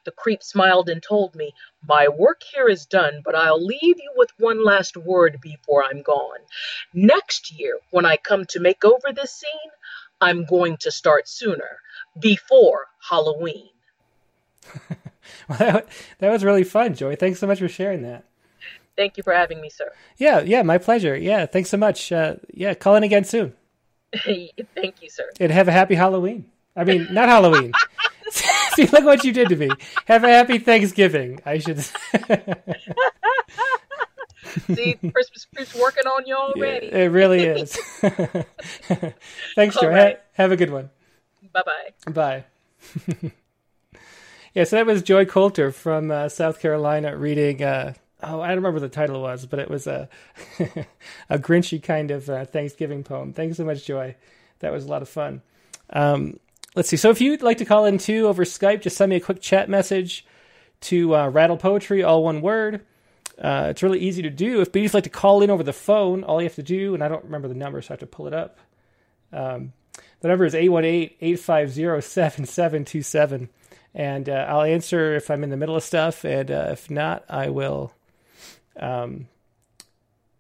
The 0.05 0.13
creep 0.13 0.43
smiled 0.43 0.89
and 0.89 1.03
told 1.03 1.35
me, 1.35 1.55
My 1.87 2.09
work 2.09 2.43
here 2.43 2.69
is 2.69 2.87
done, 2.87 3.23
but 3.25 3.35
I'll 3.35 3.65
leave 3.65 3.81
you 3.83 4.13
with 4.17 4.31
one 4.39 4.65
last 4.65 4.97
word 4.97 5.39
before 5.41 5.85
I'm 5.85 6.03
gone. 6.03 6.41
Next 6.93 7.59
year, 7.59 7.79
when 7.91 8.05
I 8.05 8.17
come 8.17 8.45
to 8.47 8.61
make 8.61 8.85
over 8.85 9.13
this 9.13 9.33
scene, 9.33 9.71
I'm 10.21 10.45
going 10.45 10.77
to 10.79 10.91
start 10.91 11.29
sooner, 11.29 11.79
before 12.19 12.87
Halloween. 13.09 13.71
well, 15.49 15.59
that, 15.59 15.89
that 16.19 16.31
was 16.31 16.45
really 16.45 16.65
fun, 16.65 16.95
Joy. 16.95 17.17
Thanks 17.17 17.39
so 17.39 17.47
much 17.47 17.59
for 17.59 17.69
sharing 17.69 18.03
that. 18.03 18.25
Thank 18.97 19.17
you 19.17 19.23
for 19.23 19.33
having 19.33 19.61
me, 19.61 19.71
sir. 19.71 19.93
Yeah, 20.19 20.41
yeah, 20.41 20.63
my 20.63 20.77
pleasure. 20.77 21.17
Yeah, 21.17 21.47
thanks 21.47 21.71
so 21.71 21.79
much. 21.79 22.13
Uh, 22.13 22.35
yeah, 22.53 22.75
call 22.75 22.97
in 22.97 23.03
again 23.03 23.25
soon. 23.25 23.55
Thank 24.25 25.03
you, 25.03 25.09
sir. 25.09 25.31
And 25.39 25.53
have 25.53 25.69
a 25.69 25.73
happy 25.73 25.95
Halloween. 25.95 26.51
I 26.77 26.85
mean, 26.85 27.07
not 27.11 27.29
Halloween. 27.29 27.73
See, 28.75 28.87
look 28.87 29.05
what 29.05 29.25
you 29.25 29.33
did 29.33 29.49
to 29.49 29.57
me. 29.57 29.71
Have 30.07 30.25
a 30.25 30.29
happy 30.29 30.59
Thanksgiving. 30.59 31.41
I 31.45 31.59
should. 31.59 31.81
See, 34.75 34.95
Christmas 34.95 35.47
Creep's 35.55 35.75
working 35.75 36.07
on 36.07 36.27
you 36.27 36.35
already. 36.35 36.87
Yeah, 36.87 36.99
it 36.99 37.09
really 37.09 37.45
is. 37.45 37.77
Thanks, 39.55 39.77
Joe. 39.81 39.89
Right. 39.89 40.17
Ha- 40.17 40.23
have 40.33 40.53
a 40.53 40.57
good 40.57 40.71
one. 40.71 40.91
Bye-bye. 41.53 42.13
Bye. 42.13 42.45
yeah, 44.55 44.65
so 44.65 44.77
that 44.77 44.87
was 44.87 45.03
Joy 45.03 45.25
Coulter 45.25 45.71
from 45.73 46.11
uh, 46.11 46.29
South 46.29 46.61
Carolina 46.61 47.17
reading. 47.17 47.63
Uh, 47.63 47.95
oh, 48.23 48.41
I 48.41 48.49
don't 48.49 48.57
remember 48.57 48.81
what 48.81 48.83
the 48.83 48.89
title 48.89 49.21
was, 49.23 49.47
but 49.47 49.59
it 49.59 49.71
was 49.71 49.87
a 49.87 50.09
a 51.29 51.39
Grinchy 51.39 51.83
kind 51.83 52.11
of 52.11 52.29
uh, 52.29 52.45
Thanksgiving 52.45 53.05
poem. 53.05 53.33
Thanks 53.33 53.57
so 53.57 53.65
much, 53.65 53.85
Joy. 53.85 54.17
That 54.61 54.73
was 54.73 54.85
a 54.85 54.89
lot 54.89 55.03
of 55.03 55.09
fun. 55.09 55.43
Um, 55.91 56.39
let's 56.75 56.89
see. 56.89 56.97
So 56.97 57.11
if 57.11 57.21
you'd 57.21 57.43
like 57.43 57.59
to 57.59 57.65
call 57.65 57.85
in 57.85 57.99
too 57.99 58.27
over 58.27 58.45
Skype, 58.45 58.83
just 58.83 58.97
send 58.97 59.11
me 59.11 59.17
a 59.17 59.21
quick 59.21 59.41
chat 59.41 59.69
message 59.69 60.27
to 60.83 61.15
uh, 61.15 61.29
Rattle 61.29 61.57
Poetry, 61.57 62.03
all 62.03 62.25
one 62.25 62.41
word. 62.41 62.85
Uh, 63.39 63.69
it's 63.71 63.83
really 63.83 64.01
easy 64.01 64.23
to 64.23 64.31
do. 64.31 64.61
If 64.61 64.75
you 64.75 64.83
just 64.83 64.95
like 64.95 65.05
to 65.05 65.11
call 65.11 65.43
in 65.43 65.51
over 65.51 65.63
the 65.63 65.73
phone, 65.73 66.25
all 66.25 66.41
you 66.41 66.47
have 66.47 66.57
to 66.57 66.63
do, 66.63 66.95
and 66.95 67.03
I 67.03 67.09
don't 67.09 67.25
remember 67.25 67.49
the 67.49 67.55
number, 67.55 67.81
so 67.81 67.91
I 67.91 67.95
have 67.95 68.01
to 68.01 68.07
pull 68.07 68.27
it 68.27 68.35
up. 68.35 68.59
Um, 69.33 69.73
the 70.21 70.29
number 70.29 70.45
is 70.45 70.55
818-850-7727. 70.55 73.49
And 73.95 74.29
uh, 74.29 74.47
I'll 74.49 74.63
answer 74.63 75.17
if 75.17 75.31
I'm 75.31 75.43
in 75.43 75.51
the 75.51 75.57
middle 75.57 75.75
of 75.75 75.83
stuff, 75.83 76.25
and 76.25 76.49
uh, 76.51 76.69
if 76.71 76.91
not, 76.91 77.25
I 77.29 77.49
will 77.49 77.93
um, 78.79 79.27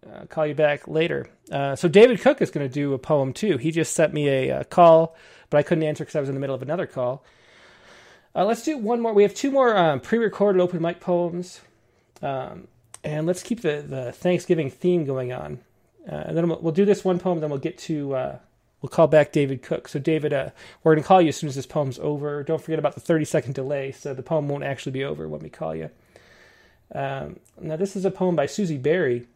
uh, 0.09 0.27
call 0.27 0.47
you 0.47 0.55
back 0.55 0.87
later. 0.87 1.27
Uh, 1.51 1.75
so 1.75 1.89
David 1.89 2.21
Cook 2.21 2.41
is 2.41 2.51
going 2.51 2.69
to 2.69 2.73
do 2.73 2.95
a 2.95 2.99
poem 2.99 3.33
too. 3.33 3.57
He 3.57 3.73
just 3.73 3.95
sent 3.95 4.15
me 4.15 4.29
a, 4.29 4.61
a 4.61 4.65
call 4.65 5.17
but 5.51 5.59
I 5.59 5.63
couldn't 5.63 5.85
answer 5.85 6.05
because 6.05 6.17
I 6.17 6.21
was 6.21 6.29
in 6.29 6.35
the 6.35 6.41
middle 6.41 6.55
of 6.55 6.63
another 6.63 6.87
call. 6.87 7.23
Uh, 8.35 8.45
let's 8.45 8.63
do 8.63 8.79
one 8.79 9.01
more. 9.01 9.13
We 9.13 9.25
have 9.25 9.35
two 9.35 9.51
more 9.51 9.77
um, 9.77 10.01
pre-recorded 10.01 10.61
open 10.61 10.81
mic 10.81 11.01
poems, 11.01 11.61
um, 12.23 12.69
and 13.03 13.27
let's 13.27 13.43
keep 13.43 13.63
the, 13.63 13.85
the 13.87 14.13
Thanksgiving 14.13 14.71
theme 14.71 15.05
going 15.05 15.33
on. 15.33 15.59
Uh, 16.11 16.15
and 16.15 16.37
then 16.37 16.49
we'll, 16.49 16.61
we'll, 16.61 16.73
do 16.73 16.85
this 16.85 17.05
one 17.05 17.19
poem. 17.19 17.41
Then 17.41 17.51
we'll 17.51 17.59
get 17.59 17.77
to 17.79 18.15
uh, 18.15 18.39
we'll 18.81 18.91
call 18.91 19.09
back 19.09 19.33
David 19.33 19.63
Cook. 19.63 19.89
So 19.89 19.99
David, 19.99 20.33
uh, 20.33 20.51
we're 20.83 20.95
going 20.95 21.03
to 21.03 21.09
call 21.09 21.21
you 21.21 21.29
as 21.29 21.37
soon 21.37 21.49
as 21.49 21.57
this 21.57 21.67
poem's 21.67 21.99
over. 21.99 22.43
Don't 22.45 22.63
forget 22.63 22.79
about 22.79 22.95
the 22.95 23.01
thirty 23.01 23.25
second 23.25 23.55
delay, 23.55 23.93
so 23.93 24.15
the 24.15 24.23
poem 24.23 24.49
won't 24.49 24.65
actually 24.65 24.93
be 24.93 25.05
over 25.05 25.29
when 25.29 25.43
we 25.43 25.51
call 25.51 25.75
you. 25.75 25.91
Um, 26.95 27.41
now 27.61 27.77
this 27.77 27.97
is 27.97 28.05
a 28.05 28.11
poem 28.11 28.37
by 28.37 28.47
Susie 28.47 28.79
Berry 28.79 29.27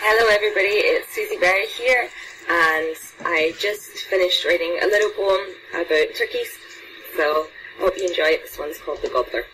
Hello, 0.00 0.28
everybody. 0.28 0.68
It's 0.68 1.14
Susie 1.14 1.38
Berry 1.38 1.66
here, 1.66 2.08
and 2.50 2.96
I 3.24 3.54
just 3.58 3.90
finished 4.10 4.44
writing 4.44 4.78
a 4.82 4.86
little 4.86 5.10
poem 5.10 5.40
about 5.72 6.14
turkeys. 6.14 6.58
So 7.16 7.46
Hope 7.78 7.98
you 7.98 8.06
enjoy 8.06 8.34
it. 8.38 8.42
This 8.42 8.58
one's 8.58 8.78
called 8.78 9.02
The 9.02 9.08
Gobbler. 9.08 9.44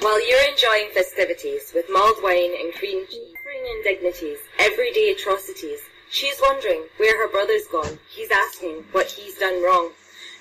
While 0.00 0.28
you're 0.28 0.50
enjoying 0.50 0.90
festivities 0.92 1.72
with 1.74 1.88
mulled 1.88 2.22
wine 2.22 2.52
and 2.60 2.74
cream 2.74 3.06
suffering 3.06 3.64
indignities, 3.78 4.38
everyday 4.58 5.10
atrocities, 5.12 5.80
she's 6.10 6.40
wondering 6.42 6.82
where 6.96 7.16
her 7.22 7.30
brother's 7.30 7.66
gone. 7.68 7.98
He's 8.10 8.30
asking 8.30 8.84
what 8.92 9.10
he's 9.10 9.38
done 9.38 9.62
wrong. 9.62 9.92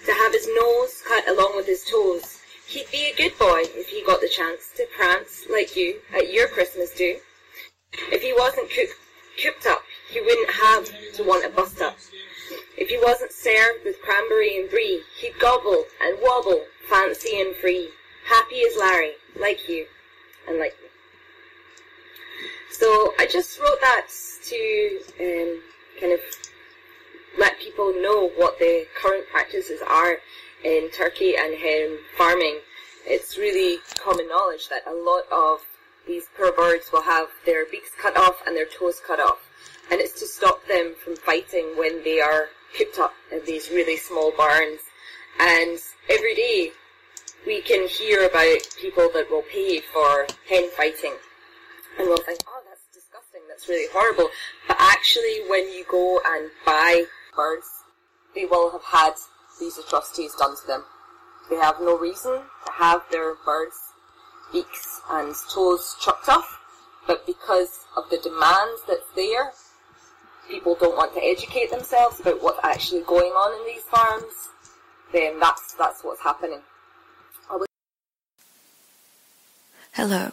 To 0.06 0.12
have 0.12 0.34
his 0.34 0.50
nose 0.56 1.04
cut 1.08 1.28
along 1.30 1.56
with 1.56 1.68
his 1.68 1.86
toes. 1.86 2.40
He'd 2.68 2.90
be 2.92 3.12
a 3.12 3.16
good 3.16 3.38
boy 3.38 3.62
if 3.76 3.90
he 3.90 4.04
got 4.04 4.22
the 4.22 4.30
chance 4.30 4.72
to 4.78 4.88
prance 4.98 5.46
like 5.50 5.76
you 5.76 6.00
at 6.16 6.34
your 6.34 6.48
Christmas 6.48 6.90
do. 6.96 7.18
If 8.12 8.24
he 8.24 8.34
wasn't 8.34 8.72
cooped 8.72 9.66
up, 9.68 9.84
he 10.10 10.22
wouldn't 10.22 10.50
have 10.50 11.14
to 11.16 11.24
want 11.24 11.46
a 11.46 11.50
bust 11.50 11.82
up. 11.82 11.98
If 12.78 12.90
he 12.90 13.00
wasn't 13.02 13.32
served 13.32 13.86
with 13.86 14.02
cranberry 14.02 14.60
and 14.60 14.70
brie, 14.70 15.04
he'd 15.20 15.40
gobble 15.40 15.86
and 16.02 16.18
wobble, 16.22 16.66
fancy 16.90 17.40
and 17.40 17.56
free, 17.56 17.90
happy 18.26 18.62
as 18.68 18.78
Larry, 18.78 19.14
like 19.40 19.68
you, 19.70 19.86
and 20.48 20.60
like 20.60 20.76
me. 20.82 20.88
So 22.72 23.14
I 23.20 23.28
just 23.28 23.60
wrote 23.60 23.80
that 23.82 24.08
to 24.46 25.00
um, 25.20 25.62
kind 26.00 26.14
of 26.14 26.20
let 27.38 27.60
people 27.60 27.94
know 27.94 28.30
what 28.36 28.60
the 28.60 28.86
current 29.00 29.28
practices 29.30 29.82
are 29.88 30.18
in 30.64 30.90
Turkey 30.92 31.36
and 31.38 31.56
hen 31.56 31.98
farming. 32.18 32.60
It's 33.06 33.38
really 33.38 33.80
common 33.98 34.28
knowledge 34.28 34.70
that 34.70 34.84
a 34.88 34.94
lot 34.94 35.24
of 35.32 35.62
these 36.08 36.26
poor 36.36 36.52
birds 36.52 36.92
will 36.92 37.04
have 37.04 37.28
their 37.46 37.66
beaks 37.66 37.92
cut 38.00 38.18
off 38.18 38.42
and 38.46 38.56
their 38.56 38.66
toes 38.66 39.02
cut 39.06 39.20
off. 39.20 39.40
And 39.90 40.00
it's 40.00 40.20
to 40.20 40.28
stop 40.28 40.66
them 40.68 40.96
from 41.04 41.16
fighting 41.16 41.74
when 41.78 42.04
they 42.04 42.20
are 42.20 42.50
cooped 42.78 43.00
up 43.00 43.14
in 43.32 43.44
these 43.46 43.70
really 43.70 43.98
small 43.98 44.32
barns. 44.38 44.80
And 45.40 45.80
every 46.10 46.36
day 46.36 46.72
we 47.46 47.62
can 47.62 47.88
hear 47.88 48.26
about 48.26 48.60
people 48.80 49.10
that 49.14 49.30
will 49.30 49.44
pay 49.52 49.80
for 49.80 50.28
hen 50.48 50.70
fighting. 50.78 51.16
And 51.98 52.08
we'll 52.08 52.18
think, 52.18 52.40
oh, 52.48 52.62
that's 52.68 52.86
disgusting, 52.94 53.42
that's 53.50 53.68
really 53.68 53.88
horrible. 53.92 54.30
But 54.68 54.78
actually, 54.80 55.42
when 55.50 55.72
you 55.72 55.86
go 55.90 56.22
and 56.26 56.50
buy 56.66 57.06
birds, 57.36 57.68
they 58.34 58.46
will 58.46 58.72
have 58.72 58.84
had 58.84 59.14
these 59.60 59.78
atrocities 59.78 60.34
done 60.36 60.56
to 60.56 60.68
them. 60.68 60.84
They 61.50 61.58
have 61.58 61.82
no 61.82 61.98
reason 61.98 62.32
to 62.66 62.72
have 62.72 63.02
their 63.12 63.36
birds' 63.46 63.92
beaks 64.54 65.02
and 65.10 65.36
toes 65.50 65.96
chopped 66.00 66.30
off, 66.30 66.60
but 67.08 67.26
because 67.26 67.80
of 67.98 68.10
the 68.10 68.18
demands 68.18 68.82
that's 68.88 69.10
there, 69.16 69.52
people 70.52 70.76
don't 70.76 70.98
want 70.98 71.14
to 71.16 71.24
educate 71.24 71.72
themselves 71.72 72.20
about 72.20 72.44
what's 72.44 72.60
actually 72.64 73.02
going 73.02 73.32
on 73.32 73.60
in 73.62 73.74
these 73.74 73.84
farms, 73.84 74.50
then 75.14 75.40
that's 75.40 75.74
that's 75.74 76.04
what's 76.04 76.22
happening. 76.22 76.62
Hello. 79.94 80.32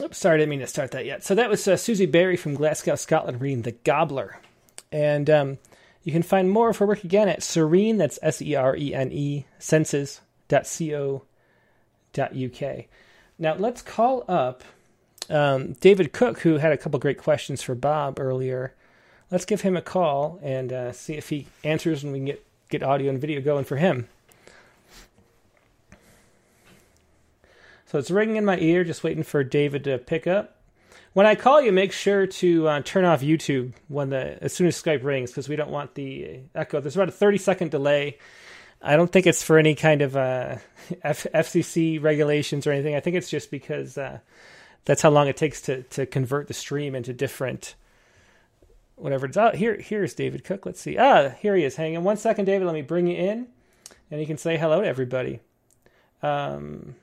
Oops, 0.00 0.16
sorry, 0.16 0.34
I 0.34 0.38
didn't 0.38 0.50
mean 0.50 0.60
to 0.60 0.66
start 0.68 0.92
that 0.92 1.04
yet. 1.04 1.24
So 1.24 1.34
that 1.34 1.50
was 1.50 1.66
uh, 1.66 1.76
Susie 1.76 2.06
Berry 2.06 2.36
from 2.36 2.54
Glasgow, 2.54 2.94
Scotland, 2.94 3.40
reading 3.40 3.62
The 3.62 3.72
Gobbler. 3.72 4.40
And 4.92 5.28
um, 5.28 5.58
you 6.04 6.12
can 6.12 6.22
find 6.22 6.48
more 6.48 6.70
of 6.70 6.76
her 6.76 6.86
work 6.86 7.02
again 7.02 7.28
at 7.28 7.42
Serene, 7.42 7.96
that's 7.98 8.20
S 8.22 8.40
E 8.40 8.54
R 8.54 8.76
E 8.76 8.94
N 8.94 9.10
E, 9.10 9.46
senses.co.uk. 9.58 11.24
Now 13.40 13.54
let's 13.54 13.82
call 13.82 14.24
up 14.28 14.62
um, 15.30 15.74
David 15.74 16.12
Cook, 16.12 16.40
who 16.40 16.56
had 16.58 16.72
a 16.72 16.76
couple 16.76 16.98
great 16.98 17.18
questions 17.18 17.62
for 17.62 17.74
Bob 17.74 18.18
earlier. 18.18 18.74
Let's 19.30 19.44
give 19.44 19.60
him 19.60 19.76
a 19.76 19.82
call 19.82 20.38
and 20.42 20.72
uh, 20.72 20.92
see 20.92 21.14
if 21.14 21.28
he 21.28 21.46
answers 21.62 22.02
and 22.02 22.12
we 22.12 22.18
can 22.18 22.26
get, 22.26 22.46
get 22.70 22.82
audio 22.82 23.10
and 23.10 23.20
video 23.20 23.40
going 23.40 23.64
for 23.64 23.76
him. 23.76 24.08
So 27.86 27.98
it's 27.98 28.10
ringing 28.10 28.36
in 28.36 28.44
my 28.44 28.58
ear, 28.58 28.84
just 28.84 29.02
waiting 29.02 29.22
for 29.22 29.42
David 29.42 29.84
to 29.84 29.96
pick 29.98 30.26
up. 30.26 30.56
When 31.14 31.26
I 31.26 31.34
call 31.34 31.62
you, 31.62 31.72
make 31.72 31.92
sure 31.92 32.26
to 32.26 32.68
uh, 32.68 32.82
turn 32.82 33.04
off 33.04 33.22
YouTube 33.22 33.72
when 33.88 34.10
the 34.10 34.42
as 34.42 34.52
soon 34.52 34.66
as 34.66 34.80
Skype 34.80 35.02
rings 35.02 35.30
because 35.30 35.48
we 35.48 35.56
don't 35.56 35.70
want 35.70 35.94
the 35.94 36.40
echo. 36.54 36.80
There's 36.80 36.96
about 36.96 37.08
a 37.08 37.12
30 37.12 37.38
second 37.38 37.70
delay. 37.70 38.18
I 38.80 38.96
don't 38.96 39.10
think 39.10 39.26
it's 39.26 39.42
for 39.42 39.58
any 39.58 39.74
kind 39.74 40.02
of 40.02 40.16
uh, 40.16 40.56
F- 41.02 41.26
FCC 41.34 42.00
regulations 42.00 42.66
or 42.66 42.72
anything. 42.72 42.94
I 42.94 43.00
think 43.00 43.16
it's 43.16 43.30
just 43.30 43.50
because 43.50 43.96
uh, 43.96 44.18
that's 44.88 45.02
how 45.02 45.10
long 45.10 45.28
it 45.28 45.36
takes 45.36 45.60
to 45.60 45.82
to 45.82 46.06
convert 46.06 46.48
the 46.48 46.54
stream 46.54 46.94
into 46.94 47.12
different 47.12 47.74
whatever 48.96 49.26
it's 49.26 49.36
out. 49.36 49.54
Oh, 49.54 49.56
here, 49.56 49.76
here's 49.76 50.14
David 50.14 50.44
Cook. 50.44 50.64
Let's 50.64 50.80
see. 50.80 50.96
Ah, 50.96 51.28
here 51.28 51.54
he 51.54 51.62
is. 51.62 51.76
Hang 51.76 51.94
on 51.94 52.04
one 52.04 52.16
second, 52.16 52.46
David. 52.46 52.64
Let 52.64 52.72
me 52.72 52.80
bring 52.80 53.06
you 53.06 53.16
in, 53.16 53.48
and 54.10 54.18
you 54.18 54.26
can 54.26 54.38
say 54.38 54.56
hello 54.56 54.80
to 54.80 54.86
everybody. 54.86 55.40
Um, 56.22 56.94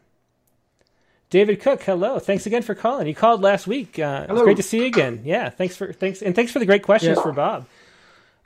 David 1.30 1.62
Cook, 1.62 1.84
hello. 1.84 2.18
Thanks 2.18 2.48
again 2.48 2.64
for 2.64 2.74
calling. 2.74 3.06
You 3.06 3.14
called 3.14 3.44
last 3.44 3.68
week. 3.68 4.00
Uh, 4.00 4.26
it's 4.28 4.42
great 4.42 4.58
to 4.58 4.64
see 4.64 4.80
you 4.80 4.86
again. 4.86 5.22
Yeah, 5.24 5.50
thanks 5.50 5.78
for 5.78 5.94
thanks 5.94 6.24
and 6.24 6.36
thanks 6.36 6.52
for 6.52 6.58
the 6.58 6.66
great 6.66 6.82
questions 6.82 7.18
yeah. 7.18 7.24
for 7.24 7.34
Bob. 7.34 7.68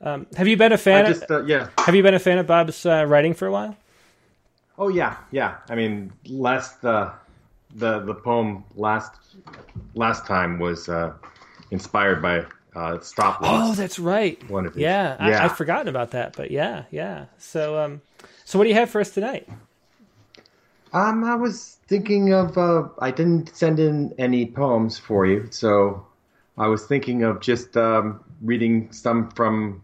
Um, 0.01 0.27
have 0.35 0.49
you 0.49 0.57
been 0.57 0.73
a 0.73 0.77
fan? 0.77 1.05
Just, 1.05 1.23
of, 1.23 1.43
uh, 1.43 1.45
yeah. 1.45 1.69
Have 1.77 1.95
you 1.95 2.03
been 2.03 2.13
a 2.13 2.19
fan 2.19 2.39
of 2.39 2.45
Bob's 2.45 2.85
uh, 2.85 3.05
writing 3.07 3.33
for 3.33 3.47
a 3.47 3.51
while? 3.53 3.77
Oh 4.77 4.89
yeah, 4.89 5.15
yeah. 5.31 5.55
I 5.69 5.75
mean, 5.75 6.11
last 6.27 6.83
uh, 6.83 7.11
the 7.75 7.99
the 7.99 8.13
poem 8.13 8.63
last 8.75 9.13
last 9.95 10.25
time 10.25 10.59
was 10.59 10.89
uh, 10.89 11.13
inspired 11.71 12.21
by 12.21 12.45
uh, 12.75 12.99
Stop 12.99 13.41
Loss. 13.41 13.71
Oh, 13.71 13.73
that's 13.73 13.99
right. 13.99 14.41
One 14.49 14.65
of 14.65 14.73
his. 14.73 14.81
Yeah, 14.81 15.15
yeah. 15.27 15.41
I, 15.41 15.45
I've 15.45 15.57
forgotten 15.57 15.87
about 15.87 16.11
that, 16.11 16.35
but 16.35 16.51
yeah, 16.51 16.83
yeah. 16.91 17.25
So, 17.37 17.79
um, 17.79 18.01
so 18.45 18.57
what 18.57 18.63
do 18.65 18.69
you 18.69 18.75
have 18.75 18.89
for 18.89 19.01
us 19.01 19.11
tonight? 19.11 19.47
Um, 20.93 21.23
I 21.23 21.35
was 21.35 21.77
thinking 21.87 22.33
of. 22.33 22.57
Uh, 22.57 22.89
I 22.99 23.11
didn't 23.11 23.55
send 23.55 23.79
in 23.79 24.13
any 24.17 24.45
poems 24.45 24.97
for 24.97 25.25
you, 25.25 25.47
so 25.51 26.05
I 26.57 26.67
was 26.67 26.85
thinking 26.85 27.23
of 27.23 27.41
just 27.41 27.77
um, 27.77 28.23
reading 28.41 28.91
some 28.91 29.29
from 29.31 29.81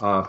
uh, 0.00 0.26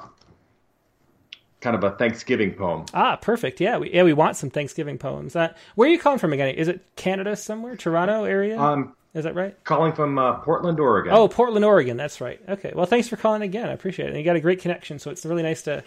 kind 1.61 1.75
of 1.75 1.83
a 1.83 1.91
Thanksgiving 1.91 2.53
poem. 2.53 2.85
Ah, 2.93 3.15
perfect. 3.15 3.61
Yeah, 3.61 3.77
we 3.77 3.93
yeah 3.93 4.03
we 4.03 4.13
want 4.13 4.35
some 4.35 4.49
Thanksgiving 4.49 4.97
poems. 4.97 5.35
Uh, 5.35 5.53
where 5.75 5.87
are 5.87 5.91
you 5.91 5.99
calling 5.99 6.19
from 6.19 6.33
again? 6.33 6.49
Is 6.55 6.67
it 6.67 6.83
Canada 6.95 7.35
somewhere? 7.35 7.75
Toronto 7.75 8.25
area? 8.25 8.59
Um, 8.59 8.95
is 9.13 9.23
that 9.23 9.35
right? 9.35 9.61
Calling 9.63 9.93
from 9.93 10.17
uh, 10.17 10.39
Portland, 10.39 10.79
Oregon. 10.79 11.13
Oh, 11.13 11.27
Portland, 11.27 11.65
Oregon. 11.65 11.97
That's 11.97 12.21
right. 12.21 12.39
Okay. 12.49 12.71
Well, 12.75 12.85
thanks 12.85 13.07
for 13.07 13.17
calling 13.17 13.41
again. 13.41 13.69
I 13.69 13.73
appreciate 13.73 14.07
it. 14.07 14.09
And 14.09 14.17
you 14.17 14.23
got 14.23 14.35
a 14.35 14.41
great 14.41 14.59
connection, 14.59 14.99
so 14.99 15.11
it's 15.11 15.25
really 15.25 15.43
nice 15.43 15.61
to 15.63 15.83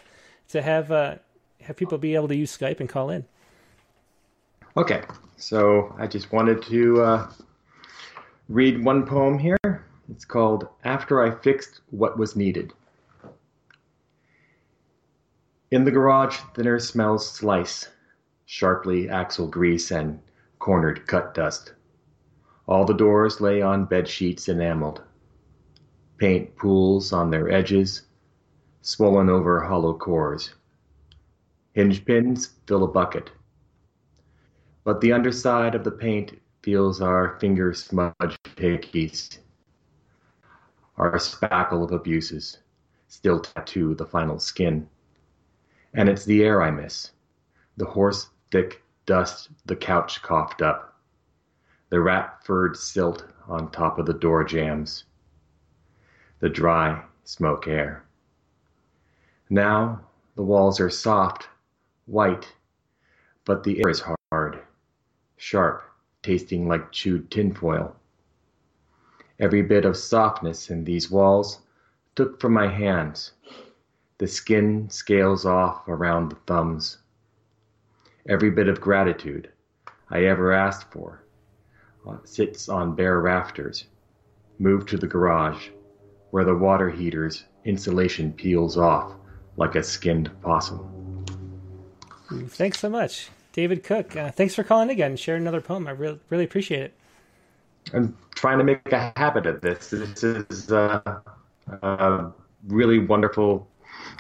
to 0.49 0.63
have 0.63 0.91
uh, 0.91 1.17
have 1.61 1.77
people 1.77 1.99
be 1.99 2.15
able 2.15 2.29
to 2.29 2.37
use 2.37 2.57
Skype 2.57 2.81
and 2.81 2.89
call 2.89 3.11
in. 3.11 3.25
Okay, 4.77 5.03
so 5.37 5.95
I 5.99 6.07
just 6.07 6.33
wanted 6.33 6.63
to 6.65 7.03
uh, 7.03 7.31
read 8.49 8.85
one 8.85 9.07
poem 9.07 9.39
here. 9.39 9.57
It's 10.11 10.25
called 10.25 10.69
After 10.85 11.23
I 11.25 11.31
Fixed 11.43 11.81
What 11.91 12.19
Was 12.19 12.37
Needed. 12.37 12.73
In 15.75 15.83
the 15.83 15.91
garage, 15.91 16.39
thinner 16.55 16.79
smells 16.79 17.29
slice, 17.29 17.89
sharply 18.45 19.09
axle 19.09 19.49
grease 19.49 19.91
and 19.91 20.21
cornered 20.61 21.05
cut 21.09 21.35
dust. 21.35 21.75
All 22.69 22.85
the 22.85 22.95
doors 22.95 23.41
lay 23.41 23.61
on 23.61 23.87
bed 23.87 24.07
sheets 24.07 24.49
enameled. 24.49 25.03
Paint 26.17 26.55
pools 26.55 27.13
on 27.13 27.31
their 27.31 27.51
edges, 27.51 28.03
swollen 28.83 29.29
over 29.29 29.63
hollow 29.63 29.99
cores. 29.99 30.55
Hinge 31.73 32.05
pins 32.05 32.53
fill 32.69 32.85
a 32.85 32.89
bucket 32.89 33.33
but 34.85 35.01
the 35.01 35.13
underside 35.13 35.75
of 35.75 35.83
the 35.83 35.91
paint 35.91 36.41
feels 36.63 37.01
our 37.01 37.37
finger 37.41 37.73
smudged 37.73 38.39
hickeys, 38.57 39.39
our 40.99 41.15
spackle 41.15 41.83
of 41.83 41.91
abuses, 41.91 42.59
still 43.09 43.41
tattoo 43.41 43.97
the 43.97 44.07
final 44.07 44.39
skin. 44.39 44.89
And 45.95 46.09
it's 46.09 46.25
the 46.25 46.43
air 46.43 46.61
I 46.61 46.71
miss, 46.71 47.13
the 47.77 47.85
horse 47.85 48.29
thick 48.51 48.83
dust 49.07 49.51
the 49.65 49.77
couch 49.77 50.23
coughed 50.23 50.61
up, 50.61 50.99
the 51.89 52.01
rat 52.01 52.45
furred 52.45 52.77
silt 52.77 53.25
on 53.47 53.71
top 53.71 53.99
of 53.99 54.07
the 54.07 54.15
door 54.15 54.43
jambs, 54.45 55.05
the 56.41 56.49
dry 56.49 57.05
smoke 57.25 57.69
air. 57.69 58.05
Now 59.49 60.01
the 60.35 60.43
walls 60.43 60.81
are 60.81 60.91
soft, 60.91 61.49
white, 62.07 62.53
but 63.45 63.63
the 63.63 63.79
air 63.79 63.91
is 63.91 64.03
hard 64.33 64.59
sharp, 65.37 65.85
tasting 66.23 66.67
like 66.67 66.91
chewed 66.91 67.31
tinfoil. 67.31 67.95
Every 69.39 69.63
bit 69.63 69.85
of 69.85 69.97
softness 69.97 70.71
in 70.71 70.85
these 70.85 71.11
walls 71.11 71.61
took 72.17 72.41
from 72.41 72.53
my 72.55 72.69
hands. 72.69 73.33
The 74.19 74.29
skin 74.29 74.89
scales 74.91 75.45
off 75.45 75.89
around 75.89 76.31
the 76.31 76.37
thumbs. 76.47 76.99
Every 78.29 78.51
bit 78.51 78.69
of 78.69 78.81
gratitude 78.81 79.51
I 80.09 80.25
ever 80.25 80.53
asked 80.53 80.93
for 80.93 81.25
uh, 82.09 82.19
sits 82.25 82.69
on 82.69 82.95
bare 82.95 83.21
rafters, 83.21 83.87
moved 84.59 84.89
to 84.91 84.97
the 84.97 85.07
garage, 85.07 85.69
where 86.31 86.45
the 86.45 86.55
water 86.55 86.91
heater's 86.91 87.45
insulation 87.65 88.33
peels 88.33 88.77
off 88.77 89.15
like 89.57 89.75
a 89.75 89.83
skinned 89.83 90.31
possum. 90.43 91.25
Thanks 92.49 92.79
so 92.79 92.89
much. 92.89 93.31
David 93.53 93.83
Cook, 93.83 94.17
uh, 94.17 94.31
thanks 94.31 94.55
for 94.55 94.65
calling 94.65 94.91
again 94.91 95.13
and 95.13 95.21
sharing 95.21 95.43
another 95.43 95.61
poem. 95.61 95.87
I 95.87 95.93
really, 95.93 96.21
really 96.31 96.45
appreciate 96.45 96.83
it. 96.83 96.95
I'm 97.93 98.17
trying 98.35 98.59
to 98.59 98.65
make 98.65 98.93
a 98.93 99.13
habit 99.17 99.47
of 99.47 99.61
this. 99.61 99.91
This 99.91 100.25
is 100.25 100.73
uh, 100.73 101.01
a 101.83 102.33
really 102.67 102.99
wonderful 103.01 103.69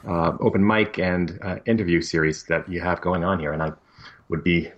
uh, 0.06 0.36
open 0.40 0.66
mic 0.66 0.98
and 0.98 1.38
uh, 1.42 1.56
interview 1.66 2.00
series 2.00 2.44
that 2.44 2.68
you 2.68 2.80
have 2.80 3.00
going 3.00 3.24
on 3.24 3.38
here, 3.38 3.52
and 3.52 3.62
I 3.62 3.72
would 4.28 4.44
be 4.44 4.70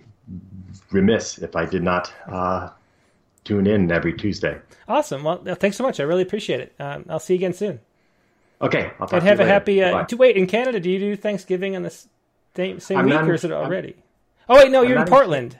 remiss 0.91 1.37
if 1.39 1.55
I 1.55 1.65
did 1.65 1.83
not 1.83 2.13
uh, 2.27 2.69
tune 3.43 3.67
in 3.67 3.91
every 3.91 4.13
Tuesday. 4.13 4.59
Awesome. 4.87 5.23
Well, 5.23 5.43
thanks 5.55 5.77
so 5.77 5.83
much. 5.83 5.99
I 5.99 6.03
really 6.03 6.23
appreciate 6.23 6.59
it. 6.59 6.75
Um, 6.79 7.05
I'll 7.09 7.19
see 7.19 7.33
you 7.33 7.39
again 7.39 7.53
soon. 7.53 7.79
Okay. 8.61 8.91
I'll 8.99 9.07
and 9.11 9.23
have 9.23 9.39
a 9.39 9.43
later. 9.43 9.53
happy. 9.53 9.83
Uh, 9.83 10.03
to 10.05 10.17
wait 10.17 10.35
in 10.35 10.47
Canada, 10.47 10.79
do 10.79 10.89
you 10.89 10.99
do 10.99 11.15
Thanksgiving 11.15 11.75
on 11.75 11.83
the 11.83 12.05
same, 12.55 12.79
same 12.79 13.05
week, 13.05 13.15
or 13.15 13.33
is 13.33 13.43
it 13.43 13.51
already? 13.51 13.93
I'm, 13.95 14.03
Oh 14.49 14.55
wait, 14.55 14.71
no, 14.71 14.81
you're 14.81 14.99
in 14.99 15.07
Portland. 15.07 15.59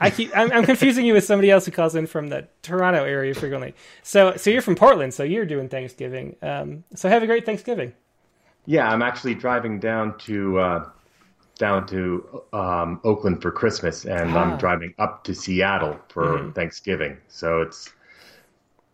I 0.00 0.10
keep 0.10 0.36
I'm, 0.36 0.50
I'm, 0.50 0.64
confusing 0.64 1.06
you 1.06 1.14
with 1.14 1.24
somebody 1.24 1.50
else 1.50 1.66
who 1.66 1.70
calls 1.70 1.94
in 1.94 2.06
from 2.06 2.28
the 2.28 2.48
Toronto 2.62 3.04
area 3.04 3.32
frequently. 3.32 3.74
So 4.02 4.36
so 4.36 4.50
you're 4.50 4.62
from 4.62 4.74
Portland, 4.74 5.14
so 5.14 5.22
you're 5.22 5.46
doing 5.46 5.68
Thanksgiving. 5.68 6.36
Um, 6.42 6.84
so 6.94 7.08
have 7.08 7.22
a 7.22 7.26
great 7.26 7.46
Thanksgiving. 7.46 7.92
Yeah, 8.66 8.88
I'm 8.90 9.02
actually 9.02 9.34
driving 9.34 9.78
down 9.78 10.18
to 10.18 10.58
uh, 10.58 10.88
down 11.58 11.86
to 11.86 12.42
um, 12.52 13.00
Oakland 13.04 13.42
for 13.42 13.50
Christmas, 13.50 14.04
and 14.04 14.32
ah. 14.32 14.42
I'm 14.42 14.58
driving 14.58 14.94
up 14.98 15.24
to 15.24 15.34
Seattle 15.34 15.98
for 16.08 16.38
mm-hmm. 16.38 16.50
Thanksgiving. 16.52 17.16
So 17.28 17.62
it's 17.62 17.92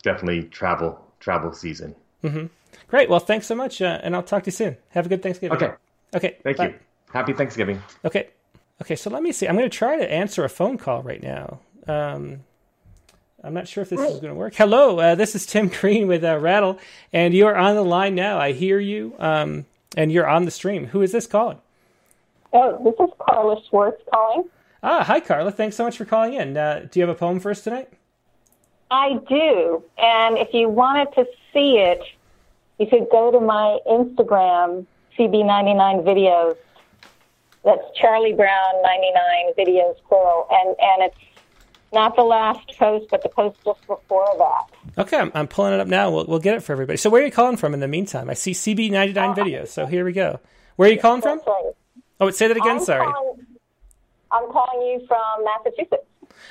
definitely 0.02 0.44
travel 0.44 1.00
travel 1.20 1.52
season. 1.52 1.94
Mm-hmm. 2.24 2.46
Great. 2.88 3.08
Well, 3.08 3.20
thanks 3.20 3.46
so 3.46 3.54
much, 3.54 3.80
uh, 3.80 4.00
and 4.02 4.14
I'll 4.14 4.22
talk 4.22 4.44
to 4.44 4.48
you 4.48 4.52
soon. 4.52 4.76
Have 4.90 5.06
a 5.06 5.08
good 5.08 5.22
Thanksgiving. 5.22 5.56
Okay. 5.56 5.72
Okay. 6.14 6.36
Thank 6.42 6.56
bye. 6.56 6.68
you. 6.68 6.74
Happy 7.12 7.32
Thanksgiving. 7.32 7.82
Okay. 8.04 8.28
Okay. 8.82 8.96
So 8.96 9.10
let 9.10 9.22
me 9.22 9.32
see. 9.32 9.46
I'm 9.46 9.56
going 9.56 9.68
to 9.68 9.76
try 9.76 9.96
to 9.96 10.10
answer 10.10 10.44
a 10.44 10.48
phone 10.48 10.78
call 10.78 11.02
right 11.02 11.22
now. 11.22 11.60
Um, 11.86 12.44
I'm 13.42 13.54
not 13.54 13.68
sure 13.68 13.82
if 13.82 13.88
this 13.90 14.00
is 14.00 14.20
going 14.20 14.32
to 14.32 14.34
work. 14.34 14.54
Hello, 14.54 14.98
uh, 14.98 15.14
this 15.14 15.34
is 15.34 15.46
Tim 15.46 15.68
Green 15.80 16.06
with 16.06 16.22
uh, 16.24 16.38
Rattle, 16.38 16.78
and 17.12 17.32
you're 17.32 17.56
on 17.56 17.74
the 17.74 17.84
line 17.84 18.14
now. 18.14 18.38
I 18.38 18.52
hear 18.52 18.78
you, 18.78 19.14
um, 19.18 19.64
and 19.96 20.12
you're 20.12 20.28
on 20.28 20.44
the 20.44 20.50
stream. 20.50 20.86
Who 20.86 21.02
is 21.02 21.12
this 21.12 21.26
calling? 21.26 21.58
Oh, 22.52 22.82
this 22.84 22.94
is 23.06 23.14
Carla 23.18 23.56
Schwartz 23.68 24.02
calling. 24.12 24.44
Ah, 24.82 25.04
hi, 25.04 25.20
Carla. 25.20 25.52
Thanks 25.52 25.76
so 25.76 25.84
much 25.84 25.96
for 25.96 26.04
calling 26.04 26.34
in. 26.34 26.56
Uh, 26.56 26.86
do 26.90 27.00
you 27.00 27.06
have 27.06 27.14
a 27.14 27.18
poem 27.18 27.40
for 27.40 27.50
us 27.50 27.62
tonight? 27.62 27.88
I 28.90 29.20
do, 29.28 29.82
and 29.98 30.36
if 30.36 30.52
you 30.52 30.68
wanted 30.68 31.14
to 31.14 31.24
see 31.52 31.78
it, 31.78 32.02
you 32.78 32.86
could 32.86 33.08
go 33.10 33.30
to 33.30 33.40
my 33.40 33.78
Instagram, 33.86 34.84
CB99 35.16 36.02
videos. 36.04 36.56
That's 37.64 37.82
Charlie 37.94 38.32
Brown 38.32 38.82
99 38.82 39.52
videos 39.56 39.96
plural, 40.08 40.46
and 40.50 40.68
and 40.80 41.02
it's 41.02 41.16
not 41.92 42.16
the 42.16 42.22
last 42.22 42.60
post, 42.78 43.06
but 43.10 43.22
the 43.22 43.28
post 43.28 43.58
just 43.64 43.80
before 43.86 44.26
that. 44.38 45.02
Okay, 45.02 45.18
I'm, 45.18 45.32
I'm 45.34 45.48
pulling 45.48 45.74
it 45.74 45.80
up 45.80 45.88
now. 45.88 46.10
We'll, 46.10 46.26
we'll 46.26 46.38
get 46.38 46.56
it 46.56 46.62
for 46.62 46.72
everybody. 46.72 46.96
So 46.96 47.10
where 47.10 47.22
are 47.22 47.26
you 47.26 47.32
calling 47.32 47.56
from 47.56 47.74
in 47.74 47.80
the 47.80 47.88
meantime? 47.88 48.30
I 48.30 48.34
see 48.34 48.52
CB99 48.52 49.16
uh, 49.16 49.34
videos. 49.34 49.68
So 49.68 49.86
here 49.86 50.04
we 50.04 50.12
go. 50.12 50.40
Where 50.76 50.88
are 50.88 50.92
you 50.92 51.00
calling 51.00 51.22
from? 51.22 51.40
Right. 51.46 51.72
Oh, 52.20 52.30
say 52.30 52.48
that 52.48 52.56
again. 52.56 52.76
I'm 52.78 52.84
Sorry. 52.84 53.12
Calling, 53.12 53.46
I'm 54.30 54.50
calling 54.50 54.82
you 54.82 55.06
from 55.06 55.44
Massachusetts. 55.44 56.06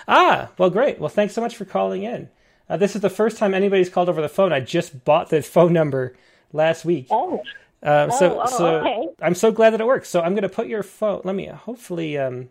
Ah, 0.08 0.50
well, 0.58 0.70
great. 0.70 1.00
Well, 1.00 1.10
thanks 1.10 1.34
so 1.34 1.42
much 1.42 1.56
for 1.56 1.66
calling 1.66 2.04
in. 2.04 2.30
Uh, 2.70 2.78
this 2.78 2.96
is 2.96 3.02
the 3.02 3.10
first 3.10 3.38
time 3.38 3.54
anybody's 3.54 3.90
called 3.90 4.10
over 4.10 4.22
the 4.22 4.30
phone. 4.30 4.54
I 4.54 4.60
just 4.60 5.04
bought 5.06 5.30
the 5.30 5.42
phone 5.42 5.74
number 5.74 6.16
last 6.52 6.86
week. 6.86 7.08
Oh. 7.10 7.42
Uh, 7.82 8.10
so, 8.10 8.40
oh, 8.40 8.44
oh, 8.44 8.58
so 8.58 8.76
okay. 8.80 9.08
I'm 9.22 9.36
so 9.36 9.52
glad 9.52 9.72
that 9.72 9.82
it 9.82 9.88
works. 9.88 10.10
So 10.10 10.22
I'm 10.22 10.34
going 10.34 10.44
to 10.44 10.50
put 10.50 10.68
your 10.68 10.84
phone. 10.84 11.22
Let 11.24 11.36
me 11.36 11.46
hopefully. 11.46 12.18
Um, 12.18 12.50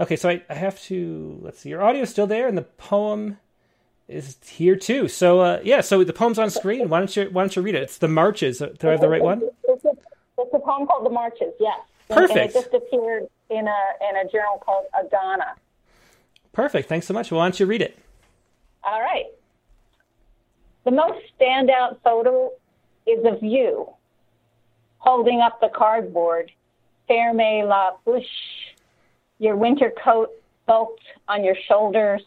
okay, 0.00 0.16
so 0.16 0.28
I, 0.28 0.42
I 0.48 0.54
have 0.54 0.80
to. 0.82 1.38
Let's 1.42 1.60
see. 1.60 1.68
Your 1.68 1.82
audio 1.82 2.02
is 2.02 2.10
still 2.10 2.26
there, 2.26 2.48
and 2.48 2.56
the 2.58 2.62
poem 2.62 3.38
is 4.08 4.36
here 4.44 4.76
too. 4.76 5.06
So 5.08 5.40
uh, 5.40 5.60
yeah, 5.62 5.80
so 5.80 6.02
the 6.02 6.12
poem's 6.12 6.38
on 6.38 6.50
screen. 6.50 6.88
Why 6.88 6.98
don't 6.98 7.16
you 7.16 7.28
Why 7.30 7.42
don't 7.42 7.54
you 7.54 7.62
read 7.62 7.74
it? 7.74 7.82
It's 7.82 7.98
the 7.98 8.08
Marches. 8.08 8.58
Do 8.58 8.88
I 8.88 8.90
have 8.90 9.00
the 9.00 9.08
right 9.08 9.22
one? 9.22 9.42
It's 9.68 9.84
a, 9.84 9.90
it's 10.38 10.54
a 10.54 10.58
poem 10.58 10.86
called 10.86 11.06
The 11.06 11.10
Marches. 11.10 11.52
Yes. 11.60 11.78
Perfect. 12.08 12.36
And 12.36 12.50
it 12.50 12.52
just 12.54 12.74
appeared 12.74 13.28
in 13.50 13.68
a 13.68 13.82
in 14.08 14.16
a 14.16 14.28
journal 14.30 14.60
called 14.64 14.86
Adanna. 14.94 15.54
Perfect. 16.52 16.88
Thanks 16.88 17.06
so 17.06 17.14
much. 17.14 17.30
Well, 17.30 17.38
why 17.38 17.44
don't 17.44 17.60
you 17.60 17.66
read 17.66 17.82
it? 17.82 17.96
All 18.82 19.00
right. 19.00 19.26
The 20.84 20.90
most 20.90 21.20
standout 21.38 21.98
photo 22.02 22.50
is 23.06 23.24
of 23.24 23.42
you 23.42 23.88
holding 24.98 25.40
up 25.40 25.60
the 25.60 25.68
cardboard. 25.68 26.50
Ferme 27.08 27.66
la 27.66 27.92
bouche. 28.06 28.24
Your 29.40 29.56
winter 29.56 29.90
coat 29.90 30.30
bulked 30.66 31.02
on 31.26 31.42
your 31.42 31.56
shoulders. 31.66 32.22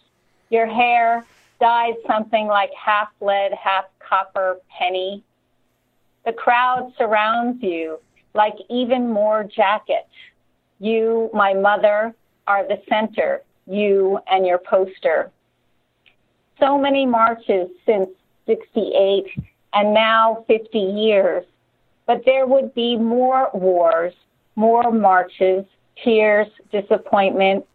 Your 0.49 0.65
hair 0.65 1.23
dyed 1.61 1.93
something 2.07 2.47
like 2.47 2.71
half 2.73 3.09
lead, 3.21 3.53
half 3.53 3.85
copper 3.99 4.57
penny. 4.77 5.23
The 6.25 6.33
crowd 6.33 6.91
surrounds 6.97 7.61
you 7.61 7.99
like 8.33 8.55
even 8.67 9.11
more 9.11 9.43
jackets. 9.43 10.09
You, 10.79 11.29
my 11.33 11.53
mother, 11.53 12.15
are 12.47 12.67
the 12.67 12.81
center, 12.89 13.43
you 13.67 14.19
and 14.27 14.45
your 14.45 14.57
poster. 14.57 15.31
So 16.59 16.79
many 16.79 17.05
marches 17.05 17.69
since 17.85 18.09
68 18.47 19.25
and 19.73 19.93
now 19.93 20.43
50 20.47 20.79
years, 20.79 21.45
but 22.07 22.25
there 22.25 22.47
would 22.47 22.73
be 22.73 22.97
more 22.97 23.51
wars, 23.53 24.13
more 24.55 24.91
marches, 24.91 25.65
tears, 26.03 26.47
disappointment. 26.71 27.65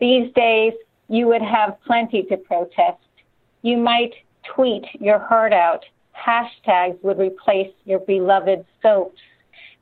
These 0.00 0.32
days, 0.34 0.72
you 1.08 1.26
would 1.28 1.42
have 1.42 1.76
plenty 1.86 2.22
to 2.24 2.36
protest. 2.36 2.98
You 3.62 3.76
might 3.76 4.12
tweet 4.54 4.84
your 5.00 5.18
heart 5.18 5.52
out 5.52 5.84
hashtags 6.14 7.02
would 7.02 7.18
replace 7.18 7.72
your 7.84 8.00
beloved 8.00 8.64
soaps, 8.82 9.20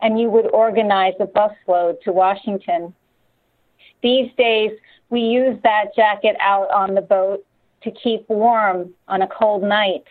and 0.01 0.19
you 0.19 0.29
would 0.31 0.51
organize 0.51 1.15
a 1.20 1.27
busload 1.27 2.01
to 2.03 2.12
Washington. 2.12 2.95
These 4.03 4.31
days, 4.37 4.73
we 5.11 5.20
use 5.20 5.59
that 5.62 5.95
jacket 5.95 6.37
out 6.41 6.70
on 6.70 6.95
the 6.95 7.01
boat 7.01 7.45
to 7.85 7.91
keep 7.91 8.29
warm 8.29 8.93
on 9.09 9.23
a 9.23 9.29
cold 9.29 9.62
night. 9.62 10.05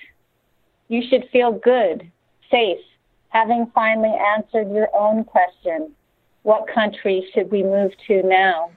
You 0.88 1.02
should 1.10 1.28
feel 1.32 1.52
good, 1.52 2.10
safe, 2.50 2.80
having 3.30 3.72
finally 3.74 4.16
answered 4.36 4.72
your 4.74 4.90
own 4.94 5.24
question 5.24 5.92
what 6.44 6.68
country 6.68 7.30
should 7.34 7.52
we 7.52 7.64
move 7.64 7.92
to 8.08 8.24
now? 8.24 8.72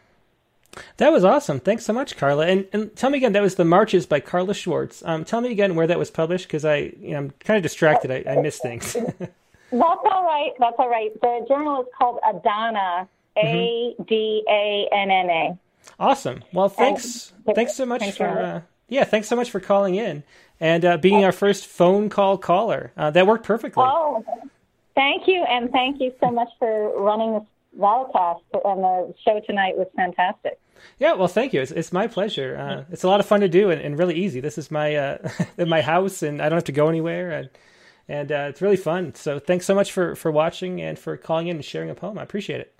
That 0.97 1.12
was 1.12 1.24
awesome. 1.24 1.61
Thanks 1.61 1.85
so 1.85 1.93
much, 1.93 2.16
Carla. 2.16 2.47
And, 2.47 2.66
and 2.73 2.95
tell 2.97 3.11
me 3.11 3.19
again, 3.19 3.32
that 3.32 3.43
was 3.43 3.55
The 3.55 3.65
Marches 3.65 4.07
by 4.07 4.20
Carla 4.20 4.55
Schwartz. 4.55 5.03
Um, 5.05 5.24
tell 5.24 5.41
me 5.41 5.51
again 5.51 5.77
where 5.77 5.86
that 5.86 5.99
was 5.99 6.11
published 6.11 6.49
because 6.49 6.65
I, 6.65 6.93
you 7.01 7.11
know, 7.11 7.19
I'm 7.19 7.31
kind 7.41 7.57
of 7.57 7.62
distracted. 7.62 8.11
I, 8.11 8.32
I 8.32 8.41
miss 8.41 8.59
things. 8.59 8.93
That's 9.74 10.01
all 10.05 10.24
right. 10.24 10.51
That's 10.59 10.77
all 10.78 10.89
right. 10.89 11.12
The 11.20 11.47
journal 11.49 11.82
is 11.82 11.89
called 11.97 12.20
Adanna, 12.23 13.09
mm-hmm. 13.36 13.47
A 13.47 13.95
D 14.05 14.45
A 14.49 14.89
N 14.93 15.11
N 15.11 15.31
A. 15.31 15.59
Awesome. 15.99 16.43
Well, 16.53 16.69
thanks. 16.69 17.32
And, 17.47 17.55
thanks 17.55 17.74
so 17.74 17.86
much 17.86 18.01
thanks 18.01 18.16
for. 18.16 18.27
Uh, 18.27 18.61
yeah, 18.89 19.05
thanks 19.05 19.28
so 19.28 19.36
much 19.36 19.51
for 19.51 19.61
calling 19.61 19.95
in 19.95 20.23
and 20.61 20.85
uh, 20.85 20.97
being 20.97 21.24
our 21.24 21.32
first 21.32 21.66
phone 21.66 22.09
call 22.09 22.39
caller. 22.39 22.93
Uh, 22.97 23.11
that 23.11 23.27
worked 23.27 23.45
perfectly. 23.45 23.82
Oh, 23.85 24.24
thank 24.95 25.27
you, 25.27 25.45
and 25.45 25.70
thank 25.70 26.01
you 26.01 26.12
so 26.20 26.31
much 26.31 26.49
for 26.59 27.01
running 27.01 27.35
this 27.35 27.43
Rattlecast, 27.78 28.40
and 28.52 28.82
the 28.82 29.14
show 29.24 29.40
tonight 29.46 29.76
was 29.76 29.88
fantastic. 29.96 30.59
Yeah, 30.98 31.14
well, 31.14 31.28
thank 31.28 31.52
you. 31.52 31.62
It's, 31.62 31.70
it's 31.70 31.92
my 31.92 32.06
pleasure. 32.06 32.56
Uh, 32.56 32.84
it's 32.92 33.05
a 33.05 33.09
lot 33.09 33.20
of 33.20 33.26
fun 33.26 33.40
to 33.40 33.48
do 33.48 33.70
and, 33.70 33.80
and 33.80 33.98
really 33.98 34.14
easy. 34.14 34.40
This 34.40 34.59
is 34.59 34.70
my 34.70 34.94
uh, 34.94 35.28
my 35.66 35.80
house, 35.80 36.22
and 36.22 36.40
I 36.40 36.48
don't 36.48 36.56
have 36.56 36.64
to 36.64 36.72
go 36.72 36.88
anywhere, 36.88 37.30
and 37.30 37.51
and 38.09 38.32
uh, 38.32 38.46
it's 38.48 38.60
really 38.60 38.76
fun. 38.76 39.14
So 39.14 39.38
thanks 39.38 39.66
so 39.66 39.74
much 39.74 39.92
for 39.92 40.14
for 40.14 40.30
watching 40.30 40.80
and 40.80 40.98
for 40.98 41.16
calling 41.16 41.48
in 41.48 41.56
and 41.56 41.64
sharing 41.64 41.90
a 41.90 41.94
poem. 41.94 42.18
I 42.18 42.22
appreciate 42.22 42.60
it. 42.60 42.72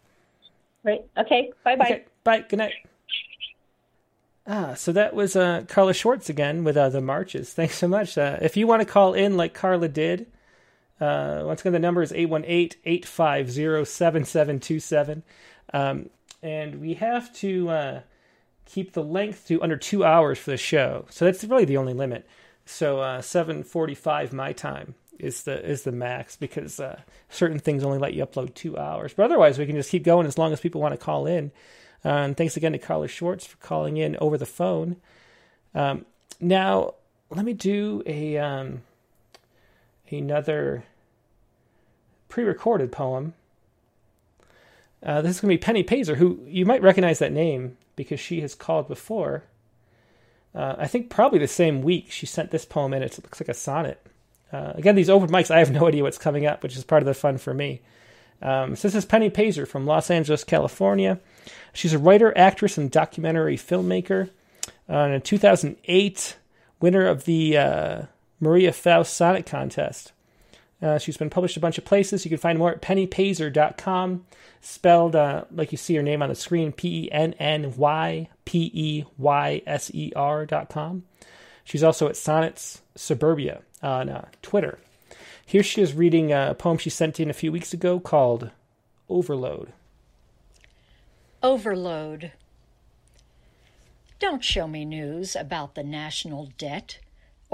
Great. 0.83 1.03
Okay. 1.17 1.53
Bye 1.65 1.77
bye. 1.77 1.85
Okay. 1.85 2.05
Bye. 2.25 2.45
Good 2.49 2.59
night. 2.59 2.73
Ah, 4.47 4.75
so 4.75 4.93
that 4.93 5.15
was 5.15 5.37
uh, 5.37 5.63
Carla 5.69 5.95
Schwartz 5.95 6.29
again 6.29 6.65
with 6.65 6.77
uh, 6.77 6.91
the 6.91 7.01
marches. 7.01 7.53
Thanks 7.55 7.79
so 7.79 7.89
much. 7.89 8.19
Uh, 8.19 8.39
if 8.43 8.57
you 8.57 8.67
want 8.67 8.81
to 8.81 8.87
call 8.87 9.15
in 9.15 9.39
like 9.39 9.55
Carla 9.55 9.89
did, 9.89 10.27
uh, 11.01 11.43
once 11.45 11.61
again, 11.61 11.73
the 11.73 11.79
number 11.79 12.03
is 12.03 12.13
818 12.13 12.81
850 12.85 13.85
7727. 13.85 15.23
Um, 15.73 16.11
and 16.43 16.81
we 16.81 16.95
have 16.95 17.33
to 17.37 17.69
uh, 17.71 18.01
keep 18.67 18.93
the 18.93 19.03
length 19.03 19.49
to 19.49 19.63
under 19.63 19.77
two 19.77 20.05
hours 20.05 20.39
for 20.39 20.51
the 20.51 20.57
show. 20.57 21.07
So 21.11 21.25
that's 21.25 21.43
really 21.45 21.65
the 21.65 21.79
only 21.79 21.95
limit. 21.95 22.27
So 22.67 23.01
uh, 23.01 23.23
745 23.23 24.33
my 24.33 24.53
time 24.53 24.95
is 25.19 25.45
the 25.45 25.65
is 25.65 25.83
the 25.83 25.93
max 25.93 26.37
because 26.37 26.81
uh, 26.81 27.01
certain 27.29 27.59
things 27.59 27.85
only 27.85 27.99
let 27.99 28.15
you 28.15 28.25
upload 28.25 28.55
two 28.55 28.77
hours. 28.77 29.15
But 29.15 29.25
otherwise, 29.25 29.59
we 29.59 29.67
can 29.67 29.77
just 29.77 29.91
keep 29.91 30.05
going 30.05 30.27
as 30.27 30.39
long 30.39 30.53
as 30.53 30.61
people 30.61 30.81
want 30.81 30.93
to 30.93 31.05
call 31.05 31.27
in. 31.27 31.51
Uh, 32.05 32.09
and 32.09 32.37
thanks 32.37 32.57
again 32.57 32.73
to 32.73 32.79
Carla 32.79 33.09
Schwartz 33.09 33.47
for 33.47 33.57
calling 33.59 33.97
in 33.97 34.17
over 34.17 34.37
the 34.37 34.47
phone. 34.47 34.97
Um, 35.75 36.05
now, 36.41 36.95
let 37.31 37.45
me 37.45 37.55
do 37.55 38.03
a 38.07 38.37
um, 38.37 38.83
another 40.19 40.85
pre-recorded 42.29 42.93
poem. 42.93 43.35
Uh, 45.03 45.21
this 45.21 45.37
is 45.37 45.41
going 45.41 45.51
to 45.51 45.59
be 45.59 45.65
Penny 45.65 45.85
Peyser, 45.85 46.17
who 46.17 46.41
you 46.47 46.65
might 46.65 46.83
recognize 46.83 47.19
that 47.19 47.33
name 47.33 47.77
because 47.97 48.19
she 48.19 48.41
has 48.41 48.55
called 48.55 48.89
before. 48.89 49.45
Uh, 50.55 50.77
I 50.79 50.87
think 50.87 51.11
probably 51.11 51.39
the 51.39 51.49
same 51.49 51.83
week 51.83 52.11
she 52.11 52.27
sent 52.27 52.51
this 52.51 52.65
poem 52.65 52.95
in. 52.95 53.03
It 53.03 53.19
looks 53.23 53.41
like 53.41 53.49
a 53.49 53.55
sonnet. 53.55 54.05
Uh, 54.53 54.73
again, 54.77 54.95
these 54.95 55.11
open 55.11 55.29
mics, 55.29 55.51
I 55.51 55.59
have 55.59 55.73
no 55.73 55.89
idea 55.89 56.03
what's 56.03 56.19
coming 56.19 56.47
up, 56.47 56.63
which 56.63 56.77
is 56.77 56.85
part 56.85 57.03
of 57.03 57.07
the 57.07 57.15
fun 57.15 57.39
for 57.39 57.53
me. 57.53 57.81
Um, 58.41 58.77
so 58.77 58.89
this 58.89 58.95
is 58.95 59.05
Penny 59.05 59.31
Peyser 59.31 59.67
from 59.67 59.87
Los 59.87 60.11
Angeles, 60.11 60.45
California. 60.45 61.19
She's 61.73 61.93
a 61.93 61.99
writer, 61.99 62.37
actress, 62.37 62.79
and 62.79 62.91
documentary 62.91 63.57
filmmaker. 63.57 64.31
Uh, 64.89 65.09
in 65.09 65.21
2008, 65.23 66.37
winner 66.81 67.07
of 67.07 67.25
the 67.25 67.57
uh, 67.57 68.03
Maria 68.41 68.73
Faust 68.73 69.15
Sonnet 69.15 69.47
Contest. 69.47 70.13
Uh, 70.83 70.99
she's 70.99 71.17
been 71.17 71.31
published 71.31 71.57
a 71.57 71.61
bunch 71.61 71.79
of 71.79 71.85
places. 71.85 72.25
You 72.25 72.29
can 72.29 72.39
find 72.39 72.59
more 72.59 72.73
at 72.73 72.83
pennypeyser.com, 72.83 74.27
spelled 74.61 75.17
uh, 75.17 75.45
like 75.51 75.73
you 75.73 75.79
see 75.79 75.95
her 75.95 76.03
name 76.03 76.23
on 76.23 76.29
the 76.29 76.35
screen 76.35 76.73
P 76.73 77.05
E 77.05 77.13
N 77.13 77.33
N 77.35 77.75
Y 77.77 78.29
P 78.45 78.71
E 78.75 79.05
Y 79.17 79.63
S 79.67 79.91
E 79.95 80.13
R.com. 80.15 81.05
She's 81.65 81.83
also 81.83 82.09
at 82.09 82.17
Sonnets 82.17 82.83
Suburbia 82.95 83.63
on 83.83 84.11
uh, 84.11 84.27
Twitter. 84.43 84.79
Here 85.47 85.63
she 85.63 85.81
is 85.81 85.95
reading 85.95 86.33
a 86.33 86.55
poem 86.59 86.79
she 86.79 86.91
sent 86.91 87.21
in 87.21 87.31
a 87.31 87.35
few 87.35 87.53
weeks 87.53 87.73
ago 87.73 87.99
called 88.01 88.51
Overload. 89.09 89.73
Overload. 91.43 92.33
Don't 94.19 94.45
show 94.45 94.67
me 94.67 94.85
news 94.85 95.37
about 95.37 95.75
the 95.75 95.83
national 95.83 96.51
debt 96.57 96.99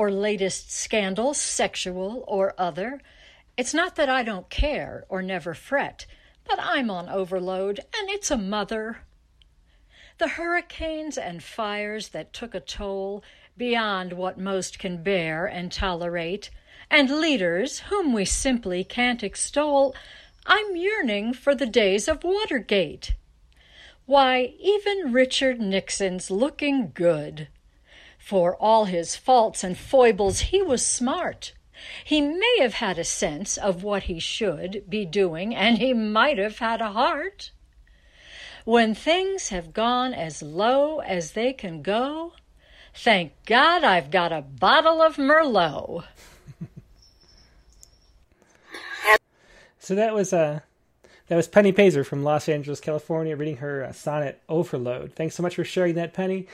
or 0.01 0.11
latest 0.11 0.73
scandals, 0.73 1.39
sexual 1.39 2.25
or 2.27 2.55
other. 2.57 3.03
It's 3.59 3.75
not 3.75 3.97
that 3.97 4.09
I 4.09 4.23
don't 4.23 4.49
care 4.49 5.05
or 5.11 5.21
never 5.21 5.53
fret, 5.53 6.07
but 6.49 6.59
I'm 6.59 6.91
on 6.91 7.11
overload 7.11 7.81
and 7.95 8.09
it's 8.09 8.31
a 8.31 8.39
mother. 8.39 9.01
The 10.17 10.29
hurricanes 10.29 11.19
and 11.19 11.43
fires 11.43 12.09
that 12.09 12.33
took 12.33 12.55
a 12.55 12.61
toll 12.61 13.23
beyond 13.59 14.15
what 14.15 14.39
most 14.39 14.79
can 14.79 15.03
bear 15.03 15.45
and 15.45 15.71
tolerate, 15.71 16.49
and 16.91 17.21
leaders 17.21 17.81
whom 17.91 18.15
we 18.15 18.25
simply 18.25 18.83
can't 18.83 19.23
extol, 19.23 19.95
I'm 20.47 20.77
yearning 20.77 21.35
for 21.35 21.55
the 21.55 21.67
days 21.67 22.09
of 22.09 22.25
Watergate. 22.25 23.17
Why, 24.07 24.55
even 24.59 25.13
Richard 25.13 25.61
Nixon's 25.61 26.31
looking 26.31 26.93
good. 26.95 27.49
For 28.31 28.55
all 28.61 28.85
his 28.85 29.17
faults 29.17 29.65
and 29.65 29.77
foibles, 29.77 30.39
he 30.39 30.63
was 30.63 30.87
smart. 30.87 31.53
He 32.05 32.21
may 32.21 32.59
have 32.61 32.75
had 32.75 32.97
a 32.97 33.03
sense 33.03 33.57
of 33.57 33.83
what 33.83 34.05
he 34.05 34.21
should 34.21 34.85
be 34.89 35.05
doing, 35.05 35.53
and 35.53 35.79
he 35.79 35.93
might 35.93 36.39
have 36.39 36.59
had 36.59 36.81
a 36.81 36.93
heart. 36.93 37.51
When 38.65 38.95
things 38.95 39.49
have 39.49 39.73
gone 39.73 40.15
as 40.15 40.43
low 40.43 41.01
as 41.01 41.33
they 41.33 41.53
can 41.53 41.83
go, 41.83 42.35
thank 42.95 43.33
God 43.47 43.83
I've 43.83 44.13
got 44.13 44.31
a 44.31 44.43
bottle 44.43 45.03
of 45.03 45.17
Merlot. 45.17 46.05
So 49.81 49.97
that 49.97 50.15
was 50.15 50.33
uh, 50.33 50.61
that 51.27 51.35
was 51.35 51.49
Penny 51.49 51.73
Peyser 51.73 52.07
from 52.07 52.23
Los 52.23 52.49
Angeles, 52.49 52.79
California, 52.79 53.35
reading 53.35 53.57
her 53.57 53.83
uh, 53.83 53.93
sonnet 53.93 54.41
Overload. 54.49 55.15
Thanks 55.15 55.35
so 55.35 55.43
much 55.43 55.57
for 55.57 55.65
sharing 55.65 55.97
that, 55.97 56.13
Penny. 56.13 56.47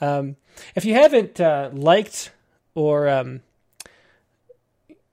Um, 0.00 0.36
if 0.74 0.84
you 0.84 0.94
haven't 0.94 1.40
uh, 1.40 1.70
liked 1.72 2.32
or 2.74 3.08
um, 3.08 3.42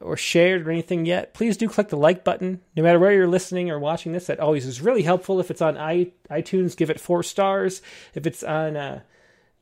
or 0.01 0.17
shared 0.17 0.67
or 0.67 0.71
anything 0.71 1.05
yet, 1.05 1.33
please 1.33 1.57
do 1.57 1.69
click 1.69 1.89
the 1.89 1.97
like 1.97 2.23
button. 2.23 2.61
No 2.75 2.83
matter 2.83 2.99
where 2.99 3.13
you're 3.13 3.27
listening 3.27 3.69
or 3.69 3.79
watching 3.79 4.11
this, 4.11 4.27
that 4.27 4.39
always 4.39 4.65
is 4.65 4.81
really 4.81 5.03
helpful. 5.03 5.39
If 5.39 5.51
it's 5.51 5.61
on 5.61 5.75
iTunes, 5.75 6.77
give 6.77 6.89
it 6.89 6.99
four 6.99 7.23
stars. 7.23 7.81
If 8.13 8.25
it's 8.25 8.43
on 8.43 8.77
uh, 8.77 9.01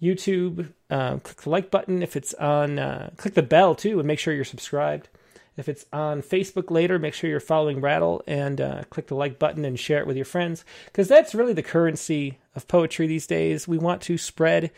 YouTube, 0.01 0.71
um, 0.89 1.19
click 1.19 1.41
the 1.41 1.49
like 1.49 1.71
button. 1.71 2.01
If 2.01 2.15
it's 2.15 2.33
on, 2.35 2.79
uh, 2.79 3.11
click 3.17 3.33
the 3.33 3.43
bell 3.43 3.75
too, 3.75 3.99
and 3.99 4.07
make 4.07 4.19
sure 4.19 4.33
you're 4.33 4.45
subscribed. 4.45 5.09
If 5.57 5.67
it's 5.67 5.85
on 5.91 6.21
Facebook 6.21 6.71
later, 6.71 6.97
make 6.97 7.13
sure 7.13 7.29
you're 7.29 7.41
following 7.41 7.81
Rattle 7.81 8.23
and 8.25 8.61
uh, 8.61 8.83
click 8.89 9.07
the 9.07 9.15
like 9.15 9.37
button 9.39 9.65
and 9.65 9.77
share 9.77 9.99
it 9.99 10.07
with 10.07 10.15
your 10.15 10.25
friends 10.25 10.63
because 10.85 11.09
that's 11.09 11.35
really 11.35 11.51
the 11.51 11.61
currency 11.61 12.39
of 12.55 12.67
poetry 12.69 13.07
these 13.07 13.27
days. 13.27 13.67
We 13.67 13.77
want 13.77 14.01
to 14.03 14.17
spread 14.17 14.71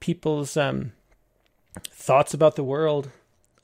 people's 0.00 0.54
um, 0.54 0.92
thoughts 1.80 2.34
about 2.34 2.56
the 2.56 2.64
world 2.64 3.10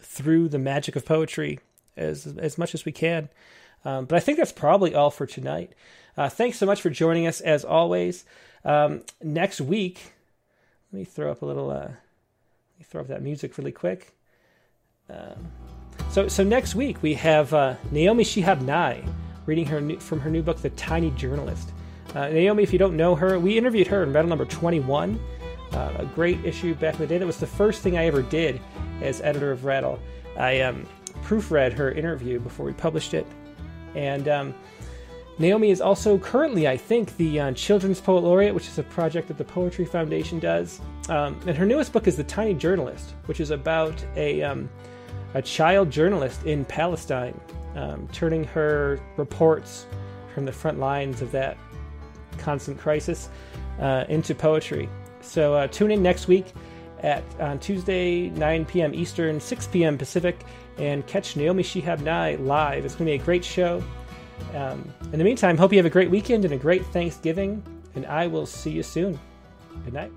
through 0.08 0.48
the 0.48 0.58
magic 0.58 0.96
of 0.96 1.04
poetry 1.04 1.60
as 1.96 2.26
as 2.38 2.56
much 2.56 2.74
as 2.74 2.84
we 2.84 2.92
can. 2.92 3.28
Um, 3.84 4.06
but 4.06 4.16
I 4.16 4.20
think 4.20 4.38
that's 4.38 4.52
probably 4.52 4.94
all 4.94 5.10
for 5.10 5.26
tonight. 5.26 5.72
Uh, 6.16 6.28
thanks 6.28 6.58
so 6.58 6.66
much 6.66 6.80
for 6.80 6.90
joining 6.90 7.26
us 7.26 7.40
as 7.40 7.64
always. 7.64 8.24
Um, 8.64 9.02
next 9.22 9.60
week, 9.60 10.12
let 10.90 10.98
me 10.98 11.04
throw 11.04 11.30
up 11.30 11.42
a 11.42 11.46
little. 11.46 11.70
Uh, 11.70 11.90
let 11.90 12.78
me 12.78 12.84
throw 12.84 13.00
up 13.02 13.08
that 13.08 13.22
music 13.22 13.58
really 13.58 13.72
quick. 13.72 14.14
Um, 15.10 15.52
so, 16.10 16.28
so 16.28 16.42
next 16.42 16.74
week 16.74 17.02
we 17.02 17.14
have 17.14 17.52
uh, 17.52 17.74
Naomi 17.90 18.24
Shihab 18.24 18.62
Nye 18.62 19.04
reading 19.46 19.66
her 19.66 19.80
new, 19.80 19.98
from 19.98 20.20
her 20.20 20.30
new 20.30 20.42
book, 20.42 20.58
The 20.58 20.70
Tiny 20.70 21.10
Journalist. 21.12 21.70
Uh, 22.14 22.28
Naomi, 22.28 22.62
if 22.62 22.72
you 22.72 22.78
don't 22.78 22.96
know 22.96 23.14
her, 23.14 23.38
we 23.38 23.58
interviewed 23.58 23.86
her 23.88 24.02
in 24.02 24.12
Rattle 24.12 24.28
number 24.28 24.44
21, 24.44 25.18
uh, 25.72 25.92
a 25.98 26.04
great 26.06 26.42
issue 26.44 26.74
back 26.74 26.94
in 26.94 27.00
the 27.00 27.06
day. 27.06 27.18
That 27.18 27.26
was 27.26 27.38
the 27.38 27.46
first 27.46 27.82
thing 27.82 27.98
I 27.98 28.06
ever 28.06 28.22
did 28.22 28.60
as 29.02 29.20
editor 29.20 29.50
of 29.50 29.64
Rattle. 29.64 29.98
I 30.36 30.60
um, 30.60 30.86
proofread 31.24 31.72
her 31.72 31.90
interview 31.90 32.38
before 32.40 32.66
we 32.66 32.72
published 32.72 33.14
it. 33.14 33.26
And 33.94 34.28
um, 34.28 34.54
Naomi 35.38 35.70
is 35.70 35.80
also 35.80 36.18
currently, 36.18 36.66
I 36.66 36.76
think, 36.76 37.16
the 37.16 37.40
uh, 37.40 37.52
Children's 37.52 38.00
Poet 38.00 38.24
Laureate, 38.24 38.54
which 38.54 38.66
is 38.66 38.78
a 38.78 38.82
project 38.82 39.28
that 39.28 39.38
the 39.38 39.44
Poetry 39.44 39.84
Foundation 39.84 40.38
does. 40.38 40.80
Um, 41.08 41.38
and 41.46 41.56
her 41.56 41.64
newest 41.64 41.92
book 41.92 42.06
is 42.06 42.16
The 42.16 42.24
Tiny 42.24 42.54
Journalist, 42.54 43.14
which 43.26 43.40
is 43.40 43.50
about 43.50 44.04
a 44.16 44.42
um, 44.42 44.68
a 45.34 45.42
child 45.42 45.90
journalist 45.90 46.44
in 46.44 46.64
Palestine, 46.64 47.38
um, 47.76 48.08
turning 48.12 48.44
her 48.44 48.98
reports 49.16 49.86
from 50.34 50.44
the 50.44 50.52
front 50.52 50.78
lines 50.78 51.20
of 51.20 51.30
that 51.32 51.56
constant 52.38 52.78
crisis 52.78 53.28
uh, 53.78 54.04
into 54.08 54.34
poetry. 54.34 54.88
So 55.20 55.54
uh, 55.54 55.66
tune 55.68 55.90
in 55.90 56.02
next 56.02 56.28
week 56.28 56.46
at 57.00 57.22
on 57.40 57.58
Tuesday, 57.58 58.30
9 58.30 58.64
p.m. 58.66 58.94
Eastern, 58.94 59.40
6 59.40 59.66
p.m. 59.68 59.98
Pacific, 59.98 60.44
and 60.78 61.06
catch 61.06 61.36
Naomi 61.36 61.62
Shihab 61.62 62.00
Nye 62.00 62.36
live. 62.36 62.84
It's 62.84 62.94
going 62.94 63.06
to 63.06 63.12
be 63.16 63.22
a 63.22 63.24
great 63.24 63.44
show. 63.44 63.82
Um, 64.54 64.92
in 65.12 65.18
the 65.18 65.24
meantime, 65.24 65.56
hope 65.56 65.72
you 65.72 65.78
have 65.78 65.86
a 65.86 65.90
great 65.90 66.10
weekend 66.10 66.44
and 66.44 66.54
a 66.54 66.58
great 66.58 66.84
Thanksgiving, 66.86 67.62
and 67.94 68.06
I 68.06 68.26
will 68.26 68.46
see 68.46 68.70
you 68.70 68.82
soon. 68.82 69.18
Good 69.84 69.94
night. 69.94 70.12